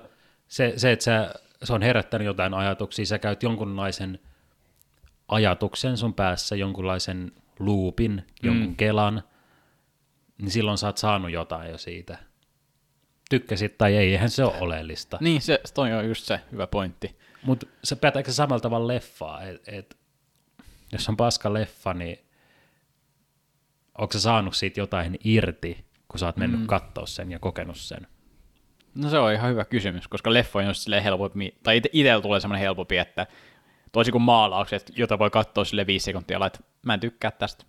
Se, 0.49 0.73
se, 0.77 0.93
että 0.93 1.05
sä, 1.05 1.35
se 1.65 1.73
on 1.73 1.83
herättänyt 1.83 2.27
jotain 2.27 2.55
ajatuksia, 2.55 3.07
sä 3.07 3.19
käyt 3.19 3.43
jonkunlaisen 3.43 4.19
ajatuksen 5.29 5.97
sun 5.97 6.15
päässä, 6.15 6.57
jonkunlaisen 6.57 7.33
loopin, 7.59 8.27
jonkun 8.43 8.77
kelan, 8.77 9.23
niin 10.39 10.51
silloin 10.51 10.79
sä 10.79 10.87
oot 10.87 10.99
saanut 10.99 11.31
jotain 11.31 11.71
jo 11.71 11.79
siitä. 11.79 12.19
Tykkäsit 13.31 13.79
tai 13.79 13.97
ei, 13.97 14.13
eihän 14.13 14.31
se 14.31 14.45
ole 14.45 14.59
oleellista. 14.61 15.19
Niin, 15.21 15.41
se 15.41 15.61
toi 15.75 15.93
on 15.93 16.09
just 16.09 16.25
se 16.25 16.41
hyvä 16.53 16.67
pointti. 16.67 17.19
Mutta 17.43 17.67
se 17.85 17.97
pätääkö 17.97 18.31
se 18.31 18.35
samalla 18.35 18.61
tavalla 18.61 18.87
leffaa, 18.87 19.43
että 19.43 19.73
et, 19.73 19.97
jos 20.93 21.09
on 21.09 21.17
paska 21.17 21.53
leffa, 21.53 21.95
niin 21.95 22.19
onko 23.99 24.13
sä 24.13 24.21
saanut 24.21 24.57
siitä 24.57 24.81
jotain 24.81 25.19
irti, 25.25 25.85
kun 26.09 26.19
sä 26.19 26.27
oot 26.27 26.37
mennyt 26.37 26.61
mm. 26.61 26.67
kattoo 26.67 27.07
sen 27.07 27.31
ja 27.31 27.39
kokenut 27.39 27.77
sen? 27.77 28.07
No 28.99 29.11
se 29.11 29.19
on 29.19 29.33
ihan 29.33 29.51
hyvä 29.51 29.65
kysymys, 29.65 30.09
koska 30.09 30.33
leffa 30.33 30.59
on 30.59 30.67
just 30.67 30.81
silleen 30.81 31.03
helpompi, 31.03 31.55
tai 31.63 31.77
itsellä 31.93 32.23
tulee 32.23 32.41
semmoinen 32.41 32.61
helpompi, 32.61 32.99
että 32.99 33.27
toisin 33.93 34.13
kuin 34.13 34.23
maalaukset, 34.23 34.93
jota 34.97 35.19
voi 35.19 35.31
katsoa 35.31 35.65
sille 35.65 35.87
viisi 35.87 36.05
sekuntia, 36.05 36.47
että 36.47 36.61
mä 36.83 36.95
en 36.95 37.01
tykkää 37.01 37.31
tästä, 37.31 37.65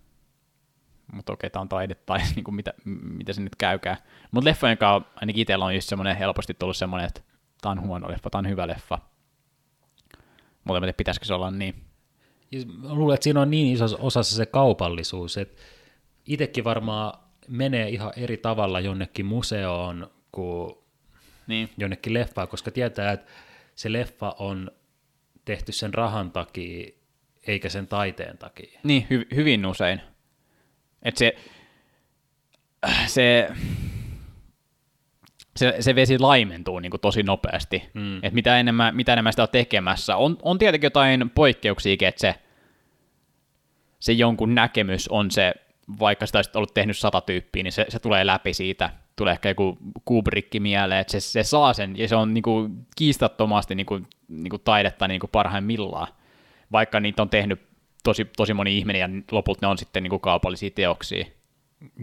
mutta 1.13 1.34
okei, 1.34 1.49
tää 1.49 1.61
on 1.61 1.69
taide, 1.69 1.95
tai 2.05 2.19
niin 2.36 2.43
kuin 2.43 2.55
mitä, 2.55 2.73
mitä 2.86 3.34
se 3.34 3.41
nyt 3.41 3.55
käykää. 3.55 3.97
Mutta 4.32 4.49
leffojen 4.49 4.77
kanssa 4.77 5.11
ainakin 5.15 5.41
itsellä 5.41 5.65
on 5.65 5.75
just 5.75 5.89
semmoinen 5.89 6.17
helposti 6.17 6.53
tullut 6.53 6.77
semmoinen, 6.77 7.07
että 7.07 7.21
tää 7.61 7.71
on 7.71 7.82
huono 7.82 8.09
leffa, 8.09 8.30
tää 8.30 8.39
on 8.39 8.49
hyvä 8.49 8.67
leffa. 8.67 8.99
Mutta 10.63 10.77
en 10.77 10.82
tiedä, 10.82 10.93
pitäisikö 10.93 11.25
se 11.25 11.34
olla 11.34 11.51
niin. 11.51 11.75
Mä 12.77 12.93
luulen, 12.93 13.13
että 13.13 13.23
siinä 13.23 13.41
on 13.41 13.51
niin 13.51 13.73
iso 13.73 13.86
osassa 13.99 14.36
se 14.36 14.45
kaupallisuus, 14.45 15.38
että 15.38 15.61
itsekin 16.25 16.63
varmaan 16.63 17.19
menee 17.47 17.89
ihan 17.89 18.13
eri 18.17 18.38
tavalla 18.38 18.80
jonnekin 18.80 19.25
museoon 19.25 20.11
kuin 20.32 20.75
Niin. 21.50 21.70
jonnekin 21.78 22.14
leffaan, 22.14 22.47
koska 22.47 22.72
tietää, 22.72 23.12
että 23.12 23.32
se 23.76 23.91
leffa 23.91 24.36
on 24.39 24.72
tehty 25.45 25.72
sen 25.72 25.93
rahan 25.93 26.32
takia, 26.32 26.91
eikä 27.47 27.70
sen 27.70 27.88
taiteen 27.88 28.38
takia. 28.38 28.80
Niin, 28.84 29.08
hy- 29.14 29.36
hyvin 29.36 29.66
usein. 29.66 30.02
Et 31.04 31.18
se, 31.18 31.36
se, 33.08 33.50
se, 35.56 35.76
se 35.80 35.95
vesi 35.95 36.20
laimentuu 36.20 36.80
niin 36.80 36.89
kuin 36.89 37.02
tosi 37.02 37.24
nopeasti. 37.24 37.89
Mm. 37.93 38.24
Et 38.24 38.34
mitä, 38.34 38.60
enemmän, 38.60 38.95
mitä 38.95 39.14
enemmän 39.14 39.34
sitä 39.34 39.43
on 39.43 39.50
tekemässä. 39.52 40.16
On, 40.16 40.38
on 40.41 40.58
tietenkin 40.58 40.86
jotain 40.86 41.30
poikkeuksia, 41.30 41.95
että 42.02 42.22
se, 42.22 42.36
se 44.00 44.14
jonkun 44.14 44.56
näkemys 44.56 45.08
on 45.08 45.32
se, 45.32 45.54
vaikka 46.00 46.26
sitä 46.26 46.38
olisi 46.38 46.52
ollut 46.56 46.74
tehnyt 46.74 46.98
sata 46.98 47.22
tyyppiä, 47.22 47.64
niin 47.64 47.72
se, 47.72 47.86
se 47.90 48.00
tulee 48.00 48.26
läpi 48.26 48.54
siitä. 48.54 48.90
Tulee 49.16 49.34
ehkä 49.34 49.50
joku 49.50 49.78
Kubrick 50.06 50.60
mieleen, 50.60 51.02
että 51.02 51.12
se, 51.12 51.20
se 51.20 51.44
saa 51.44 51.74
sen, 51.74 51.98
ja 51.98 52.08
se 52.08 52.16
on 52.16 52.34
niin 52.34 52.42
kuin 52.42 52.88
kiistattomasti 52.96 53.76
niin 53.76 53.86
kuin, 53.86 54.08
niin 54.28 54.50
kuin 54.50 54.62
taidetta 54.66 55.08
niin 55.08 55.20
kuin 55.20 55.30
parhaimmillaan. 55.32 56.08
Vaikka 56.72 57.00
niitä 57.00 57.22
on 57.22 57.30
tehnyt 57.30 57.62
tosi, 58.04 58.26
tosi 58.38 58.54
moni 58.54 58.78
ihminen, 58.78 59.00
ja 59.00 59.10
lopulta 59.32 59.60
ne 59.62 59.68
on 59.68 59.78
sitten 59.78 60.04
niin 60.04 60.10
kuin 60.10 60.20
kaupallisia 60.20 60.70
teoksia. 60.76 61.26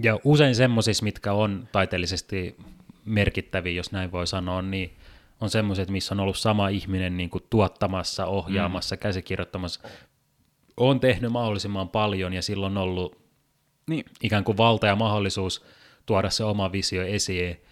Ja 0.03 0.19
usein 0.25 0.55
semmoisissa, 0.55 1.05
mitkä 1.05 1.33
on 1.33 1.69
taiteellisesti 1.73 2.57
merkittäviä, 3.05 3.73
jos 3.73 3.93
näin 3.93 4.13
voi 4.13 4.27
sanoa, 4.27 4.63
niin 4.63 4.97
on 5.41 5.51
semmoiset, 5.51 5.91
missä 5.91 6.15
on 6.15 6.21
ollut 6.21 6.39
sama 6.39 6.69
ihminen 6.69 7.17
niin 7.17 7.31
kuin 7.31 7.45
tuottamassa, 7.51 8.27
ohjaamassa, 8.27 8.95
mm. 8.95 9.01
käsikirjoittamassa. 9.01 9.81
On 10.77 11.01
tehnyt 11.01 11.33
mahdollisimman 11.33 11.89
paljon 11.89 12.33
ja 12.33 12.43
silloin 12.43 12.77
on 12.77 12.83
ollut 12.83 13.26
Niin. 13.91 14.05
ikään 14.23 14.45
kuin 14.45 14.57
valta 14.57 14.87
ja 14.87 14.97
mahdollisuus 14.97 15.65
tuoda 16.07 16.31
se 16.31 16.45
oma 16.45 16.73
visio 16.73 17.07
esiin. 17.07 17.63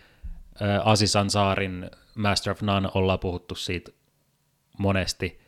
Ää, 0.60 0.82
Aziz 0.84 1.16
Ansaarin 1.16 1.90
Master 2.14 2.50
of 2.50 2.62
None 2.62 2.88
ollaan 2.94 3.18
puhuttu 3.18 3.54
siitä 3.54 3.92
monesti. 4.78 5.40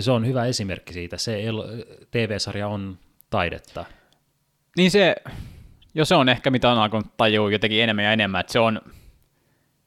Se 0.00 0.10
on 0.10 0.26
hyvä 0.26 0.44
esimerkki 0.44 0.92
siitä. 0.92 1.16
Se 1.16 1.42
TV-sarja 2.10 2.68
on 2.68 2.98
taidetta. 3.30 3.84
Niin 4.76 4.90
se, 4.90 5.16
jo 5.94 6.04
se 6.04 6.14
on 6.14 6.28
ehkä 6.28 6.50
mitä 6.50 6.70
on 6.70 6.78
alkanut 6.78 7.16
tajua 7.16 7.52
jotenkin 7.52 7.82
enemmän 7.82 8.04
ja 8.04 8.12
enemmän, 8.12 8.40
että 8.40 8.52
se 8.52 8.58
on, 8.58 8.80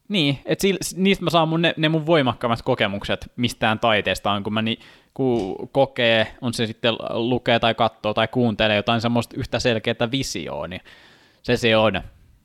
niin, 0.10 0.40
että 0.46 0.68
niistä 0.96 1.24
mä 1.24 1.30
saan 1.30 1.48
mun, 1.48 1.62
ne, 1.62 1.74
ne 1.78 1.90
mun 1.90 2.06
voimakkaimmat 2.06 2.62
kokemukset 2.62 3.32
mistään 3.36 3.80
taiteesta 3.80 4.32
on, 4.32 4.44
kun 4.44 4.54
mä 4.54 4.62
ni, 4.62 4.80
kun 5.14 5.70
kokee, 5.72 6.28
on 6.42 6.54
se 6.54 6.66
sitten 6.66 6.94
lukee 7.10 7.60
tai 7.60 7.76
katsoo 7.76 8.14
tai 8.14 8.28
kuuntelee 8.28 8.76
jotain 8.76 9.02
semmoista 9.02 9.36
yhtä 9.38 9.60
selkeää 9.60 10.12
visioa, 10.12 10.68
niin 10.68 10.82
se 11.42 11.58
se 11.58 11.78
on. 11.78 12.02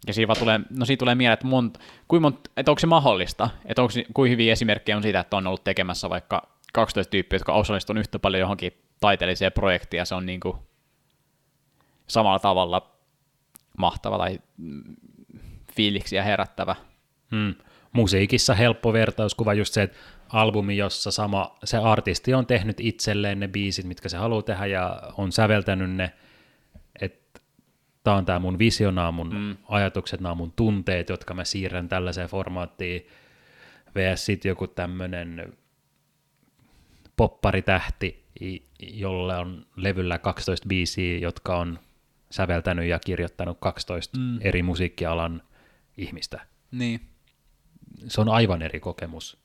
Ja 0.06 0.14
siinä 0.14 0.34
tulee, 0.34 0.60
no 0.70 0.84
siitä 0.84 0.98
tulee 0.98 1.14
mieleen, 1.14 1.34
että, 1.34 1.46
mont, 1.46 1.78
kuin 2.08 2.24
että 2.56 2.70
onko 2.70 2.78
se 2.78 2.86
mahdollista, 2.86 3.50
että 3.66 3.82
onko, 3.82 3.94
kuin 4.14 4.30
hyviä 4.30 4.52
esimerkkejä 4.52 4.96
on 4.96 5.02
siitä, 5.02 5.20
että 5.20 5.36
on 5.36 5.46
ollut 5.46 5.64
tekemässä 5.64 6.10
vaikka 6.10 6.48
12 6.72 7.10
tyyppiä, 7.10 7.36
jotka 7.36 7.52
osallistunut 7.52 8.00
yhtä 8.00 8.18
paljon 8.18 8.40
johonkin 8.40 8.72
taiteelliseen 9.00 9.52
projektiin, 9.52 9.98
ja 9.98 10.04
se 10.04 10.14
on 10.14 10.26
niin 10.26 10.40
kuin 10.40 10.56
samalla 12.06 12.38
tavalla 12.38 12.96
mahtava 13.78 14.18
tai 14.18 14.38
mm, 14.56 14.96
fiiliksiä 15.76 16.22
herättävä. 16.22 16.76
Hmm. 17.30 17.54
Musiikissa 17.92 18.54
helppo 18.54 18.92
vertauskuva 18.92 19.54
just 19.54 19.74
se, 19.74 19.82
että 19.82 19.96
albumi, 20.28 20.76
jossa 20.76 21.10
sama, 21.10 21.58
se 21.64 21.76
artisti 21.76 22.34
on 22.34 22.46
tehnyt 22.46 22.80
itselleen 22.80 23.40
ne 23.40 23.48
biisit, 23.48 23.86
mitkä 23.86 24.08
se 24.08 24.16
haluaa 24.16 24.42
tehdä 24.42 24.66
ja 24.66 25.02
on 25.16 25.32
säveltänyt 25.32 25.90
ne, 25.90 26.12
että 27.00 27.40
tämä 28.04 28.16
on 28.16 28.24
tämä 28.24 28.38
mun 28.38 28.58
visio, 28.58 28.90
nämä 28.90 29.08
on 29.08 29.14
mun 29.14 29.34
mm. 29.34 29.56
ajatukset, 29.68 30.20
nämä 30.20 30.30
on 30.30 30.36
mun 30.36 30.52
tunteet, 30.56 31.08
jotka 31.08 31.34
mä 31.34 31.44
siirrän 31.44 31.88
tällaiseen 31.88 32.28
formaattiin, 32.28 33.06
vs. 33.94 34.26
sitten 34.26 34.48
joku 34.48 34.66
tämmöinen 34.66 35.52
popparitähti, 37.16 38.24
jolle 38.80 39.36
on 39.36 39.66
levyllä 39.76 40.18
12 40.18 40.68
biisiä, 40.68 41.18
jotka 41.18 41.56
on 41.56 41.78
säveltänyt 42.30 42.88
ja 42.88 42.98
kirjoittanut 42.98 43.58
12 43.60 44.18
mm. 44.18 44.38
eri 44.40 44.62
musiikkialan 44.62 45.42
ihmistä 45.96 46.40
Niin. 46.70 47.00
Se 48.08 48.20
on 48.20 48.28
aivan 48.28 48.62
eri 48.62 48.80
kokemus. 48.80 49.36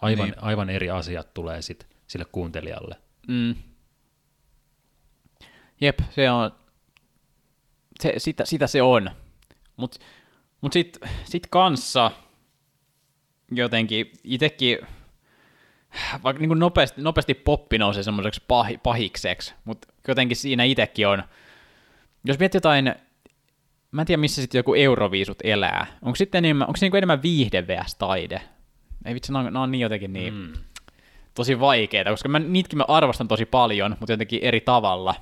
Aivan, 0.00 0.24
Niin. 0.28 0.42
aivan 0.42 0.70
eri 0.70 0.90
asiat 0.90 1.34
tulee 1.34 1.62
sit 1.62 1.86
sille 2.06 2.24
kuuntelijalle. 2.32 2.96
Mm. 3.28 3.54
Jep, 5.80 5.98
se 6.10 6.30
on, 6.30 6.50
se, 8.00 8.14
sitä, 8.18 8.44
sitä 8.44 8.66
se 8.66 8.82
on. 8.82 9.10
Mutta 9.76 9.98
mut 10.60 10.72
sitten 10.72 11.10
sit 11.24 11.46
kanssa 11.50 12.10
jotenkin 13.50 14.12
itsekin, 14.24 14.78
vaikka 16.22 16.40
niin 16.46 16.58
nopeasti, 16.58 17.02
nopeasti 17.02 17.34
poppi 17.34 17.78
nousee 17.78 18.02
semmoiseksi 18.02 18.42
pahi, 18.48 18.78
pahikseksi, 18.78 19.54
mutta 19.64 19.88
jotenkin 20.08 20.36
siinä 20.36 20.64
itsekin 20.64 21.08
on, 21.08 21.22
jos 22.24 22.38
miettii 22.38 22.56
jotain, 22.56 22.94
mä 23.94 24.02
en 24.02 24.06
tiedä 24.06 24.20
missä 24.20 24.42
sitten 24.42 24.58
joku 24.58 24.74
euroviisut 24.74 25.38
elää, 25.44 25.86
onko 26.02 26.16
sitten 26.16 26.44
enemmän, 26.44 26.68
onko 26.68 26.76
se 26.76 26.84
niinku 26.84 26.96
enemmän 26.96 27.22
viihde 27.22 27.66
vs. 27.66 27.94
taide? 27.94 28.42
Ei 29.04 29.14
vitsi, 29.14 29.32
nämä 29.32 29.48
on, 29.48 29.56
on 29.56 29.70
niin 29.70 29.82
jotenkin 29.82 30.12
niin, 30.12 30.34
mm. 30.34 30.52
tosi 31.34 31.60
vaikeita, 31.60 32.10
koska 32.10 32.28
mä, 32.28 32.38
niitäkin 32.38 32.78
mä 32.78 32.84
arvostan 32.88 33.28
tosi 33.28 33.46
paljon, 33.46 33.96
mutta 34.00 34.12
jotenkin 34.12 34.40
eri 34.42 34.60
tavalla. 34.60 35.14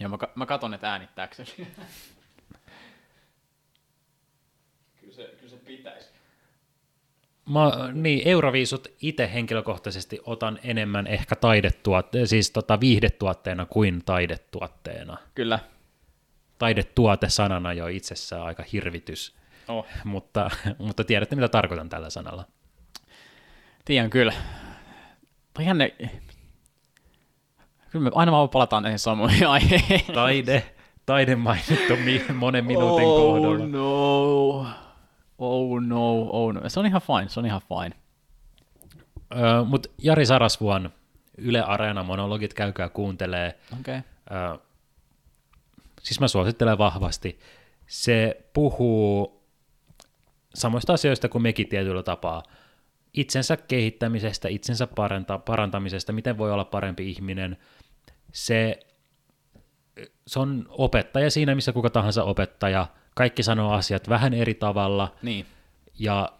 Ja 0.00 0.08
mä, 0.08 0.18
mä 0.34 0.46
katon, 0.46 0.74
että 0.74 0.90
äänittääkseni. 0.90 1.48
kyllä, 5.00 5.14
se, 5.14 5.34
kyllä 5.38 5.50
se 5.50 5.56
pitäisi. 5.56 6.08
Mä, 7.50 7.92
niin, 7.92 8.28
Euroviisut 8.28 8.88
itse 9.02 9.30
henkilökohtaisesti 9.34 10.20
otan 10.24 10.58
enemmän 10.64 11.06
ehkä 11.06 11.36
taidetuotte, 11.36 12.26
siis 12.26 12.50
tota 12.50 12.80
viihdetuotteena 12.80 13.66
kuin 13.66 14.02
taidetuotteena. 14.04 15.16
Kyllä. 15.34 15.58
Taidetuote 16.58 17.28
sanana 17.28 17.72
jo 17.72 17.86
itsessään 17.86 18.42
aika 18.42 18.64
hirvitys, 18.72 19.34
Oh. 19.68 19.86
mutta, 20.04 20.50
mutta 20.78 21.04
tiedätte 21.04 21.36
mitä 21.36 21.48
tarkoitan 21.48 21.88
tällä 21.88 22.10
sanalla. 22.10 22.44
Tiedän 23.84 24.10
kyllä. 24.10 24.32
Toi 25.54 25.66
jänne... 25.66 25.94
Kyllä 27.90 28.04
me 28.04 28.10
aina 28.14 28.32
vaan 28.32 28.48
palataan 28.48 28.82
näihin 28.82 28.98
samoihin 28.98 29.48
aiheisiin. 29.48 30.14
Taide, 30.14 30.74
taide 31.06 31.36
mainittu 31.36 31.94
monen 32.34 32.64
minuutin 32.64 33.04
kohdalla. 33.06 33.66
no. 33.66 34.66
Oh 35.38 35.80
no, 35.82 36.12
oh 36.22 36.52
no. 36.52 36.60
Se 36.68 36.80
on 36.80 36.86
ihan 36.86 37.02
fine, 37.02 37.28
se 37.28 37.40
on 37.40 37.46
ihan 37.46 37.60
fine. 37.68 37.96
Öö, 39.36 39.64
Mutta 39.64 39.88
Jari 40.02 40.26
Sarasvuon 40.26 40.90
Yle 41.38 41.62
Areena 41.62 42.02
monologit 42.02 42.54
käykää 42.54 42.88
kuuntelee. 42.88 43.58
Okei. 43.80 43.98
Okay. 43.98 44.38
Öö, 44.38 44.56
siis 46.04 46.20
mä 46.20 46.28
suosittelen 46.28 46.78
vahvasti. 46.78 47.38
Se 47.86 48.40
puhuu 48.52 49.40
samoista 50.54 50.92
asioista 50.92 51.28
kuin 51.28 51.42
mekin 51.42 51.68
tietyllä 51.68 52.02
tapaa. 52.02 52.42
Itsensä 53.14 53.56
kehittämisestä, 53.56 54.48
itsensä 54.48 54.86
paranta, 54.86 55.38
parantamisesta, 55.38 56.12
miten 56.12 56.38
voi 56.38 56.52
olla 56.52 56.64
parempi 56.64 57.10
ihminen. 57.10 57.56
Se, 58.32 58.80
se 60.26 60.38
on 60.38 60.66
opettaja 60.68 61.30
siinä, 61.30 61.54
missä 61.54 61.72
kuka 61.72 61.90
tahansa 61.90 62.24
opettaja. 62.24 62.86
Kaikki 63.14 63.42
sanoo 63.42 63.72
asiat 63.72 64.08
vähän 64.08 64.34
eri 64.34 64.54
tavalla 64.54 65.14
Niin. 65.22 65.46
ja 65.98 66.32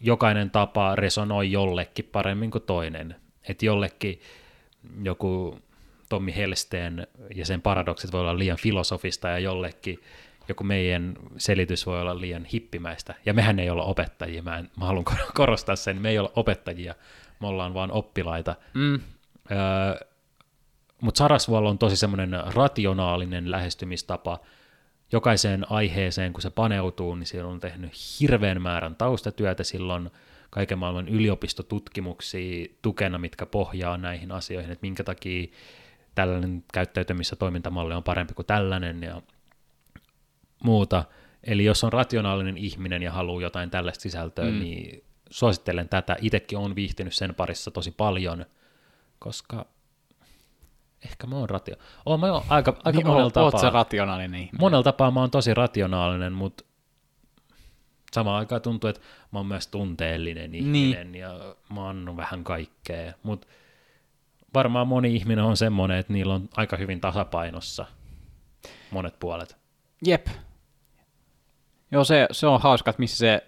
jokainen 0.00 0.50
tapa 0.50 0.96
resonoi 0.96 1.52
jollekin 1.52 2.04
paremmin 2.12 2.50
kuin 2.50 2.64
toinen. 2.64 3.16
Että 3.48 3.66
jollekin 3.66 4.20
joku 5.02 5.58
Tommi 6.08 6.36
Helsteen 6.36 7.06
ja 7.34 7.46
sen 7.46 7.62
paradoksit 7.62 8.12
voi 8.12 8.20
olla 8.20 8.38
liian 8.38 8.58
filosofista 8.58 9.28
ja 9.28 9.38
jollekin 9.38 9.98
joku 10.48 10.64
meidän 10.64 11.14
selitys 11.36 11.86
voi 11.86 12.00
olla 12.00 12.20
liian 12.20 12.44
hippimäistä. 12.44 13.14
Ja 13.26 13.34
mehän 13.34 13.58
ei 13.58 13.70
olla 13.70 13.84
opettajia, 13.84 14.42
mä, 14.42 14.58
en, 14.58 14.70
mä 14.78 14.84
haluan 14.84 15.04
kor- 15.04 15.32
korostaa 15.34 15.76
sen, 15.76 16.02
me 16.02 16.10
ei 16.10 16.18
olla 16.18 16.32
opettajia, 16.36 16.94
me 17.40 17.46
ollaan 17.46 17.74
vaan 17.74 17.92
oppilaita. 17.92 18.56
Mm. 18.74 19.00
Öö, 19.50 20.06
Mutta 21.00 21.18
Sarasvuolla 21.18 21.70
on 21.70 21.78
tosi 21.78 21.96
semmoinen 21.96 22.30
rationaalinen 22.54 23.50
lähestymistapa 23.50 24.38
jokaiseen 25.12 25.72
aiheeseen, 25.72 26.32
kun 26.32 26.42
se 26.42 26.50
paneutuu, 26.50 27.14
niin 27.14 27.26
siellä 27.26 27.50
on 27.50 27.60
tehnyt 27.60 27.92
hirveän 28.20 28.62
määrän 28.62 28.96
taustatyötä, 28.96 29.64
silloin 29.64 30.10
kaiken 30.50 30.78
maailman 30.78 31.08
yliopistotutkimuksia 31.08 32.66
tukena, 32.82 33.18
mitkä 33.18 33.46
pohjaa 33.46 33.96
näihin 33.96 34.32
asioihin, 34.32 34.72
että 34.72 34.82
minkä 34.86 35.04
takia 35.04 35.48
tällainen 36.14 36.64
käyttäytymis- 36.72 37.30
ja 37.30 37.36
toimintamalli 37.36 37.94
on 37.94 38.02
parempi 38.02 38.34
kuin 38.34 38.46
tällainen 38.46 39.02
ja 39.02 39.22
muuta. 40.64 41.04
Eli 41.44 41.64
jos 41.64 41.84
on 41.84 41.92
rationaalinen 41.92 42.56
ihminen 42.56 43.02
ja 43.02 43.12
haluaa 43.12 43.42
jotain 43.42 43.70
tällaista 43.70 44.02
sisältöä, 44.02 44.44
mm. 44.44 44.58
niin 44.58 45.04
suosittelen 45.30 45.88
tätä. 45.88 46.16
Itsekin 46.20 46.58
olen 46.58 46.74
viihtynyt 46.74 47.14
sen 47.14 47.34
parissa 47.34 47.70
tosi 47.70 47.90
paljon, 47.90 48.46
koska 49.18 49.66
ehkä 51.04 51.26
mä 51.26 51.36
oon 51.36 51.50
ratio... 51.50 51.76
Oon 52.06 52.20
mä 52.20 52.32
oon 52.32 52.42
aika, 52.48 52.76
aika 52.84 52.98
Niin, 52.98 53.06
monella 53.06 53.24
oot, 53.24 53.32
tapaa. 53.32 53.60
se 53.60 53.70
rationaalinen 53.70 54.40
ihminen. 54.40 54.60
monella 54.60 54.82
tapaa 54.82 55.10
mä 55.10 55.20
oon 55.20 55.30
tosi 55.30 55.54
rationaalinen, 55.54 56.32
mutta 56.32 56.64
samaan 58.12 58.38
aikaan 58.38 58.62
tuntuu, 58.62 58.90
että 58.90 59.02
mä 59.32 59.38
oon 59.38 59.46
myös 59.46 59.66
tunteellinen 59.66 60.54
ihminen 60.54 61.12
niin. 61.12 61.20
ja 61.20 61.54
mä 61.74 61.88
annan 61.88 62.16
vähän 62.16 62.44
kaikkea, 62.44 63.12
mutta 63.22 63.46
varmaan 64.54 64.88
moni 64.88 65.16
ihminen 65.16 65.44
on 65.44 65.56
semmoinen, 65.56 65.98
että 65.98 66.12
niillä 66.12 66.34
on 66.34 66.48
aika 66.56 66.76
hyvin 66.76 67.00
tasapainossa 67.00 67.86
monet 68.90 69.18
puolet. 69.20 69.56
Jep. 70.06 70.26
Joo, 71.90 72.04
se, 72.04 72.26
se 72.30 72.46
on 72.46 72.60
hauska, 72.60 72.90
että 72.90 73.00
missä 73.00 73.16
se, 73.16 73.46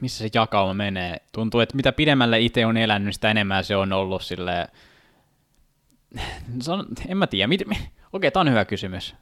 missä 0.00 0.18
se 0.18 0.30
jakauma 0.34 0.74
menee. 0.74 1.16
Tuntuu, 1.32 1.60
että 1.60 1.76
mitä 1.76 1.92
pidemmälle 1.92 2.40
itse 2.40 2.66
on 2.66 2.76
elänyt, 2.76 3.14
sitä 3.14 3.30
enemmän 3.30 3.64
se 3.64 3.76
on 3.76 3.92
ollut 3.92 4.22
sille. 4.22 4.68
En 7.08 7.16
mä 7.16 7.26
tiedä. 7.26 7.46
Mit, 7.46 7.62
okei, 8.12 8.30
tämä 8.30 8.40
on 8.40 8.50
hyvä 8.50 8.64
kysymys. 8.64 9.14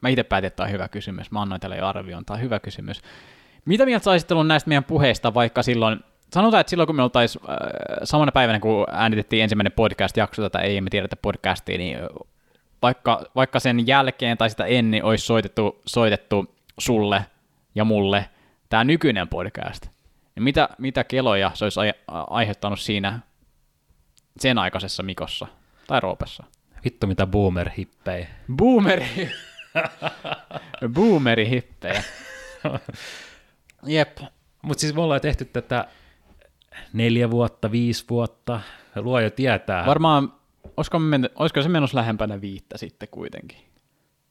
Mä 0.00 0.08
itse 0.08 0.22
päätin, 0.22 0.46
että 0.46 0.56
tämä 0.56 0.66
on 0.66 0.72
hyvä 0.72 0.88
kysymys. 0.88 1.30
Mä 1.30 1.42
annoin 1.42 1.60
tälle 1.60 1.76
jo 1.76 1.86
arvion. 1.86 2.24
Tämä 2.24 2.36
on 2.36 2.42
hyvä 2.42 2.60
kysymys. 2.60 3.02
Mitä 3.64 3.84
mieltä 3.84 4.04
saisit 4.04 4.32
ollut 4.32 4.46
näistä 4.46 4.68
meidän 4.68 4.84
puheista, 4.84 5.34
vaikka 5.34 5.62
silloin, 5.62 6.00
sanotaan, 6.34 6.60
että 6.60 6.70
silloin 6.70 6.86
kun 6.86 6.96
me 6.96 7.02
oltaisiin 7.02 7.44
äh, 7.50 7.56
samana 8.04 8.32
päivänä, 8.32 8.60
kun 8.60 8.86
äänitettiin 8.90 9.42
ensimmäinen 9.42 9.72
podcast-jakso 9.72 10.42
tätä 10.42 10.58
Ei 10.58 10.80
me 10.80 10.90
tiedetä 10.90 11.16
podcastia, 11.16 11.78
niin 11.78 11.98
vaikka, 12.82 13.22
vaikka 13.34 13.60
sen 13.60 13.86
jälkeen 13.86 14.38
tai 14.38 14.50
sitä 14.50 14.64
ennen 14.64 15.04
olisi 15.04 15.26
soitettu, 15.26 15.82
soitettu 15.86 16.54
sulle 16.78 17.26
ja 17.74 17.84
mulle 17.84 18.28
tämä 18.68 18.84
nykyinen 18.84 19.28
podcast, 19.28 19.86
niin 20.34 20.42
mitä, 20.44 20.68
mitä 20.78 21.04
keloja 21.04 21.50
se 21.54 21.64
olisi 21.64 21.80
aiheuttanut 22.08 22.80
siinä 22.80 23.20
sen 24.38 24.58
aikaisessa 24.58 25.02
Mikossa 25.02 25.46
tai 25.86 26.00
Roopessa? 26.00 26.44
Vittu 26.84 27.06
mitä 27.06 27.26
boomer-hippei. 27.26 28.26
Boomeri. 28.56 29.30
Boomeri 30.94 31.50
hippejä. 31.50 32.02
Jep. 33.86 34.18
Mutta 34.62 34.80
siis 34.80 34.94
me 34.94 35.00
ollaan 35.00 35.20
tehty 35.20 35.44
tätä 35.44 35.88
neljä 36.92 37.30
vuotta, 37.30 37.70
viisi 37.70 38.04
vuotta, 38.10 38.60
luoja 38.96 39.30
tietää. 39.30 39.86
Varmaan, 39.86 40.32
olisiko, 40.76 40.98
me 40.98 41.08
menty, 41.08 41.28
olisiko 41.34 41.62
se 41.62 41.68
menossa 41.68 41.98
lähempänä 41.98 42.40
viittä 42.40 42.78
sitten 42.78 43.08
kuitenkin? 43.10 43.58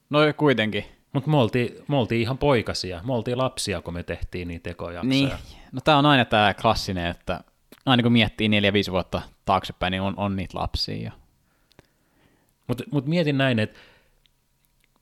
No 0.10 0.20
kuitenkin. 0.38 0.86
Mutta 1.14 1.30
me 1.30 1.38
oltiin, 1.38 1.76
me 1.88 1.98
oltiin 1.98 2.22
ihan 2.22 2.38
poikasia, 2.38 3.02
me 3.04 3.14
oltiin 3.14 3.38
lapsia, 3.38 3.82
kun 3.82 3.94
me 3.94 4.04
tehtiin 4.04 4.48
niitä 4.48 4.70
ekojaksoja. 4.70 5.10
Niin. 5.10 5.32
No 5.72 5.82
tää 5.84 5.98
on 5.98 6.06
aina 6.06 6.26
tää 6.26 6.54
klassinen, 6.54 7.08
että 7.08 7.40
aina 7.86 8.04
kun 8.04 8.12
miettii 8.12 8.50
neljä, 8.50 8.74
viisi 8.74 8.92
vuotta 8.92 9.22
taaksepäin, 9.46 9.92
niin 9.92 10.02
on, 10.02 10.14
on 10.18 10.36
niitä 10.36 10.60
lapsia 10.60 11.04
jo. 11.04 11.12
Mutta 12.68 12.84
mut 12.92 13.06
mietin 13.06 13.38
näin, 13.38 13.60
että 13.60 13.80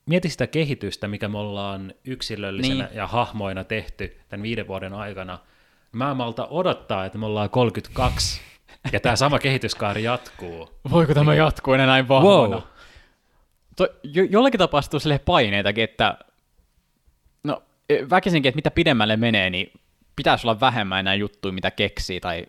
mieti 0.06 0.30
sitä 0.30 0.48
kehitystä, 0.48 1.08
mikä 1.08 1.28
me 1.28 1.38
ollaan 1.38 1.94
yksilöllisenä 2.06 2.86
Niin. 2.86 2.98
ja 2.98 3.08
hahmoina 3.08 3.64
tehty 3.64 4.18
tämän 4.30 4.44
viiden 4.44 4.68
vuoden 4.68 4.94
aikana. 4.94 5.40
Mä 5.92 6.14
malta 6.14 6.48
odottaa, 6.48 7.06
että 7.06 7.18
me 7.18 7.26
ollaan 7.26 7.50
32 7.50 8.42
ja 8.94 9.00
tämä 9.00 9.16
sama 9.16 9.40
kehityskaari 9.40 10.04
jatkuu. 10.04 10.70
Voiko 10.92 11.14
tämä 11.14 11.36
jatkuu 11.36 11.74
enää 11.74 11.86
näin 11.86 12.08
vahvana? 12.08 12.56
Wow. 12.56 12.62
To, 13.76 13.88
jo, 14.04 14.24
jollakin 14.24 14.58
tapaa 14.58 14.82
tulee 14.82 15.00
silleen 15.00 15.20
paineitakin, 15.26 15.84
että 15.84 16.18
no 17.44 17.64
e, 17.90 18.10
väkisinkin, 18.10 18.50
että 18.50 18.58
mitä 18.58 18.72
pidemmälle 18.72 19.18
menee, 19.18 19.50
niin 19.50 19.72
pitäisi 20.16 20.48
olla 20.48 20.60
vähemmän 20.60 21.00
enää 21.00 21.16
juttuja, 21.16 21.54
mitä 21.54 21.72
keksii, 21.72 22.20
tai 22.20 22.46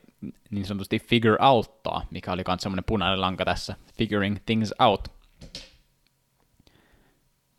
niin 0.51 0.65
sanotusti 0.65 0.99
figure 0.99 1.37
outtaa, 1.41 2.07
mikä 2.11 2.33
oli 2.33 2.43
myös 2.49 2.61
semmoinen 2.61 2.85
punainen 2.85 3.21
lanka 3.21 3.45
tässä, 3.45 3.77
figuring 3.99 4.37
things 4.47 4.75
out. 4.79 5.22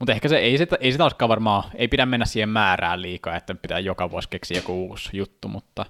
Mutta 0.03 0.13
ehkä 0.13 0.27
se 0.27 0.37
ei, 0.37 0.57
sitä, 0.57 0.77
ei 0.79 0.91
sitä 0.91 1.03
olisikaan 1.03 1.29
varmaan, 1.29 1.63
ei 1.75 1.87
pidä 1.87 2.05
mennä 2.05 2.25
siihen 2.25 2.49
määrään 2.49 3.01
liikaa, 3.01 3.35
että 3.35 3.55
pitää 3.55 3.79
joka 3.79 4.11
vuosi 4.11 4.29
keksiä 4.29 4.57
joku 4.57 4.87
uusi 4.87 5.09
juttu, 5.17 5.47
mutta 5.47 5.85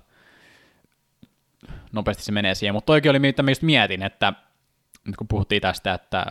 nopeasti 1.91 2.23
se 2.23 2.31
menee 2.31 2.55
siihen. 2.55 2.73
Mutta 2.73 2.85
toikin 2.85 3.09
oli, 3.09 3.19
mitä 3.19 3.43
mä 3.43 3.51
just 3.51 3.61
mietin, 3.61 4.03
että 4.03 4.33
nyt 5.05 5.15
kun 5.15 5.27
puhuttiin 5.27 5.61
tästä, 5.61 5.93
että 5.93 6.25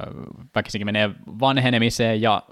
väkisinkin 0.55 0.87
menee 0.87 1.11
vanhenemiseen 1.27 2.23
ja 2.23 2.43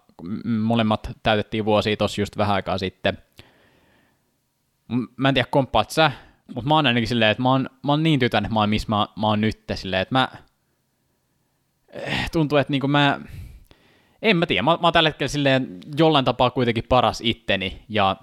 molemmat 0.44 1.10
täytettiin 1.22 1.64
vuosia 1.64 1.96
tossa 1.96 2.20
just 2.20 2.36
vähän 2.36 2.54
aikaa 2.54 2.78
sitten. 2.78 3.18
Mä 5.16 5.28
en 5.28 5.34
tiedä, 5.34 5.48
komppaat 5.50 5.90
sä 5.90 6.12
Mutta 6.54 6.68
mä 6.68 6.74
oon 6.74 6.86
ainakin 6.86 7.08
silleen, 7.08 7.30
että 7.30 7.42
mä 7.42 7.50
oon, 7.50 7.70
mä 7.84 7.92
oon 7.92 8.02
niin 8.02 8.20
tytän, 8.20 8.44
että 8.44 8.54
mä 8.54 8.60
oon 8.60 8.70
missä 8.70 8.88
mä, 8.88 9.06
mä 9.20 9.26
oon 9.26 9.40
nyt 9.40 9.60
silleen, 9.74 10.02
että 10.02 10.14
mä... 10.14 10.28
Eh, 11.88 12.30
tuntuu, 12.30 12.58
että 12.58 12.70
niinku 12.70 12.88
mä... 12.88 13.20
En 14.22 14.36
mä 14.36 14.46
tiedä, 14.46 14.62
mä, 14.62 14.70
mä 14.70 14.86
oon 14.86 14.92
tällä 14.92 15.08
hetkellä 15.08 15.28
silleen 15.28 15.78
jollain 15.98 16.24
tapaa 16.24 16.50
kuitenkin 16.50 16.84
paras 16.88 17.20
itteni, 17.24 17.82
ja 17.88 18.16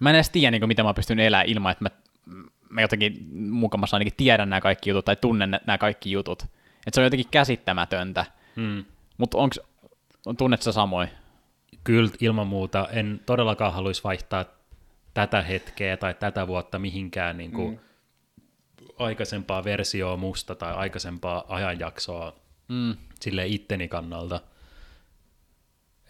mä 0.00 0.10
en 0.10 0.16
edes 0.16 0.30
tiedä, 0.30 0.50
niin 0.50 0.68
mitä 0.68 0.82
mä 0.82 0.94
pystyn 0.94 1.20
elämään 1.20 1.46
ilman, 1.46 1.72
että 1.72 1.84
mä, 1.84 1.90
mä 2.68 2.80
jotenkin 2.80 3.28
mukamassa 3.50 3.96
ainakin 3.96 4.16
tiedän 4.16 4.50
nämä 4.50 4.60
kaikki 4.60 4.90
jutut 4.90 5.04
tai 5.04 5.16
tunnen 5.16 5.60
nämä 5.66 5.78
kaikki 5.78 6.10
jutut. 6.10 6.42
Että 6.86 6.94
se 6.94 7.00
on 7.00 7.04
jotenkin 7.04 7.30
käsittämätöntä. 7.30 8.24
Hmm. 8.56 8.84
Mutta 9.18 9.38
onko, 9.38 9.54
tunnet 10.38 10.62
sä 10.62 10.72
samoin? 10.72 11.08
Kyllä 11.84 12.10
ilman 12.20 12.46
muuta. 12.46 12.88
En 12.92 13.20
todellakaan 13.26 13.72
haluaisi 13.72 14.04
vaihtaa 14.04 14.44
tätä 15.14 15.42
hetkeä 15.42 15.96
tai 15.96 16.14
tätä 16.14 16.46
vuotta 16.46 16.78
mihinkään 16.78 17.36
niin 17.36 17.52
kuin 17.52 17.70
mm. 17.70 17.78
aikaisempaa 18.98 19.64
versioa 19.64 20.16
musta 20.16 20.54
tai 20.54 20.74
aikaisempaa 20.74 21.44
ajanjaksoa 21.48 22.41
mm. 22.68 22.96
sille 23.20 23.46
itteni 23.46 23.88
kannalta. 23.88 24.40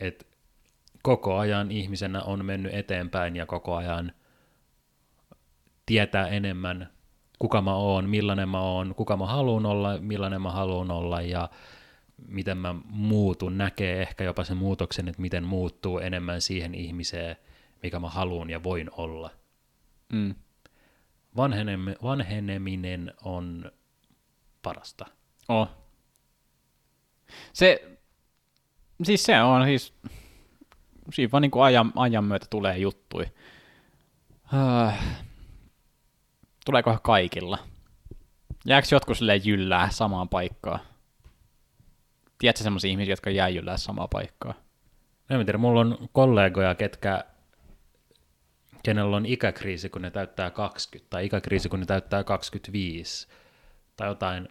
Et 0.01 0.27
koko 1.03 1.39
ajan 1.39 1.71
ihmisenä 1.71 2.23
on 2.23 2.45
mennyt 2.45 2.75
eteenpäin 2.75 3.37
ja 3.37 3.47
koko 3.47 3.77
ajan 3.77 4.13
tietää 5.87 6.29
enemmän, 6.29 6.89
kuka 7.39 7.63
mä 7.63 7.75
oon, 7.75 8.09
millainen 8.09 8.49
mä 8.49 8.61
oon, 8.61 8.95
kuka 8.95 9.17
mä 9.17 9.27
haluan 9.27 9.67
olla, 9.67 9.99
millainen 9.99 10.43
mä 10.43 10.51
haluan 10.51 10.91
olla 10.91 11.23
ja 11.23 11.51
miten 12.29 12.59
mä 12.59 12.75
muutun, 12.85 13.59
näkee 13.59 14.03
ehkä 14.03 14.25
jopa 14.25 14.45
sen 14.45 14.57
muutoksen, 14.57 15.09
että 15.09 15.23
miten 15.23 15.45
muuttuu 15.45 15.99
enemmän 15.99 16.41
siihen 16.41 16.75
ihmiseen, 16.75 17.37
mikä 17.83 17.99
mä 17.99 18.09
haluan 18.09 18.51
ja 18.51 18.63
voin 18.63 18.91
olla. 18.93 19.31
Mm. 20.13 20.35
Vanhenem- 21.37 21.97
vanheneminen 22.03 23.15
on 23.25 23.73
parasta. 24.63 25.07
Oh. 25.49 25.82
Se, 27.53 27.99
siis 29.03 29.25
se 29.25 29.43
on, 29.43 29.65
siis 29.65 29.95
siinä 31.13 31.33
vaan 31.33 31.43
niin 31.43 31.51
kuin 31.51 31.65
ajan, 31.65 31.93
ajan 31.97 32.25
myötä 32.25 32.47
tulee 32.51 32.79
juttui. 32.79 33.27
Äh. 34.55 34.99
Tuleekohan 36.67 37.01
kaikilla? 37.03 37.59
Jääkö 38.67 38.89
jotkut 38.91 39.19
silleen 39.19 39.41
jyllää 39.45 39.91
samaan 39.91 40.29
paikkaan? 40.29 40.81
Tiedätkö 42.39 42.63
semmoisia 42.63 42.91
ihmisiä, 42.91 43.13
jotka 43.13 43.31
jää 43.31 43.49
jyllää 43.49 43.77
samaan 43.77 44.09
paikkaan? 44.09 44.55
En 45.31 45.47
tiedä, 45.47 45.59
mulla 45.59 45.81
on 45.81 46.09
kollegoja, 46.13 46.75
ketkä, 46.75 47.25
kenellä 48.83 49.17
on 49.17 49.27
ikäkriisi, 49.27 49.89
kun 49.89 50.03
ne 50.03 50.11
täyttää 50.11 50.51
20, 50.51 51.11
tai 51.11 51.27
ikäkriisi, 51.27 51.69
kun 51.69 51.81
ne 51.81 51.87
täyttää 51.87 52.25
25, 52.25 53.29
tai 53.97 54.09
jotain. 54.09 54.49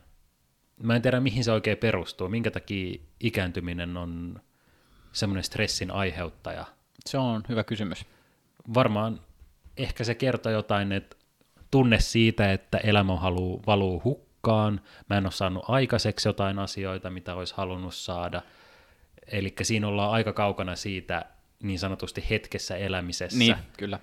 Mä 0.82 0.95
en 0.95 1.02
tiedä, 1.02 1.20
mihin 1.20 1.44
se 1.44 1.52
oikein 1.52 1.78
perustuu, 1.78 2.30
minkä 2.30 2.52
takia 2.52 2.99
ikääntyminen 3.20 3.98
on 3.98 4.41
semmoinen 5.12 5.44
stressin 5.44 5.91
aiheuttaja. 5.91 6.66
Se 7.06 7.18
on 7.18 7.44
hyvä 7.49 7.64
kysymys. 7.64 8.06
Varmaan 8.74 9.20
ehkä 9.78 10.03
se 10.03 10.16
kertoo 10.16 10.52
jotain, 10.52 10.91
että 10.91 11.16
tunne 11.72 11.99
siitä, 11.99 12.52
että 12.52 12.78
elämä 12.78 13.16
haluu, 13.16 13.64
valuu 13.68 14.02
hukkaan, 14.03 14.82
mä 15.10 15.18
en 15.18 15.26
ole 15.26 15.32
saanut 15.32 15.66
aikaiseksi 15.68 16.30
jotain 16.30 16.60
asioita, 16.60 17.10
mitä 17.10 17.36
olisi 17.36 17.53
halunnut 17.58 17.95
saada. 17.95 18.41
Eli 19.28 19.53
siinä 19.62 19.88
ollaan 19.88 20.12
aika 20.12 20.34
kaukana 20.34 20.76
siitä 20.76 21.26
niin 21.64 21.80
sanotusti 21.80 22.26
hetkessä 22.30 22.78
elämisessä. 22.78 23.38
Niin, 23.38 23.56
kyllä. 23.78 23.99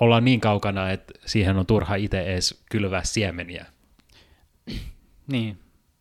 Ollaan 0.00 0.24
niin 0.24 0.40
kaukana, 0.40 0.90
että 0.90 1.14
siihen 1.26 1.56
on 1.56 1.66
turha 1.66 1.94
itse 1.94 2.20
edes 2.20 2.62
kylvää 2.70 3.04
siemeniä. 3.04 3.66
Niin. 5.32 5.58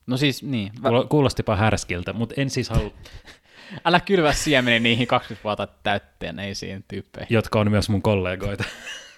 No 0.08 0.18
siis, 0.18 0.44
niin. 0.44 0.72
Kuulostipa 1.10 1.56
härskiltä, 1.56 2.14
mutta 2.14 2.36
en 2.38 2.50
siis 2.50 2.70
halua... 2.70 2.92
Älä 3.86 4.00
kylvä 4.00 4.34
siemeni 4.34 4.80
niihin 4.80 5.08
20 5.08 5.44
vuotta 5.44 5.68
täytteeneisiin 5.68 6.86
tyyppeihin. 6.88 7.34
Jotka 7.36 7.60
on 7.60 7.72
myös 7.72 7.90
mun 7.90 8.02
kollegoita. 8.02 8.64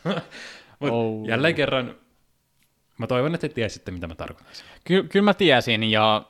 Mut 0.80 0.90
oh. 0.92 1.28
Jälleen 1.28 1.56
kerran, 1.56 1.96
mä 2.98 3.08
toivon, 3.08 3.36
että 3.36 3.48
te 3.48 3.54
tiesitte, 3.54 3.92
mitä 3.92 4.08
mä 4.08 4.16
tarkoitan. 4.16 4.54
Ky- 4.84 5.04
kyllä 5.04 5.24
mä 5.24 5.34
tiesin, 5.34 5.84
ja 5.84 6.24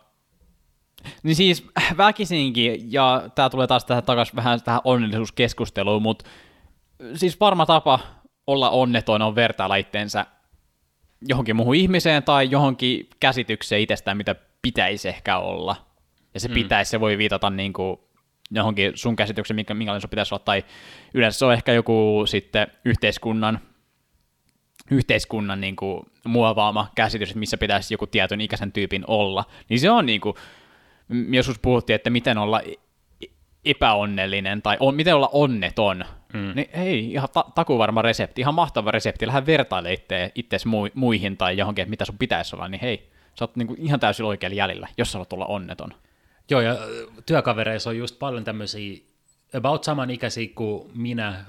niin 1.23 1.35
siis 1.35 1.67
väkisinkin, 1.97 2.91
ja 2.91 3.29
tää 3.35 3.49
tulee 3.49 3.67
taas 3.67 3.85
tähän 3.85 4.03
takaisin 4.03 4.35
vähän 4.35 4.61
tähän 4.63 4.81
onnellisuuskeskusteluun, 4.83 6.01
mutta 6.01 6.25
siis 7.13 7.39
varma 7.39 7.65
tapa 7.65 7.99
olla 8.47 8.69
onneton 8.69 9.21
on 9.21 9.35
vertailla 9.35 9.75
itteensä 9.75 10.25
johonkin 11.21 11.55
muuhun 11.55 11.75
ihmiseen 11.75 12.23
tai 12.23 12.51
johonkin 12.51 13.09
käsitykseen 13.19 13.81
itsestään, 13.81 14.17
mitä 14.17 14.35
pitäisi 14.61 15.09
ehkä 15.09 15.37
olla. 15.37 15.75
Ja 16.33 16.39
se 16.39 16.47
mm. 16.47 16.53
pitäisi, 16.53 16.91
se 16.91 16.99
voi 16.99 17.17
viitata 17.17 17.49
niin 17.49 17.73
kuin 17.73 17.99
johonkin 18.51 18.91
sun 18.95 19.15
käsityksen, 19.15 19.55
minkä, 19.55 19.73
minkälainen 19.73 20.01
sun 20.01 20.09
pitäisi 20.09 20.33
olla, 20.35 20.43
tai 20.43 20.65
yleensä 21.13 21.39
se 21.39 21.45
on 21.45 21.53
ehkä 21.53 21.73
joku 21.73 22.23
sitten 22.27 22.67
yhteiskunnan, 22.85 23.59
yhteiskunnan 24.91 25.61
niin 25.61 25.75
kuin 25.75 26.03
muovaama 26.25 26.91
käsitys, 26.95 27.29
että 27.29 27.39
missä 27.39 27.57
pitäisi 27.57 27.93
joku 27.93 28.07
tietyn 28.07 28.41
ikäisen 28.41 28.71
tyypin 28.71 29.03
olla, 29.07 29.45
niin 29.69 29.79
se 29.79 29.91
on 29.91 30.05
niin 30.05 30.21
kuin, 30.21 30.35
joskus 31.29 31.59
puhuttiin, 31.59 31.95
että 31.95 32.09
miten 32.09 32.37
olla 32.37 32.61
epäonnellinen 33.65 34.61
tai 34.61 34.77
on, 34.79 34.95
miten 34.95 35.15
olla 35.15 35.29
onneton, 35.33 36.05
mm. 36.33 36.51
niin 36.55 36.69
hei, 36.77 37.11
ihan 37.11 37.29
ta- 37.33 37.45
takuvarma 37.55 38.01
resepti, 38.01 38.41
ihan 38.41 38.53
mahtava 38.53 38.91
resepti, 38.91 39.27
lähde 39.27 39.45
vertaile 39.45 39.93
itse, 39.93 40.31
itseäsi 40.35 40.67
muihin 40.93 41.37
tai 41.37 41.57
johonkin, 41.57 41.81
että 41.81 41.89
mitä 41.89 42.05
sun 42.05 42.17
pitäisi 42.17 42.55
olla, 42.55 42.67
niin 42.67 42.81
hei, 42.81 43.09
sä 43.39 43.45
oot 43.45 43.55
niin 43.55 43.67
kuin 43.67 43.81
ihan 43.81 43.99
täysin 43.99 44.25
oikealla 44.25 44.55
jäljellä, 44.55 44.87
jos 44.97 45.11
sä 45.11 45.17
haluat 45.17 45.33
olla 45.33 45.45
onneton. 45.45 45.93
Joo, 46.49 46.61
ja 46.61 46.77
työkavereissa 47.25 47.89
on 47.89 47.97
just 47.97 48.19
paljon 48.19 48.43
tämmöisiä 48.43 48.97
about 49.53 49.83
samanikäisiä 49.83 50.47
kuin 50.55 50.91
minä, 50.95 51.45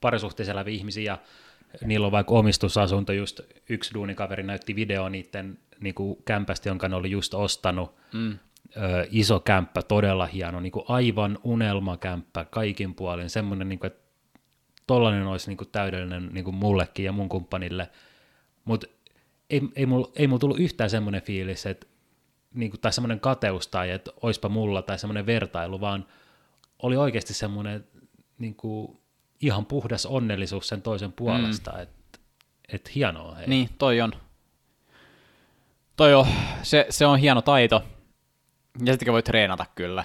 parisuhteessa 0.00 0.52
eläviä 0.52 0.74
ihmisiä, 0.74 1.02
ja 1.12 1.18
niillä 1.86 2.06
on 2.06 2.12
vaikka 2.12 2.34
omistusasunto, 2.34 3.12
just 3.12 3.40
yksi 3.68 3.94
duunikaveri 3.94 4.42
näytti 4.42 4.76
video 4.76 5.08
niiden 5.08 5.58
niin 5.80 5.94
kuin 5.94 6.18
kämpästä, 6.24 6.68
jonka 6.68 6.88
ne 6.88 6.96
oli 6.96 7.10
just 7.10 7.34
ostanut, 7.34 7.94
mm. 8.12 8.38
Ö, 8.78 9.06
iso 9.10 9.40
kämppä, 9.40 9.82
todella 9.82 10.26
hieno, 10.26 10.60
niin 10.60 10.72
kuin 10.72 10.84
aivan 10.88 11.38
unelmakämppä 11.44 12.44
kaikin 12.44 12.94
puolin, 12.94 13.30
semmoinen, 13.30 13.68
niin 13.68 13.78
kuin, 13.78 13.86
että 13.86 14.08
tollainen 14.86 15.26
olisi 15.26 15.50
niin 15.50 15.56
kuin 15.56 15.68
täydellinen 15.72 16.28
niin 16.32 16.44
kuin 16.44 16.56
mullekin 16.56 17.04
ja 17.04 17.12
mun 17.12 17.28
kumppanille, 17.28 17.90
mutta 18.64 18.86
ei, 19.50 19.62
ei 19.76 19.86
mulla 19.86 20.10
ei 20.16 20.26
mul 20.26 20.38
tullut 20.38 20.60
yhtään 20.60 20.90
semmoinen 20.90 21.22
fiilis, 21.22 21.66
että 21.66 21.86
niin 22.54 22.70
kuin, 22.70 22.80
tai 22.80 22.92
semmoinen 22.92 23.20
kateus 23.20 23.68
tai 23.68 23.90
että 23.90 24.10
oispa 24.22 24.48
mulla 24.48 24.82
tai 24.82 24.98
semmoinen 24.98 25.26
vertailu, 25.26 25.80
vaan 25.80 26.06
oli 26.82 26.96
oikeasti 26.96 27.34
semmoinen 27.34 27.84
niin 28.38 28.54
kuin, 28.54 28.98
ihan 29.40 29.66
puhdas 29.66 30.06
onnellisuus 30.06 30.68
sen 30.68 30.82
toisen 30.82 31.12
puolesta, 31.12 31.72
mm. 31.72 31.82
että 31.82 32.18
et 32.68 32.94
hienoa. 32.94 33.34
Hei. 33.34 33.46
Niin, 33.46 33.68
toi 33.78 34.00
on. 34.00 34.12
Toi 35.96 36.14
on, 36.14 36.26
se, 36.62 36.86
se 36.90 37.06
on 37.06 37.18
hieno 37.18 37.42
taito, 37.42 37.84
ja 38.84 38.92
sitten 38.92 39.12
voi 39.12 39.22
treenata 39.22 39.66
kyllä. 39.74 40.04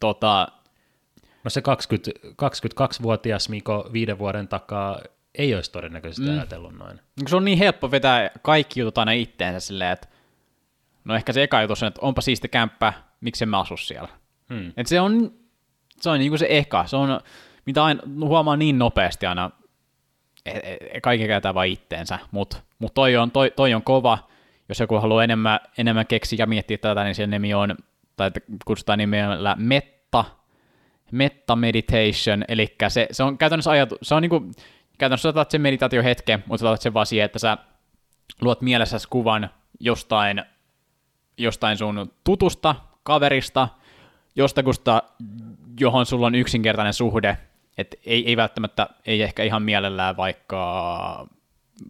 Tota, 0.00 0.48
no 1.44 1.50
se 1.50 1.62
20, 1.62 2.10
22-vuotias 2.26 3.48
Miko 3.48 3.90
viiden 3.92 4.18
vuoden 4.18 4.48
takaa 4.48 5.00
ei 5.34 5.54
olisi 5.54 5.72
todennäköisesti 5.72 6.30
mm. 6.30 6.36
ajatellut 6.36 6.78
noin. 6.78 7.00
Se 7.28 7.36
on 7.36 7.44
niin 7.44 7.58
helppo 7.58 7.90
vetää 7.90 8.30
kaikki 8.42 8.80
jutut 8.80 8.98
aina 8.98 9.12
itteensä 9.12 9.60
silleen, 9.60 9.92
että 9.92 10.08
No 11.04 11.14
ehkä 11.14 11.32
se 11.32 11.42
eka 11.42 11.58
ajatus 11.58 11.82
on, 11.82 11.86
että 11.86 12.00
onpa 12.02 12.20
siisti 12.20 12.48
kämppä, 12.48 12.92
miksi 13.20 13.46
mä 13.46 13.60
asu 13.60 13.76
siellä. 13.76 14.08
Hmm. 14.48 14.72
Et 14.76 14.86
se 14.86 15.00
on, 15.00 15.32
se 16.00 16.10
on 16.10 16.18
niinku 16.18 16.38
se 16.38 16.46
eka, 16.48 16.86
se 16.86 16.96
on, 16.96 17.20
mitä 17.66 17.84
aina 17.84 18.02
huomaa 18.20 18.56
niin 18.56 18.78
nopeasti 18.78 19.26
aina, 19.26 19.50
e, 20.46 20.50
e, 20.50 21.00
kaikki 21.00 21.26
käytetään 21.26 21.54
vain 21.54 21.72
itteensä, 21.72 22.18
mutta 22.30 22.56
mut 22.78 22.94
toi, 22.94 23.16
on, 23.16 23.30
toi, 23.30 23.52
toi 23.56 23.74
on 23.74 23.82
kova, 23.82 24.28
jos 24.68 24.80
joku 24.80 25.00
haluaa 25.00 25.24
enemmän, 25.24 25.60
enemmän 25.78 26.06
keksiä 26.06 26.36
ja 26.38 26.46
miettiä 26.46 26.78
tätä, 26.78 27.04
niin 27.04 27.14
sen 27.14 27.30
nimi 27.30 27.54
on, 27.54 27.76
tai 28.16 28.30
kutsutaan 28.64 28.98
nimellä 28.98 29.56
Metta, 29.58 30.24
Metta 31.12 31.56
Meditation, 31.56 32.44
eli 32.48 32.76
se, 32.88 33.06
se 33.10 33.22
on 33.22 33.38
käytännössä 33.38 33.70
ajatu, 33.70 33.98
se 34.02 34.14
on 34.14 34.22
niinku, 34.22 34.50
käytännössä 34.98 35.28
otat 35.28 35.50
sen 35.50 35.60
meditaatio 35.60 36.02
hetken, 36.02 36.44
mutta 36.46 36.68
otat 36.68 36.80
sen 36.80 36.94
vaan 36.94 37.06
siihen, 37.06 37.24
että 37.24 37.38
sä 37.38 37.58
luot 38.40 38.60
mielessäsi 38.60 39.08
kuvan 39.08 39.50
jostain 39.80 40.42
jostain 41.38 41.78
sun 41.78 42.12
tutusta, 42.24 42.74
kaverista, 43.02 43.68
jostakusta, 44.36 45.02
johon 45.80 46.06
sulla 46.06 46.26
on 46.26 46.34
yksinkertainen 46.34 46.92
suhde, 46.92 47.38
että 47.78 47.96
ei, 48.06 48.28
ei 48.28 48.36
välttämättä, 48.36 48.88
ei 49.06 49.22
ehkä 49.22 49.42
ihan 49.42 49.62
mielellään 49.62 50.16
vaikka 50.16 51.28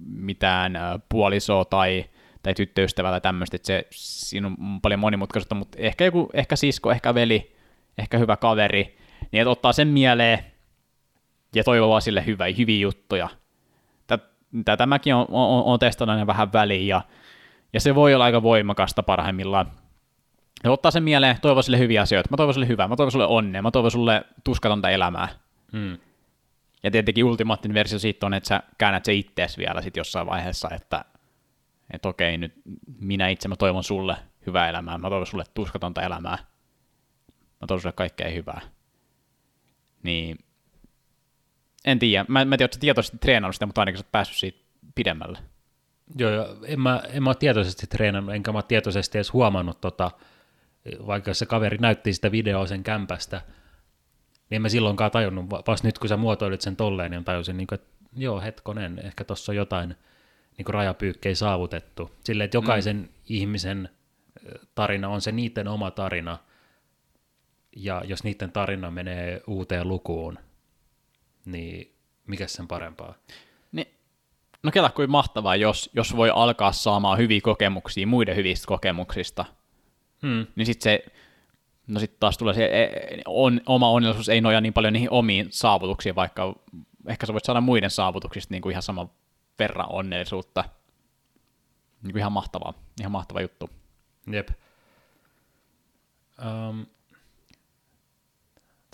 mitään 0.07 0.73
puolisoa 1.09 1.65
tai, 1.65 2.05
tai 2.43 2.55
tyttöystävää 2.55 3.11
tai 3.11 3.21
tämmöistä, 3.21 3.57
että 3.57 3.67
se, 3.67 3.87
siinä 3.91 4.47
on 4.47 4.81
paljon 4.81 5.01
monimutkaisuutta, 5.01 5.55
mutta 5.55 5.79
ehkä 5.81 6.05
joku, 6.05 6.31
ehkä 6.33 6.57
sisko, 6.57 6.91
ehkä 6.91 7.15
veli, 7.15 7.57
ehkä 7.99 8.19
hyvä 8.19 8.37
kaveri, 8.37 8.99
niin 9.33 9.41
että 9.41 9.51
ottaa 9.51 9.73
sen 9.73 9.89
mieleen, 9.89 10.39
ja 11.55 11.65
toivoo 11.65 11.89
vaan 11.89 12.03
sille 12.03 12.27
hyvä, 12.27 12.45
hyviä 12.59 12.81
juttuja. 12.81 13.29
Tätä 14.65 14.87
mäkin 14.87 15.15
on, 15.15 15.27
on, 15.31 15.65
on 15.65 15.79
testannut 15.79 16.15
aina 16.15 16.27
vähän 16.27 16.53
väliin, 16.53 16.89
ja, 16.89 17.03
ja 17.73 17.81
se 17.81 17.95
voi 17.95 18.15
olla 18.15 18.25
aika 18.25 18.43
voimakasta 18.43 19.03
parhaimmillaan. 19.03 19.73
Ja 20.65 20.71
ottaa 20.71 20.91
sen 20.91 21.03
mieleen, 21.03 21.37
toivoo 21.41 21.63
sille 21.63 21.79
hyviä 21.79 22.03
asioita, 22.03 22.29
mä 22.31 22.37
toivon 22.37 22.55
sulle 22.55 22.69
hyvää, 22.69 22.89
mä 22.89 22.97
toivon 22.97 23.13
sulle 23.13 23.27
onnea, 23.27 23.63
mä 23.63 23.71
toivon 23.71 23.91
sulle 23.91 24.25
tuskatonta 24.45 24.91
elämää. 24.91 25.29
Hmm. 25.73 25.99
Ja 26.83 26.91
tietenkin 26.91 27.25
ultimaattinen 27.25 27.75
versio 27.75 27.99
siitä 27.99 28.27
on, 28.27 28.35
että 28.35 28.49
sä 28.49 28.63
käännät 28.79 29.05
se 29.05 29.15
ittees 29.15 29.59
vielä 29.59 29.83
sit 29.83 29.97
jossain 29.97 30.27
vaiheessa, 30.27 30.69
että, 30.75 31.05
että 31.93 32.09
okei, 32.09 32.39
nyt 32.39 32.55
minä 33.01 33.29
itse 33.29 33.49
mä 33.49 33.57
toivon 33.57 33.85
sulle 33.85 34.17
hyvää 34.47 34.69
elämää, 34.69 34.99
mä 34.99 35.09
toivon 35.09 35.27
sulle 35.27 35.45
tuskatonta 35.55 36.03
elämää, 36.03 36.39
mä 37.61 37.67
toivon 37.67 37.81
sulle 37.81 37.93
kaikkea 37.93 38.31
hyvää. 38.31 38.61
Niin, 40.03 40.39
en 41.85 41.99
tiedä, 41.99 42.25
mä, 42.29 42.45
mä 42.45 42.55
en 42.55 42.59
tiedä, 42.59 42.73
tietoisesti 42.81 43.19
treenannut 43.19 43.55
sitä, 43.55 43.67
mutta 43.67 43.81
ainakin 43.81 43.99
sä 43.99 44.05
oot 44.05 44.13
päässyt 44.13 44.39
siitä 44.39 44.59
pidemmälle. 44.95 45.39
Joo, 46.19 46.31
joo. 46.31 46.57
En, 46.65 46.81
mä, 46.81 47.03
en 47.09 47.23
mä 47.23 47.31
ole 47.31 47.37
tietoisesti 47.37 47.87
treenannut, 47.87 48.35
enkä 48.35 48.53
mä 48.53 48.59
ole 48.59 48.65
tietoisesti 48.69 49.19
edes 49.19 49.33
huomannut, 49.33 49.81
tota, 49.81 50.11
vaikka 51.07 51.35
se 51.35 51.47
kaveri 51.47 51.79
näytti 51.79 52.13
sitä 52.13 52.33
videoa 52.33 52.67
sen 52.67 52.83
kämpästä, 52.83 53.41
niin 54.51 54.57
en 54.57 54.63
mä 54.63 54.69
silloinkaan 54.69 55.11
tajunnut, 55.11 55.51
vasta 55.51 55.89
nyt 55.89 55.99
kun 55.99 56.09
sä 56.09 56.17
muotoilit 56.17 56.61
sen 56.61 56.77
tolleen, 56.77 57.11
niin 57.11 57.25
tajusin, 57.25 57.57
niin 57.57 57.67
kuin, 57.67 57.81
että 57.81 57.93
joo, 58.17 58.41
hetkonen, 58.41 58.99
ehkä 58.99 59.25
tuossa 59.25 59.53
on 59.53 59.57
jotain 59.57 59.97
niin 60.59 60.65
kuin 60.65 60.75
rajapyykkejä 60.75 61.35
saavutettu. 61.35 62.11
Silleen, 62.25 62.45
että 62.45 62.57
jokaisen 62.57 62.97
mm. 62.97 63.09
ihmisen 63.29 63.89
tarina 64.75 65.09
on 65.09 65.21
se 65.21 65.33
niiden 65.33 65.69
oma 65.69 65.91
tarina, 65.91 66.39
ja 67.77 68.03
jos 68.07 68.25
niiden 68.25 68.53
tarina 68.53 68.91
menee 68.91 69.43
uuteen 69.47 69.89
lukuun, 69.89 70.39
niin 71.45 71.95
mikä 72.27 72.47
sen 72.47 72.69
parempaa? 72.69 73.15
Niin, 73.73 73.87
no 74.63 74.71
kela 74.71 74.91
kuin 74.91 75.11
mahtavaa, 75.11 75.57
jos, 75.57 75.91
jos 75.93 76.17
voi 76.17 76.31
alkaa 76.31 76.73
saamaan 76.73 77.19
hyviä 77.19 77.41
kokemuksia 77.41 78.07
muiden 78.07 78.37
hyvistä 78.37 78.67
kokemuksista. 78.67 79.45
Hmm. 80.23 80.47
Niin 80.57 80.67
sitten 80.67 80.83
se, 80.83 81.05
no 81.87 82.01
sitten 82.01 82.21
taas 82.21 82.39
tulee 82.39 82.55
se, 82.55 82.65
e, 82.65 83.23
on, 83.27 83.61
oma 83.67 83.91
onnellisuus 83.91 84.29
ei 84.29 84.41
noja 84.41 84.61
niin 84.61 84.73
paljon 84.73 84.93
niihin 84.93 85.11
omiin 85.11 85.47
saavutuksiin, 85.51 86.15
vaikka 86.15 86.55
ehkä 87.09 87.27
sä 87.27 87.33
voit 87.33 87.45
saada 87.45 87.61
muiden 87.61 87.91
saavutuksista 87.91 88.55
niin 88.55 88.63
kuin 88.63 88.71
ihan 88.71 88.83
sama 88.83 89.09
verran 89.63 89.93
onnellisuutta. 89.93 90.65
Niin 92.03 92.13
kuin 92.13 92.21
ihan 92.21 92.33
mahtavaa, 92.33 92.75
ihan 93.01 93.13
mahtava 93.13 93.41
juttu. 93.41 93.71
Jep. 94.33 94.49
Um, 96.39 96.87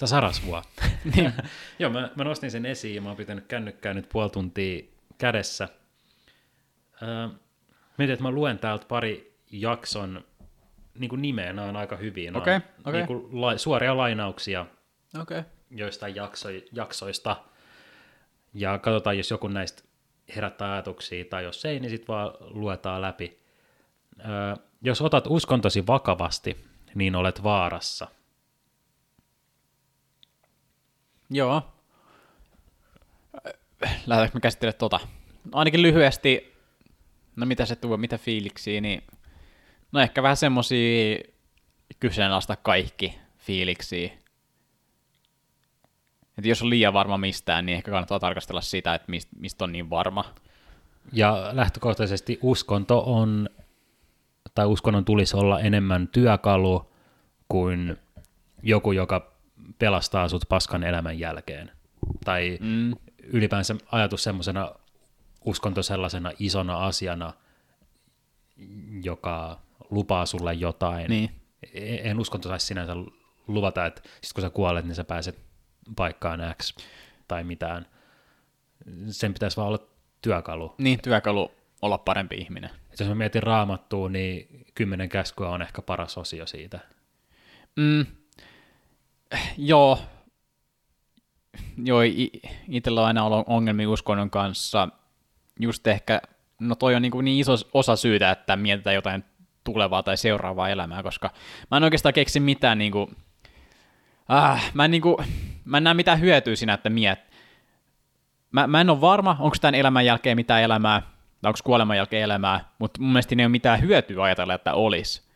Sä 0.00 0.06
sarasvua. 0.06 0.62
niin. 1.16 1.32
Joo, 1.78 1.90
mä, 1.90 2.10
mä, 2.16 2.24
nostin 2.24 2.50
sen 2.50 2.66
esiin 2.66 2.94
ja 2.94 3.00
mä 3.00 3.08
oon 3.08 3.16
pitänyt 3.16 3.46
kännykkää 3.46 3.94
nyt 3.94 4.08
puoli 4.08 4.30
tuntia 4.30 4.82
kädessä. 5.18 5.68
Öö, 7.02 7.28
mietin, 7.98 8.12
että 8.12 8.22
mä 8.22 8.30
luen 8.30 8.58
täältä 8.58 8.86
pari 8.88 9.38
jakson 9.50 10.24
niin 10.98 11.08
kuin 11.08 11.22
nimeä, 11.22 11.52
nämä 11.52 11.68
on 11.68 11.76
aika 11.76 11.96
hyviä. 11.96 12.32
okay, 12.34 12.60
okay. 12.80 12.92
Niin 12.92 13.06
kuin 13.06 13.40
la, 13.40 13.58
suoria 13.58 13.96
lainauksia 13.96 14.66
okay. 15.20 15.42
joistain 15.70 16.14
jakso, 16.14 16.48
jaksoista. 16.72 17.36
Ja 18.54 18.78
katsotaan, 18.78 19.16
jos 19.16 19.30
joku 19.30 19.48
näistä 19.48 19.82
herättää 20.36 20.72
ajatuksia, 20.72 21.24
tai 21.24 21.44
jos 21.44 21.64
ei, 21.64 21.80
niin 21.80 21.90
sitten 21.90 22.08
vaan 22.08 22.30
luetaan 22.40 23.02
läpi. 23.02 23.38
Öö, 24.20 24.56
jos 24.82 25.02
otat 25.02 25.24
uskontosi 25.28 25.86
vakavasti, 25.86 26.56
niin 26.94 27.16
olet 27.16 27.42
vaarassa– 27.42 28.08
Joo. 31.30 31.62
Lähdetäänkö 34.06 34.36
me 34.36 34.40
käsittelemään 34.40 34.78
tota? 34.78 35.00
No 35.44 35.58
ainakin 35.58 35.82
lyhyesti, 35.82 36.54
no 37.36 37.46
mitä 37.46 37.64
se 37.64 37.76
tuo, 37.76 37.96
mitä 37.96 38.18
fiiliksiä, 38.18 38.80
niin 38.80 39.02
no 39.92 40.00
ehkä 40.00 40.22
vähän 40.22 40.36
semmosia 40.36 41.18
kyseenalaista 42.00 42.56
kaikki 42.56 43.18
fiiliksiä. 43.38 44.10
Et 46.38 46.44
jos 46.44 46.62
on 46.62 46.70
liian 46.70 46.92
varma 46.92 47.18
mistään, 47.18 47.66
niin 47.66 47.76
ehkä 47.76 47.90
kannattaa 47.90 48.20
tarkastella 48.20 48.60
sitä, 48.60 48.94
että 48.94 49.10
mistä 49.10 49.36
mist 49.38 49.62
on 49.62 49.72
niin 49.72 49.90
varma. 49.90 50.24
Ja 51.12 51.50
lähtökohtaisesti 51.52 52.38
uskonto 52.42 53.02
on, 53.06 53.48
tai 54.54 54.66
uskonnon 54.66 55.04
tulisi 55.04 55.36
olla 55.36 55.60
enemmän 55.60 56.08
työkalu 56.08 56.92
kuin 57.48 57.96
joku, 58.62 58.92
joka 58.92 59.32
pelastaa 59.78 60.28
sut 60.28 60.44
paskan 60.48 60.82
elämän 60.84 61.18
jälkeen. 61.18 61.70
Tai 62.24 62.58
mm. 62.60 62.92
ylipäänsä 63.22 63.76
ajatus 63.92 64.22
semmoisena 64.22 64.72
uskonto 65.44 65.82
sellaisena 65.82 66.32
isona 66.38 66.86
asiana, 66.86 67.32
joka 69.02 69.60
lupaa 69.90 70.26
sulle 70.26 70.54
jotain. 70.54 71.10
Niin. 71.10 71.30
E-, 71.74 72.10
en 72.10 72.20
uskonto 72.20 72.48
saisi 72.48 72.66
sinänsä 72.66 72.92
luvata, 73.46 73.86
että 73.86 74.02
sit 74.20 74.32
kun 74.32 74.42
sä 74.42 74.50
kuolet, 74.50 74.84
niin 74.84 74.94
sä 74.94 75.04
pääset 75.04 75.47
paikkaan 75.96 76.40
X 76.62 76.74
tai 77.28 77.44
mitään. 77.44 77.86
Sen 79.10 79.34
pitäisi 79.34 79.56
vaan 79.56 79.68
olla 79.68 79.86
työkalu. 80.22 80.74
Niin, 80.78 81.02
työkalu 81.02 81.50
olla 81.82 81.98
parempi 81.98 82.36
ihminen. 82.36 82.70
Et 82.92 83.00
jos 83.00 83.08
mä 83.08 83.14
mietin 83.14 83.42
raamattua, 83.42 84.08
niin 84.08 84.64
kymmenen 84.74 85.08
käskyä 85.08 85.48
on 85.48 85.62
ehkä 85.62 85.82
paras 85.82 86.18
osio 86.18 86.46
siitä. 86.46 86.80
Mm, 87.76 88.06
Joo, 89.56 89.98
joo, 91.84 92.00
itsellä 92.68 93.00
on 93.00 93.06
aina 93.06 93.24
ollut 93.24 93.44
ongelmia 93.46 93.90
uskonnon 93.90 94.30
kanssa. 94.30 94.88
Just 95.60 95.86
ehkä, 95.86 96.20
no 96.60 96.74
toi 96.74 96.94
on 96.94 97.02
niin, 97.02 97.12
kuin 97.12 97.24
niin 97.24 97.40
iso 97.40 97.52
osa 97.74 97.96
syytä, 97.96 98.30
että 98.30 98.56
mietitään 98.56 98.94
jotain 98.94 99.24
tulevaa 99.64 100.02
tai 100.02 100.16
seuraavaa 100.16 100.68
elämää, 100.68 101.02
koska 101.02 101.30
mä 101.70 101.76
en 101.76 101.84
oikeastaan 101.84 102.12
keksi 102.12 102.40
mitään 102.40 102.78
niin 102.78 102.92
kuin, 102.92 103.16
äh, 104.32 104.70
mä, 104.74 104.84
en 104.84 104.90
niin 104.90 105.02
kuin, 105.02 105.16
mä 105.68 105.76
en 105.76 105.84
näe 105.84 105.94
mitään 105.94 106.20
hyötyä 106.20 106.56
siinä, 106.56 106.74
että 106.74 106.90
miet. 106.90 107.18
Mä, 108.52 108.66
mä 108.66 108.80
en 108.80 108.90
ole 108.90 109.00
varma, 109.00 109.36
onko 109.40 109.56
tämän 109.60 109.74
elämän 109.74 110.06
jälkeen 110.06 110.36
mitään 110.36 110.62
elämää, 110.62 111.00
tai 111.42 111.48
onko 111.48 111.58
kuoleman 111.64 111.96
jälkeen 111.96 112.22
elämää, 112.22 112.72
mutta 112.78 113.00
mun 113.00 113.12
mielestä 113.12 113.34
ei 113.38 113.44
ole 113.44 113.48
mitään 113.48 113.80
hyötyä 113.80 114.22
ajatella, 114.22 114.54
että 114.54 114.74
olisi 114.74 115.28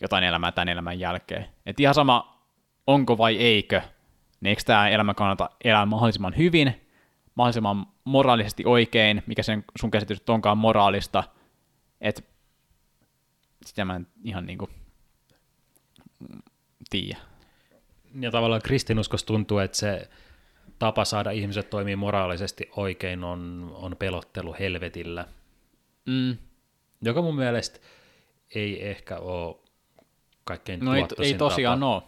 jotain 0.00 0.24
elämää 0.24 0.52
tämän 0.52 0.68
elämän 0.68 1.00
jälkeen. 1.00 1.46
Et 1.66 1.80
ihan 1.80 1.94
sama, 1.94 2.42
onko 2.86 3.18
vai 3.18 3.36
eikö, 3.36 3.82
niin 4.40 4.48
eikö 4.48 4.62
tämä 4.66 4.88
elämä 4.88 5.14
kannata 5.14 5.50
elää 5.64 5.86
mahdollisimman 5.86 6.36
hyvin, 6.36 6.88
mahdollisimman 7.34 7.86
moraalisesti 8.04 8.62
oikein, 8.66 9.22
mikä 9.26 9.42
sen 9.42 9.64
sun 9.78 9.90
käsitys 9.90 10.22
onkaan 10.28 10.58
moraalista, 10.58 11.24
että 12.00 12.22
sitä 13.66 13.84
mä 13.84 13.96
en 13.96 14.06
ihan 14.24 14.46
niinku 14.46 14.70
tiedä. 16.90 17.35
Ja 18.20 18.30
tavallaan 18.30 18.62
kristinuskos 18.62 19.24
tuntuu, 19.24 19.58
että 19.58 19.76
se 19.76 20.08
tapa 20.78 21.04
saada 21.04 21.30
ihmiset 21.30 21.70
toimii 21.70 21.96
moraalisesti 21.96 22.70
oikein 22.76 23.24
on, 23.24 23.70
on 23.74 23.96
pelottelu 23.98 24.56
helvetillä. 24.58 25.26
Mm. 26.06 26.36
Joka 27.02 27.22
mun 27.22 27.36
mielestä 27.36 27.80
ei 28.54 28.88
ehkä 28.88 29.18
ole 29.18 29.56
kaikkein 30.44 30.80
No 30.80 30.94
ei, 30.94 31.04
ei 31.18 31.34
tosiaan 31.34 31.80
tapa. 31.80 31.94
ole. 31.94 32.02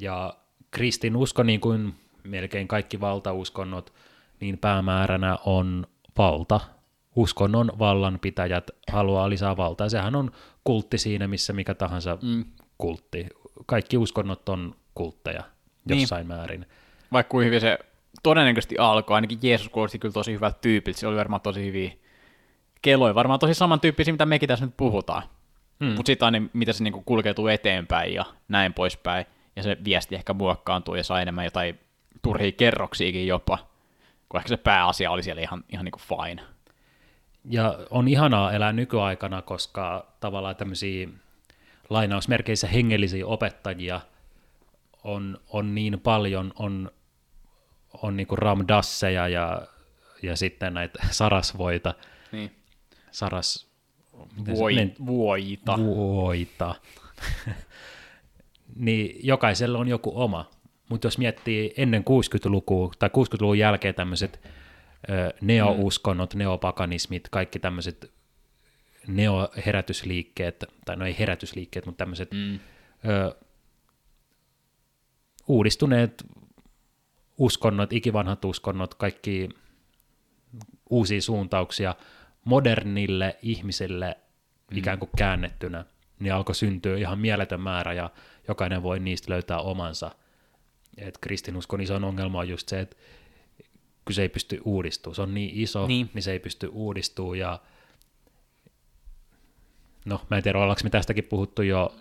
Ja 0.00 0.34
kristinusko, 0.70 1.42
niin 1.42 1.60
kuin 1.60 1.94
melkein 2.24 2.68
kaikki 2.68 3.00
valtauskonnot, 3.00 3.92
niin 4.40 4.58
päämääränä 4.58 5.38
on 5.46 5.86
valta. 6.18 6.60
Uskonnon 7.16 7.72
vallanpitäjät 7.78 8.70
haluaa 8.92 9.30
lisää 9.30 9.56
valtaa. 9.56 9.88
Sehän 9.88 10.16
on 10.16 10.30
kultti 10.64 10.98
siinä, 10.98 11.28
missä 11.28 11.52
mikä 11.52 11.74
tahansa 11.74 12.18
mm. 12.22 12.44
kultti. 12.78 13.26
Kaikki 13.66 13.96
uskonnot 13.96 14.48
on 14.48 14.76
kultteja 14.96 15.42
niin. 15.84 16.00
jossain 16.00 16.28
niin. 16.28 16.36
määrin. 16.36 16.66
Vaikka 17.12 17.30
kuin 17.30 17.46
hyvin 17.46 17.60
se 17.60 17.78
todennäköisesti 18.22 18.78
alkoi, 18.78 19.14
ainakin 19.14 19.38
Jeesus 19.42 19.68
kuulosti 19.68 19.98
kyllä 19.98 20.12
tosi 20.12 20.32
hyvältä 20.32 20.58
tyypiltä, 20.60 21.00
se 21.00 21.06
oli 21.06 21.16
varmaan 21.16 21.42
tosi 21.42 21.66
hyviä 21.66 21.90
keloi, 22.82 23.14
varmaan 23.14 23.40
tosi 23.40 23.54
samantyyppisiä, 23.54 24.12
mitä 24.12 24.26
mekin 24.26 24.48
tässä 24.48 24.66
nyt 24.66 24.76
puhutaan. 24.76 25.22
Hmm. 25.80 25.88
Mutta 25.88 26.06
sitten 26.06 26.26
aina, 26.26 26.48
mitä 26.52 26.72
se 26.72 26.84
niinku 26.84 27.02
kulkeutuu 27.06 27.46
eteenpäin 27.46 28.14
ja 28.14 28.24
näin 28.48 28.74
poispäin 28.74 29.26
ja 29.56 29.62
se 29.62 29.76
viesti 29.84 30.14
ehkä 30.14 30.32
muokkaantuu 30.32 30.94
ja 30.94 31.04
saa 31.04 31.20
enemmän 31.20 31.44
jotain 31.44 31.78
turhia 32.22 32.52
kerroksiakin 32.52 33.26
jopa, 33.26 33.58
kun 34.28 34.40
ehkä 34.40 34.48
se 34.48 34.56
pääasia 34.56 35.10
oli 35.10 35.22
siellä 35.22 35.42
ihan, 35.42 35.64
ihan 35.68 35.84
niin 35.84 35.92
kuin 35.92 36.02
fine. 36.02 36.42
Ja 37.50 37.78
on 37.90 38.08
ihanaa 38.08 38.52
elää 38.52 38.72
nykyaikana, 38.72 39.42
koska 39.42 40.06
tavallaan 40.20 40.56
tämmöisiä 40.56 41.08
lainausmerkeissä 41.90 42.68
hengellisiä 42.68 43.26
opettajia 43.26 44.00
on, 45.06 45.38
on 45.48 45.74
niin 45.74 46.00
paljon, 46.00 46.52
on, 46.58 46.90
on 48.02 48.16
niin 48.16 48.26
kuin 48.26 48.38
ramdasseja 48.38 49.28
ja, 49.28 49.62
ja 50.22 50.36
sitten 50.36 50.74
näitä 50.74 50.98
sarasvoita. 51.10 51.94
Niin. 52.32 52.50
Saras... 53.10 53.66
Voi, 54.46 54.74
se, 54.74 54.92
vuoita. 55.06 55.78
Vuoita 55.78 56.74
niin 58.86 59.20
jokaisella 59.22 59.78
on 59.78 59.88
joku 59.88 60.12
oma. 60.14 60.50
mutta 60.88 61.06
jos 61.06 61.18
miettii 61.18 61.74
ennen 61.76 62.02
60-lukua 62.02 62.92
tai 62.98 63.08
60-luvun 63.08 63.58
jälkeen 63.58 63.94
tämmöiset 63.94 64.40
neo-uskonnot, 65.40 66.34
mm. 66.34 66.38
neopakanismit, 66.38 67.28
kaikki 67.28 67.58
tämmöiset 67.58 68.12
neo-herätysliikkeet, 69.06 70.64
tai 70.84 70.96
no 70.96 71.06
ei 71.06 71.16
herätysliikkeet, 71.18 71.86
mutta 71.86 71.98
tämmöiset 71.98 72.32
mm. 72.32 72.58
ö, 73.08 73.36
uudistuneet 75.48 76.24
uskonnot, 77.38 77.92
ikivanhat 77.92 78.44
uskonnot, 78.44 78.94
kaikki 78.94 79.48
uusia 80.90 81.22
suuntauksia 81.22 81.94
modernille 82.44 83.38
ihmiselle 83.42 84.16
mm. 84.70 84.78
ikään 84.78 84.98
kuin 84.98 85.10
käännettynä, 85.16 85.84
niin 86.20 86.32
alkoi 86.32 86.54
syntyä 86.54 86.96
ihan 86.96 87.18
mieletön 87.18 87.60
määrä 87.60 87.92
ja 87.92 88.10
jokainen 88.48 88.82
voi 88.82 88.98
niistä 88.98 89.32
löytää 89.32 89.58
omansa. 89.58 90.10
Et 90.96 91.18
kristinuskon 91.18 91.80
iso 91.80 91.94
ongelma 91.94 92.38
on 92.38 92.48
just 92.48 92.68
se, 92.68 92.80
että 92.80 92.96
kun 94.04 94.14
se 94.14 94.22
ei 94.22 94.28
pysty 94.28 94.60
uudistumaan, 94.64 95.14
se 95.14 95.22
on 95.22 95.34
niin 95.34 95.50
iso, 95.54 95.86
niin, 95.86 96.10
niin 96.14 96.22
se 96.22 96.32
ei 96.32 96.38
pysty 96.38 96.70
uudistumaan 96.72 97.38
ja 97.38 97.60
no 100.04 100.20
mä 100.30 100.36
en 100.36 100.42
tiedä, 100.42 100.58
ollaanko 100.58 100.80
me 100.84 100.90
tästäkin 100.90 101.24
puhuttu 101.24 101.62
jo 101.62 101.96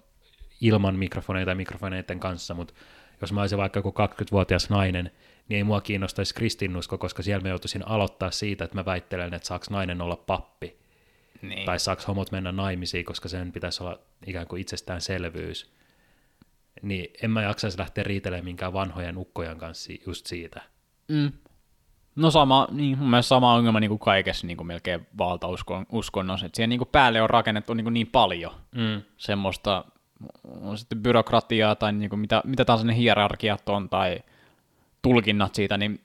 ilman 0.62 0.96
mikrofoneita 0.96 1.46
tai 1.46 1.56
mikrofoneiden 1.56 2.20
kanssa, 2.20 2.54
mutta 2.54 2.74
jos 3.22 3.34
mä 3.34 3.42
olisin 3.42 3.58
vaikka 3.58 3.80
joku 3.80 3.90
20-vuotias 3.90 4.70
nainen, 4.70 5.12
niin 5.48 5.58
ei 5.58 5.64
mua 5.64 5.82
kiinnostaisi 5.82 6.36
kristinusko, 6.36 6.98
koska 6.98 7.24
siellä 7.24 7.44
mä 7.44 7.50
joutuisin 7.50 7.88
aloittaa 7.88 8.32
siitä, 8.32 8.64
että 8.64 8.78
mä 8.78 8.86
väittelen, 8.86 9.34
että 9.34 9.48
saaks 9.48 9.70
nainen 9.70 10.02
olla 10.02 10.16
pappi. 10.16 10.78
Niin. 11.42 11.66
Tai 11.66 11.80
saaks 11.80 12.08
homot 12.08 12.32
mennä 12.32 12.52
naimisiin, 12.52 13.06
koska 13.06 13.30
sen 13.30 13.52
pitäisi 13.52 13.84
olla 13.84 14.00
ikään 14.26 14.48
kuin 14.48 14.62
itsestäänselvyys. 14.62 15.74
Niin 16.82 17.14
en 17.24 17.32
mä 17.32 17.42
jaksaisi 17.42 17.80
lähteä 17.80 18.04
riitelemään 18.04 18.46
minkään 18.46 18.74
vanhojen 18.74 19.18
ukkojen 19.18 19.58
kanssa 19.58 19.94
just 20.06 20.26
siitä. 20.26 20.62
Mm. 21.08 21.32
No 22.16 22.32
sama, 22.32 22.68
niin 22.72 22.98
mun 22.98 23.10
mielestä 23.10 23.28
sama 23.28 23.54
ongelma 23.54 23.80
niin 23.80 23.90
kuin 23.90 24.00
kaikessa 24.00 24.48
niin 24.48 24.58
kuin 24.58 24.68
melkein 24.68 25.08
valtauskonnossa, 25.18 26.46
että 26.46 26.56
siihen 26.56 26.70
niin 26.70 26.80
kuin 26.80 26.90
päälle 26.92 27.22
on 27.22 27.30
rakennettu 27.30 27.74
niin, 27.74 27.86
kuin 27.86 27.94
niin 27.94 28.08
paljon 28.08 28.54
mm. 28.76 29.02
semmoista 29.18 29.86
on 30.62 30.78
sitten 30.78 31.04
byrokratiaa 31.04 31.76
tai 31.76 31.94
niin 31.94 32.10
kuin 32.10 32.20
mitä, 32.20 32.42
mitä 32.46 32.66
tahansa 32.66 32.88
ne 32.88 32.96
hierarkiat 32.96 33.70
on 33.70 33.90
tai 33.90 34.20
tulkinnat 35.02 35.56
siitä, 35.56 35.78
niin 35.78 36.00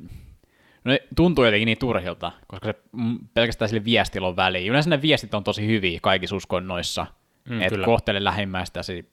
no 0.85 0.93
ne 0.93 1.03
tuntuu 1.17 1.45
jotenkin 1.45 1.67
niin 1.67 1.79
turhilta, 1.79 2.33
koska 2.47 2.67
se 2.67 2.75
pelkästään 3.35 3.69
sille 3.69 3.85
viestillä 3.85 4.29
on 4.29 4.37
väliä. 4.37 4.71
Yleensä 4.71 4.91
ne 4.91 5.03
viestit 5.03 5.35
on 5.35 5.45
tosi 5.45 5.67
hyviä 5.67 5.99
kaikissa 6.03 6.37
uskonnoissa, 6.37 7.07
mm, 7.49 7.63
että 7.63 7.79
kohtele 7.85 8.25
lähimmäistäsi 8.25 9.11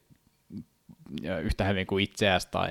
yhtä 1.42 1.64
hyvin 1.64 1.86
kuin 1.86 2.04
itseäsi 2.04 2.48
tai 2.50 2.70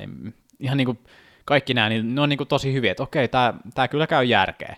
ihan 0.60 0.78
niin 0.78 0.86
kuin 0.86 1.00
kaikki 1.46 1.74
nämä, 1.74 1.90
niin 1.90 2.16
ne 2.16 2.22
on 2.22 2.30
niin 2.30 2.38
kuin 2.38 2.48
tosi 2.48 2.74
hyviä, 2.74 2.92
että 2.92 3.04
okei, 3.04 3.28
tämä, 3.28 3.54
tämä 3.74 3.88
kyllä 3.88 4.08
käy 4.08 4.24
järkeä. 4.24 4.76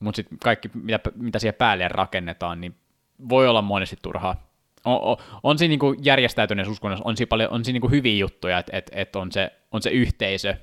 Mutta 0.00 0.16
sitten 0.16 0.38
kaikki, 0.38 0.70
mitä, 0.74 1.00
mitä 1.14 1.38
siihen 1.38 1.54
päälle 1.54 1.88
rakennetaan, 1.88 2.60
niin 2.60 2.74
voi 3.28 3.48
olla 3.48 3.62
monesti 3.62 3.96
turhaa. 4.02 4.47
On, 4.84 5.00
on, 5.02 5.16
on 5.42 5.58
siinä 5.58 5.76
niin 5.76 6.04
järjestäytyneessä 6.04 6.72
uskonnossa, 6.72 7.04
on 7.04 7.16
siinä, 7.16 7.28
paljon, 7.28 7.50
on 7.52 7.64
siinä 7.64 7.80
niin 7.82 7.90
hyviä 7.90 8.16
juttuja, 8.16 8.58
että 8.58 8.76
et, 8.76 8.90
et 8.92 9.16
on, 9.16 9.32
se, 9.32 9.52
on 9.72 9.82
se 9.82 9.90
yhteisö, 9.90 10.54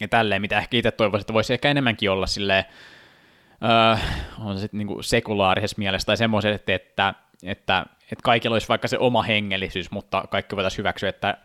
ja 0.00 0.08
tälleen, 0.08 0.42
mitä 0.42 0.58
ehkä 0.58 0.76
itse 0.76 0.90
toivoisin, 0.90 1.22
että 1.22 1.32
voisi 1.32 1.52
ehkä 1.52 1.70
enemmänkin 1.70 2.10
olla 2.10 2.26
silleen, 2.26 2.64
öö, 3.64 4.04
on 4.38 4.56
se 4.56 4.60
sitten 4.60 4.78
niin 4.78 5.04
sekulaarisessa 5.04 5.78
mielessä 5.78 6.06
tai 6.06 6.16
semmoiset, 6.16 6.54
että, 6.54 6.74
että, 6.74 7.14
että, 7.42 7.86
että 8.02 8.22
kaikilla 8.22 8.54
olisi 8.54 8.68
vaikka 8.68 8.88
se 8.88 8.98
oma 8.98 9.22
hengellisyys, 9.22 9.90
mutta 9.90 10.24
kaikki 10.30 10.56
voitaisiin 10.56 10.78
hyväksyä, 10.78 11.08
että 11.08 11.38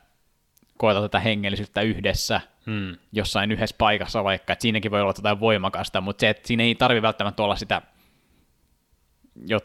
koeta 0.78 1.02
tätä 1.02 1.20
hengellisyyttä 1.20 1.82
yhdessä 1.82 2.42
hmm. 2.66 2.96
jossain 3.12 3.52
yhdessä 3.52 3.76
paikassa 3.78 4.24
vaikka, 4.24 4.54
että 4.54 4.62
siinäkin 4.62 4.92
voi 4.92 5.02
olla 5.02 5.14
jotain 5.18 5.40
voimakasta, 5.40 6.02
mutta 6.02 6.22
se, 6.22 6.30
että 6.30 6.48
siinä 6.48 6.64
ei 6.64 6.76
tarvi 6.76 7.02
välttämättä 7.02 7.44
olla 7.44 7.56
sitä 7.56 7.82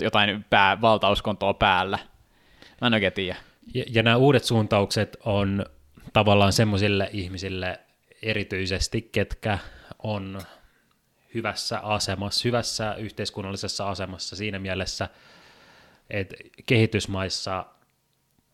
jotain 0.01 0.45
pää, 0.51 0.81
valtauskontoa 0.81 1.55
päällä. 1.55 1.99
Mä 2.81 2.87
en 2.87 2.95
oikein 2.95 3.13
tiedä. 3.13 3.37
Ja, 3.75 3.85
ja 3.91 4.03
nämä 4.03 4.17
uudet 4.17 4.45
suuntaukset 4.45 5.17
on 5.25 5.67
tavallaan 6.13 6.53
semmoisille 6.53 7.11
ihmisille 7.13 7.81
erityisesti, 8.23 9.09
ketkä 9.13 9.59
on 10.03 10.41
hyvässä 11.35 11.81
asemassa, 11.81 12.43
hyvässä 12.45 12.95
yhteiskunnallisessa 12.95 13.91
asemassa 13.91 14.37
siinä 14.37 14.59
mielessä, 14.59 15.09
että 16.11 16.37
kehitysmaissa 16.67 17.67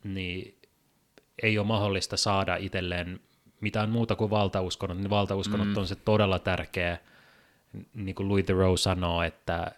niin 0.05 0.59
ei 1.43 1.59
ole 1.59 1.67
mahdollista 1.67 2.17
saada 2.17 2.57
itselleen 2.57 3.21
mitään 3.61 3.91
muuta 3.91 4.17
kuin 4.17 4.31
valtauskonnot, 4.31 4.99
niin 4.99 5.11
valtauskonnot 5.11 5.69
mm. 5.69 5.77
on 5.77 5.87
se 5.87 5.95
todella 5.95 6.39
tärkeä, 6.39 6.99
niin 7.95 8.15
kuin 8.15 8.29
Louis 8.29 8.45
Theroux 8.45 8.83
sanoo, 8.83 9.23
että 9.23 9.73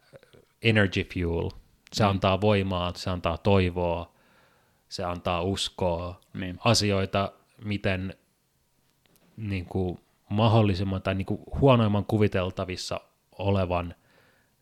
energy 0.64 1.04
fuel, 1.14 1.50
se 1.92 2.04
mm. 2.04 2.10
antaa 2.10 2.40
voimaa, 2.40 2.92
se 2.96 3.10
antaa 3.10 3.38
toivoa, 3.38 4.14
se 4.88 5.04
antaa 5.04 5.42
uskoa, 5.42 6.20
niin. 6.34 6.58
asioita, 6.64 7.32
miten 7.64 8.14
niin 9.36 9.64
kuin 9.64 9.98
mahdollisimman 10.28 11.02
tai 11.02 11.14
niin 11.14 11.26
kuin 11.26 11.40
huonoimman 11.60 12.04
kuviteltavissa 12.04 13.00
olevan 13.38 13.94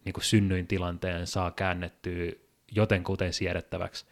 niin 0.04 0.12
kuin 0.12 0.24
synnyintilanteen 0.24 1.26
saa 1.26 1.50
käännettyä 1.50 2.32
jotenkuten 2.70 3.32
siedettäväksi 3.32 4.06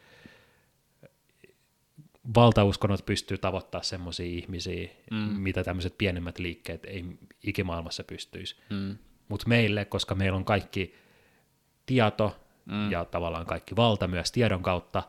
valtauskonnot 2.34 3.06
pystyy 3.06 3.38
tavoittamaan 3.38 3.84
semmoisia 3.84 4.26
ihmisiä, 4.26 4.88
mm. 5.10 5.16
mitä 5.16 5.64
tämmöiset 5.64 5.98
pienemmät 5.98 6.38
liikkeet 6.38 6.84
ei 6.84 7.04
ikimaailmassa 7.42 8.04
pystyisi. 8.04 8.56
Mm. 8.70 8.98
Mutta 9.28 9.48
meille, 9.48 9.84
koska 9.84 10.14
meillä 10.14 10.36
on 10.36 10.44
kaikki 10.44 10.94
tieto 11.86 12.36
mm. 12.66 12.90
ja 12.90 13.05
tavallaan 13.05 13.47
kaikki 13.47 13.77
valta 13.77 14.09
myös 14.09 14.32
tiedon 14.32 14.62
kautta, 14.62 15.02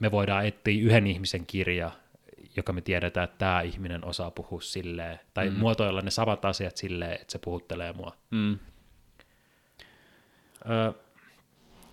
me 0.00 0.10
voidaan 0.10 0.46
etsiä 0.46 0.82
yhden 0.82 1.06
ihmisen 1.06 1.46
kirja, 1.46 1.90
joka 2.56 2.72
me 2.72 2.80
tiedetään, 2.80 3.24
että 3.24 3.38
tämä 3.38 3.60
ihminen 3.60 4.04
osaa 4.04 4.30
puhua 4.30 4.60
silleen, 4.60 5.20
tai 5.34 5.50
mm. 5.50 5.56
muotoilla 5.56 6.00
ne 6.00 6.10
samat 6.10 6.44
asiat 6.44 6.76
silleen, 6.76 7.12
että 7.12 7.32
se 7.32 7.38
puhuttelee 7.38 7.92
mua. 7.92 8.16
Mm. 8.30 8.58
Öö, 10.70 10.92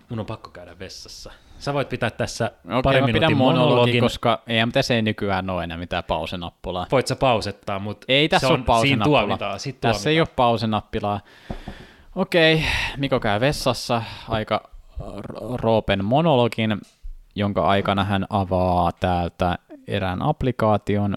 mun 0.08 0.20
on 0.20 0.26
pakko 0.26 0.50
käydä 0.50 0.78
vessassa. 0.78 1.32
Sä 1.58 1.74
voit 1.74 1.88
pitää 1.88 2.10
tässä 2.10 2.50
Okei, 2.64 2.82
pari 2.82 2.96
minuutin 2.96 3.14
pidän 3.14 3.36
monologin, 3.36 3.68
monologin. 3.68 4.00
koska 4.00 4.42
EMTC 4.46 4.90
ei 4.90 5.02
nykyään 5.02 5.50
ole 5.50 5.64
enää 5.64 5.76
mitään 5.76 6.04
pausenappulaa. 6.04 6.86
Voit 6.92 7.06
sä 7.06 7.16
pausettaa, 7.16 7.78
mutta 7.78 8.04
ei 8.08 8.28
tässä 8.28 8.46
se 8.46 8.52
on, 8.52 8.58
ole 8.58 8.66
pausenappulaa. 8.66 9.22
Tuomitaan, 9.22 9.52
tässä 9.52 9.72
tuomitaan. 9.80 10.10
ei 10.10 10.20
ole 10.20 10.28
pausenappilaa. 10.36 11.20
Okei, 12.16 12.64
Miko 12.96 13.20
käy 13.20 13.40
vessassa 13.40 14.02
aika 14.28 14.70
Roopen 15.54 16.04
monologin, 16.04 16.80
jonka 17.34 17.66
aikana 17.66 18.04
hän 18.04 18.26
avaa 18.30 18.92
täältä 18.92 19.58
erään 19.86 20.22
applikaation, 20.22 21.16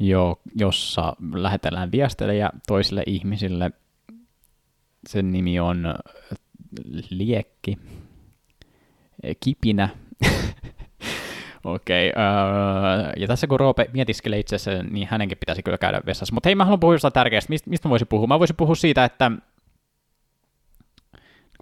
jo, 0.00 0.40
jossa 0.54 1.16
lähetellään 1.34 1.92
viestejä 1.92 2.50
toisille 2.66 3.02
ihmisille. 3.06 3.70
Sen 5.08 5.32
nimi 5.32 5.60
on 5.60 5.94
liekki, 7.10 7.78
kipinä. 9.40 9.88
Okei, 11.64 12.10
okay, 12.10 12.22
uh, 12.22 13.12
ja 13.16 13.26
tässä 13.26 13.46
kun 13.46 13.60
Roope 13.60 13.90
mietiskelee 13.92 14.38
itse 14.38 14.56
asiassa, 14.56 14.84
niin 14.90 15.08
hänenkin 15.10 15.38
pitäisi 15.38 15.62
kyllä 15.62 15.78
käydä 15.78 16.00
vessassa. 16.06 16.34
Mutta 16.34 16.48
hei, 16.48 16.54
mä 16.54 16.64
haluan 16.64 16.80
puhua 16.80 16.94
jostain 16.94 17.12
tärkeästä. 17.12 17.50
Mistä, 17.50 17.70
mistä 17.70 17.88
mä 17.88 17.90
voisin 17.90 18.08
puhua? 18.08 18.26
Mä 18.26 18.38
voisin 18.38 18.56
puhua 18.56 18.74
siitä, 18.74 19.04
että 19.04 19.32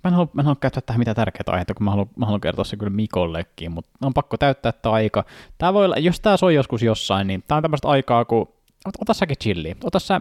Mä 0.05 0.09
en, 0.09 0.15
halua, 0.15 0.29
mä 0.33 0.43
en 0.43 0.47
halua 0.47 0.57
käyttää 0.61 0.83
tähän 0.87 1.01
mitään 1.01 1.15
tärkeää 1.15 1.45
aihetta, 1.47 1.75
kun 1.75 1.85
mä 1.85 1.91
haluan, 1.91 2.11
mä 2.17 2.27
haluan 2.27 2.41
kertoa 2.41 2.65
se 2.65 2.77
kyllä 2.77 2.91
Mikollekin, 2.91 3.73
mutta 3.73 3.91
on 4.03 4.15
pakko 4.15 4.37
täyttää 4.37 4.73
tämä 4.73 4.93
aika. 4.93 5.25
Tää 5.59 5.75
voi 5.75 5.85
olla, 5.85 5.97
jos 5.97 6.21
tämä 6.21 6.37
soi 6.37 6.55
joskus 6.55 6.83
jossain, 6.83 7.27
niin 7.27 7.45
tämä 7.49 7.57
on 7.57 7.63
tämmöistä 7.63 7.89
aikaa, 7.89 8.25
kun 8.25 8.41
ot, 8.85 8.95
ota 9.01 9.15
säkin 9.15 9.37
chilli. 9.43 9.77
Ota 9.85 9.99
sä, 9.99 10.21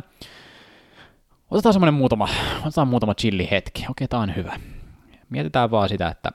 otetaan 1.51 1.73
semmoinen 1.73 1.93
muutama, 1.93 2.29
otetaan 2.61 2.87
muutama 2.87 3.15
chilli 3.15 3.47
hetki. 3.51 3.85
Okei, 3.89 4.07
tämä 4.07 4.23
on 4.23 4.35
hyvä 4.35 4.59
mietitään 5.29 5.71
vaan 5.71 5.89
sitä, 5.89 6.07
että 6.07 6.31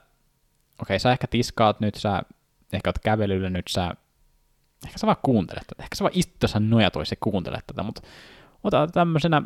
okei, 0.81 0.99
sä 0.99 1.11
ehkä 1.11 1.27
tiskaat 1.27 1.79
nyt, 1.79 1.95
sä 1.95 2.21
ehkä 2.73 2.89
oot 2.89 2.99
kävelyllä 2.99 3.49
nyt, 3.49 3.67
sä 3.69 3.95
ehkä 4.85 4.97
sä 4.97 5.07
vaan 5.07 5.17
kuuntelet 5.23 5.67
tätä, 5.67 5.83
ehkä 5.83 5.95
sä 5.95 6.03
vaan 6.03 6.11
istut 6.15 6.39
tuossa 6.39 6.59
nojatoissa 6.59 7.13
ja 7.13 7.17
kuuntelet 7.19 7.67
tätä, 7.67 7.83
mutta 7.83 8.01
ota 8.63 8.87
tämmöisenä, 8.87 9.41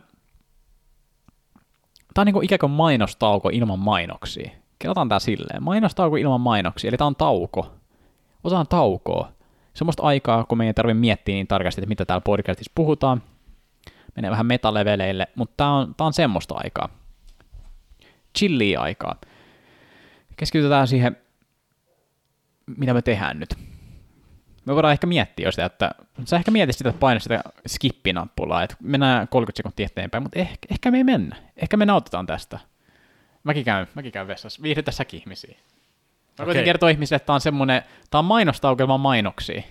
tää 2.14 2.22
on 2.22 2.26
niinku 2.26 2.42
ikään 2.42 2.60
kuin 2.60 2.72
mainostauko 2.72 3.50
ilman 3.50 3.80
mainoksia. 3.80 4.52
Kerrotaan 4.80 5.10
tää 5.10 5.20
silleen, 5.20 5.64
mainostauko 5.64 6.16
ilman 6.16 6.42
mainoksia, 6.42 6.88
eli 6.88 6.98
tää 6.98 7.08
on 7.08 7.16
tauko. 7.16 7.72
Otetaan 8.44 8.68
taukoa. 8.68 9.32
Semmoista 9.74 10.04
aikaa, 10.04 10.44
kun 10.44 10.58
meidän 10.58 10.70
ei 10.70 10.74
tarvitse 10.74 11.00
miettiä 11.00 11.36
niin 11.36 11.48
tarkasti, 11.48 11.82
että 11.82 11.90
mitä 11.90 12.06
täällä 12.06 12.22
podcastissa 12.22 12.72
puhutaan. 12.76 13.24
Menee 14.16 14.32
vähän 14.32 14.46
metaleveleille, 14.46 15.28
mutta 15.36 15.54
tää 15.58 15.72
on, 15.72 15.96
tää 15.96 16.08
on 16.08 16.14
semmoista 16.14 16.56
aikaa. 16.58 16.90
Chillia 18.38 18.82
aikaa 18.82 19.16
keskitytään 20.38 20.88
siihen, 20.88 21.18
mitä 22.78 22.94
me 22.94 23.02
tehdään 23.02 23.40
nyt. 23.40 23.56
me 24.66 24.76
voidaan 24.76 24.92
ehkä 24.92 25.08
miettiä 25.08 25.48
jo 25.48 25.52
sitä, 25.52 25.66
että 25.66 25.92
sä 26.26 26.36
ehkä 26.36 26.52
mietit 26.52 26.76
sitä, 26.76 26.90
että 26.90 27.00
paina 27.00 27.20
sitä 27.20 27.44
skippi-nappulaa, 27.68 28.64
että 28.64 28.76
mennään 28.82 29.28
30 29.28 29.58
sekuntia 29.58 29.86
eteenpäin, 29.86 30.24
mutta 30.24 30.40
ehkä, 30.40 30.68
ehkä 30.72 30.92
me 30.92 30.98
ei 30.98 31.04
mennä. 31.04 31.36
Ehkä 31.58 31.78
me 31.78 31.86
nautetaan 31.86 32.26
tästä. 32.26 32.60
Mäkin 33.44 33.66
käyn, 33.66 33.88
mäkin 33.96 34.12
käyn 34.12 34.28
vessassa. 34.28 34.62
Viihdytä 34.62 34.92
säkin 34.92 35.20
ihmisiä. 35.20 35.58
Mä 36.40 36.46
okay. 36.46 36.64
kertoa 36.64 36.90
ihmisille, 36.90 37.16
että 37.16 37.26
tää 37.26 37.34
on 37.34 37.42
semmonen, 37.42 37.84
tää 38.10 38.20
on 38.20 38.26
mainostaukelma 38.26 38.98
mainoksia. 38.98 39.62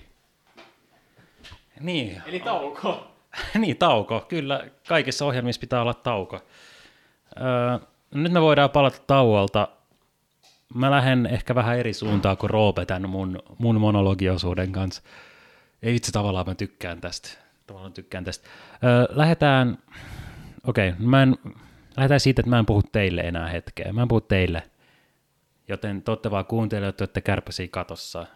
Niin, 1.81 2.23
Eli 2.27 2.41
tauko. 2.41 3.11
niin, 3.59 3.77
tauko. 3.77 4.21
Kyllä, 4.29 4.65
kaikissa 4.89 5.27
ohjelmissa 5.27 5.61
pitää 5.61 5.81
olla 5.83 5.95
tauko. 5.95 6.41
Öö, 7.41 7.79
nyt 8.15 8.33
me 8.33 8.41
voidaan 8.41 8.71
palata 8.71 8.99
tauolta. 9.07 9.69
Mä 10.75 10.91
lähden 10.91 11.27
ehkä 11.27 11.55
vähän 11.55 11.79
eri 11.79 11.93
suuntaan 11.93 12.37
kuin 12.37 12.51
Roope 12.51 12.87
tämän 12.87 13.11
mun, 13.11 13.43
mun 13.59 13.81
monologiosuuden 13.81 14.73
kanssa. 14.73 15.03
Ei 15.83 15.97
itse 15.97 16.13
tavallaan 16.13 16.47
mä 16.47 16.55
tykkään 16.55 17.01
tästä. 17.01 17.29
Tavallaan 17.67 17.93
tykkään 17.93 18.25
tästä. 18.25 18.49
Öö, 18.85 19.07
lähdetään, 19.11 19.79
okei, 20.67 20.89
okay, 20.89 21.07
mä 21.07 21.23
en, 21.23 21.37
lähdetään 21.97 22.21
siitä, 22.21 22.41
että 22.41 22.51
mä 22.51 22.59
en 22.59 22.67
puhu 22.67 22.83
teille 22.83 23.21
enää 23.21 23.49
hetkeä. 23.49 23.93
Mä 23.93 24.03
en 24.03 24.09
puhu 24.09 24.21
teille. 24.21 24.63
Joten 25.69 26.03
te 26.03 26.11
olette 26.11 26.31
vaan 26.31 26.47
kuuntelijat, 26.47 26.97
te 26.97 27.03
olette 27.03 27.21
kärpäsiä 27.21 27.69
katossa. 27.71 28.27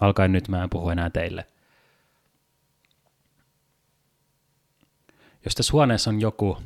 Alkaen 0.00 0.32
nyt 0.32 0.48
mä 0.48 0.62
en 0.62 0.70
puhu 0.70 0.90
enää 0.90 1.10
teille. 1.10 1.46
Jos 5.44 5.54
tässä 5.54 5.72
huoneessa 5.72 6.10
on 6.10 6.20
joku 6.20 6.58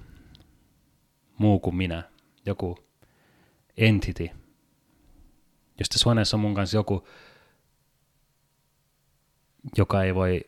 muu 1.38 1.58
kuin 1.58 1.76
minä, 1.76 2.02
joku 2.46 2.85
entity, 3.76 4.30
jos 5.78 5.88
tässä 5.88 6.04
huoneessa 6.04 6.36
on 6.36 6.40
mun 6.40 6.54
kanssa 6.54 6.76
joku, 6.76 7.08
joka 9.76 10.02
ei 10.02 10.14
voi 10.14 10.40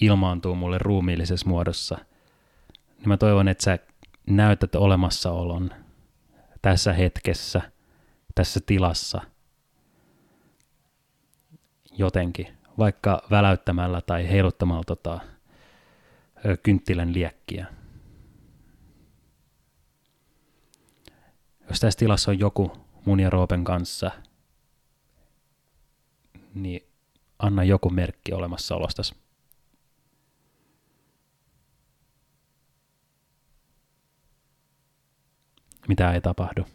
ilmaantua 0.00 0.54
mulle 0.54 0.78
ruumiillisessa 0.78 1.48
muodossa, 1.48 1.98
niin 2.98 3.08
mä 3.08 3.16
toivon, 3.16 3.48
että 3.48 3.64
sä 3.64 3.78
näytät 4.26 4.74
olemassaolon 4.74 5.70
tässä 6.62 6.92
hetkessä, 6.92 7.60
tässä 8.34 8.60
tilassa 8.66 9.20
jotenkin, 11.92 12.46
vaikka 12.78 13.22
väläyttämällä 13.30 14.00
tai 14.00 14.28
heiluttamalla 14.28 14.84
tota, 14.84 15.20
kynttilän 16.62 17.14
liekkiä. 17.14 17.66
Jos 21.70 21.80
tässä 21.80 21.98
tilassa 21.98 22.30
on 22.30 22.38
joku 22.38 22.72
mun 23.04 23.20
ja 23.20 23.30
Roopen 23.30 23.64
kanssa, 23.64 24.10
niin 26.54 26.88
anna 27.38 27.64
joku 27.64 27.90
merkki 27.90 28.32
olemassaolostas. 28.32 29.14
Mitä 35.88 36.12
ei 36.12 36.20
tapahdu. 36.20 36.66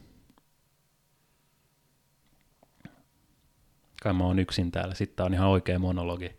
Kai 4.02 4.14
mä 4.14 4.24
oon 4.24 4.40
yksin 4.40 4.72
täällä. 4.72 4.96
Sitten 4.96 5.26
on 5.26 5.34
ihan 5.34 5.50
oikea 5.50 5.80
monologi. 5.80 6.32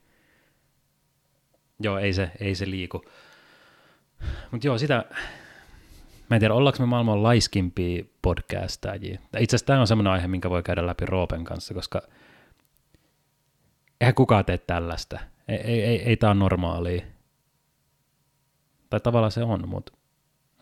Joo, 1.80 1.98
ei 1.98 2.12
se, 2.12 2.30
ei 2.40 2.54
se 2.54 2.70
liiku. 2.70 3.04
Mutta 4.50 4.66
joo, 4.66 4.78
sitä, 4.78 5.04
mä 6.30 6.36
en 6.36 6.40
tiedä, 6.40 6.54
ollaanko 6.54 6.78
me 6.80 6.86
maailman 6.86 7.22
laiskimpia 7.22 8.04
podcastajia. 8.22 9.18
Itse 9.38 9.56
asiassa 9.56 9.66
tämä 9.66 9.80
on 9.80 9.86
semmoinen 9.86 10.12
aihe, 10.12 10.28
minkä 10.28 10.50
voi 10.50 10.62
käydä 10.62 10.86
läpi 10.86 11.06
Roopen 11.06 11.44
kanssa, 11.44 11.74
koska 11.74 12.02
eihän 14.00 14.14
kukaan 14.14 14.44
tee 14.44 14.58
tällaista. 14.58 15.18
Ei, 15.48 15.56
ei, 15.56 15.82
ei, 15.82 16.02
ei 16.02 16.16
tämä 16.16 16.30
ole 16.30 16.38
normaalia. 16.38 17.02
Tai 18.90 19.00
tavallaan 19.00 19.32
se 19.32 19.42
on, 19.42 19.68
mutta 19.68 19.92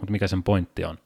mut 0.01 0.11
mikä 0.11 0.27
sen 0.27 0.43
pointti 0.43 0.85
on? 0.85 0.99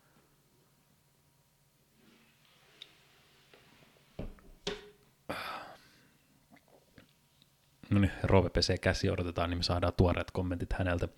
No 7.90 8.01
niin, 8.01 8.12
Roope 8.22 8.51
pesee 8.51 8.78
käsi, 8.78 9.10
odotetaan, 9.10 9.51
niin 9.51 9.59
me 9.59 9.62
saadaan 9.62 9.93
tuoreet 9.97 10.30
kommentit 10.30 10.72
häneltä. 10.72 11.09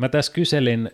Mä 0.00 0.08
tässä 0.08 0.32
kyselin 0.32 0.90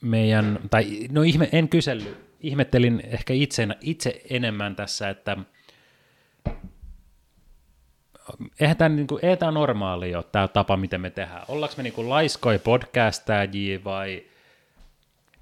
meidän, 0.00 0.58
tai 0.70 1.08
no 1.10 1.22
ihme, 1.22 1.48
en 1.52 1.68
kysellyt, 1.68 2.18
ihmettelin 2.40 3.02
ehkä 3.04 3.32
itse, 3.32 3.68
itse 3.80 4.22
enemmän 4.30 4.76
tässä, 4.76 5.08
että 5.08 5.36
eihän 8.60 8.76
tämä, 8.76 8.88
niin 8.88 9.06
kuin, 9.06 9.20
tämä 9.38 9.52
normaali 9.52 10.14
ole 10.14 10.24
tämä 10.32 10.48
tapa, 10.48 10.76
miten 10.76 11.00
me 11.00 11.10
tehdään. 11.10 11.44
Ollaanko 11.48 11.74
me 11.76 11.82
niin 11.82 11.92
kuin 11.92 12.08
podcastajia 12.64 13.84
vai 13.84 14.24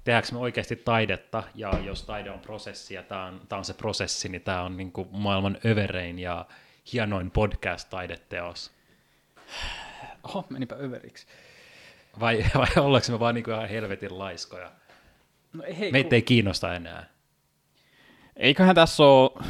tehdäänkö 0.03 0.29
me 0.31 0.39
oikeasti 0.39 0.75
taidetta, 0.75 1.43
ja 1.55 1.79
jos 1.85 2.03
taide 2.03 2.31
on 2.31 2.39
prosessi 2.39 2.93
ja 2.93 3.03
tämä 3.03 3.25
on, 3.25 3.41
tämä 3.49 3.57
on 3.57 3.65
se 3.65 3.73
prosessi, 3.73 4.29
niin 4.29 4.41
tämä 4.41 4.61
on 4.61 4.77
niin 4.77 4.91
kuin 4.91 5.07
maailman 5.11 5.57
överein 5.65 6.19
ja 6.19 6.45
hienoin 6.93 7.31
podcast-taideteos. 7.31 8.71
Oho, 10.23 10.45
menipä 10.49 10.75
överiksi. 10.75 11.27
Vai, 12.19 12.45
vai 12.57 12.67
ollaanko 12.77 13.11
me 13.11 13.19
vaan 13.19 13.35
niin 13.35 13.43
kuin 13.43 13.55
ihan 13.55 13.69
helvetin 13.69 14.19
laiskoja? 14.19 14.71
No 15.53 15.63
ei, 15.63 15.91
Meitä 15.91 16.15
ei 16.15 16.21
kiinnosta 16.21 16.75
enää. 16.75 17.09
Eiköhän 18.35 18.75
tässä 18.75 19.03
ole... 19.03 19.45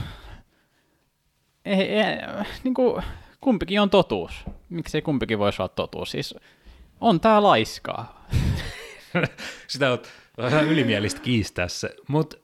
Ei, 1.65 1.81
ei, 1.81 2.17
niin 2.63 2.73
kuin, 2.73 3.03
kumpikin 3.41 3.81
on 3.81 3.89
totuus. 3.89 4.33
Miksei 4.69 5.01
kumpikin 5.01 5.39
voisi 5.39 5.61
olla 5.61 5.69
totuus? 5.69 6.11
Siis 6.11 6.35
on 7.01 7.19
tää 7.19 7.43
laiskaa. 7.43 8.27
Sitä 9.67 9.91
on 9.91 9.99
vähän 10.37 10.65
ylimielistä 10.65 11.21
kiistää 11.21 11.67
se, 11.67 11.95
mutta 12.07 12.37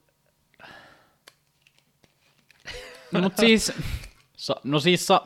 No, 3.12 3.22
mut 3.22 3.38
siis... 3.38 3.72
Sa, 4.38 4.56
no 4.64 4.80
siis... 4.80 5.08
Sa, 5.08 5.26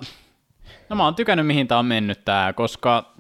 no 0.90 0.96
mä 0.96 1.04
oon 1.04 1.16
tykännyt 1.16 1.48
mihin 1.48 1.68
tää 1.68 1.80
on 1.80 1.86
mennyt 1.86 2.26
tää, 2.26 2.54
koska... 2.54 3.14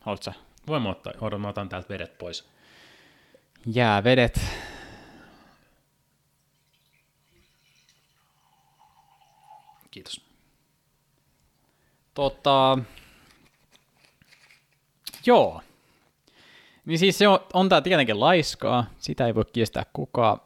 Haluatko 0.00 0.24
sä? 0.24 0.32
voimme 0.66 0.88
ottaa, 0.88 1.12
odot, 1.20 1.40
mä 1.40 1.48
otan 1.48 1.68
täältä 1.68 1.88
vedet 1.88 2.18
pois. 2.18 2.48
Jäävedet. 3.66 4.40
Kiitos. 9.90 10.20
Tota... 12.14 12.78
Joo. 15.26 15.62
Niin 16.84 16.98
siis 16.98 17.18
se 17.18 17.28
on, 17.28 17.38
on 17.52 17.68
tää 17.68 17.80
tietenkin 17.80 18.20
laiskaa, 18.20 18.86
sitä 18.98 19.26
ei 19.26 19.34
voi 19.34 19.44
kiestää 19.52 19.86
kukaan. 19.92 20.40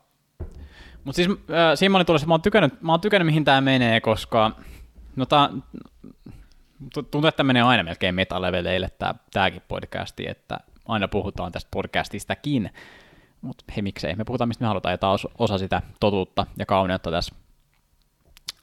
Mutta 1.06 1.16
siis 1.16 1.28
äh, 1.28 1.36
siinä 1.74 2.04
tullut, 2.04 2.20
että 2.20 2.28
mä 2.28 2.34
oon 2.34 2.42
tykännyt, 2.42 2.82
mä 2.82 2.92
oon 2.92 3.00
tykännyt 3.00 3.26
mihin 3.26 3.44
tää 3.44 3.60
menee, 3.60 4.00
koska 4.00 4.52
no 5.16 5.26
tää, 5.26 5.50
tuntuu, 6.94 7.26
että 7.26 7.44
menee 7.44 7.62
aina 7.62 7.82
melkein 7.82 8.14
metaleveleille 8.14 8.90
tää, 8.98 9.14
tääkin 9.32 9.62
podcasti, 9.68 10.28
että 10.28 10.58
aina 10.88 11.08
puhutaan 11.08 11.52
tästä 11.52 11.68
podcastistakin. 11.70 12.70
Mutta 13.40 13.64
hei 13.76 13.82
miksei, 13.82 14.16
me 14.16 14.24
puhutaan 14.24 14.48
mistä 14.48 14.64
me 14.64 14.68
halutaan, 14.68 14.98
ja 15.02 15.08
on 15.08 15.18
osa 15.38 15.58
sitä 15.58 15.82
totuutta 16.00 16.46
ja 16.58 16.66
kauneutta 16.66 17.10
tässä. 17.10 17.34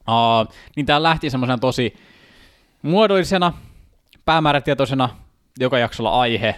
Uh, 0.09 0.53
niin 0.75 0.85
tää 0.85 1.03
lähti 1.03 1.29
semmoisena 1.29 1.57
tosi 1.57 1.93
muodollisena, 2.81 3.53
päämäärätietoisena, 4.25 5.09
joka 5.59 5.77
jaksolla 5.77 6.19
aihe. 6.19 6.55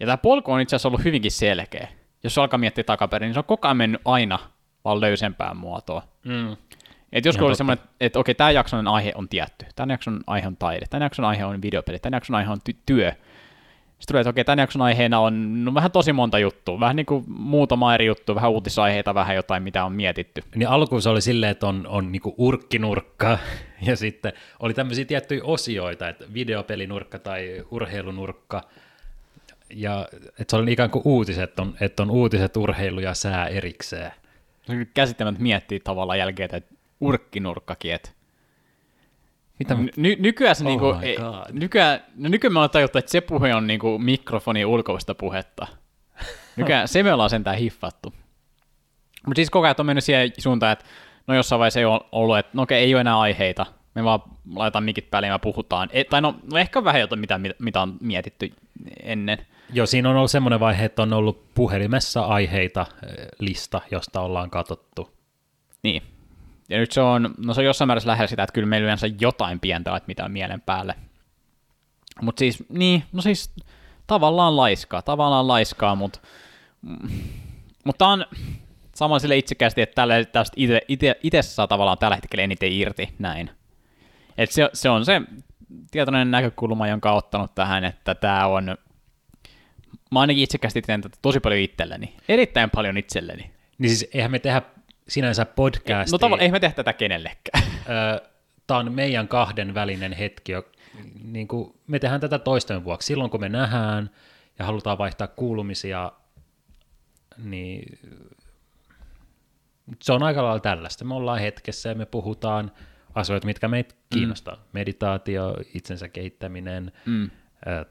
Ja 0.00 0.06
tämä 0.06 0.16
polku 0.16 0.52
on 0.52 0.60
itse 0.60 0.76
asiassa 0.76 0.88
ollut 0.88 1.04
hyvinkin 1.04 1.30
selkeä. 1.30 1.88
Jos 2.24 2.38
alkaa 2.38 2.58
miettiä 2.58 2.84
takaperin, 2.84 3.26
niin 3.26 3.34
se 3.34 3.40
on 3.40 3.44
koko 3.44 3.68
ajan 3.68 3.76
mennyt 3.76 4.00
aina 4.04 4.38
vaan 4.84 5.00
löysempään 5.00 5.56
muotoon. 5.56 6.02
Mm. 6.24 6.56
Et 7.12 7.24
joskus 7.24 7.46
oli 7.46 7.56
semmoinen, 7.56 7.84
että 8.00 8.18
okei, 8.18 8.34
tämä 8.34 8.50
jakson 8.50 8.88
aihe 8.88 9.12
on 9.14 9.28
tietty. 9.28 9.66
Tämän 9.76 9.90
jakson 9.90 10.20
aihe 10.26 10.46
on 10.46 10.56
taide. 10.56 10.86
Tämän 10.90 11.02
jakson 11.02 11.24
aihe 11.24 11.44
on 11.44 11.62
videopeli. 11.62 11.98
Tämän 11.98 12.16
jakson 12.16 12.36
aihe 12.36 12.50
on 12.50 12.58
ty- 12.70 12.76
työ. 12.86 13.10
Sitten 13.10 14.12
tulee, 14.12 14.20
että 14.20 14.30
okei, 14.30 14.44
tämän 14.44 14.58
jakson 14.58 14.82
aiheena 14.82 15.20
on 15.20 15.64
no, 15.64 15.74
vähän 15.74 15.90
tosi 15.90 16.12
monta 16.12 16.38
juttua. 16.38 16.80
Vähän 16.80 16.96
niin 16.96 17.06
kuin 17.06 17.24
muutama 17.28 17.94
eri 17.94 18.06
juttu, 18.06 18.34
vähän 18.34 18.50
uutisaiheita, 18.50 19.14
vähän 19.14 19.36
jotain, 19.36 19.62
mitä 19.62 19.84
on 19.84 19.92
mietitty. 19.92 20.42
Niin 20.54 20.68
alkuun 20.68 21.02
se 21.02 21.08
oli 21.08 21.20
silleen, 21.20 21.50
että 21.50 21.66
on, 21.66 21.86
on 21.86 22.12
niinku 22.12 22.34
urkkinurkka, 22.38 23.38
ja 23.86 23.96
sitten 23.96 24.32
oli 24.60 24.74
tämmöisiä 24.74 25.04
tiettyjä 25.04 25.44
osioita, 25.44 26.08
että 26.08 26.24
videopelinurkka 26.34 27.18
tai 27.18 27.64
urheilunurkka, 27.70 28.62
ja 29.74 30.08
että 30.40 30.44
se 30.50 30.56
oli 30.56 30.72
ikään 30.72 30.90
kuin 30.90 31.02
uutiset, 31.04 31.58
on, 31.58 31.74
että 31.80 32.02
on 32.02 32.10
uutiset, 32.10 32.56
urheilu 32.56 33.00
ja 33.00 33.14
sää 33.14 33.46
erikseen. 33.46 34.12
käsittämättä 34.94 35.42
miettiä 35.42 35.80
tavallaan 35.84 36.18
jälkeen, 36.18 36.50
että 36.52 36.74
urkkinurkkakin, 37.00 37.94
että 37.94 38.10
Mitä? 39.58 39.76
Ny- 39.96 40.16
nykyään 40.18 40.56
se 40.56 40.64
Oh 40.64 40.68
niinku, 40.68 40.96
ei- 41.02 41.16
nykyään, 41.52 42.00
no 42.16 42.28
nykyään 42.28 42.52
me 42.52 42.58
ollaan 42.58 42.70
tajuttu, 42.70 42.98
että 42.98 43.10
se 43.10 43.20
puhe 43.20 43.54
on 43.54 43.66
niinku 43.66 43.98
mikrofonin 43.98 44.66
ulkoista 44.66 45.14
puhetta. 45.14 45.66
Nykyään 46.56 46.88
se 46.88 47.02
me 47.02 47.12
ollaan 47.12 47.30
sentään 47.30 47.56
hiffattu. 47.56 48.14
Mutta 49.26 49.38
siis 49.38 49.50
koko 49.50 49.66
ajan 49.66 49.74
on 49.78 49.86
mennyt 49.86 50.04
siihen 50.04 50.32
suuntaan, 50.38 50.72
että 50.72 50.84
no 51.26 51.34
jossain 51.34 51.58
vaiheessa 51.58 51.80
ei 51.80 51.86
ole 51.86 52.00
ollut, 52.12 52.38
että 52.38 52.50
no 52.54 52.62
okei, 52.62 52.84
ei 52.84 52.94
ole 52.94 53.00
enää 53.00 53.20
aiheita. 53.20 53.66
Me 53.94 54.04
vaan 54.04 54.20
laitetaan 54.54 54.84
mikit 54.84 55.10
päälle 55.10 55.26
ja 55.26 55.32
me 55.34 55.38
puhutaan. 55.38 55.88
E, 55.92 56.04
tai 56.04 56.20
no, 56.20 56.34
no 56.52 56.58
ehkä 56.58 56.84
vähän 56.84 57.00
jotain, 57.00 57.20
mitä, 57.20 57.40
mitä 57.58 57.82
on 57.82 57.96
mietitty 58.00 58.52
ennen. 59.02 59.38
Joo, 59.72 59.86
siinä 59.86 60.10
on 60.10 60.16
ollut 60.16 60.30
semmoinen 60.30 60.60
vaihe, 60.60 60.84
että 60.84 61.02
on 61.02 61.12
ollut 61.12 61.54
puhelimessa 61.54 62.20
aiheita, 62.20 62.86
eh, 63.06 63.26
lista, 63.38 63.80
josta 63.90 64.20
ollaan 64.20 64.50
katsottu. 64.50 65.10
Niin. 65.82 66.02
Ja 66.68 66.78
nyt 66.78 66.92
se 66.92 67.00
on, 67.00 67.34
no 67.46 67.54
se 67.54 67.60
on 67.60 67.64
jossain 67.64 67.86
määrässä 67.86 68.10
lähellä 68.10 68.26
sitä, 68.26 68.42
että 68.42 68.52
kyllä 68.52 68.66
meillä 68.66 68.84
yleensä 68.84 69.06
jotain 69.20 69.60
pientä 69.60 69.90
on, 69.90 69.96
että 69.96 70.06
mitä 70.06 70.24
on 70.24 70.32
mielen 70.32 70.60
päälle. 70.60 70.94
Mutta 72.22 72.38
siis, 72.38 72.64
niin, 72.68 73.04
no 73.12 73.22
siis 73.22 73.54
tavallaan 74.06 74.56
laiskaa, 74.56 75.02
tavallaan 75.02 75.48
laiskaa, 75.48 75.94
mutta 75.94 76.20
mutta 77.84 78.06
on 78.06 78.26
samoin 78.94 79.20
sille 79.20 79.36
itsekästi, 79.36 79.82
että 79.82 79.94
tällä, 79.94 80.24
tästä 80.24 80.54
itse, 80.56 80.80
itse, 80.88 81.18
itse 81.22 81.42
saa 81.42 81.66
tavallaan 81.66 81.98
tällä 81.98 82.16
hetkellä 82.16 82.42
eniten 82.42 82.72
irti, 82.72 83.14
näin. 83.18 83.50
Et 84.38 84.50
se, 84.50 84.70
se 84.72 84.90
on 84.90 85.04
se 85.04 85.22
tietoinen 85.90 86.30
näkökulma, 86.30 86.88
jonka 86.88 87.10
olen 87.10 87.18
ottanut 87.18 87.54
tähän, 87.54 87.84
että 87.84 88.14
tämä 88.14 88.46
on, 88.46 88.76
mä 90.14 90.20
ainakin 90.20 90.42
itsekästi 90.42 90.82
teen 90.82 91.00
tätä 91.00 91.18
tosi 91.22 91.40
paljon 91.40 91.60
itselleni, 91.60 92.14
erittäin 92.28 92.70
paljon 92.70 92.96
itselleni. 92.96 93.50
Niin 93.78 93.90
siis 93.96 94.10
eihän 94.14 94.30
me 94.30 94.38
tehdä 94.38 94.62
sinänsä 95.08 95.44
podcastia. 95.44 96.12
No 96.12 96.18
tavallaan, 96.18 96.42
ei 96.42 96.50
me 96.50 96.60
tehdä 96.60 96.74
tätä 96.74 96.92
kenellekään. 96.92 97.64
Tämä 98.66 98.80
on 98.80 98.92
meidän 98.92 99.28
kahden 99.28 99.74
välinen 99.74 100.12
hetki. 100.12 100.52
Niin 101.24 101.48
kuin 101.48 101.74
me 101.86 101.98
tehdään 101.98 102.20
tätä 102.20 102.38
toisten 102.38 102.84
vuoksi. 102.84 103.06
Silloin 103.06 103.30
kun 103.30 103.40
me 103.40 103.48
nähdään 103.48 104.10
ja 104.58 104.64
halutaan 104.64 104.98
vaihtaa 104.98 105.26
kuulumisia, 105.26 106.12
niin 107.44 107.98
se 110.02 110.12
on 110.12 110.22
aika 110.22 110.42
lailla 110.44 110.60
tällaista. 110.60 111.04
Me 111.04 111.14
ollaan 111.14 111.38
hetkessä 111.40 111.88
ja 111.88 111.94
me 111.94 112.06
puhutaan 112.06 112.72
asioita, 113.14 113.46
mitkä 113.46 113.68
meitä 113.68 113.94
kiinnostaa. 114.12 114.64
Meditaatio, 114.72 115.56
itsensä 115.74 116.08
kehittäminen, 116.08 116.92
Mm. 117.06 117.30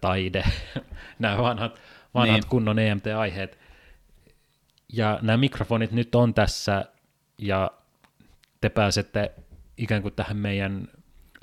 taide, 0.02 0.44
nämä 1.20 1.38
vanhat, 1.38 1.82
vanhat 2.14 2.42
Niin. 2.42 2.50
kunnon 2.50 2.80
EMT-aiheet. 2.80 3.58
Ja 4.94 5.20
nämä 5.22 5.38
mikrofonit 5.38 5.92
nyt 5.92 6.16
on 6.16 6.34
tässä, 6.34 6.86
ja 7.38 7.72
te 8.62 8.70
pääsette 8.70 9.32
ikään 9.78 10.02
kuin 10.02 10.14
tähän 10.14 10.38
meidän 10.38 10.88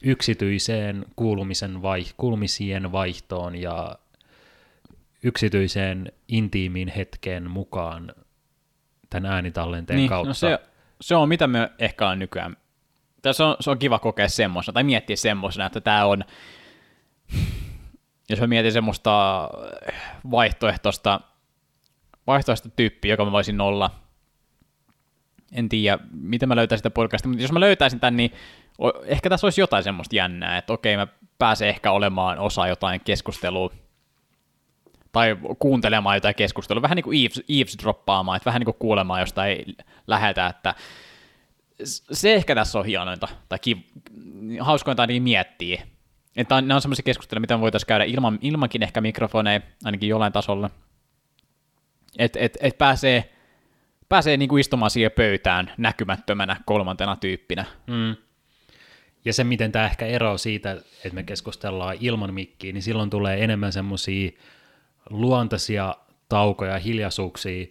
yksityiseen 0.03 1.07
kuulumisen 1.17 1.83
vai, 1.83 2.05
kuulumisien 2.17 2.93
vaihtoon 2.93 3.57
ja 3.57 3.99
yksityiseen 5.23 6.13
intiimiin 6.29 6.89
hetkeen 6.89 7.51
mukaan 7.51 8.13
tämän 9.11 9.33
äänitallenteen 9.33 9.97
niin, 9.97 10.09
kautta. 10.09 10.29
No 10.29 10.35
se, 10.35 10.59
se 11.01 11.15
on 11.15 11.29
mitä 11.29 11.47
me 11.47 11.71
ehkä 11.79 12.09
on 12.09 12.19
nykyään. 12.19 12.57
Tässä 13.23 13.47
on, 13.47 13.57
se 13.61 13.71
on 13.71 13.79
kiva 13.79 13.99
kokea 13.99 14.29
semmoista, 14.29 14.73
tai 14.73 14.85
miettiä 14.85 15.17
semmoisena, 15.17 15.67
että 15.67 15.81
tämä 15.81 16.05
on, 16.05 16.25
jos 18.31 18.41
mä 18.41 18.47
mietin 18.47 18.73
semmoista 18.73 19.49
vaihtoehtoista, 20.31 21.21
vaihtoehtoista 22.27 22.77
tyyppiä, 22.77 23.13
joka 23.13 23.25
mä 23.25 23.33
voisin 23.33 23.61
olla, 23.61 23.91
en 25.53 25.69
tiedä, 25.69 25.99
miten 26.13 26.49
mä 26.49 26.57
löytäisin 26.57 26.81
sitä 26.81 26.91
podcastia, 26.91 27.29
mutta 27.29 27.43
jos 27.43 27.53
mä 27.53 27.61
löytäisin 27.61 28.01
tämän, 28.01 28.17
niin 28.17 28.33
ehkä 29.05 29.31
tässä 29.31 29.47
olisi 29.47 29.61
jotain 29.61 29.85
semmoista 29.85 30.17
jännää, 30.17 30.59
että 30.59 30.73
okei, 30.73 30.97
mä 30.97 31.07
pääsen 31.39 31.69
ehkä 31.69 31.93
olemaan 31.93 32.39
osa 32.39 32.69
jotain 32.69 33.01
keskustelua, 33.05 33.71
tai 35.13 35.37
kuuntelemaan 35.59 36.17
jotain 36.17 36.35
keskustelua, 36.35 36.83
vähän 36.83 36.97
niin 36.97 37.05
kuin 37.05 37.23
eaves, 37.23 37.43
eavesdroppaamaan, 37.49 38.37
että 38.37 38.47
vähän 38.47 38.61
niin 38.61 38.65
kuin 38.65 38.79
kuulemaan 38.79 39.21
jostain 39.21 39.77
läheltä, 40.07 40.47
että 40.47 40.75
se 42.13 42.35
ehkä 42.35 42.55
tässä 42.55 42.79
on 42.79 42.87
hienointa, 42.87 43.29
tai 43.49 43.59
kiv, 43.59 43.79
hauskointa 44.61 45.03
ainakin 45.03 45.23
miettiä. 45.23 45.83
Että 46.37 46.57
on- 46.57 46.69
nämä 46.69 46.77
on 46.77 46.83
semmoisia 46.83 47.03
keskusteluja, 47.03 47.41
mitä 47.41 47.57
me 47.57 47.61
voitaisiin 47.61 47.87
käydä 47.89 48.05
ilman, 48.05 48.39
ilmankin 48.43 48.83
ehkä 48.83 49.01
mikrofoneja, 49.01 49.61
ainakin 49.85 50.09
jollain 50.09 50.33
tasolla. 50.33 50.71
Että 52.19 52.39
et, 52.41 52.59
et 52.61 52.79
pääsee, 52.79 53.33
pääsee 54.09 54.37
niinku 54.37 54.57
istumaan 54.57 54.91
siihen 54.91 55.11
pöytään 55.11 55.73
näkymättömänä 55.79 56.57
kolmantena 56.67 57.17
tyyppinä. 57.17 57.65
Mm. 57.87 58.17
Ja 59.25 59.33
se, 59.33 59.45
miten 59.45 59.73
tämä 59.73 59.87
ehkä 59.87 60.07
eroaa 60.07 60.39
siitä, 60.39 60.73
että 60.73 61.15
me 61.15 61.23
keskustellaan 61.23 61.97
ilman 62.01 62.35
mikkiä, 62.35 62.73
niin 62.73 62.83
silloin 62.83 63.11
tulee 63.11 63.45
enemmän 63.45 63.73
semmoisia 63.73 64.31
luontaisia 65.11 65.95
taukoja 66.29 66.73
ja 66.73 66.79
hiljaisuuksia, 66.79 67.67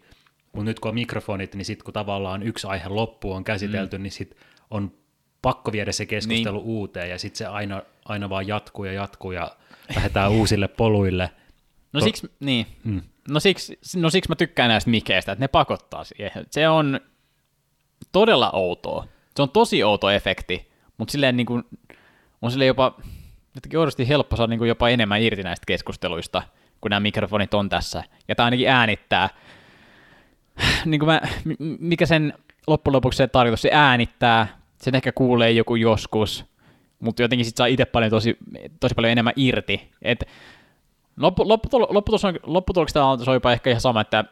mutta 0.54 0.66
nyt 0.66 0.80
kun 0.80 0.90
on 0.90 0.96
mikrofonit, 0.96 1.56
niin 1.56 1.66
sitten 1.66 1.86
kun 1.86 1.94
tavallaan 1.94 2.44
yksi 2.44 2.68
aihe 2.68 2.88
loppu 2.90 3.32
on 3.32 3.44
käsitelty, 3.44 3.98
mm. 3.98 4.04
niin 4.04 4.12
sitten 4.12 4.40
on 4.70 4.99
pakko 5.42 5.72
viedä 5.72 5.92
se 5.92 6.06
keskustelu 6.06 6.58
niin. 6.58 6.68
uuteen, 6.68 7.10
ja 7.10 7.20
sitten 7.20 7.38
se 7.38 7.46
aina, 7.46 7.82
aina 8.06 8.30
vaan 8.30 8.48
jatkuu 8.48 8.86
ja 8.86 8.94
jatkuu, 8.94 9.32
ja 9.32 9.52
lähdetään 9.96 10.32
uusille 10.40 10.68
poluille. 10.68 11.30
No 11.94 12.00
To- 12.00 12.06
siksi, 12.06 12.32
niin. 12.40 12.66
Mm. 12.84 13.02
No 13.30 13.40
siksi, 13.40 13.80
no 13.96 14.10
siksi 14.10 14.30
mä 14.30 14.36
tykkään 14.36 14.70
näistä 14.70 14.90
mikeistä, 14.90 15.32
että 15.32 15.44
ne 15.44 15.48
pakottaa 15.48 16.04
siihen. 16.04 16.46
Se 16.52 16.70
on 16.70 17.00
todella 18.12 18.52
outoa. 18.52 19.08
Se 19.36 19.42
on 19.42 19.50
tosi 19.50 19.84
outo 19.84 20.10
efekti, 20.10 20.72
mutta 20.98 21.12
silleen 21.12 21.38
niin 21.38 21.46
kuin, 21.46 21.64
on 22.42 22.52
silleen 22.52 22.68
jopa 22.68 22.96
jotenkin 23.56 23.80
oudosti 23.80 24.08
helppo 24.08 24.36
saada 24.36 24.50
niin 24.50 24.58
kuin 24.58 24.70
jopa 24.70 24.90
enemmän 24.90 25.22
irti 25.22 25.44
näistä 25.44 25.66
keskusteluista, 25.68 26.44
kun 26.82 26.90
nämä 26.90 27.00
mikrofonit 27.00 27.54
on 27.54 27.70
tässä. 27.70 28.04
Ja 28.28 28.36
tämä 28.36 28.46
ainakin 28.46 28.70
äänittää. 28.70 29.30
niin 30.86 31.00
kuin 31.00 31.08
mä, 31.08 31.22
mikä 31.80 32.06
sen 32.06 32.34
loppujen 32.68 32.96
lopuksi 32.96 33.18
se 33.18 33.28
tarkoitus, 33.28 33.62
se 33.62 33.70
äänittää, 33.74 34.59
sen 34.82 34.96
ehkä 34.96 35.12
kuulee 35.12 35.52
joku 35.52 35.76
joskus, 35.76 36.46
mutta 37.00 37.22
jotenkin 37.22 37.46
sit 37.46 37.58
saa 37.58 37.68
itse 37.68 37.86
paljon 37.86 38.12
tosi, 38.12 38.38
tosi 38.80 38.96
paljon 38.96 39.12
enemmän 39.12 39.34
irti. 39.36 39.92
Et 40.02 40.26
Loppu, 41.20 41.48
lopputul, 41.48 41.86
lopputulos 41.90 42.96
on, 42.96 43.34
jopa 43.34 43.52
ehkä 43.52 43.70
ihan 43.70 43.82
sama, 43.82 44.02
että 44.02 44.26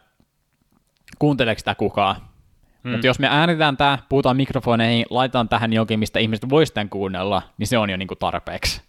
kuunteleeko 1.20 1.60
sitä 1.60 1.76
kukaan. 1.76 2.16
Mm. 2.84 2.92
Mutta 2.92 3.08
jos 3.08 3.20
me 3.20 3.28
äänitään 3.28 3.78
tämä, 3.78 4.00
puhutaan 4.10 4.38
mikrofoneihin, 4.38 5.06
laitetaan 5.10 5.50
tähän 5.50 5.74
jokin, 5.74 6.00
mistä 6.00 6.20
ihmiset 6.20 6.50
voisivat 6.50 6.74
tämän 6.74 6.90
kuunnella, 6.90 7.42
niin 7.58 7.68
se 7.68 7.78
on 7.78 7.90
jo 7.90 7.98
niinku 7.98 8.16
tarpeeksi. 8.16 8.82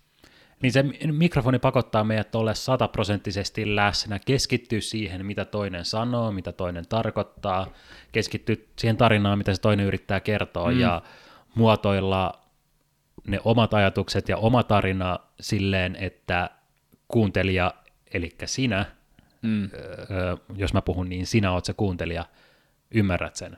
Niin 0.62 0.72
se 0.72 0.84
mikrofoni 1.12 1.58
pakottaa 1.58 2.04
meidät 2.04 2.34
olla 2.34 2.54
sataprosenttisesti 2.54 3.76
läsnä, 3.76 4.18
keskittyä 4.18 4.80
siihen, 4.80 5.26
mitä 5.26 5.44
toinen 5.44 5.84
sanoo, 5.84 6.32
mitä 6.32 6.52
toinen 6.52 6.84
tarkoittaa, 6.88 7.66
keskittyä 8.12 8.56
siihen 8.76 8.96
tarinaan, 8.96 9.38
mitä 9.38 9.54
se 9.54 9.60
toinen 9.60 9.86
yrittää 9.86 10.20
kertoa, 10.20 10.70
mm. 10.70 10.80
ja 10.80 11.02
muotoilla 11.58 12.32
ne 13.26 13.40
omat 13.44 13.74
ajatukset 13.74 14.28
ja 14.28 14.36
oma 14.36 14.62
tarina 14.62 15.18
silleen, 15.40 15.96
että 15.96 16.50
kuuntelija, 17.08 17.74
eli 18.14 18.34
sinä, 18.44 18.86
Mm. 19.42 19.62
öö, 20.10 20.36
jos 20.56 20.74
mä 20.74 20.82
puhun 20.82 21.08
niin, 21.08 21.26
sinä 21.26 21.52
oot 21.52 21.64
se 21.64 21.72
kuuntelija, 21.72 22.24
ymmärrät 22.90 23.36
sen. 23.36 23.56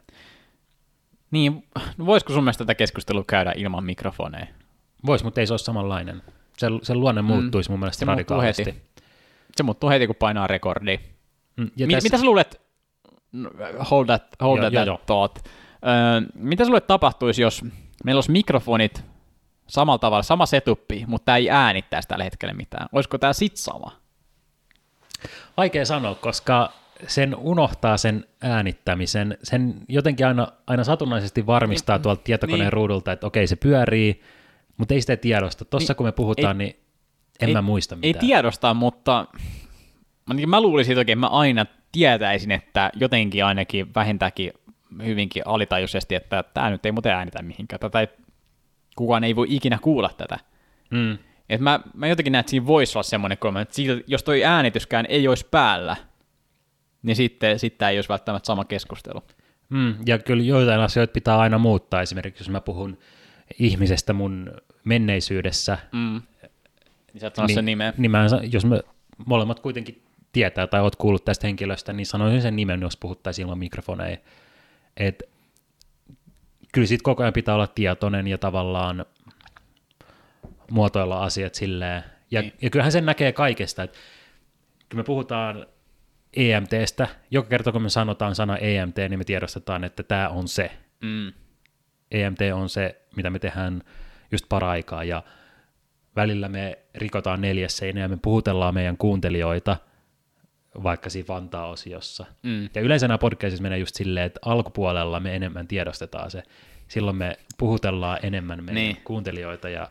Niin, 1.30 1.66
no 1.98 2.06
voisiko 2.06 2.32
sun 2.32 2.44
mielestä 2.44 2.64
tätä 2.64 2.74
keskustelua 2.74 3.24
käydä 3.26 3.52
ilman 3.56 3.84
mikrofoneja? 3.84 4.46
Vois, 5.06 5.24
mutta 5.24 5.40
ei 5.40 5.46
se 5.46 5.52
ole 5.52 5.58
samanlainen. 5.58 6.22
Se, 6.58 6.66
se 6.82 6.94
luonne 6.94 7.22
muuttuisi 7.22 7.70
mun 7.70 7.80
mielestä 7.80 7.98
Se 7.98 8.04
muuttuu 8.04 8.36
radikaalisti. 8.36 8.64
heti. 8.66 8.82
Se 9.56 9.62
muuttuu 9.62 9.90
heti, 9.90 10.06
kun 10.06 10.16
painaa 10.16 10.46
rekordia. 10.46 10.98
Mm, 11.56 11.70
Ja 11.76 11.86
Mi- 11.86 11.92
tässä- 11.92 12.06
Mitä 12.06 12.18
sä 12.18 12.24
luulet, 12.24 12.60
hold 13.90 14.06
that, 14.06 14.22
hold 14.42 14.58
Joo, 14.58 14.70
that, 14.70 14.72
joo, 14.72 14.84
that 14.84 14.86
joo. 14.86 15.00
thought. 15.06 15.46
Öö, 15.46 16.30
mitä 16.34 16.64
sä 16.64 16.68
luulet 16.70 16.86
tapahtuisi, 16.86 17.42
jos 17.42 17.64
meillä 18.04 18.16
olisi 18.18 18.30
mikrofonit 18.30 19.04
samalla 19.66 19.98
tavalla, 19.98 20.22
sama 20.22 20.46
setuppi, 20.46 21.04
mutta 21.06 21.24
tämä 21.24 21.36
ei 21.36 21.50
äänittäisi 21.50 22.08
tällä 22.08 22.24
hetkellä 22.24 22.54
mitään. 22.54 22.86
Olisiko 22.92 23.18
tämä 23.18 23.32
sit 23.32 23.56
sama? 23.56 24.00
Vaikea 25.56 25.84
sanoa, 25.86 26.14
koska 26.14 26.72
sen 27.06 27.36
unohtaa 27.36 27.96
sen 27.96 28.24
äänittämisen, 28.42 29.38
sen 29.42 29.74
jotenkin 29.88 30.26
aina, 30.26 30.48
aina 30.66 30.84
satunnaisesti 30.84 31.46
varmistaa 31.46 31.96
Niin, 31.96 32.02
tuolta 32.02 32.22
tietokoneen 32.24 32.60
niin. 32.60 32.72
ruudulta, 32.72 33.12
että 33.12 33.26
okei 33.26 33.46
se 33.46 33.56
pyörii, 33.56 34.22
mutta 34.76 34.94
ei 34.94 35.00
sitä 35.00 35.16
tiedosta. 35.16 35.64
Tuossa 35.64 35.90
Niin, 35.92 35.96
kun 35.96 36.06
me 36.06 36.12
puhutaan, 36.12 36.58
niin 36.58 36.76
en 37.40 37.48
ei- 37.48 37.54
mä 37.54 37.62
muista 37.62 37.94
Ei 37.94 38.08
mitään. 38.08 38.26
tiedosta, 38.26 38.74
mutta 38.74 39.26
mä 40.46 40.60
luulisin, 40.60 40.92
että 40.92 41.00
oikein 41.00 41.18
mä 41.18 41.26
aina 41.26 41.66
tietäisin, 41.92 42.50
että 42.50 42.90
jotenkin 42.94 43.44
ainakin 43.44 43.94
vähintäänkin 43.94 44.52
hyvinkin 45.04 45.42
alitajuisesti, 45.46 46.14
että 46.14 46.44
tämä 46.54 46.70
nyt 46.70 46.86
ei 46.86 46.92
muuten 46.92 47.12
äänitä 47.12 47.42
mihinkään, 47.42 47.80
tätä 47.80 48.00
ei, 48.00 48.08
kukaan 48.96 49.24
ei 49.24 49.36
voi 49.36 49.46
ikinä 49.50 49.78
kuulla 49.82 50.10
tätä. 50.16 50.38
Mm. 50.90 51.18
Et 51.48 51.60
mä, 51.60 51.80
mä 51.94 52.06
jotenkin 52.06 52.32
näen, 52.32 52.40
että 52.40 52.50
siinä 52.50 52.66
voisi 52.66 52.98
olla 52.98 53.02
semmoinen 53.02 53.38
kolme, 53.38 53.60
että 53.60 53.74
siitä, 53.74 54.04
jos 54.06 54.22
toi 54.22 54.44
äänityskään 54.44 55.06
ei 55.08 55.28
olisi 55.28 55.46
päällä, 55.50 55.96
niin 57.02 57.16
sitten, 57.16 57.58
sitten 57.58 57.88
ei 57.88 57.98
olisi 57.98 58.08
välttämättä 58.08 58.46
sama 58.46 58.64
keskustelu. 58.64 59.22
Mm. 59.68 59.94
Ja 60.06 60.18
kyllä 60.18 60.42
joitain 60.42 60.80
asioita 60.80 61.12
pitää 61.12 61.38
aina 61.38 61.58
muuttaa. 61.58 62.02
Esimerkiksi 62.02 62.42
jos 62.42 62.48
mä 62.50 62.60
puhun 62.60 62.98
ihmisestä 63.58 64.12
mun 64.12 64.50
menneisyydessä, 64.84 65.78
Mm. 65.92 66.22
Niin 67.12 67.20
sä 67.20 67.26
et 67.26 67.34
sano 67.34 67.48
sen 67.48 67.64
nimeä. 67.64 67.92
niin 67.96 68.10
mä, 68.10 68.26
jos 68.52 68.64
me 68.64 68.80
molemmat 69.26 69.60
kuitenkin 69.60 70.02
tietää 70.32 70.66
tai 70.66 70.80
oot 70.80 70.96
kuullut 70.96 71.24
tästä 71.24 71.46
henkilöstä, 71.46 71.92
niin 71.92 72.06
sanoisin 72.06 72.42
sen 72.42 72.56
nimen, 72.56 72.80
jos 72.80 72.96
puhuttaisiin 72.96 73.44
ilman 73.46 73.58
mikrofoneja. 73.58 74.16
Et, 75.00 75.22
kyllä 76.72 76.86
siitä 76.86 77.02
koko 77.02 77.22
ajan 77.22 77.32
pitää 77.32 77.54
olla 77.54 77.66
tietoinen 77.66 78.26
ja 78.26 78.38
tavallaan 78.38 79.06
muotoilla 80.70 81.24
asiat 81.24 81.54
silleen. 81.54 82.04
Ja, 82.30 82.40
Niin. 82.40 82.54
ja 82.62 82.70
kyllähän 82.70 82.92
sen 82.92 83.06
näkee 83.06 83.32
kaikesta, 83.32 83.82
että 83.82 83.98
kun 84.90 84.98
me 84.98 85.04
puhutaan 85.04 85.66
EMTstä, 86.36 87.08
joka 87.30 87.48
kerta 87.48 87.72
kun 87.72 87.82
me 87.82 87.88
sanotaan 87.88 88.34
sana 88.34 88.56
EMT, 88.56 88.96
niin 88.96 89.18
me 89.18 89.24
tiedostetaan, 89.24 89.84
että 89.84 90.02
tämä 90.02 90.28
on 90.28 90.48
se. 90.48 90.70
Mm. 91.00 91.32
EMT 92.10 92.38
on 92.54 92.68
se, 92.68 93.02
mitä 93.16 93.30
me 93.30 93.38
tehdään 93.38 93.82
just 94.32 94.46
paraikaa, 94.48 95.04
ja 95.04 95.22
välillä 96.16 96.48
me 96.48 96.78
rikotaan 96.94 97.40
neljäs 97.40 97.76
seinä 97.76 98.00
ja 98.00 98.08
me 98.08 98.18
puhutellaan 98.22 98.74
meidän 98.74 98.96
kuuntelijoita, 98.96 99.76
vaikka 100.82 101.10
siinä 101.10 101.26
Vantaa-osiossa. 101.28 102.26
Mm. 102.42 102.68
Ja 102.74 102.80
yleensä 102.80 103.08
nämä 103.08 103.18
podcastissa 103.18 103.62
menee 103.62 103.78
just 103.78 103.94
silleen, 103.94 104.26
että 104.26 104.40
alkupuolella 104.44 105.20
me 105.20 105.36
enemmän 105.36 105.66
tiedostetaan 105.68 106.30
se. 106.30 106.42
Silloin 106.88 107.16
me 107.16 107.38
puhutellaan 107.58 108.18
enemmän 108.22 108.58
meidän 108.64 108.74
Niin. 108.74 108.96
kuuntelijoita, 109.04 109.68
ja 109.68 109.88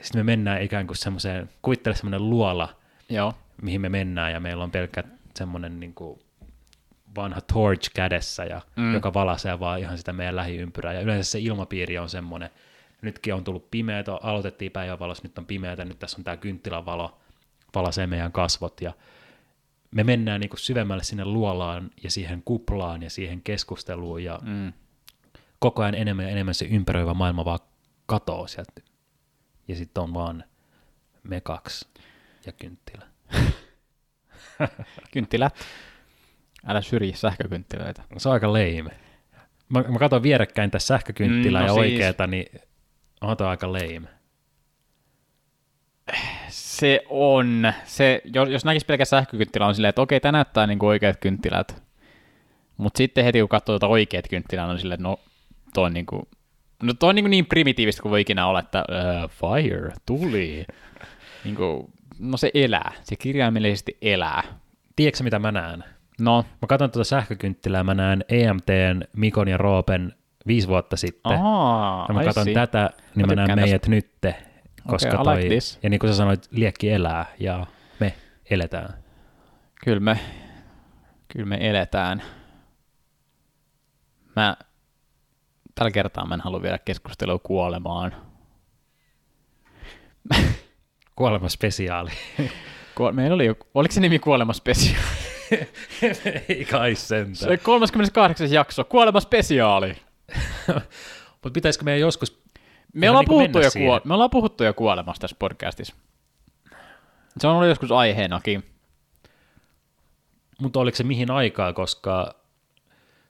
sitten 0.00 0.18
me 0.20 0.22
mennään 0.24 0.62
ikään 0.62 0.86
kuin 0.86 0.96
semmoiseen, 0.96 1.50
kuvittele 1.62 1.96
semmoinen 1.96 2.30
luola, 2.30 2.68
Joo. 3.08 3.34
mihin 3.62 3.80
me 3.80 3.88
mennään, 3.88 4.32
ja 4.32 4.40
meillä 4.40 4.64
on 4.64 4.70
pelkkä 4.70 5.04
semmoinen 5.36 5.80
niin 5.80 5.94
kuin 5.94 6.20
vanha 7.16 7.40
torch 7.40 7.90
kädessä, 7.94 8.44
ja, 8.44 8.60
Mm. 8.76 8.94
joka 8.94 9.14
valaisee 9.14 9.60
vaan 9.60 9.80
ihan 9.80 9.98
sitä 9.98 10.12
meidän 10.12 10.36
lähiympyrää, 10.36 10.92
ja 10.92 11.00
yleensä 11.00 11.30
se 11.30 11.38
ilmapiiri 11.38 11.98
on 11.98 12.08
semmoinen, 12.08 12.50
nytkin 13.02 13.34
on 13.34 13.44
tullut 13.44 13.70
pimeätä, 13.70 14.12
aloitettiin 14.22 14.72
päivänvalossa, 14.72 15.22
nyt 15.24 15.38
on 15.38 15.46
pimeätä, 15.46 15.84
nyt 15.84 15.98
tässä 15.98 16.16
on 16.18 16.24
tämä 16.24 16.36
kynttilänvalo, 16.36 17.18
valaisee 17.78 18.06
meidän 18.06 18.32
kasvot, 18.32 18.80
ja 18.80 18.92
me 19.90 20.04
mennään 20.04 20.40
niin 20.40 20.50
kuin 20.50 20.60
syvemmälle 20.60 21.04
sinne 21.04 21.24
luolaan, 21.24 21.90
ja 22.02 22.10
siihen 22.10 22.42
kuplaan, 22.44 23.02
ja 23.02 23.10
siihen 23.10 23.42
keskusteluun, 23.42 24.24
ja 24.24 24.38
Mm. 24.42 24.72
koko 25.58 25.82
ajan 25.82 25.94
enemmän 25.94 26.24
ja 26.24 26.30
enemmän 26.30 26.54
se 26.54 26.64
ympäröivä 26.64 27.14
maailma 27.14 27.44
vaan 27.44 27.58
katoo 28.06 28.46
sieltä, 28.46 28.72
ja 29.68 29.76
sitten 29.76 30.02
on 30.02 30.14
vaan 30.14 30.44
me 31.22 31.40
kaksi 31.40 31.88
ja 32.46 32.52
kynttilä. 32.52 33.06
Kynttilät. 35.12 35.54
Älä 36.66 36.80
syrji 36.82 37.12
sähkökynttilöitä. 37.16 38.02
Se 38.16 38.28
on 38.28 38.32
aika 38.32 38.52
leime. 38.52 38.90
Mä, 39.68 39.82
mä 39.88 39.98
katson 39.98 40.22
vierekkäin 40.22 40.70
tässä 40.70 40.86
sähkökynttilää 40.86 41.62
Mm, 41.62 41.66
no 41.68 41.74
ja 41.74 41.82
siis. 41.82 41.92
oikeeta, 41.92 42.26
niin 42.26 42.60
on 43.20 43.36
aika 43.48 43.72
leime. 43.72 44.08
Se 46.48 47.00
on. 47.08 47.72
Se, 47.84 48.22
jos, 48.34 48.48
jos 48.48 48.64
näkisi 48.64 48.86
pelkä 48.86 49.04
sähkökynttilä, 49.04 49.66
on 49.66 49.74
silleen, 49.74 49.88
että 49.88 50.02
okei, 50.02 50.20
tämä 50.20 50.32
näyttää 50.32 50.66
niin 50.66 50.78
kuin 50.78 50.88
oikeat 50.88 51.16
kynttilät. 51.16 51.82
Mutta 52.76 52.98
sitten 52.98 53.24
heti 53.24 53.40
kun 53.40 53.48
katsoo 53.48 53.72
tuota 53.72 53.86
oikeat 53.86 54.28
kynttilää, 54.30 54.66
on 54.66 54.78
silleen, 54.78 55.00
että 55.00 55.08
no, 55.08 55.18
toi 55.74 55.84
on 55.84 55.94
niin 55.94 56.06
kuin, 56.06 56.22
no 56.82 56.94
toi 56.94 57.08
on 57.08 57.14
niin, 57.14 57.22
kuin 57.24 57.30
niin 57.30 57.46
primitiivistä 57.46 58.02
kuin 58.02 58.10
voi 58.10 58.20
ikinä 58.20 58.46
olla, 58.46 58.60
että 58.60 58.84
uh, 58.88 59.30
fire, 59.30 59.92
tuli. 60.06 60.64
niin 61.44 61.56
kuin, 61.56 61.92
no 62.18 62.36
se 62.36 62.50
elää, 62.54 62.92
se 63.02 63.16
kirjaimellisesti 63.16 63.96
elää. 64.02 64.42
Tiedätkö 64.96 65.24
mitä 65.24 65.38
mä 65.38 65.52
näen? 65.52 65.84
No, 66.20 66.44
Mä 66.62 66.66
katson 66.68 66.90
tuota 66.90 67.08
sähkökynttilää, 67.08 67.84
mä 67.84 67.94
näen 67.94 68.24
EMTn, 68.28 69.02
Mikon 69.16 69.48
ja 69.48 69.56
Roopen 69.56 70.14
viisi 70.46 70.68
vuotta 70.68 70.96
sitten. 70.96 71.38
Aa, 71.42 72.06
ja 72.08 72.14
mä 72.14 72.24
katson 72.24 72.46
tätä, 72.54 72.90
niin 73.14 73.26
Mä 73.26 73.34
mä, 73.34 73.46
näen 73.46 73.60
meidät 73.60 73.86
nytte. 73.86 74.34
Koska 74.88 75.08
like 75.10 75.24
toi, 75.24 75.48
this. 75.48 75.78
ja 75.82 75.90
niin 75.90 75.98
kuin 76.00 76.12
sä 76.12 76.16
sanoit, 76.16 76.48
liekki 76.50 76.90
elää 76.90 77.26
ja 77.40 77.66
me 78.00 78.14
eletään. 78.50 78.94
Kyllä 79.84 80.00
me, 80.00 80.20
kyllä 81.28 81.46
me 81.46 81.58
eletään. 81.60 82.22
Mä, 84.36 84.56
tällä 85.74 85.90
kertaa 85.90 86.26
mä 86.26 86.34
en 86.34 86.40
halua 86.40 86.62
viedä 86.62 86.78
keskustelua 86.78 87.38
kuolemaan. 87.38 88.14
Kuolema 91.16 91.48
spesiaali. 91.48 92.10
Ku- 92.94 93.12
Meillä 93.12 93.34
oli 93.34 93.46
joku, 93.46 93.66
oliko 93.74 93.94
se 93.94 94.00
nimi 94.00 94.18
Kuolema 94.18 94.52
Spesiaali? 94.52 95.06
Ei 96.48 96.64
kai 96.64 96.94
sentään. 96.94 97.36
Se 97.36 97.56
38. 97.56 98.50
jakso, 98.52 98.84
Kuolema 98.84 99.20
Spesiaali. 99.20 99.96
Mutta 101.32 101.50
pitäisikö 101.54 101.84
meidän 101.84 102.00
joskus... 102.00 102.42
Me 102.94 103.10
ollaan, 103.10 103.22
niinku 103.24 103.34
puhuttu 103.34 103.58
jo 103.58 103.70
kuo- 103.70 104.00
me 104.04 104.14
ollaan 104.14 104.30
puhuttu 104.30 104.64
jo 104.64 104.74
kuolemasta 104.74 105.20
tässä 105.20 105.36
podcastissa. 105.38 105.94
Se 107.38 107.46
on 107.46 107.54
ollut 107.54 107.68
joskus 107.68 107.92
aiheenakin. 107.92 108.64
Mutta 110.60 110.80
oliko 110.80 110.96
se 110.96 111.04
mihin 111.04 111.30
aikaa, 111.30 111.72
koska 111.72 112.34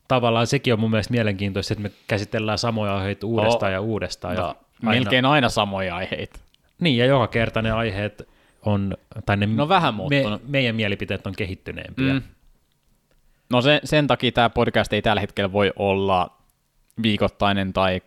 tavallaan 0.09 0.47
sekin 0.47 0.73
on 0.73 0.81
mun 0.81 0.91
mielestä 0.91 1.13
mielenkiintoista, 1.13 1.75
että 1.75 1.83
me 1.83 1.91
käsitellään 2.07 2.59
samoja 2.59 2.97
aiheita 2.97 3.27
uudestaan 3.27 3.71
Oh. 3.71 3.75
ja 3.75 3.81
uudestaan. 3.81 4.35
Ja 4.35 4.41
No, 4.43 4.49
aina, 4.89 5.01
melkein 5.01 5.25
aina 5.25 5.49
samoja 5.49 5.97
aiheita. 5.97 6.39
Niin, 6.81 6.97
ja 6.97 7.07
joka 7.07 7.27
kerta 7.29 7.63
ne 7.63 7.71
aiheet 7.71 8.29
on, 8.63 8.97
tai 9.27 9.37
ne 9.37 9.47
No 9.47 9.69
vähän 9.69 9.95
me, 9.95 10.23
meidän 10.47 10.77
mielipiteet 10.77 11.27
on 11.27 11.35
kehittyneempiä. 11.37 12.13
Mm. 12.15 12.23
No 13.51 13.61
se, 13.63 13.81
sen 13.85 14.07
takia 14.07 14.33
tämä 14.33 14.51
podcast 14.51 14.93
ei 14.93 15.03
tällä 15.03 15.21
hetkellä 15.21 15.53
voi 15.53 15.73
olla 15.77 16.37
viikoittainen 17.03 17.73
tai 17.73 18.01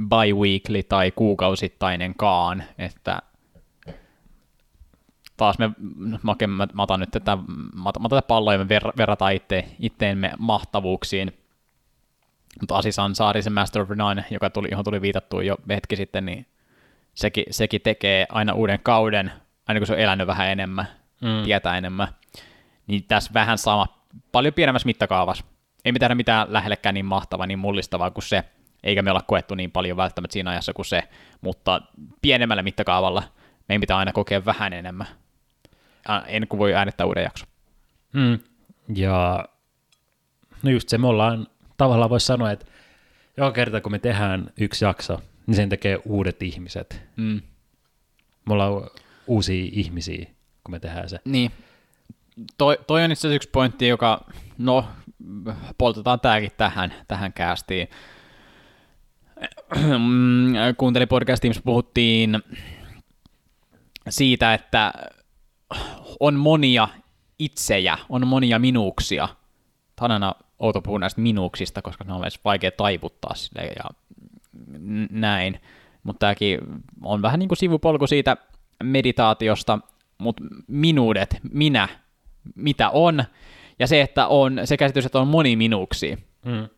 bi-weekly 0.00 0.82
tai 0.82 1.10
kuukausittainenkaan, 1.10 2.62
että 2.78 3.22
taas 5.36 5.58
me, 5.58 5.70
oikein- 6.28 6.50
mä, 6.50 6.66
mä 6.72 6.82
otan 6.82 7.00
nyt 7.00 7.10
tätä, 7.10 7.36
mä 7.36 7.88
otan, 7.88 8.02
mä 8.02 8.06
otan 8.06 8.10
tätä 8.10 8.22
palloa 8.28 8.52
ja 8.52 8.58
me 8.58 8.68
ver, 8.68 8.82
verrataan 8.96 9.32
itse, 9.32 9.64
itteemme 9.80 10.32
mahtavuuksiin. 10.38 11.32
Mutta 12.60 12.76
Asisan 12.76 13.14
Saarisen 13.14 13.52
Master 13.52 13.82
of 13.82 13.88
None, 13.90 14.24
joka 14.30 14.50
tuli, 14.50 14.68
johon 14.70 14.84
tuli 14.84 15.00
viitattu 15.02 15.40
jo 15.40 15.56
hetki 15.68 15.96
sitten, 15.96 16.26
niin 16.26 16.46
sekin, 17.14 17.44
sekin 17.50 17.80
tekee 17.80 18.26
aina 18.28 18.52
uuden 18.52 18.80
kauden, 18.82 19.32
aina 19.68 19.80
kun 19.80 19.86
se 19.86 19.92
on 19.92 19.98
elänyt 19.98 20.26
vähän 20.26 20.48
enemmän, 20.48 20.86
Mm. 21.20 21.28
mm. 21.28 21.44
tietää 21.44 21.78
enemmän. 21.78 22.08
Niin 22.86 23.04
tässä 23.08 23.30
vähän 23.34 23.58
sama, 23.58 23.86
paljon 24.32 24.54
pienemmässä 24.54 24.86
mittakaavassa. 24.86 25.44
Ei 25.84 25.92
me 25.92 25.98
tehdä 25.98 26.14
mitään 26.14 26.46
lähellekään 26.52 26.94
niin 26.94 27.06
mahtavaa, 27.06 27.46
niin 27.46 27.58
mullistavaa 27.58 28.10
kuin 28.10 28.24
se, 28.24 28.44
eikä 28.86 29.02
me 29.02 29.10
olla 29.10 29.22
koettu 29.22 29.54
niin 29.54 29.70
paljon 29.70 29.96
välttämättä 29.96 30.32
siinä 30.32 30.50
ajassa 30.50 30.72
kuin 30.72 30.86
se, 30.86 31.02
mutta 31.40 31.82
pienemmällä 32.22 32.62
mittakaavalla 32.62 33.22
meidän 33.68 33.80
pitää 33.80 33.96
aina 33.96 34.12
kokea 34.12 34.44
vähän 34.44 34.72
enemmän, 34.72 35.06
ennen 36.26 36.48
kuin 36.48 36.58
voi 36.58 36.74
äänettää 36.74 37.06
uuden 37.06 37.24
jakson. 37.24 37.48
Mm. 38.12 38.38
Ja 38.94 39.48
no 40.62 40.70
just 40.70 40.88
se, 40.88 40.98
me 40.98 41.06
ollaan 41.06 41.46
tavallaan 41.76 42.10
voisi 42.10 42.26
sanoa, 42.26 42.50
että 42.50 42.66
joka 43.36 43.52
kerta 43.52 43.80
kun 43.80 43.92
me 43.92 43.98
tehdään 43.98 44.50
yksi 44.60 44.84
jakso, 44.84 45.22
niin 45.46 45.54
sen 45.54 45.68
tekee 45.68 46.00
uudet 46.04 46.42
ihmiset. 46.42 47.02
Mm. 47.16 47.40
Me 48.46 48.52
ollaan 48.52 48.72
uusia 49.26 49.68
ihmisiä, 49.72 50.26
kun 50.64 50.72
me 50.72 50.80
tehdään 50.80 51.08
se. 51.08 51.20
Niin. 51.24 51.52
Toi, 52.58 52.78
toi 52.86 53.04
on 53.04 53.12
itse 53.12 53.20
asiassa 53.20 53.34
yksi 53.34 53.48
pointti, 53.50 53.88
joka, 53.88 54.24
no, 54.58 54.88
poltetaan 55.78 56.20
tämäkin 56.20 56.52
tähän, 56.56 56.94
tähän 57.08 57.32
kästiin. 57.32 57.88
Mm, 59.76 60.52
Kuuntelin 60.76 61.08
podcastia, 61.08 61.50
missä 61.50 61.62
puhuttiin 61.64 62.42
siitä, 64.08 64.54
että 64.54 64.92
on 66.20 66.34
monia 66.34 66.88
itsejä, 67.38 67.98
on 68.08 68.26
monia 68.26 68.58
minuuksia. 68.58 69.28
Tämä 69.96 70.06
on 70.06 70.10
aina 70.10 70.34
outo 70.58 70.82
puhua 70.82 70.98
näistä 70.98 71.20
minuuksista, 71.20 71.82
koska 71.82 72.04
ne 72.04 72.12
on 72.12 72.22
edes 72.22 72.40
vaikea 72.44 72.70
taiputtaa 72.70 73.34
sille 73.34 73.62
ja 73.62 73.84
näin. 75.10 75.60
Mutta 76.02 76.18
tämäkin 76.18 76.58
on 77.02 77.22
vähän 77.22 77.38
niin 77.38 77.48
kuin 77.48 77.58
sivupolku 77.58 78.06
siitä 78.06 78.36
meditaatiosta, 78.82 79.78
mutta 80.18 80.42
minuudet, 80.66 81.36
minä, 81.52 81.88
mitä 82.54 82.90
on, 82.90 83.24
ja 83.78 83.86
se, 83.86 84.00
että 84.00 84.26
on 84.26 84.60
se 84.64 84.76
käsitys, 84.76 85.06
että 85.06 85.18
on 85.18 85.28
moni 85.28 85.56
minuuksia. 85.56 86.16
Mm. 86.44 86.68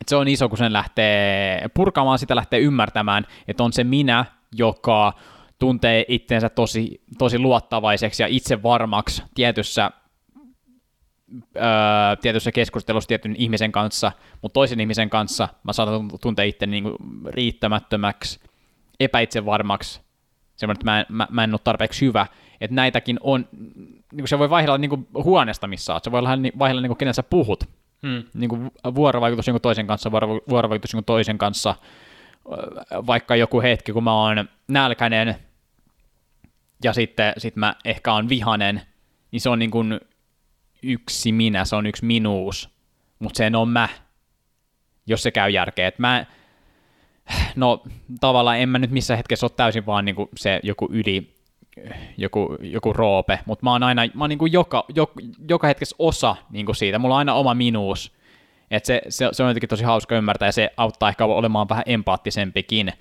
Et 0.00 0.08
se 0.08 0.16
on 0.16 0.28
iso, 0.28 0.48
kun 0.48 0.58
sen 0.58 0.72
lähtee 0.72 1.68
purkamaan, 1.74 2.18
sitä 2.18 2.36
lähtee 2.36 2.60
ymmärtämään, 2.60 3.26
että 3.48 3.64
on 3.64 3.72
se 3.72 3.84
minä, 3.84 4.24
joka 4.52 5.12
tuntee 5.58 6.04
itseensä 6.08 6.48
tosi, 6.48 7.00
tosi 7.18 7.38
luottavaiseksi 7.38 8.22
ja 8.22 8.26
itsevarmaksi 8.30 9.22
tietyssä, 9.34 9.90
öö, 11.56 11.62
tietyssä 12.20 12.52
keskustelussa 12.52 13.08
tietyn 13.08 13.36
ihmisen 13.38 13.72
kanssa, 13.72 14.12
mutta 14.42 14.54
toisen 14.54 14.80
ihmisen 14.80 15.10
kanssa. 15.10 15.48
Mä 15.62 15.72
saatan 15.72 16.08
tuntea 16.20 16.44
itse 16.44 16.66
niin 16.66 16.84
riittämättömäksi, 17.26 18.40
epäitsevarmaksi, 19.00 20.00
semmoinen, 20.56 20.76
että 20.76 20.90
mä 20.90 21.00
en, 21.00 21.06
mä, 21.08 21.26
mä 21.30 21.44
en 21.44 21.54
ole 21.54 21.60
tarpeeksi 21.64 22.06
hyvä, 22.06 22.26
että 22.60 22.74
näitäkin 22.74 23.18
on, 23.20 23.48
niin 23.52 24.04
kuin 24.18 24.28
se 24.28 24.38
voi 24.38 24.50
vaihdella 24.50 24.78
niin 24.78 24.88
kuin 24.88 25.06
huoneesta, 25.14 25.66
missä 25.66 25.92
oot, 25.92 26.04
se 26.04 26.12
voi 26.12 26.22
vaihdella, 26.22 26.58
vaihdella 26.58 26.82
niin 26.82 26.90
kuin 26.90 26.98
kenen 26.98 27.14
sä 27.14 27.22
puhut, 27.22 27.64
Hmm. 28.04 28.22
Niin 28.34 28.48
kuin 28.48 28.70
vuorovaikutus 28.94 29.46
jonkun 29.46 29.60
toisen 29.60 29.86
kanssa, 29.86 30.10
vuoro- 30.10 30.44
vuorovaikutus 30.48 30.92
jonkun 30.92 31.04
toisen 31.04 31.38
kanssa, 31.38 31.74
vaikka 33.06 33.36
joku 33.36 33.62
hetki, 33.62 33.92
kun 33.92 34.04
mä 34.04 34.14
oon 34.14 34.48
nälkäinen 34.68 35.36
ja 36.84 36.92
sitten 36.92 37.32
sit 37.38 37.56
mä 37.56 37.74
ehkä 37.84 38.12
on 38.12 38.28
vihanen, 38.28 38.82
niin 39.30 39.40
se 39.40 39.48
on 39.48 39.58
niin 39.58 39.70
kuin 39.70 40.00
yksi 40.82 41.32
minä, 41.32 41.64
se 41.64 41.76
on 41.76 41.86
yksi 41.86 42.04
minuus, 42.04 42.68
mutta 43.18 43.36
se 43.36 43.46
en 43.46 43.56
ole 43.56 43.68
mä, 43.68 43.88
jos 45.06 45.22
se 45.22 45.30
käy 45.30 45.50
järkeä. 45.50 45.88
Et 45.88 45.98
mä, 45.98 46.26
no 47.56 47.82
tavallaan 48.20 48.58
en 48.58 48.68
mä 48.68 48.78
nyt 48.78 48.90
missä 48.90 49.16
hetkessä 49.16 49.46
ole 49.46 49.52
täysin 49.56 49.86
vaan 49.86 50.04
niin 50.04 50.14
kuin 50.14 50.28
se 50.36 50.60
joku 50.62 50.88
yli, 50.90 51.33
joku, 52.16 52.56
joku 52.60 52.92
roope, 52.92 53.38
mutta 53.46 53.64
mä 53.64 53.72
oon 53.72 53.82
aina, 53.82 54.02
mä 54.14 54.24
oon 54.24 54.30
niin 54.30 54.38
kuin 54.38 54.52
joka, 54.52 54.84
joka, 54.94 55.14
joka 55.48 55.66
hetkessä 55.66 55.96
osa 55.98 56.36
niin 56.50 56.66
kuin 56.66 56.76
siitä, 56.76 56.98
mulla 56.98 57.14
on 57.14 57.18
aina 57.18 57.34
oma 57.34 57.54
minuus, 57.54 58.12
et 58.70 58.84
se, 58.84 59.02
se, 59.08 59.28
se, 59.32 59.42
on 59.42 59.50
jotenkin 59.50 59.68
tosi 59.68 59.84
hauska 59.84 60.16
ymmärtää 60.16 60.48
ja 60.48 60.52
se 60.52 60.70
auttaa 60.76 61.08
ehkä 61.08 61.24
olemaan 61.24 61.68
vähän 61.68 61.84
empaattisempikin, 61.86 62.92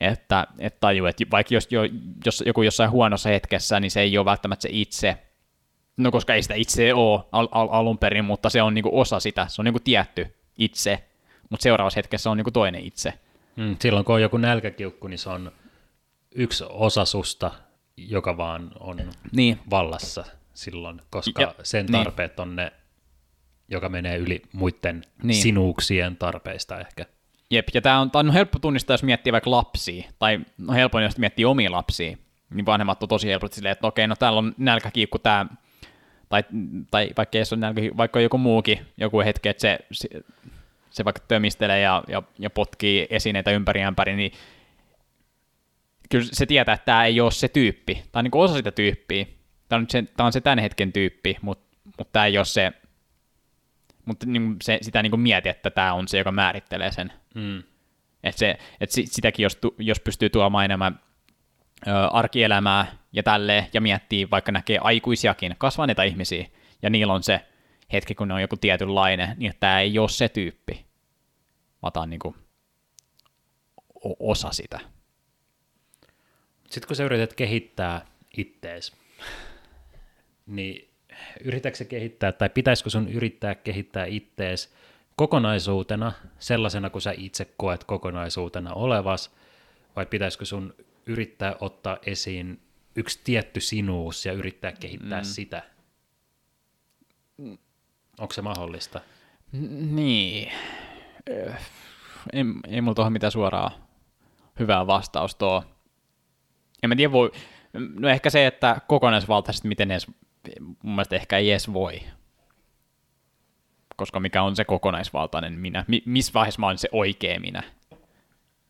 että, 0.00 0.46
että 0.58 0.80
tajuu, 0.80 1.06
että 1.06 1.24
vaikka 1.30 1.54
jos, 1.54 1.68
jos 2.24 2.42
joku 2.46 2.62
jossain 2.62 2.90
huonossa 2.90 3.28
hetkessä, 3.28 3.80
niin 3.80 3.90
se 3.90 4.00
ei 4.00 4.18
ole 4.18 4.24
välttämättä 4.24 4.62
se 4.62 4.68
itse, 4.72 5.18
no 5.96 6.10
koska 6.10 6.34
ei 6.34 6.42
sitä 6.42 6.54
itse 6.54 6.94
ole 6.94 7.20
al, 7.32 7.48
al, 7.50 7.68
alun 7.70 7.98
perin, 7.98 8.24
mutta 8.24 8.50
se 8.50 8.62
on 8.62 8.74
niinku 8.74 9.00
osa 9.00 9.20
sitä, 9.20 9.46
se 9.48 9.62
on 9.62 9.64
niinku 9.64 9.80
tietty 9.80 10.34
itse, 10.58 11.04
mutta 11.50 11.62
seuraavassa 11.62 11.98
hetkessä 11.98 12.30
on 12.30 12.36
niinku 12.36 12.50
toinen 12.50 12.84
itse. 12.84 13.12
Mm, 13.56 13.76
silloin 13.80 14.04
kun 14.04 14.14
on 14.14 14.22
joku 14.22 14.36
nälkäkiukku, 14.36 15.08
niin 15.08 15.18
se 15.18 15.30
on 15.30 15.52
yksi 16.34 16.64
osa 16.68 17.04
susta, 17.04 17.50
joka 17.96 18.36
vaan 18.36 18.70
on 18.80 19.00
Niin. 19.32 19.58
vallassa 19.70 20.24
silloin, 20.54 21.00
koska 21.10 21.42
Ja- 21.42 21.54
sen 21.62 21.86
niin. 21.86 21.92
tarpeet 22.04 22.40
on 22.40 22.56
ne, 22.56 22.72
joka 23.68 23.88
menee 23.88 24.16
yli 24.16 24.42
muiden 24.52 25.02
Niin. 25.22 25.42
sinuuksien 25.42 26.16
tarpeista 26.16 26.80
ehkä. 26.80 27.06
Jep, 27.50 27.68
ja 27.74 27.80
tämä 27.82 28.00
on, 28.00 28.10
tää 28.10 28.20
on 28.20 28.30
helppo 28.30 28.58
tunnistaa, 28.58 28.94
jos 28.94 29.02
miettii 29.02 29.32
vaikka 29.32 29.50
lapsia, 29.50 30.10
tai 30.18 30.40
no 30.58 30.72
helpoin, 30.72 31.04
jos 31.04 31.18
miettii 31.18 31.44
omia 31.44 31.72
lapsia, 31.72 32.16
niin 32.50 32.66
vanhemmat 32.66 33.02
on 33.02 33.08
tosi 33.08 33.28
helposti 33.28 33.54
silleen, 33.56 33.72
että 33.72 33.86
okei, 33.86 34.06
no 34.06 34.16
täällä 34.16 34.38
on 34.38 34.54
nälkäkiukku 34.58 35.18
tämä, 35.18 35.46
tai, 36.28 36.44
tai 36.90 37.10
vaikka 37.16 37.44
se 37.44 37.54
ole 37.54 37.60
nälkäkiukku, 37.60 37.96
vaikka 37.96 38.18
on 38.18 38.22
joku 38.22 38.38
muukin, 38.38 38.86
joku 38.96 39.20
hetki, 39.20 39.48
että 39.48 39.60
se, 39.60 39.78
se, 39.92 40.08
se 40.90 41.04
vaikka 41.04 41.22
tömistelee 41.28 41.80
ja, 41.80 42.02
ja, 42.08 42.22
ja 42.38 42.50
potkii 42.50 43.06
esineitä 43.10 43.50
ympäri 43.50 43.82
ämpäri, 43.82 44.16
niin 44.16 44.32
kyllä 46.12 46.28
se 46.32 46.46
tietää, 46.46 46.74
että 46.74 46.84
tämä 46.84 47.04
ei 47.04 47.20
ole 47.20 47.30
se 47.30 47.48
tyyppi. 47.48 47.94
Tämä 47.94 48.20
on 48.20 48.24
niin 48.24 48.44
osa 48.44 48.54
sitä 48.54 48.70
tyyppiä. 48.70 49.26
Tämä 49.68 49.80
on, 49.80 49.86
se, 49.90 50.02
tämä 50.16 50.26
on 50.26 50.32
se 50.32 50.40
tämän 50.40 50.58
hetken 50.58 50.92
tyyppi, 50.92 51.36
mutta, 51.42 51.78
mutta 51.84 52.04
tämä 52.12 52.26
ei 52.26 52.38
ole 52.38 52.44
se, 52.44 52.72
mutta 54.04 54.26
niin 54.26 54.56
se, 54.62 54.78
sitä 54.82 55.02
niin 55.02 55.10
kuin 55.10 55.20
mieti, 55.20 55.48
että 55.48 55.70
tämä 55.70 55.92
on 55.92 56.08
se, 56.08 56.18
joka 56.18 56.32
määrittelee 56.32 56.92
sen. 56.92 57.12
Mm. 57.34 57.62
Et 58.24 58.36
se, 58.36 58.58
et 58.80 58.90
si- 58.90 59.06
sitäkin, 59.06 59.42
jos, 59.42 59.56
tu, 59.56 59.74
jos 59.78 60.00
pystyy 60.00 60.30
tuomaan 60.30 60.64
enemmän 60.64 61.00
ö, 61.86 61.90
arkielämää 62.08 62.86
ja 63.12 63.22
tälleen, 63.22 63.66
ja 63.72 63.80
miettii, 63.80 64.30
vaikka 64.30 64.52
näkee 64.52 64.78
aikuisiakin, 64.80 65.54
kasvaneita 65.58 66.02
ihmisiä, 66.02 66.46
ja 66.82 66.90
niillä 66.90 67.12
on 67.12 67.22
se 67.22 67.40
hetki, 67.92 68.14
kun 68.14 68.28
ne 68.28 68.34
on 68.34 68.40
joku 68.40 68.56
tietynlainen, 68.56 69.34
niin 69.36 69.50
että 69.50 69.60
tämä 69.60 69.80
ei 69.80 69.98
ole 69.98 70.08
se 70.08 70.28
tyyppi, 70.28 70.86
tämä 71.92 72.02
on 72.02 72.10
niin 72.10 72.20
kuin 72.20 72.34
osa 74.18 74.50
sitä. 74.50 74.80
Sitten 76.72 76.86
kun 76.88 76.96
sä 76.96 77.04
yrität 77.04 77.34
kehittää 77.34 78.06
ittees, 78.36 78.92
niin 80.46 80.88
yritätkö 81.44 81.76
sä 81.76 81.84
kehittää, 81.84 82.32
tai 82.32 82.50
pitäisikö 82.50 82.90
sun 82.90 83.08
yrittää 83.08 83.54
kehittää 83.54 84.04
ittees 84.04 84.74
kokonaisuutena, 85.16 86.12
sellaisena 86.38 86.90
kuin 86.90 87.02
sä 87.02 87.14
itse 87.16 87.44
koet 87.56 87.84
kokonaisuutena 87.84 88.74
olevas, 88.74 89.34
vai 89.96 90.06
pitäisikö 90.06 90.44
sun 90.44 90.74
yrittää 91.06 91.56
ottaa 91.60 91.98
esiin 92.06 92.60
yksi 92.96 93.20
tietty 93.24 93.60
sinuus 93.60 94.26
ja 94.26 94.32
yrittää 94.32 94.72
kehittää 94.72 95.20
mm. 95.20 95.24
sitä? 95.24 95.62
Onko 98.18 98.32
se 98.32 98.42
mahdollista? 98.42 99.00
Niin. 99.90 100.52
Ö, 101.30 101.52
Ei, 102.32 102.44
ei 102.68 102.80
mulla 102.80 102.94
tuohon 102.94 103.12
mitään 103.12 103.32
suoraa 103.32 103.88
hyvää 104.58 104.86
vastausta 104.86 105.46
ole. 105.46 105.71
En 106.82 106.88
mä 106.88 106.96
tiedä, 106.96 107.12
voi... 107.12 107.32
No 107.98 108.08
ehkä 108.08 108.30
se, 108.30 108.46
että 108.46 108.76
kokonaisvaltaisesti 108.88 109.68
miten 109.68 109.90
edes, 109.90 110.06
mun 110.82 110.94
mielestä 110.94 111.16
ehkä 111.16 111.38
ei 111.38 111.50
edes 111.50 111.72
voi. 111.72 112.02
Koska 113.96 114.20
mikä 114.20 114.42
on 114.42 114.56
se 114.56 114.64
kokonaisvaltainen 114.64 115.52
minä? 115.52 115.84
Mi- 115.88 116.02
missä 116.06 116.32
vaiheessa 116.34 116.60
mä 116.60 116.66
oon 116.66 116.78
se 116.78 116.88
oikea 116.92 117.40
minä? 117.40 117.62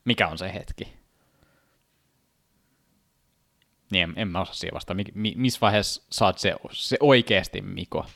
Mikä 0.05 0.29
on 0.29 0.39
se 0.39 0.55
hetki? 0.55 0.93
Niin, 3.93 4.03
en, 4.03 4.13
en 4.17 4.29
mä 4.29 4.41
osaa 4.41 4.55
siihen 4.55 4.75
vastata. 4.75 4.95
Mi- 4.95 5.05
mi- 5.15 5.35
missä 5.37 5.61
vaiheessa 5.61 6.03
saat 6.11 6.39
se, 6.39 6.55
se 6.71 6.97
oikeasti 7.01 7.61
Miko? 7.61 8.07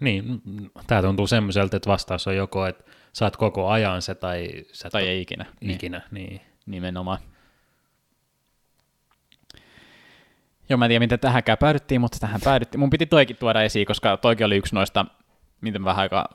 Niin, 0.00 0.42
tämä 0.86 1.02
tuntuu 1.02 1.26
semmoiselta, 1.26 1.76
että 1.76 1.90
vastaus 1.90 2.26
on 2.26 2.36
joko, 2.36 2.66
että 2.66 2.84
saat 3.12 3.36
koko 3.36 3.68
ajan 3.68 4.02
se 4.02 4.14
tai 4.14 4.48
sä 4.72 4.90
Tai 4.90 5.08
ei 5.08 5.20
ikinä. 5.20 5.46
Niin. 5.60 5.70
ikinä. 5.74 6.00
Niin. 6.10 6.40
Nimenomaan. 6.66 7.18
Joo, 10.68 10.76
mä 10.76 10.84
en 10.84 10.88
tiedä, 10.88 11.04
miten 11.04 11.20
tähänkään 11.20 11.58
päädyttiin, 11.58 12.00
mutta 12.00 12.18
tähän 12.20 12.40
päädyttiin. 12.44 12.80
Mun 12.80 12.90
piti 12.90 13.06
toikin 13.06 13.36
tuoda 13.36 13.62
esiin, 13.62 13.86
koska 13.86 14.16
toikin 14.16 14.46
oli 14.46 14.56
yksi 14.56 14.74
noista, 14.74 15.06
miten 15.60 15.84
vähän 15.84 16.02
aika 16.02 16.28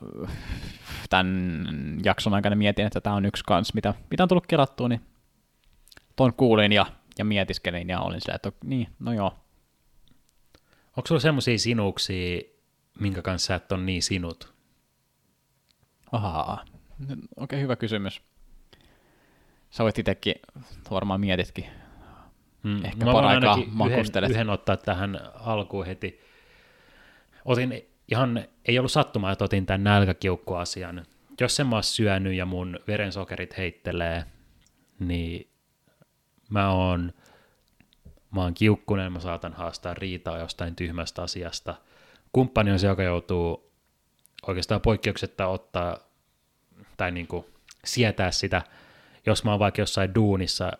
tämän 1.10 1.98
jakson 2.04 2.34
aikana 2.34 2.56
mietin, 2.56 2.86
että 2.86 3.00
tämä 3.00 3.16
on 3.16 3.24
yksi 3.24 3.44
kans, 3.46 3.74
mitä, 3.74 3.94
mitä 4.10 4.22
on 4.22 4.28
tullut 4.28 4.46
kelattua, 4.46 4.88
niin 4.88 5.00
ton 6.16 6.34
kuulin 6.34 6.72
ja, 6.72 6.86
ja 7.18 7.24
mietiskelin 7.24 7.88
ja 7.88 8.00
olin 8.00 8.20
silleen, 8.20 8.36
että 8.36 8.52
niin, 8.64 8.88
no 8.98 9.12
joo. 9.12 9.34
Onko 10.96 11.06
sulla 11.06 11.20
semmoisia 11.20 11.58
sinuuksia, 11.58 12.40
minkä 13.00 13.22
kanssa 13.22 13.46
sä 13.46 13.54
et 13.54 13.72
ole 13.72 13.82
niin 13.82 14.02
sinut? 14.02 14.54
Ahaa, 16.12 16.64
okei, 17.02 17.18
okay, 17.36 17.60
hyvä 17.60 17.76
kysymys. 17.76 18.22
Sä 19.70 19.84
voit 19.84 19.98
itsekin, 19.98 20.34
varmaan 20.90 21.20
mietitkin. 21.20 21.81
Mm. 22.62 22.84
Ehkä 22.84 23.04
mä 23.04 23.12
voin 23.12 23.24
paraikaa 23.24 23.54
ainakin 23.54 23.90
yhden, 23.90 24.30
yhden 24.30 24.50
ottaa 24.50 24.76
tähän 24.76 25.20
alkuun 25.34 25.86
heti. 25.86 26.20
Otin 27.44 27.86
ihan, 28.08 28.44
ei 28.64 28.78
ollut 28.78 28.92
sattumaa, 28.92 29.32
että 29.32 29.44
otin 29.44 29.66
tämän 29.66 29.84
nälkäkiukkuasian. 29.84 31.06
Jos 31.40 31.56
sen 31.56 31.66
mä 31.66 31.76
oon 31.76 31.82
syönyt 31.82 32.34
ja 32.34 32.46
mun 32.46 32.80
verensokerit 32.88 33.56
heittelee, 33.56 34.24
niin 34.98 35.50
mä 36.48 36.70
oon, 36.70 37.12
mä 38.34 38.42
oon 38.42 38.54
kiukkunen, 38.54 39.12
mä 39.12 39.20
saatan 39.20 39.52
haastaa 39.52 39.94
riitaa 39.94 40.38
jostain 40.38 40.76
tyhmästä 40.76 41.22
asiasta. 41.22 41.74
Kumppani 42.32 42.72
on 42.72 42.78
se, 42.78 42.86
joka 42.86 43.02
joutuu 43.02 43.72
oikeastaan 44.46 44.80
poikkeuksetta 44.80 45.46
ottaa 45.46 45.98
tai 46.96 47.10
niin 47.10 47.26
kuin 47.26 47.44
sietää 47.84 48.30
sitä, 48.30 48.62
jos 49.26 49.44
mä 49.44 49.50
oon 49.50 49.60
vaikka 49.60 49.82
jossain 49.82 50.14
duunissa, 50.14 50.72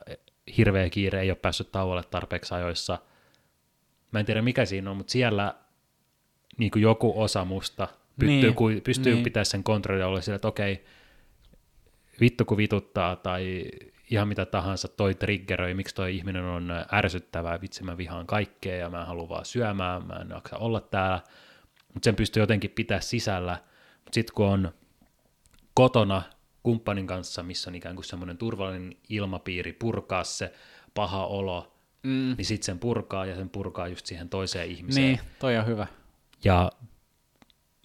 hirveä 0.57 0.91
kiire, 0.91 1.21
ei 1.21 1.31
ole 1.31 1.39
päässyt 1.43 1.73
tauolle 1.73 2.03
tarpeeksi 2.03 2.55
ajoissa. 2.55 2.99
Mä 4.13 4.21
en 4.21 4.27
tiedä 4.27 4.43
mikä 4.43 4.65
siinä 4.65 4.91
on, 4.91 4.97
mutta 4.97 5.11
siellä 5.11 5.55
niin 6.59 6.71
kuin 6.71 6.83
joku 6.83 7.23
osa 7.23 7.45
musta 7.45 7.89
pystyy, 8.19 8.41
Niin, 8.41 8.57
niin, 8.69 8.83
pystyy 8.83 9.15
niin. 9.15 9.25
pitämään 9.25 9.47
sen 9.47 9.65
kontrollilla 9.65 10.21
sillä, 10.21 10.37
että 10.37 10.49
okei, 10.49 10.85
vittu 12.21 12.45
kun 12.45 12.57
vituttaa 12.57 13.17
tai 13.17 13.65
ihan 14.11 14.29
mitä 14.29 14.47
tahansa 14.47 14.89
toi 14.89 15.15
triggeröi, 15.15 15.75
miksi 15.75 15.95
toi 15.95 16.17
ihminen 16.17 16.45
on 16.45 16.71
ärsyttävää, 16.93 17.61
vitsi 17.61 17.85
mä 17.85 17.97
vihaan 17.97 18.27
kaikkea 18.27 18.77
ja 18.77 18.91
mä 18.91 19.05
haluan 19.05 19.29
vaan 19.29 19.45
syömään, 19.45 20.07
mä 20.07 20.15
en 20.15 20.31
jaksa 20.31 20.57
olla 20.57 20.81
täällä, 20.81 21.21
mutta 21.95 22.05
sen 22.05 22.17
pystyy 22.17 22.43
jotenkin 22.43 22.71
pitää 22.71 23.01
sisällä, 23.01 23.59
mutta 23.95 24.15
sitten 24.15 24.35
kun 24.35 24.47
on 24.47 24.73
kotona 25.75 26.23
kumppanin 26.63 27.07
kanssa, 27.07 27.43
missä 27.43 27.71
on 27.71 27.75
ikään 27.75 27.95
kuin 27.95 28.05
semmoinen 28.05 28.39
turvallinen 28.39 28.97
ilmapiiri, 29.09 29.73
purkaa 29.73 30.25
se 30.25 30.53
paha 30.95 31.27
olo, 31.27 31.69
Mm, 32.03 32.35
niin 32.39 32.45
sitten 32.45 32.67
sen 32.67 32.79
purkaa 32.79 33.27
ja 33.27 33.37
sen 33.37 33.51
purkaa 33.51 33.89
just 33.89 34.07
siihen 34.07 34.29
toiseen 34.29 34.71
ihmiseen. 34.71 35.07
niin, 35.07 35.21
toi 35.39 35.57
on 35.59 35.67
hyvä. 35.67 35.87
Ja 36.45 36.73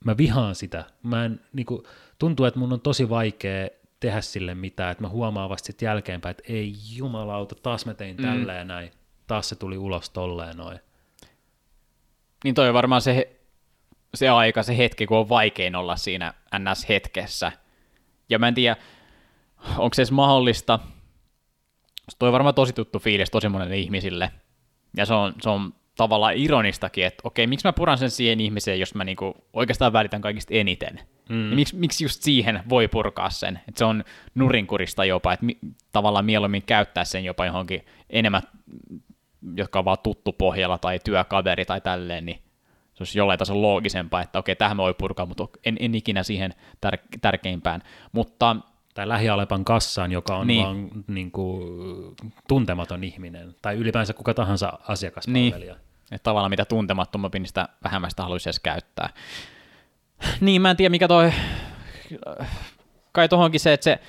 mä 0.06 0.18
vihaan 0.18 0.56
sitä. 0.56 0.84
Mä 1.04 1.26
en, 1.26 1.42
niin 1.54 1.66
kuin, 1.66 1.84
tuntuu, 2.20 2.46
että 2.46 2.60
mun 2.60 2.74
on 2.74 2.82
tosi 2.82 3.10
vaikea 3.10 3.68
tehdä 4.00 4.22
sille 4.22 4.56
mitään, 4.56 4.92
että 4.92 5.04
mä 5.04 5.10
huomaan 5.10 5.50
vasta 5.50 5.66
sitten 5.68 5.86
jälkeenpäin, 5.88 6.32
että 6.32 6.54
ei 6.54 6.74
jumalauta, 6.96 7.56
taas 7.56 7.86
mä 7.86 7.94
tein 7.94 8.18
Mm. 8.18 8.24
tälleen 8.24 8.68
näin, 8.68 8.92
taas 9.28 9.50
se 9.50 9.56
tuli 9.56 9.78
ulos 9.78 10.10
tolleen 10.10 10.58
noin. 10.58 10.80
Niin 12.44 12.56
toi 12.56 12.68
on 12.68 12.74
varmaan 12.74 13.02
se, 13.02 13.38
se 14.14 14.30
aika, 14.30 14.64
se 14.64 14.78
hetki, 14.78 15.06
kun 15.08 15.18
on 15.18 15.30
vaikein 15.30 15.76
olla 15.76 15.96
siinä 15.96 16.34
NS-hetkessä. 16.56 17.52
Ja 18.30 18.40
mä 18.40 18.48
en 18.48 18.54
tiedä, 18.54 18.76
onko 19.78 19.94
se 19.94 20.02
edes 20.02 20.12
mahdollista. 20.12 20.80
Toi 22.20 22.30
on 22.30 22.34
varmaan 22.34 22.56
tosi 22.56 22.74
tuttu 22.74 23.00
fiilis 23.00 23.30
tosi 23.30 23.50
monelle 23.50 23.78
ihmisille. 23.78 24.32
Ja 24.98 25.06
se 25.06 25.14
on, 25.14 25.34
se 25.42 25.50
on 25.50 25.74
tavallaan 25.98 26.38
ironistakin, 26.38 27.06
että 27.06 27.22
okei, 27.24 27.48
miksi 27.48 27.68
mä 27.68 27.74
puran 27.74 27.98
sen 27.98 28.12
siihen 28.12 28.40
ihmiseen, 28.40 28.80
jos 28.80 28.96
mä 28.96 29.04
niinku 29.04 29.36
oikeastaan 29.54 29.94
välitän 29.94 30.22
kaikista 30.22 30.54
eniten. 30.54 31.00
Mm. 31.30 31.36
Niin 31.36 31.56
miksi, 31.56 31.76
miksi 31.76 32.04
just 32.04 32.22
siihen 32.22 32.64
voi 32.70 32.88
purkaa 32.88 33.30
sen? 33.30 33.60
Että 33.68 33.80
se 33.80 33.86
on 33.86 34.04
nurinkurista 34.36 35.06
jopa, 35.06 35.34
että 35.34 35.46
mi, 35.46 35.58
tavallaan 35.92 36.26
mieluummin 36.26 36.64
käyttää 36.64 37.06
sen 37.06 37.26
jopa 37.26 37.46
johonkin 37.46 37.86
enemmän, 38.10 38.42
jotka 39.56 39.80
on 39.80 39.86
vaan 39.86 39.98
tuttu 40.04 40.34
pohjalla 40.34 40.78
tai 40.78 41.00
työkaveri 41.04 41.66
tai 41.66 41.82
tälleen, 41.82 42.26
niin 42.26 42.40
se 42.98 43.04
olisi 43.04 43.20
jollain 43.20 43.40
tasolla 43.40 43.62
loogisempaa, 43.62 44.22
että 44.22 44.40
okei, 44.40 44.56
tähän 44.56 44.78
mä 44.78 44.84
voi 44.84 44.94
purkaa, 44.94 45.26
mutta 45.26 45.48
en, 45.66 45.78
en 45.80 45.96
ikinä 45.96 46.24
siihen 46.24 46.54
tär- 46.86 47.20
tärkeimpään. 47.22 47.82
Mutta 48.12 48.56
tai 48.94 49.08
lähialepan 49.08 49.66
kassaan, 49.66 50.12
joka 50.12 50.38
on 50.38 50.48
niin. 50.48 50.66
vaan 50.66 50.90
niin 51.08 51.32
kuin, 51.32 51.62
tuntematon 52.48 53.04
ihminen, 53.04 53.56
tai 53.62 53.76
ylipäänsä 53.76 54.14
kuka 54.14 54.34
tahansa 54.34 54.80
asiakaspalvelija. 54.88 55.74
Niin. 55.74 55.84
Että 56.12 56.24
tavallaan 56.24 56.50
mitä 56.50 56.66
tuntemattomampi, 56.66 57.40
niin 57.40 57.48
sitä 57.48 57.70
vähemmän 57.84 58.10
sitä 58.10 58.24
haluaisi 58.24 58.50
edes 58.50 58.60
käyttää. 58.60 59.10
Niin, 60.42 60.62
mä 60.62 60.70
en 60.70 60.78
tiedä 60.78 60.90
mikä 60.90 61.08
toi, 61.08 61.32
kai 63.12 63.30
tohonkin 63.30 63.60
se, 63.60 63.74
että 63.74 63.84
se, 63.84 64.00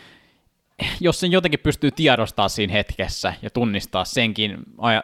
jos 1.01 1.21
sen 1.21 1.33
jotenkin 1.33 1.61
pystyy 1.61 1.91
tiedostaa 1.91 2.49
siinä 2.49 2.73
hetkessä 2.73 3.35
ja 3.43 3.51
tunnistaa 3.51 4.05
senkin, 4.05 4.57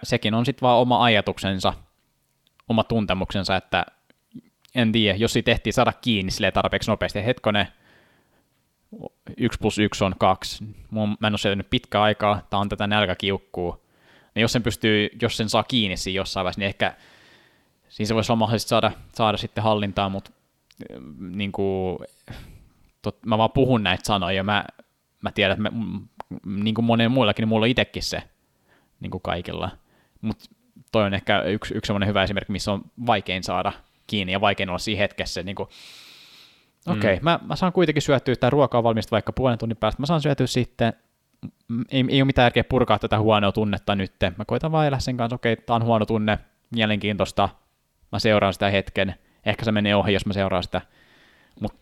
sekin 0.02 0.34
on 0.34 0.46
sitten 0.46 0.66
vaan 0.66 0.78
oma 0.78 1.04
ajatuksensa, 1.04 1.72
oma 2.68 2.84
tuntemuksensa, 2.84 3.56
että 3.56 3.86
en 4.74 4.92
tiedä, 4.92 5.16
jos 5.16 5.32
siitä 5.32 5.46
tehtiin 5.50 5.72
saada 5.72 5.92
kiinni 5.92 6.30
sille 6.30 6.50
tarpeeksi 6.50 6.90
nopeasti, 6.90 7.24
hetkone, 7.24 7.68
1 9.36 9.58
plus 9.58 9.78
1 9.78 10.04
on 10.04 10.14
2, 10.18 10.64
mä 10.90 11.26
en 11.26 11.32
ole 11.32 11.38
syönyt 11.38 11.70
pitkä 11.70 12.02
aikaa, 12.02 12.46
tää 12.50 12.60
on 12.60 12.68
tätä 12.68 12.86
nälkäkiukkuu, 12.86 13.86
niin 14.34 14.40
jos 14.40 14.52
sen 14.52 14.62
pystyy, 14.62 15.08
jos 15.22 15.36
sen 15.36 15.48
saa 15.48 15.64
kiinni 15.64 15.96
siinä 15.96 16.16
jossain 16.16 16.44
vaiheessa, 16.44 16.60
niin 16.60 16.66
ehkä 16.66 16.94
siinä 17.88 18.08
se 18.08 18.14
voisi 18.14 18.32
olla 18.32 18.38
mahdollista 18.38 18.68
saada, 18.68 18.92
saada 19.14 19.36
sitten 19.36 19.64
hallintaa, 19.64 20.08
mutta 20.08 20.30
niin 21.18 21.52
kuin, 21.52 21.98
tot, 23.02 23.26
mä 23.26 23.38
vaan 23.38 23.50
puhun 23.50 23.82
näitä 23.82 24.06
sanoja, 24.06 24.36
ja 24.36 24.44
mä, 24.44 24.64
mä 25.22 25.32
tiedän, 25.32 25.58
että 25.58 25.70
mä, 25.70 25.84
niin 26.62 26.74
kuin 26.74 26.84
monen 26.84 27.10
muillakin, 27.10 27.42
niin 27.42 27.48
mulla 27.48 27.64
on 27.64 27.70
itsekin 27.70 28.02
se 28.02 28.22
niin 29.00 29.10
kuin 29.10 29.22
kaikilla. 29.22 29.70
Mutta 30.20 30.44
toi 30.94 31.04
on 31.04 31.14
ehkä 31.14 31.40
yksi, 31.42 31.74
yksi 31.74 31.86
semmoinen 31.86 32.08
hyvä 32.08 32.22
esimerkki, 32.22 32.52
missä 32.52 32.72
on 32.72 32.82
vaikein 33.06 33.42
saada 33.42 33.72
kiinni 34.06 34.32
ja 34.32 34.40
vaikein 34.40 34.68
olla 34.68 34.78
siinä 34.78 34.98
hetkessä. 34.98 35.42
Niin 35.42 35.56
kuin, 35.56 35.68
okei, 36.86 36.98
okay, 36.98 37.16
mm. 37.16 37.24
mä, 37.24 37.40
mä 37.42 37.56
saan 37.56 37.72
kuitenkin 37.72 38.02
syötyä, 38.02 38.36
tämä 38.36 38.50
ruoka 38.50 38.78
on 38.78 38.84
valmista 38.84 39.10
vaikka 39.10 39.32
puolen 39.32 39.58
tunnin 39.58 39.76
päästä, 39.76 40.02
mä 40.02 40.06
saan 40.06 40.20
syötyä 40.20 40.46
sitten, 40.46 40.92
ei, 41.90 42.04
ei 42.08 42.22
ole 42.22 42.24
mitään 42.24 42.46
järkeä 42.46 42.64
purkaa 42.64 42.98
tätä 42.98 43.18
huonoa 43.18 43.52
tunnetta 43.52 43.94
nyt. 43.94 44.12
Mä 44.36 44.44
koitan 44.44 44.72
vaan 44.72 44.86
elää 44.86 45.00
sen 45.00 45.16
kanssa, 45.16 45.34
okei, 45.34 45.52
okay, 45.52 45.64
tämä 45.64 45.76
on 45.76 45.84
huono 45.84 46.06
tunne, 46.06 46.38
mielenkiintoista, 46.70 47.48
mä 48.12 48.18
seuraan 48.18 48.52
sitä 48.52 48.70
hetken, 48.70 49.14
ehkä 49.46 49.64
se 49.64 49.72
menee 49.72 49.96
ohi, 49.96 50.12
jos 50.12 50.26
mä 50.26 50.32
seuraan 50.32 50.62
sitä, 50.62 50.80
mutta 51.60 51.78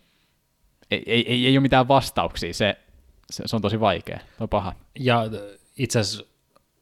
ei, 0.91 1.03
ei, 1.07 1.33
ei, 1.33 1.47
ei 1.47 1.57
ole 1.57 1.63
mitään 1.63 1.89
vastauksia, 1.89 2.55
se, 2.55 2.77
se, 3.31 3.43
se 3.47 3.57
on 3.57 3.63
tosi 3.63 3.81
vaikea, 3.81 4.19
se 4.19 4.43
on 4.43 4.49
paha. 4.49 4.73
Ja 4.99 5.25
itse 5.79 5.99
asiassa 5.99 6.25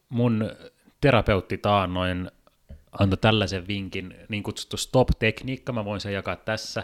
mun 0.09 0.51
terapeutti 1.01 1.57
taannoin 1.57 2.31
antoi 2.99 3.17
tällaisen 3.17 3.67
vinkin, 3.67 4.15
niin 4.29 4.43
kutsuttu 4.43 4.77
stop-tekniikka, 4.77 5.73
mä 5.73 5.85
voin 5.85 6.01
sen 6.01 6.13
jakaa 6.13 6.35
tässä. 6.35 6.83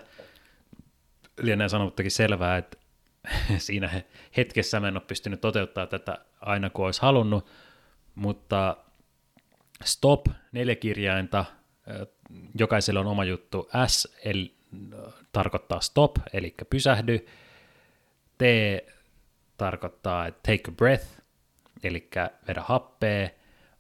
Lienee 1.40 1.70
sanomattakin 1.70 2.12
selvää, 2.12 2.58
että 2.58 2.78
siinä 3.58 4.02
hetkessä 4.38 4.80
mä 4.80 4.88
en 4.88 4.98
ole 4.98 5.04
pystynyt 5.08 5.42
toteuttaa 5.42 5.88
tätä 5.88 6.18
aina 6.42 6.70
kuin 6.70 6.86
olisi 6.86 7.02
halunnut, 7.02 7.50
mutta 8.16 8.78
stop, 9.84 10.26
neljä 10.52 10.76
kirjainta, 10.76 11.46
jokaiselle 12.60 13.00
on 13.00 13.08
oma 13.08 13.26
juttu. 13.26 13.70
S 13.88 14.08
eli, 14.24 14.58
tarkoittaa 15.32 15.82
stop, 15.82 16.18
eli 16.34 16.56
pysähdy. 16.70 17.26
T 18.38 18.42
tarkoittaa 19.58 20.32
take 20.32 20.64
a 20.68 20.72
breath, 20.72 21.08
eli 21.84 22.10
vedä 22.48 22.62
happea. 22.62 23.30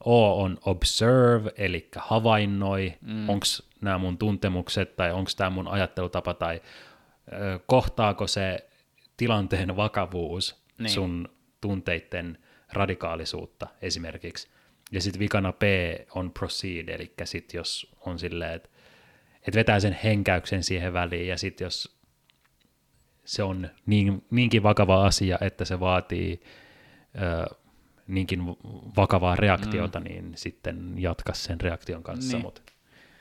O 0.06 0.44
on 0.44 0.58
observe, 0.66 1.52
eli 1.58 1.90
havainnoi, 1.96 2.94
mm. 3.02 3.30
onko 3.30 3.46
nämä 3.82 3.98
mun 3.98 4.18
tuntemukset 4.18 4.96
tai 4.96 5.12
onko 5.12 5.32
tämä 5.38 5.50
mun 5.50 5.68
ajattelutapa 5.68 6.34
tai 6.34 6.62
ö, 7.34 7.60
kohtaako 7.66 8.28
se 8.28 8.70
tilanteen 9.18 9.76
vakavuus 9.76 10.64
niin. 10.78 10.90
sun 10.90 11.30
tunteiden 11.62 12.38
radikaalisuutta 12.74 13.68
esimerkiksi. 13.82 14.48
Ja 14.92 15.02
sitten 15.02 15.20
vikana 15.20 15.52
P 15.52 15.62
on 16.16 16.32
proceed, 16.32 16.90
eli 16.90 17.14
sitten 17.24 17.58
jos 17.58 17.96
on 18.06 18.20
silleen, 18.20 18.54
että 18.54 18.70
et 19.48 19.56
vetää 19.56 19.80
sen 19.80 20.00
henkäyksen 20.04 20.64
siihen 20.64 20.94
väliin, 20.94 21.28
ja 21.28 21.38
sitten 21.38 21.66
jos 21.66 21.98
se 23.26 23.44
on 23.44 23.70
niin, 23.86 24.26
niinkin 24.32 24.64
vakava 24.64 25.06
asia, 25.06 25.38
että 25.42 25.66
se 25.66 25.80
vaatii 25.80 26.42
ö, 27.16 27.56
niinkin 28.08 28.46
vakavaa 28.98 29.36
reaktiota, 29.36 30.00
mm. 30.00 30.04
niin 30.04 30.32
sitten 30.36 30.94
jatka 30.98 31.34
sen 31.34 31.62
reaktion 31.62 32.04
kanssa. 32.04 32.38
Niin. 32.38 32.46
Mut 32.46 32.62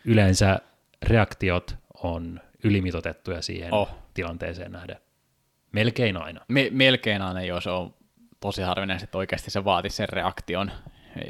yleensä 0.04 0.58
reaktiot 1.02 1.76
on 2.02 2.40
ylimitotettuja 2.64 3.42
siihen 3.42 3.74
oh. 3.74 3.90
tilanteeseen 4.14 4.72
nähden. 4.72 4.96
Melkein 5.72 6.16
aina. 6.16 6.40
Me, 6.48 6.68
melkein 6.72 7.22
aina, 7.22 7.42
joo, 7.42 7.60
se 7.60 7.70
on 7.70 7.94
tosi 8.40 8.62
harvinaista, 8.62 9.04
että 9.04 9.18
oikeasti 9.18 9.50
se 9.50 9.64
vaatii 9.64 9.90
sen 9.90 10.08
reaktion, 10.08 10.70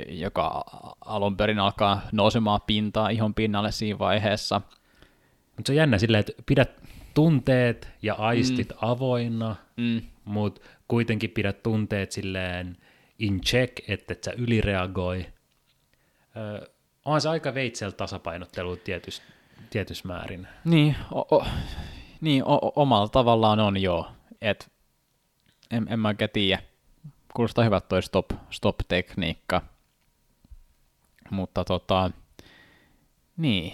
joka 0.08 0.64
alun 1.00 1.36
perin 1.36 1.58
alkaa 1.58 2.02
nousemaan 2.12 2.60
pintaa 2.66 3.08
ihon 3.08 3.34
pinnalle 3.34 3.72
siinä 3.72 3.98
vaiheessa. 3.98 4.60
Mutta 5.56 5.66
se 5.66 5.72
on 5.72 5.76
jännä 5.76 5.98
silleen, 5.98 6.20
että 6.20 6.42
pidät 6.46 6.82
tunteet 7.14 7.88
ja 8.02 8.14
aistit 8.14 8.68
mm. 8.68 8.78
avoinna, 8.80 9.56
mm. 9.76 10.02
mutta 10.24 10.60
kuitenkin 10.88 11.30
pidät 11.30 11.62
tunteet 11.62 12.12
silleen 12.12 12.76
in 13.18 13.40
check, 13.40 13.90
että 13.90 14.12
et 14.12 14.24
sä 14.24 14.32
ylireagoi. 14.36 15.26
Öö, 16.36 16.68
onhan 17.04 17.20
se 17.20 17.28
aika 17.28 17.54
veitsel 17.54 17.90
tasapainottelu 17.90 18.76
tietys, 18.76 19.22
tietys 19.70 20.04
määrin. 20.04 20.48
Niin, 20.64 20.96
o, 21.10 21.36
o, 21.36 21.46
niin 22.20 22.44
o, 22.44 22.72
omalla 22.76 23.08
tavallaan 23.08 23.60
on 23.60 23.82
joo. 23.82 24.12
Et, 24.40 24.72
en, 25.70 25.86
en 25.90 26.00
mä 26.00 26.08
oikein 26.08 26.30
tiedä. 26.30 26.62
Kuulostaa 27.34 27.64
hyvät 27.64 27.88
toi 27.88 28.02
stop, 28.02 28.30
stop-tekniikka. 28.50 29.62
Mutta 31.30 31.64
tota, 31.64 32.10
niin. 33.36 33.72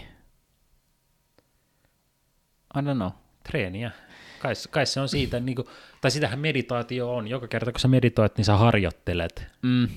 I 2.77 2.81
don't 2.81 2.95
know. 2.95 3.11
Treeniä. 3.51 3.91
Kai, 4.43 4.53
kai 4.71 4.87
se 4.87 5.01
on 5.01 5.09
siitä, 5.09 5.41
niin 5.41 5.57
kuin, 5.57 5.69
tai 6.01 6.11
sitähän 6.11 6.39
meditaatio 6.39 7.15
on. 7.15 7.29
Joka 7.29 7.49
kerta 7.49 7.73
kun 7.73 7.81
sä 7.81 7.89
meditoit, 7.89 8.37
niin 8.37 8.45
sä 8.45 8.57
harjoittelet. 8.57 9.47
Mm. 9.63 9.89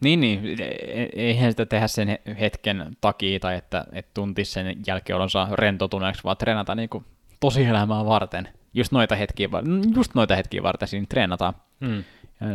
Niin, 0.00 0.20
niin. 0.20 0.60
E, 0.60 0.64
e, 0.64 1.08
eihän 1.12 1.52
sitä 1.52 1.66
tehdä 1.66 1.88
sen 1.88 2.18
hetken 2.40 2.96
takia 3.00 3.40
tai 3.40 3.56
että, 3.56 3.84
että 3.92 4.10
tuntisi 4.14 4.52
sen 4.52 4.76
jälkeolonsa 4.86 5.48
rentoutuneeksi, 5.52 6.24
vaan 6.24 6.36
treenata 6.36 6.74
niin 6.74 6.88
kuin 6.88 7.04
tosielämää 7.40 8.04
varten. 8.04 8.48
Just 8.74 8.92
noita 8.92 9.16
hetkiä, 9.16 9.48
just 9.96 10.14
noita 10.14 10.36
hetkiä 10.36 10.62
varten 10.62 10.88
siinä 10.88 11.06
treenataan. 11.08 11.54
Mm, 11.80 12.04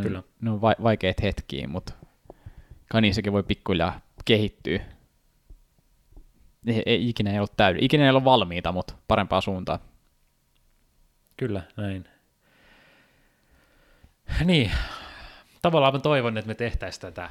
kyllä. 0.01 0.23
Ne 0.41 0.51
on 0.51 0.61
vaikeat 0.61 1.21
hetkiä, 1.21 1.67
mutta 1.67 1.93
kai 2.89 3.01
niissäkin 3.01 3.33
voi 3.33 3.43
pikkuhiljaa 3.43 4.01
kehittyä. 4.25 4.79
Ei, 6.67 6.83
ei 6.85 7.09
ikinä 7.09 7.31
ei 7.31 7.37
ollut 7.37 7.57
täyden. 7.57 7.83
Ikinä 7.83 8.03
ei 8.03 8.09
ollut 8.09 8.23
valmiita, 8.23 8.71
mutta 8.71 8.93
parempaa 9.07 9.41
suuntaa. 9.41 9.88
Kyllä, 11.39 11.61
näin. 11.77 12.05
Niin, 14.43 14.71
tavallaan 15.61 15.93
mä 15.93 15.99
toivon, 15.99 16.37
että 16.37 16.47
me 16.47 16.55
tehtäisiin 16.55 17.01
tätä 17.01 17.29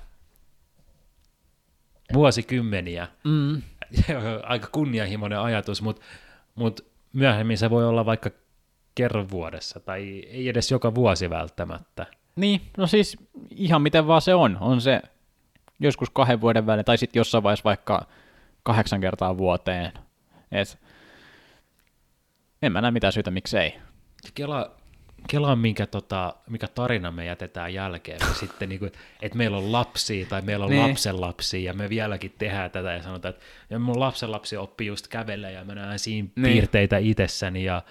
vuosikymmeniä. 2.14 3.09
Mm. 3.24 3.62
Aika 4.43 4.68
kunnianhimoinen 4.72 5.39
ajatus, 5.39 5.82
mutta 5.82 6.02
mut 6.55 6.80
myöhemmin 7.12 7.59
se 7.59 7.70
voi 7.70 7.86
olla 7.86 8.06
vaikka 8.06 8.30
kerran 8.94 9.30
vuodessa, 9.30 9.80
tai 9.80 10.02
ei 10.18 10.48
edes 10.48 10.70
joka 10.70 10.94
vuosi 10.94 11.30
välttämättä. 11.30 12.06
Niin, 12.36 12.60
no 12.76 12.86
siis 12.86 13.16
ihan 13.51 13.82
miten 13.82 14.06
vaan 14.06 14.22
se 14.22 14.35
on. 14.35 14.56
On 14.60 14.80
se 14.80 15.02
joskus 15.80 16.10
kahden 16.10 16.40
vuoden 16.40 16.66
välein, 16.66 16.85
tai 16.85 16.98
sitten 16.98 17.20
jossain 17.20 17.44
vaiheessa 17.44 17.64
vaikka 17.64 18.06
kahdeksan 18.62 19.01
kertaa 19.01 19.39
vuoteen. 19.39 19.93
Et 20.52 20.78
en 22.62 22.72
mä 22.72 22.80
näe 22.80 22.90
mitään 22.90 23.12
syytä, 23.12 23.30
miksei. 23.30 23.88
Kela, 24.35 24.70
Kela 25.28 25.57
mikä, 25.57 25.86
tota, 25.86 26.35
mikä 26.51 26.69
tarina 26.69 27.11
me 27.11 27.24
jätetään 27.24 27.74
jälkeen. 27.74 28.20
Me 28.28 28.35
sitten, 28.35 28.69
niin 28.69 28.78
kuin, 28.78 28.93
että 29.23 29.39
meillä 29.39 29.57
on 29.57 29.73
lapsia 29.73 30.27
tai 30.27 30.43
meillä 30.43 30.65
on 30.65 30.70
niin. 30.70 30.82
lapsenlapsia 30.82 31.61
ja 31.61 31.73
me 31.73 31.89
vieläkin 31.89 32.35
tehdään 32.39 32.70
tätä 32.70 32.93
ja 32.93 33.03
sanotaan, 33.03 33.35
että 33.35 33.45
ja 33.70 33.78
mun 33.78 34.01
lapsenlapsi 34.01 34.57
oppii 34.57 34.86
just 34.86 35.09
kävellä 35.09 35.51
ja 35.51 35.65
mä 35.65 35.74
näen 35.74 35.99
siinä 35.99 36.28
niin. 36.36 36.45
piirteitä 36.45 36.99
itsessäni 36.99 37.65
ja 37.65 37.82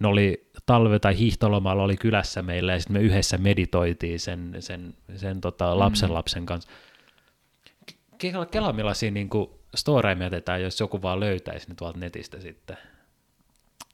ne 0.00 0.08
oli 0.08 0.50
talve- 0.66 0.98
tai 0.98 1.18
hiihtolomalla 1.18 1.82
oli 1.82 1.96
kylässä 1.96 2.42
meillä 2.42 2.72
ja 2.72 2.80
sitten 2.80 2.96
me 2.96 3.02
yhdessä 3.02 3.38
meditoitiin 3.38 4.20
sen, 4.20 4.56
sen, 4.60 4.94
sen 5.16 5.40
tota, 5.40 5.78
lapsen 5.78 6.10
mm. 6.10 6.14
lapsen 6.14 6.46
kanssa. 6.46 6.70
Kela, 8.18 8.46
Kela 8.46 8.72
millaisia 8.72 9.10
niin 9.10 9.28
kuin, 9.28 9.50
storeen 9.74 10.18
mietitään, 10.18 10.62
jos 10.62 10.80
joku 10.80 11.02
vaan 11.02 11.20
löytäisi 11.20 11.68
ne 11.68 11.74
tuolta 11.74 11.98
netistä 11.98 12.40
sitten. 12.40 12.76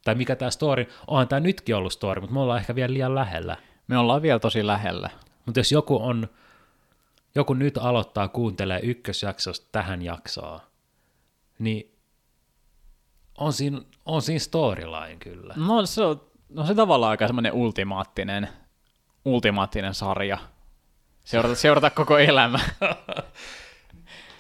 Tai 0.08 0.14
mikä 0.14 0.36
tämä 0.36 0.50
story, 0.50 0.86
onhan 1.06 1.28
tämä 1.28 1.40
nytkin 1.40 1.76
ollut 1.76 1.92
story, 1.92 2.20
mutta 2.20 2.34
me 2.34 2.40
ollaan 2.40 2.60
ehkä 2.60 2.74
vielä 2.74 2.92
liian 2.92 3.14
lähellä. 3.14 3.56
Me 3.86 3.98
ollaan 3.98 4.22
vielä 4.22 4.38
tosi 4.38 4.66
lähellä. 4.66 5.10
Mutta 5.46 5.60
jos 5.60 5.72
joku 5.72 6.02
on, 6.02 6.28
joku 7.34 7.54
nyt 7.54 7.78
aloittaa 7.78 8.28
kuuntelee 8.28 8.80
ykkösjaksosta 8.82 9.66
tähän 9.72 10.02
jaksoon, 10.02 10.60
niin 11.58 11.94
on 13.38 13.52
siinä, 13.52 13.80
on 14.04 14.22
siinä 14.22 14.38
storyline 14.38 15.16
kyllä. 15.18 15.54
No 15.56 15.86
se 15.86 16.04
on, 16.04 16.20
no 16.48 16.66
se 16.66 16.74
tavallaan 16.74 17.10
aika 17.10 17.26
semmoinen 17.26 17.52
ultimaattinen, 17.52 18.48
ultimaattinen 19.24 19.94
sarja. 19.94 20.38
Seurata, 21.24 21.54
seurata 21.54 21.90
koko 21.90 22.18
elämä. 22.18 22.58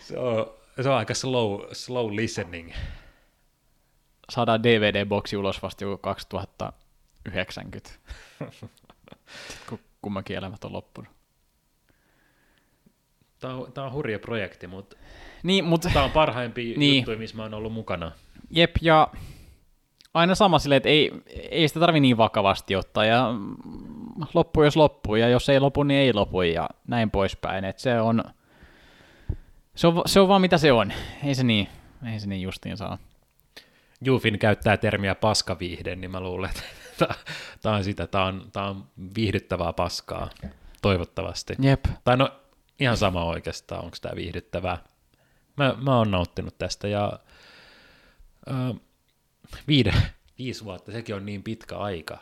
Se 0.00 0.18
on, 0.18 0.50
se 0.82 0.88
on 0.88 0.96
aika 0.96 1.14
slow, 1.14 1.60
slow 1.72 2.16
listening. 2.16 2.72
Saadaan 4.30 4.62
DVD-boksi 4.62 5.36
ulos 5.36 5.62
vasta 5.62 5.84
joku 5.84 5.98
2090. 5.98 7.90
Sitten 8.50 8.68
kun 9.68 9.78
kummankin 10.02 10.36
elämät 10.36 10.64
on 10.64 10.72
loppunut. 10.72 11.12
Tämä 13.40 13.54
on, 13.54 13.72
tämä 13.72 13.86
on 13.86 13.92
hurja 13.92 14.18
projekti, 14.18 14.66
mutta 14.66 14.96
Niin, 15.42 15.64
mutta 15.64 15.88
tämä 15.92 16.04
on 16.04 16.10
parhaimpia 16.10 16.78
Niin. 16.78 16.96
juttuja, 16.96 17.18
missä 17.18 17.36
mä 17.36 17.42
oon 17.42 17.54
ollut 17.54 17.72
mukana. 17.72 18.12
jep, 18.50 18.70
ja 18.80 19.08
aina 20.14 20.34
sama 20.34 20.58
silleen, 20.58 20.76
että 20.76 20.88
ei, 20.88 21.12
ei 21.50 21.68
sitä 21.68 21.80
tarvi 21.80 22.00
niin 22.00 22.16
vakavasti 22.16 22.76
ottaa, 22.76 23.04
ja 23.04 23.34
loppu 24.34 24.62
jos 24.62 24.76
loppuu, 24.76 25.16
ja 25.16 25.28
jos 25.28 25.48
ei 25.48 25.60
lopu, 25.60 25.82
niin 25.82 26.00
ei 26.00 26.12
lopu, 26.12 26.42
ja 26.42 26.68
näin 26.86 27.10
poispäin. 27.10 27.64
Et 27.64 27.78
se 27.78 28.00
on, 28.00 28.24
se 29.74 29.86
on, 29.86 30.02
se 30.06 30.20
on 30.20 30.28
vaan 30.28 30.40
mitä 30.40 30.58
se 30.58 30.72
on. 30.72 30.92
Ei 31.24 31.34
se 31.34 31.44
niin, 31.44 31.68
ei 32.12 32.20
se 32.20 32.26
niin 32.26 32.42
justiin 32.42 32.76
saa. 32.76 32.98
Jufin 34.00 34.38
käyttää 34.38 34.76
termiä 34.76 35.14
paskaviihde, 35.14 35.96
niin 35.96 36.10
mä 36.10 36.20
luulen, 36.20 36.50
että 36.50 36.62
tämä 37.62 37.76
on 37.76 37.84
sitä, 37.84 38.06
tämä 38.06 38.24
on, 38.24 38.48
tämä 38.52 38.66
on 38.66 38.84
viihdyttävää 39.14 39.72
paskaa, 39.72 40.30
toivottavasti. 40.82 41.54
Jep. 41.58 41.84
Tai 42.04 42.16
no 42.16 42.40
ihan 42.80 42.96
sama 42.96 43.24
oikeastaan, 43.24 43.84
onko 43.84 43.96
tämä 44.00 44.16
viihdyttävää. 44.16 44.78
Mä, 45.56 45.74
mä 45.82 45.96
oon 45.98 46.10
nauttinut 46.10 46.58
tästä 46.58 46.88
ja 46.88 47.12
äh, 48.50 48.80
viide, 49.68 49.94
viisi 50.38 50.64
vuotta, 50.64 50.92
sekin 50.92 51.14
on 51.14 51.26
niin 51.26 51.42
pitkä 51.42 51.76
aika. 51.78 52.18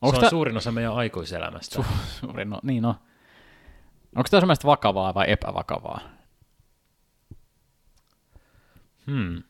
Onks 0.00 0.14
se 0.14 0.16
on 0.16 0.20
tää- 0.20 0.30
suurin 0.30 0.56
osa 0.56 0.72
meidän 0.72 0.94
aikuiselämästä. 0.94 1.84
Suuri, 2.20 2.44
no, 2.44 2.60
niin 2.62 2.82
no. 2.82 2.96
Onko 4.16 4.28
tämä 4.30 4.40
semmoista 4.40 4.68
vakavaa 4.68 5.14
vai 5.14 5.30
epävakavaa? 5.30 6.00
Hmm. 9.06 9.42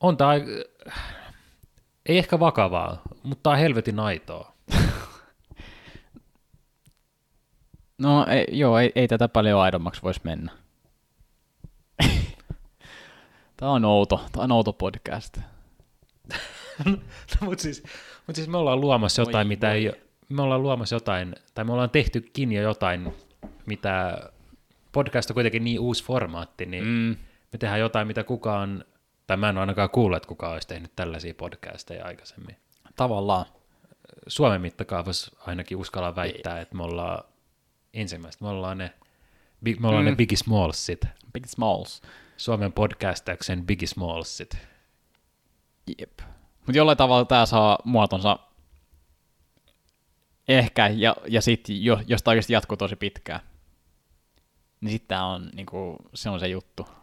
On 0.00 0.16
tämä, 0.16 0.32
ei 2.06 2.18
ehkä 2.18 2.40
vakavaa, 2.40 3.02
mutta 3.22 3.42
tää 3.42 3.52
on 3.52 3.58
helvetin 3.58 4.00
aitoa. 4.00 4.52
No 7.98 8.26
ei, 8.26 8.46
joo, 8.50 8.78
ei, 8.78 8.92
ei 8.94 9.08
tätä 9.08 9.28
paljon 9.28 9.60
aidommaksi 9.60 10.02
voisi 10.02 10.20
mennä. 10.24 10.52
Tämä 13.56 13.72
on 13.72 13.84
outo, 13.84 14.24
tämä 14.32 14.44
on 14.44 14.52
outo 14.52 14.72
podcast. 14.72 15.38
mutta 17.40 17.62
siis, 17.62 17.82
mut 18.26 18.36
siis 18.36 18.48
me 18.48 18.56
ollaan 18.56 18.80
luomassa 18.80 19.22
jotain, 19.22 19.48
Voi 19.48 19.54
mitä 19.54 19.66
voi. 19.66 19.76
ei, 19.76 19.92
me 20.28 20.42
ollaan 20.42 20.62
luomassa 20.62 20.96
jotain, 20.96 21.34
tai 21.54 21.64
me 21.64 21.72
ollaan 21.72 21.90
tehtykin 21.90 22.52
jo 22.52 22.62
jotain, 22.62 23.12
mitä 23.66 24.18
podcast 24.92 25.30
on 25.30 25.34
kuitenkin 25.34 25.64
niin 25.64 25.80
uusi 25.80 26.04
formaatti, 26.04 26.66
niin. 26.66 26.84
Mm, 26.84 27.16
me 27.52 27.58
tehdään 27.58 27.80
jotain, 27.80 28.06
mitä 28.06 28.24
kukaan, 28.24 28.84
tai 29.30 29.36
mä 29.36 29.48
en 29.48 29.56
ole 29.56 29.60
ainakaan 29.60 29.90
kuullut, 29.90 30.16
että 30.16 30.26
kukaan 30.26 30.52
olisi 30.52 30.68
tehnyt 30.68 30.96
tällaisia 30.96 31.34
podcasteja 31.34 32.04
aikaisemmin. 32.04 32.56
tavallaan. 32.96 33.46
Suomen 34.26 34.60
mittakaavassa 34.60 35.36
ainakin 35.46 35.76
uskalla 35.76 36.16
väittää, 36.16 36.60
että 36.60 36.76
me 36.76 36.82
ollaan 36.82 37.24
ensimmäistä, 37.94 38.44
me 38.44 38.50
ollaan 38.50 38.78
ne, 38.78 38.92
big, 39.64 39.80
me 39.80 39.88
ollaan 39.88 40.04
mm. 40.04 40.10
Ne 40.10 40.16
Biggie 40.16 40.36
Smallsit, 40.36 41.00
Big 41.32 41.46
Smalls. 41.46 42.02
Suomen 42.36 42.72
podcastauksen 42.72 43.66
Biggie 43.66 43.88
Smallsit. 43.88 44.58
Jep. 45.98 46.20
Mutta 46.56 46.78
jollain 46.78 46.98
tavalla 46.98 47.24
tämä 47.24 47.46
saa 47.46 47.78
muotonsa 47.84 48.38
ehkä, 50.48 50.88
ja, 50.88 51.16
ja 51.28 51.42
sitten 51.42 51.84
jo, 51.84 52.00
jos 52.06 52.22
tämä 52.22 52.32
oikeasti 52.32 52.52
jatkuu 52.52 52.76
tosi 52.76 52.96
pitkään, 52.96 53.40
niin 54.80 54.90
sitten 54.90 55.08
tämä 55.08 55.26
on, 55.26 55.50
niinku, 55.54 55.96
se 56.14 56.30
on 56.30 56.40
se 56.40 56.48
juttu. 56.48 56.99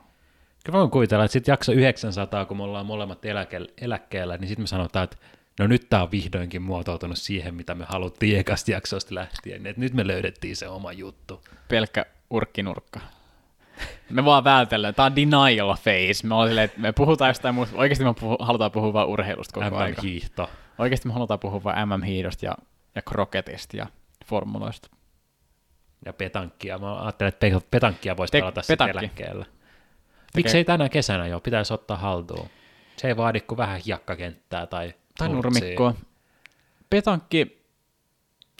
Kyllä 0.67 0.79
voin 0.79 0.91
kuvitella, 0.91 1.25
että 1.25 1.33
sitten 1.33 1.51
jakso 1.53 1.71
900, 1.71 2.45
kun 2.45 2.57
me 2.57 2.63
ollaan 2.63 2.85
molemmat 2.85 3.25
eläke- 3.25 3.73
eläkkeellä, 3.81 4.37
niin 4.37 4.47
sitten 4.47 4.63
me 4.63 4.67
sanotaan, 4.67 5.03
että 5.03 5.17
no 5.59 5.67
nyt 5.67 5.89
tämä 5.89 6.03
on 6.03 6.11
vihdoinkin 6.11 6.61
muotoutunut 6.61 7.17
siihen, 7.17 7.55
mitä 7.55 7.75
me 7.75 7.85
haluttiin 7.89 8.39
ekasta 8.39 8.71
jaksosta 8.71 9.15
lähtien. 9.15 9.67
Et 9.67 9.77
nyt 9.77 9.93
me 9.93 10.07
löydettiin 10.07 10.55
se 10.55 10.67
oma 10.67 10.91
juttu. 10.91 11.41
pelkkä 11.67 12.05
urkkinurkka. 12.29 12.99
Me 14.09 14.25
vaan 14.25 14.43
vältellään. 14.43 14.95
Tämä 14.95 15.05
on 15.05 15.15
denial 15.15 15.67
phase. 15.67 16.27
Me, 16.27 16.47
silleen, 16.47 16.65
että 16.65 16.79
me 16.79 16.91
puhutaan 16.91 17.29
jostain 17.29 17.55
muusta. 17.55 17.77
Oikeasti 17.77 18.03
me 18.03 18.13
puhu, 18.19 18.37
halutaan 18.39 18.71
puhua 18.71 18.93
vain 18.93 19.07
urheilusta 19.07 19.53
koko 19.63 19.77
aika. 19.77 20.01
MM-hiihto. 20.01 20.49
Oikeasti 20.77 21.07
me 21.07 21.13
halutaan 21.13 21.39
puhua 21.39 21.63
vain 21.63 21.89
MM-hiidosta 21.89 22.45
ja, 22.45 22.55
ja 22.95 23.01
kroketista 23.01 23.77
ja 23.77 23.87
formuloista. 24.25 24.89
ja 26.05 26.13
petankkia. 26.13 26.77
Mä 26.77 27.01
ajattelin, 27.01 27.27
että 27.29 27.39
pe- 27.39 27.67
petankkia 27.71 28.17
voisi 28.17 28.31
Te- 28.31 28.39
pelata 28.39 28.61
sitten 28.61 28.87
petankki. 28.87 29.23
Eläkkeellä. 30.27 30.45
Miksei 30.45 30.65
tänä 30.65 30.89
kesänä 30.89 31.27
jo? 31.27 31.39
Pitäisi 31.39 31.73
ottaa 31.73 31.97
haltuun. 31.97 32.47
Se 32.97 33.07
ei 33.07 33.17
vaadi 33.17 33.39
kuin 33.39 33.57
vähän 33.57 33.81
hiekkakenttää 33.85 34.65
tai, 34.65 34.93
Tai 35.17 35.29
nurmikkoa. 35.29 35.93
Petankki, 36.89 37.65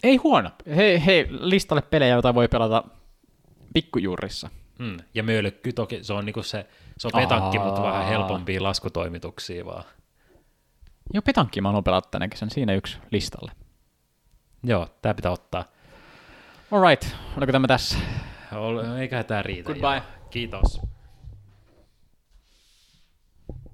ei 0.02 0.16
huono. 0.16 0.50
Hei, 0.76 1.04
hei, 1.06 1.26
listalle 1.30 1.82
pelejä, 1.82 2.14
joita 2.14 2.34
voi 2.34 2.48
pelata 2.48 2.84
pikkujuurissa. 3.74 4.50
Mm. 4.78 4.96
Ja 5.14 5.22
mölkky 5.22 5.72
toki, 5.72 6.04
se 6.04 6.12
on, 6.12 6.26
niinku 6.26 6.42
se, 6.42 6.66
se 6.98 7.08
on 7.08 7.12
petankki, 7.22 7.58
Aa. 7.58 7.64
mutta 7.64 7.82
vähän 7.82 8.06
helpompia 8.06 8.62
laskutoimituksia 8.62 9.64
vaan. 9.66 9.84
Joo, 11.14 11.22
petankki 11.22 11.60
mä 11.60 11.68
haluan 11.68 11.84
pelata 11.84 12.08
tänä 12.10 12.28
kesän. 12.28 12.50
Siinä 12.50 12.74
yksi 12.74 12.98
listalle. 13.10 13.52
Joo, 14.62 14.88
tämä 15.02 15.14
pitää 15.14 15.32
ottaa. 15.32 15.64
Alright, 16.70 17.16
oliko 17.36 17.52
tämä 17.52 17.66
tässä? 17.66 17.98
Eiköhän 19.00 19.24
tämä 19.24 19.42
riitä. 19.42 19.66
Goodbye. 19.66 19.96
jo. 19.96 20.02
Kiitos. 20.30 20.80